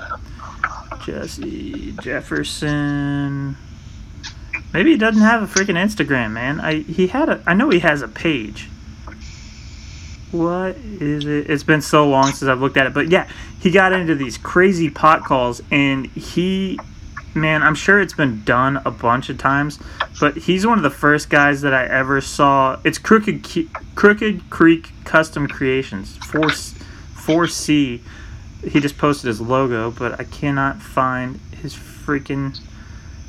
Jesse 1.05 1.93
Jefferson. 2.03 3.57
Maybe 4.73 4.93
he 4.93 4.99
doesn't 4.99 5.23
have 5.23 5.43
a 5.43 5.47
freaking 5.47 5.77
Instagram, 5.77 6.33
man. 6.33 6.61
I 6.61 6.81
he 6.83 7.09
had 7.09 7.29
a. 7.29 7.43
I 7.47 7.55
know 7.55 7.71
he 7.71 7.81
has 7.81 8.03
a 8.03 8.09
page. 8.09 8.69
What 10.31 10.77
is 10.77 11.25
it? 11.25 11.51
It's 11.51 11.65
been 11.65 11.83
so 11.83 12.09
long 12.09 12.27
since 12.27 12.43
I've 12.43 12.61
looked 12.61 12.77
at 12.77 12.87
it, 12.87 12.95
but 12.95 13.09
yeah, 13.09 13.29
he 13.59 13.71
got 13.71 13.93
into 13.93 14.15
these 14.15 14.39
crazy 14.39 14.89
pot 14.89 15.25
calls, 15.25 15.61
and 15.73 16.07
he, 16.07 16.79
man, 17.35 17.63
I'm 17.63 17.75
sure 17.75 18.01
it's 18.01 18.15
been 18.15 18.45
done 18.45 18.81
a 18.85 18.91
bunch 18.91 19.29
of 19.29 19.39
times, 19.39 19.79
but 20.19 20.37
he's 20.37 20.67
one 20.67 20.79
of 20.79 20.83
the 20.83 20.91
first 20.91 21.31
guys 21.31 21.61
that 21.63 21.75
I 21.75 21.87
ever 21.87 22.21
saw. 22.21 22.79
It's 22.85 22.99
Crooked 22.99 23.45
Ke- 23.45 23.95
Crooked 23.95 24.51
Creek 24.51 24.91
Custom 25.05 25.47
Creations, 25.47 26.17
four 26.19 26.51
four 26.51 27.47
C. 27.47 28.03
He 28.67 28.81
just 28.81 28.99
posted 28.99 29.29
his 29.29 29.41
logo, 29.41 29.91
but 29.91 30.21
I 30.21 30.25
cannot 30.25 30.83
find 30.83 31.41
his 31.63 31.75
freaking 31.75 32.59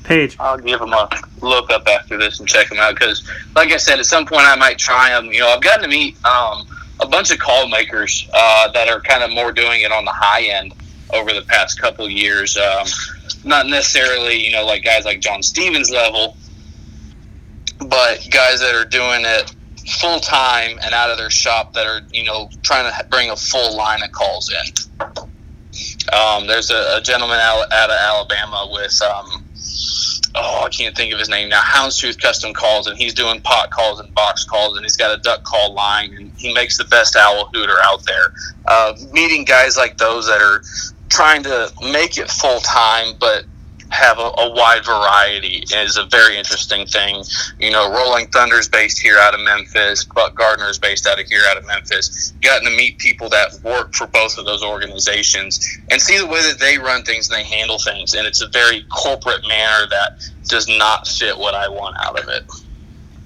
page. 0.03 0.35
I'll 0.39 0.57
give 0.57 0.81
him 0.81 0.93
a 0.93 1.09
look 1.41 1.69
up 1.69 1.87
after 1.87 2.17
this 2.17 2.39
and 2.39 2.49
check 2.49 2.71
him 2.71 2.79
out 2.79 2.95
because, 2.95 3.27
like 3.55 3.71
I 3.71 3.77
said, 3.77 3.99
at 3.99 4.05
some 4.05 4.25
point 4.25 4.43
I 4.45 4.55
might 4.55 4.77
try 4.77 5.17
him. 5.17 5.31
You 5.31 5.41
know, 5.41 5.49
I've 5.49 5.61
gotten 5.61 5.83
to 5.83 5.89
meet 5.89 6.23
um, 6.25 6.65
a 6.99 7.07
bunch 7.07 7.31
of 7.31 7.39
call 7.39 7.67
makers 7.67 8.27
uh, 8.33 8.71
that 8.71 8.89
are 8.89 8.99
kind 9.01 9.23
of 9.23 9.31
more 9.31 9.51
doing 9.51 9.81
it 9.81 9.91
on 9.91 10.05
the 10.05 10.11
high 10.11 10.43
end 10.43 10.73
over 11.13 11.33
the 11.33 11.43
past 11.43 11.79
couple 11.79 12.09
years. 12.09 12.57
Um, 12.57 12.87
not 13.43 13.67
necessarily, 13.67 14.35
you 14.35 14.51
know, 14.51 14.65
like 14.65 14.83
guys 14.83 15.05
like 15.05 15.19
John 15.19 15.41
Stevens 15.43 15.89
level, 15.89 16.37
but 17.79 18.27
guys 18.29 18.59
that 18.59 18.75
are 18.75 18.85
doing 18.85 19.21
it 19.25 19.53
full 19.99 20.19
time 20.19 20.79
and 20.83 20.93
out 20.93 21.09
of 21.09 21.17
their 21.17 21.29
shop 21.29 21.73
that 21.73 21.87
are, 21.87 22.01
you 22.11 22.23
know, 22.23 22.49
trying 22.61 22.91
to 22.91 23.05
bring 23.07 23.29
a 23.29 23.35
full 23.35 23.75
line 23.75 24.03
of 24.03 24.11
calls 24.11 24.51
in. 24.51 24.99
Um, 26.13 26.47
there's 26.47 26.69
a, 26.71 26.97
a 26.97 27.01
gentleman 27.01 27.39
out, 27.39 27.71
out 27.71 27.89
of 27.89 27.95
Alabama 27.95 28.69
with, 28.71 29.01
um, 29.01 29.45
oh, 30.35 30.63
I 30.65 30.69
can't 30.69 30.95
think 30.95 31.13
of 31.13 31.19
his 31.19 31.29
name 31.29 31.49
now, 31.49 31.61
Houndstooth 31.61 32.21
Custom 32.21 32.53
Calls, 32.53 32.87
and 32.87 32.97
he's 32.97 33.13
doing 33.13 33.41
pot 33.41 33.71
calls 33.71 33.99
and 33.99 34.13
box 34.13 34.43
calls, 34.43 34.75
and 34.75 34.85
he's 34.85 34.97
got 34.97 35.17
a 35.17 35.21
duck 35.21 35.43
call 35.43 35.73
line, 35.73 36.13
and 36.13 36.31
he 36.37 36.53
makes 36.53 36.77
the 36.77 36.85
best 36.85 37.15
owl 37.15 37.49
hooter 37.53 37.77
out 37.83 38.05
there. 38.05 38.33
Uh, 38.65 38.93
meeting 39.11 39.45
guys 39.45 39.77
like 39.77 39.97
those 39.97 40.27
that 40.27 40.41
are 40.41 40.61
trying 41.11 41.43
to 41.43 41.71
make 41.81 42.17
it 42.17 42.29
full 42.31 42.59
time, 42.61 43.15
but 43.19 43.45
have 43.89 44.19
a, 44.19 44.31
a 44.37 44.53
wide 44.53 44.85
variety 44.85 45.63
is 45.73 45.97
a 45.97 46.05
very 46.05 46.37
interesting 46.37 46.85
thing. 46.87 47.23
You 47.59 47.71
know, 47.71 47.91
Rolling 47.91 48.27
Thunder's 48.27 48.69
based 48.69 48.99
here 48.99 49.17
out 49.19 49.33
of 49.33 49.41
Memphis, 49.41 50.05
Buck 50.05 50.33
Gardner's 50.33 50.79
based 50.79 51.05
out 51.05 51.19
of 51.19 51.27
here 51.27 51.41
out 51.49 51.57
of 51.57 51.67
Memphis. 51.67 52.31
Gotten 52.41 52.69
to 52.69 52.75
meet 52.75 52.97
people 52.99 53.27
that 53.29 53.59
work 53.63 53.93
for 53.93 54.07
both 54.07 54.37
of 54.37 54.45
those 54.45 54.63
organizations 54.63 55.77
and 55.91 56.01
see 56.01 56.17
the 56.17 56.25
way 56.25 56.41
that 56.43 56.59
they 56.59 56.77
run 56.77 57.03
things 57.03 57.29
and 57.29 57.37
they 57.37 57.43
handle 57.43 57.77
things. 57.79 58.13
And 58.13 58.25
it's 58.25 58.41
a 58.41 58.47
very 58.47 58.83
corporate 58.83 59.45
manner 59.47 59.87
that 59.89 60.23
does 60.47 60.69
not 60.69 61.05
fit 61.07 61.37
what 61.37 61.53
I 61.53 61.67
want 61.67 61.97
out 61.99 62.17
of 62.17 62.29
it. 62.29 62.43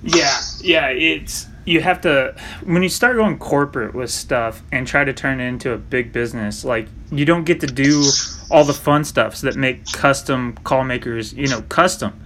Yeah, 0.04 0.36
yeah, 0.62 0.88
it's 0.90 1.46
you 1.66 1.82
have 1.82 2.02
to 2.02 2.36
when 2.64 2.84
you 2.84 2.90
start 2.90 3.18
going 3.18 3.38
corporate 3.38 3.94
with 3.94 4.12
stuff 4.12 4.64
and 4.72 4.88
try 4.88 5.04
to 5.04 5.14
turn 5.14 5.42
it 5.42 5.46
into 5.46 5.72
a 5.72 5.78
big 5.78 6.14
business, 6.14 6.64
like 6.64 6.88
you 7.12 7.26
don't 7.26 7.44
get 7.44 7.60
to 7.62 7.68
do 7.68 8.04
all 8.50 8.64
the 8.64 8.74
fun 8.74 9.04
stuffs 9.04 9.42
that 9.42 9.56
make 9.56 9.86
custom 9.92 10.54
call 10.64 10.84
makers, 10.84 11.34
you 11.34 11.48
know, 11.48 11.62
custom. 11.64 12.20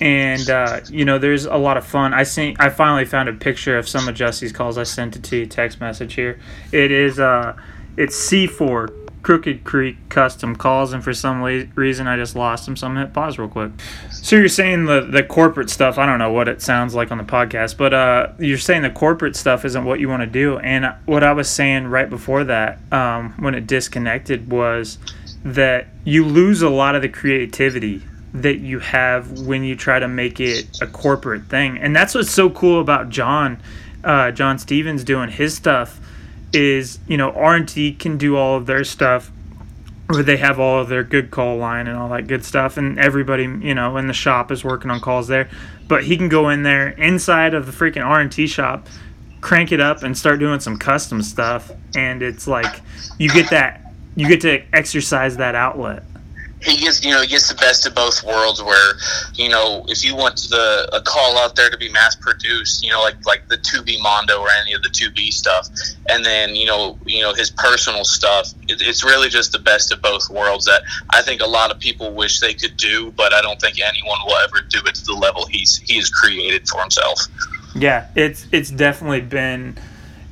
And 0.00 0.48
uh, 0.48 0.80
you 0.88 1.04
know, 1.04 1.18
there's 1.18 1.46
a 1.46 1.56
lot 1.56 1.76
of 1.76 1.86
fun. 1.86 2.12
I 2.12 2.22
seen 2.22 2.56
I 2.58 2.68
finally 2.68 3.06
found 3.06 3.28
a 3.28 3.32
picture 3.32 3.78
of 3.78 3.88
some 3.88 4.08
of 4.08 4.14
Jesse's 4.14 4.52
calls. 4.52 4.78
I 4.78 4.84
sent 4.84 5.16
it 5.16 5.24
to 5.24 5.38
you 5.38 5.46
text 5.46 5.80
message 5.80 6.14
here. 6.14 6.38
It 6.70 6.92
is 6.92 7.18
uh 7.18 7.56
it's 7.96 8.16
C4 8.30 8.99
Crooked 9.22 9.64
Creek 9.64 9.96
Custom 10.08 10.56
Calls, 10.56 10.92
and 10.92 11.04
for 11.04 11.12
some 11.12 11.42
la- 11.42 11.64
reason 11.74 12.06
I 12.06 12.16
just 12.16 12.34
lost 12.34 12.64
them, 12.64 12.76
so 12.76 12.86
I'm 12.86 12.94
gonna 12.94 13.06
hit 13.06 13.14
pause 13.14 13.38
real 13.38 13.48
quick. 13.48 13.72
So 14.10 14.36
you're 14.36 14.48
saying 14.48 14.86
the 14.86 15.02
the 15.02 15.22
corporate 15.22 15.68
stuff? 15.68 15.98
I 15.98 16.06
don't 16.06 16.18
know 16.18 16.32
what 16.32 16.48
it 16.48 16.62
sounds 16.62 16.94
like 16.94 17.12
on 17.12 17.18
the 17.18 17.24
podcast, 17.24 17.76
but 17.76 17.92
uh, 17.92 18.28
you're 18.38 18.58
saying 18.58 18.82
the 18.82 18.90
corporate 18.90 19.36
stuff 19.36 19.64
isn't 19.64 19.84
what 19.84 20.00
you 20.00 20.08
want 20.08 20.22
to 20.22 20.26
do. 20.26 20.58
And 20.58 20.94
what 21.04 21.22
I 21.22 21.32
was 21.32 21.50
saying 21.50 21.88
right 21.88 22.08
before 22.08 22.44
that, 22.44 22.78
um, 22.92 23.34
when 23.38 23.54
it 23.54 23.66
disconnected, 23.66 24.50
was 24.50 24.98
that 25.44 25.88
you 26.04 26.24
lose 26.24 26.62
a 26.62 26.70
lot 26.70 26.94
of 26.94 27.02
the 27.02 27.08
creativity 27.08 28.02
that 28.32 28.58
you 28.58 28.78
have 28.78 29.40
when 29.40 29.64
you 29.64 29.74
try 29.74 29.98
to 29.98 30.08
make 30.08 30.40
it 30.40 30.80
a 30.80 30.86
corporate 30.86 31.44
thing. 31.44 31.78
And 31.78 31.94
that's 31.94 32.14
what's 32.14 32.30
so 32.30 32.48
cool 32.48 32.80
about 32.80 33.08
John, 33.08 33.60
uh, 34.04 34.30
John 34.30 34.58
Stevens 34.58 35.04
doing 35.04 35.30
his 35.30 35.54
stuff 35.54 36.00
is, 36.52 36.98
you 37.06 37.16
know, 37.16 37.30
R&T 37.32 37.94
can 37.94 38.18
do 38.18 38.36
all 38.36 38.56
of 38.56 38.66
their 38.66 38.84
stuff 38.84 39.30
where 40.08 40.22
they 40.22 40.36
have 40.38 40.58
all 40.58 40.80
of 40.80 40.88
their 40.88 41.04
good 41.04 41.30
call 41.30 41.56
line 41.56 41.86
and 41.86 41.96
all 41.96 42.08
that 42.08 42.26
good 42.26 42.44
stuff 42.44 42.76
and 42.76 42.98
everybody, 42.98 43.44
you 43.44 43.74
know, 43.74 43.96
in 43.96 44.08
the 44.08 44.12
shop 44.12 44.50
is 44.50 44.64
working 44.64 44.90
on 44.90 45.00
calls 45.00 45.28
there. 45.28 45.48
But 45.86 46.04
he 46.04 46.16
can 46.16 46.28
go 46.28 46.48
in 46.48 46.62
there 46.62 46.88
inside 46.88 47.54
of 47.54 47.66
the 47.66 47.72
freaking 47.72 48.04
R&T 48.04 48.48
shop, 48.48 48.88
crank 49.40 49.72
it 49.72 49.80
up 49.80 50.02
and 50.02 50.16
start 50.16 50.38
doing 50.40 50.60
some 50.60 50.76
custom 50.76 51.22
stuff 51.22 51.70
and 51.96 52.22
it's 52.22 52.46
like 52.46 52.80
you 53.18 53.30
get 53.30 53.50
that 53.50 53.80
you 54.16 54.28
get 54.28 54.40
to 54.42 54.62
exercise 54.74 55.36
that 55.38 55.54
outlet 55.54 56.02
he 56.62 56.76
gets 56.76 57.04
you 57.04 57.10
know 57.10 57.22
he 57.22 57.26
gets 57.26 57.48
the 57.48 57.54
best 57.54 57.86
of 57.86 57.94
both 57.94 58.22
worlds 58.22 58.62
where 58.62 58.94
you 59.34 59.48
know 59.48 59.84
if 59.88 60.04
you 60.04 60.14
want 60.14 60.36
the 60.50 60.88
a 60.92 61.00
call 61.00 61.38
out 61.38 61.56
there 61.56 61.70
to 61.70 61.76
be 61.76 61.90
mass 61.90 62.14
produced 62.14 62.84
you 62.84 62.90
know 62.90 63.00
like 63.00 63.14
like 63.26 63.48
the 63.48 63.56
2b 63.56 64.00
mondo 64.02 64.40
or 64.40 64.48
any 64.60 64.72
of 64.72 64.82
the 64.82 64.88
2b 64.88 65.32
stuff 65.32 65.68
and 66.08 66.24
then 66.24 66.54
you 66.54 66.66
know 66.66 66.98
you 67.06 67.22
know 67.22 67.32
his 67.32 67.50
personal 67.50 68.04
stuff 68.04 68.52
it, 68.68 68.80
it's 68.82 69.04
really 69.04 69.28
just 69.28 69.52
the 69.52 69.58
best 69.58 69.92
of 69.92 70.02
both 70.02 70.28
worlds 70.28 70.64
that 70.66 70.82
i 71.10 71.22
think 71.22 71.40
a 71.40 71.46
lot 71.46 71.70
of 71.70 71.78
people 71.78 72.12
wish 72.12 72.40
they 72.40 72.54
could 72.54 72.76
do 72.76 73.10
but 73.12 73.32
i 73.32 73.40
don't 73.40 73.60
think 73.60 73.80
anyone 73.80 74.18
will 74.26 74.36
ever 74.36 74.60
do 74.68 74.80
it 74.86 74.94
to 74.94 75.04
the 75.04 75.14
level 75.14 75.46
he's 75.46 75.78
he 75.78 75.96
has 75.96 76.10
created 76.10 76.68
for 76.68 76.80
himself. 76.80 77.20
Yeah 77.74 78.08
it's 78.16 78.46
it's 78.52 78.70
definitely 78.70 79.20
been 79.20 79.78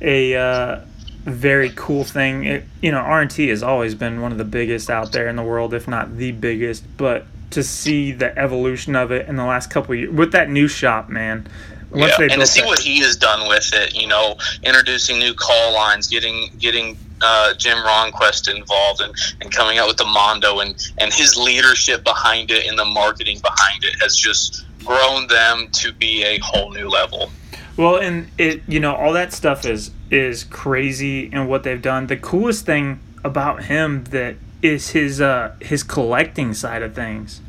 a 0.01 0.35
uh 0.35 0.81
very 1.25 1.71
cool 1.75 2.03
thing. 2.03 2.45
It, 2.45 2.63
you 2.81 2.91
know, 2.91 2.99
R&T 2.99 3.47
has 3.49 3.63
always 3.63 3.95
been 3.95 4.21
one 4.21 4.31
of 4.31 4.37
the 4.37 4.45
biggest 4.45 4.89
out 4.89 5.11
there 5.11 5.27
in 5.27 5.35
the 5.35 5.43
world, 5.43 5.73
if 5.73 5.87
not 5.87 6.17
the 6.17 6.31
biggest. 6.31 6.83
But 6.97 7.25
to 7.51 7.63
see 7.63 8.11
the 8.11 8.37
evolution 8.37 8.95
of 8.95 9.11
it 9.11 9.27
in 9.27 9.35
the 9.35 9.45
last 9.45 9.69
couple 9.69 9.95
years 9.95 10.11
with 10.11 10.31
that 10.31 10.49
new 10.49 10.67
shop, 10.67 11.09
man. 11.09 11.47
Once 11.91 12.13
yeah, 12.19 12.25
and 12.25 12.33
to 12.33 12.45
see 12.45 12.61
that, 12.61 12.67
what 12.67 12.79
he 12.79 12.99
has 12.99 13.15
done 13.15 13.47
with 13.47 13.71
it, 13.73 13.95
you 13.95 14.07
know, 14.07 14.35
introducing 14.61 15.17
new 15.17 15.33
call 15.33 15.73
lines, 15.73 16.05
getting 16.07 16.51
getting 16.59 16.95
uh, 17.21 17.55
Jim 17.55 17.77
Ronquest 17.79 18.53
involved, 18.55 19.01
and, 19.01 19.13
and 19.41 19.51
coming 19.51 19.79
out 19.79 19.87
with 19.87 19.97
the 19.97 20.05
Mondo, 20.05 20.59
and 20.59 20.75
and 20.99 21.11
his 21.11 21.35
leadership 21.35 22.03
behind 22.03 22.51
it 22.51 22.67
and 22.67 22.77
the 22.77 22.85
marketing 22.85 23.39
behind 23.39 23.83
it 23.83 23.95
has 24.01 24.15
just 24.15 24.65
grown 24.85 25.27
them 25.27 25.67
to 25.71 25.91
be 25.91 26.23
a 26.23 26.37
whole 26.43 26.71
new 26.71 26.87
level. 26.87 27.31
Well, 27.79 27.95
and 27.95 28.29
it 28.37 28.63
you 28.67 28.81
know 28.81 28.93
all 28.93 29.13
that 29.13 29.31
stuff 29.31 29.65
is 29.65 29.91
is 30.11 30.43
crazy 30.43 31.29
and 31.31 31.47
what 31.47 31.63
they've 31.63 31.81
done. 31.81 32.07
The 32.07 32.17
coolest 32.17 32.65
thing 32.65 32.99
about 33.23 33.63
him 33.63 34.03
that 34.15 34.35
is 34.61 34.89
his 34.89 35.21
uh 35.21 35.55
his 35.61 35.81
collecting 35.81 36.53
side 36.53 36.81
of 36.81 36.93
things. 36.93 37.39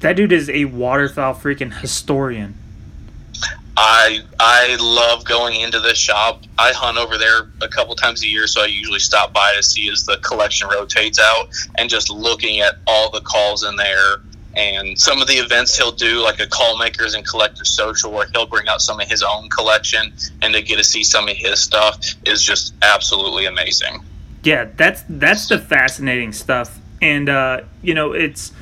That 0.00 0.16
dude 0.16 0.32
is 0.32 0.50
a 0.50 0.64
waterfowl 0.64 1.34
freaking 1.34 1.78
historian. 1.80 2.56
I 3.76 4.22
I 4.40 4.76
love 4.80 5.24
going 5.24 5.60
into 5.60 5.78
the 5.78 5.94
shop. 5.94 6.42
I 6.58 6.72
hunt 6.72 6.98
over 6.98 7.16
there 7.16 7.48
a 7.60 7.68
couple 7.68 7.94
times 7.94 8.24
a 8.24 8.26
year, 8.26 8.48
so 8.48 8.62
I 8.62 8.66
usually 8.66 8.98
stop 8.98 9.32
by 9.32 9.54
to 9.54 9.62
see 9.62 9.88
as 9.92 10.02
the 10.02 10.16
collection 10.16 10.68
rotates 10.68 11.20
out 11.20 11.50
and 11.76 11.88
just 11.88 12.10
looking 12.10 12.58
at 12.58 12.78
all 12.88 13.12
the 13.12 13.20
calls 13.20 13.62
in 13.62 13.76
there 13.76 14.22
and 14.56 14.98
some 14.98 15.20
of 15.20 15.28
the 15.28 15.34
events 15.34 15.76
he'll 15.76 15.92
do, 15.92 16.22
like 16.22 16.40
a 16.40 16.46
call 16.46 16.78
makers 16.78 17.14
and 17.14 17.26
collectors 17.26 17.70
social, 17.70 18.10
where 18.10 18.26
he'll 18.32 18.46
bring 18.46 18.68
out 18.68 18.80
some 18.80 19.00
of 19.00 19.08
his 19.08 19.22
own 19.22 19.48
collection 19.50 20.12
and 20.42 20.54
to 20.54 20.62
get 20.62 20.76
to 20.76 20.84
see 20.84 21.04
some 21.04 21.28
of 21.28 21.36
his 21.36 21.60
stuff 21.60 21.98
is 22.24 22.42
just 22.42 22.74
absolutely 22.82 23.46
amazing. 23.46 24.00
Yeah, 24.42 24.66
that's 24.76 25.04
that's 25.08 25.48
the 25.48 25.58
fascinating 25.58 26.32
stuff, 26.32 26.78
and 27.02 27.28
uh, 27.28 27.62
you 27.82 27.94
know 27.94 28.12
it's 28.12 28.52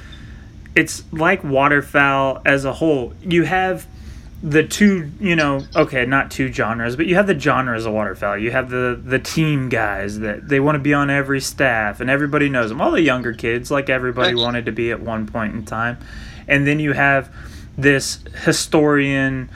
it's 0.75 1.03
like 1.13 1.43
waterfowl 1.45 2.43
as 2.45 2.65
a 2.65 2.73
whole. 2.75 3.15
You 3.23 3.45
have 3.45 3.87
the 4.43 4.63
two, 4.63 5.11
you 5.19 5.35
know, 5.35 5.65
okay, 5.75 6.05
not 6.05 6.31
two 6.31 6.53
genres, 6.53 6.95
but 6.95 7.07
you 7.07 7.15
have 7.15 7.27
the 7.27 7.39
genres 7.39 7.87
of 7.87 7.95
waterfowl. 7.95 8.37
You 8.37 8.51
have 8.51 8.71
the 8.71 9.01
the 9.03 9.19
team 9.19 9.69
guys 9.69 10.19
that 10.21 10.49
they 10.49 10.61
want 10.61 10.77
to 10.77 10.81
be 10.81 10.93
on 10.93 11.09
every 11.11 11.41
staff, 11.41 12.01
and 12.01 12.11
everybody 12.11 12.49
knows 12.49 12.69
them. 12.69 12.81
All 12.81 12.91
the 12.91 13.01
younger 13.01 13.33
kids, 13.33 13.71
like 13.71 13.89
everybody 13.89 14.35
wanted 14.35 14.67
to 14.67 14.73
be 14.73 14.91
at 14.91 15.01
one 15.01 15.27
point 15.27 15.55
in 15.55 15.65
time, 15.65 15.99
and 16.47 16.67
then 16.67 16.81
you 16.81 16.93
have 16.93 17.33
this 17.79 18.21
historian, 18.45 19.51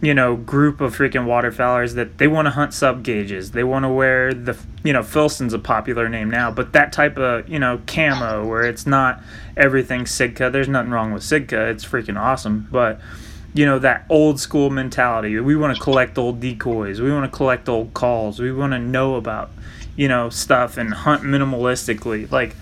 you 0.00 0.14
know, 0.14 0.36
group 0.36 0.80
of 0.80 0.96
freaking 0.96 1.26
waterfowlers 1.26 1.94
that 1.94 2.16
they 2.18 2.26
want 2.26 2.46
to 2.46 2.50
hunt 2.50 2.72
sub 2.72 3.02
gauges. 3.02 3.50
They 3.50 3.64
want 3.64 3.84
to 3.84 3.88
wear 3.88 4.32
the, 4.32 4.56
you 4.82 4.92
know, 4.92 5.02
Filson's 5.02 5.52
a 5.52 5.58
popular 5.58 6.08
name 6.08 6.30
now, 6.30 6.50
but 6.50 6.72
that 6.72 6.92
type 6.92 7.18
of, 7.18 7.48
you 7.48 7.58
know, 7.58 7.80
camo 7.86 8.46
where 8.46 8.62
it's 8.62 8.86
not 8.86 9.22
everything 9.56 10.06
Sitka. 10.06 10.50
There's 10.50 10.68
nothing 10.68 10.90
wrong 10.90 11.12
with 11.12 11.22
Sitka. 11.22 11.68
It's 11.68 11.84
freaking 11.84 12.18
awesome, 12.18 12.68
but 12.70 13.00
you 13.54 13.64
know 13.64 13.78
that 13.78 14.04
old 14.10 14.40
school 14.40 14.68
mentality. 14.68 15.38
We 15.38 15.56
want 15.56 15.76
to 15.76 15.82
collect 15.82 16.18
old 16.18 16.40
decoys. 16.40 17.00
We 17.00 17.10
want 17.12 17.30
to 17.30 17.34
collect 17.34 17.68
old 17.68 17.94
calls. 17.94 18.40
We 18.40 18.52
want 18.52 18.72
to 18.72 18.78
know 18.78 19.14
about 19.14 19.50
you 19.96 20.08
know 20.08 20.28
stuff 20.28 20.76
and 20.76 20.92
hunt 20.92 21.22
minimalistically. 21.22 22.30
Like 22.30 22.56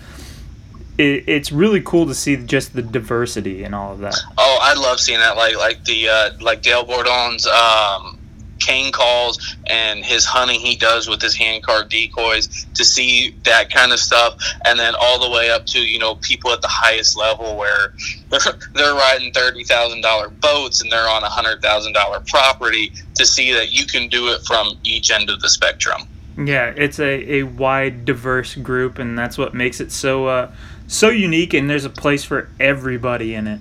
it, 0.99 1.23
it's 1.27 1.51
really 1.51 1.81
cool 1.81 2.05
to 2.05 2.13
see 2.13 2.37
just 2.37 2.73
the 2.73 2.83
diversity 2.83 3.63
and 3.63 3.73
all 3.73 3.93
of 3.93 3.99
that. 3.99 4.15
Oh 4.37 4.59
i 4.61 4.75
love 4.75 4.99
seeing 4.99 5.19
that. 5.19 5.35
Like 5.35 5.57
like 5.57 5.83
the 5.83 6.09
uh, 6.09 6.31
like 6.39 6.61
dale 6.61 6.85
bourdon's 6.85 7.47
um 7.47 8.19
cane 8.63 8.91
calls 8.91 9.55
and 9.67 10.03
his 10.03 10.25
hunting 10.25 10.59
he 10.59 10.75
does 10.75 11.07
with 11.07 11.21
his 11.21 11.35
hand 11.35 11.63
card 11.63 11.89
decoys 11.89 12.65
to 12.73 12.85
see 12.85 13.35
that 13.43 13.69
kind 13.69 13.91
of 13.91 13.99
stuff 13.99 14.37
and 14.65 14.79
then 14.79 14.93
all 14.99 15.19
the 15.19 15.29
way 15.29 15.49
up 15.49 15.65
to 15.65 15.79
you 15.79 15.99
know 15.99 16.15
people 16.15 16.51
at 16.51 16.61
the 16.61 16.67
highest 16.67 17.17
level 17.17 17.57
where 17.57 17.93
they're 18.73 18.95
riding 18.95 19.31
$30,000 19.31 20.39
boats 20.39 20.81
and 20.81 20.91
they're 20.91 21.09
on 21.09 21.23
a 21.23 21.27
$100,000 21.27 22.27
property 22.27 22.91
to 23.15 23.25
see 23.25 23.53
that 23.53 23.71
you 23.71 23.85
can 23.85 24.07
do 24.09 24.29
it 24.29 24.41
from 24.45 24.71
each 24.83 25.11
end 25.11 25.29
of 25.29 25.39
the 25.41 25.49
spectrum. 25.49 26.07
Yeah, 26.37 26.73
it's 26.75 26.99
a, 26.99 27.35
a 27.35 27.43
wide, 27.43 28.05
diverse 28.05 28.55
group, 28.55 28.97
and 28.97 29.17
that's 29.17 29.37
what 29.37 29.53
makes 29.53 29.79
it 29.79 29.91
so 29.91 30.25
uh, 30.25 30.51
so 30.87 31.09
unique. 31.09 31.53
And 31.53 31.69
there's 31.69 31.85
a 31.85 31.91
place 31.91 32.23
for 32.23 32.49
everybody 32.59 33.35
in 33.35 33.45
it. 33.45 33.59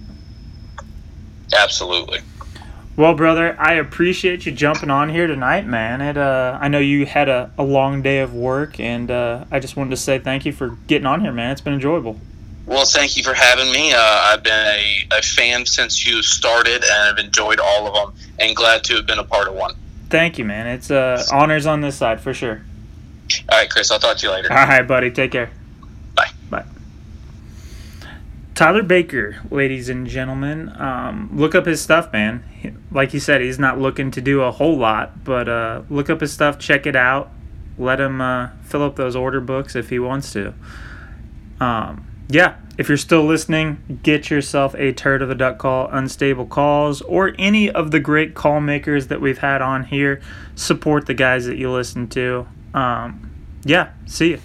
Absolutely. 1.54 2.20
Well, 3.02 3.14
brother, 3.14 3.56
I 3.58 3.72
appreciate 3.72 4.46
you 4.46 4.52
jumping 4.52 4.88
on 4.88 5.08
here 5.08 5.26
tonight, 5.26 5.66
man. 5.66 6.00
It, 6.00 6.16
uh, 6.16 6.56
I 6.62 6.68
know 6.68 6.78
you 6.78 7.04
had 7.04 7.28
a, 7.28 7.50
a 7.58 7.64
long 7.64 8.00
day 8.00 8.20
of 8.20 8.32
work, 8.32 8.78
and 8.78 9.10
uh, 9.10 9.44
I 9.50 9.58
just 9.58 9.76
wanted 9.76 9.90
to 9.90 9.96
say 9.96 10.20
thank 10.20 10.46
you 10.46 10.52
for 10.52 10.78
getting 10.86 11.06
on 11.06 11.20
here, 11.20 11.32
man. 11.32 11.50
It's 11.50 11.60
been 11.60 11.72
enjoyable. 11.72 12.20
Well, 12.64 12.84
thank 12.84 13.16
you 13.16 13.24
for 13.24 13.34
having 13.34 13.72
me. 13.72 13.92
Uh, 13.92 13.98
I've 13.98 14.44
been 14.44 14.52
a, 14.52 15.18
a 15.18 15.20
fan 15.20 15.66
since 15.66 16.06
you 16.06 16.22
started, 16.22 16.84
and 16.84 16.92
I've 16.92 17.18
enjoyed 17.18 17.58
all 17.58 17.88
of 17.88 17.94
them, 18.14 18.30
and 18.38 18.54
glad 18.54 18.84
to 18.84 18.94
have 18.94 19.06
been 19.08 19.18
a 19.18 19.24
part 19.24 19.48
of 19.48 19.54
one. 19.54 19.74
Thank 20.08 20.38
you, 20.38 20.44
man. 20.44 20.68
It's 20.68 20.88
uh, 20.88 21.24
honors 21.32 21.66
on 21.66 21.80
this 21.80 21.96
side 21.96 22.20
for 22.20 22.32
sure. 22.32 22.62
All 23.50 23.58
right, 23.58 23.68
Chris. 23.68 23.90
I'll 23.90 23.98
talk 23.98 24.18
to 24.18 24.26
you 24.28 24.32
later. 24.32 24.52
All 24.52 24.64
right, 24.64 24.86
buddy. 24.86 25.10
Take 25.10 25.32
care. 25.32 25.50
Tyler 28.62 28.84
Baker, 28.84 29.42
ladies 29.50 29.88
and 29.88 30.06
gentlemen, 30.06 30.68
um, 30.80 31.30
look 31.32 31.56
up 31.56 31.66
his 31.66 31.80
stuff, 31.80 32.12
man. 32.12 32.44
Like 32.92 33.10
he 33.10 33.18
said, 33.18 33.40
he's 33.40 33.58
not 33.58 33.80
looking 33.80 34.12
to 34.12 34.20
do 34.20 34.42
a 34.42 34.52
whole 34.52 34.78
lot, 34.78 35.24
but 35.24 35.48
uh, 35.48 35.82
look 35.90 36.08
up 36.08 36.20
his 36.20 36.32
stuff, 36.32 36.60
check 36.60 36.86
it 36.86 36.94
out, 36.94 37.32
let 37.76 38.00
him 38.00 38.20
uh, 38.20 38.50
fill 38.62 38.84
up 38.84 38.94
those 38.94 39.16
order 39.16 39.40
books 39.40 39.74
if 39.74 39.90
he 39.90 39.98
wants 39.98 40.32
to. 40.34 40.54
Um, 41.58 42.06
yeah, 42.28 42.54
if 42.78 42.86
you're 42.86 42.98
still 42.98 43.24
listening, 43.24 43.98
get 44.04 44.30
yourself 44.30 44.76
a 44.76 44.92
turd 44.92 45.22
of 45.22 45.30
a 45.30 45.34
duck 45.34 45.58
call, 45.58 45.88
unstable 45.90 46.46
calls, 46.46 47.00
or 47.00 47.34
any 47.40 47.68
of 47.68 47.90
the 47.90 47.98
great 47.98 48.36
call 48.36 48.60
makers 48.60 49.08
that 49.08 49.20
we've 49.20 49.38
had 49.38 49.60
on 49.60 49.86
here. 49.86 50.22
Support 50.54 51.06
the 51.06 51.14
guys 51.14 51.46
that 51.46 51.56
you 51.56 51.68
listen 51.68 52.06
to. 52.10 52.46
Um, 52.74 53.28
yeah, 53.64 53.90
see 54.06 54.30
you. 54.30 54.40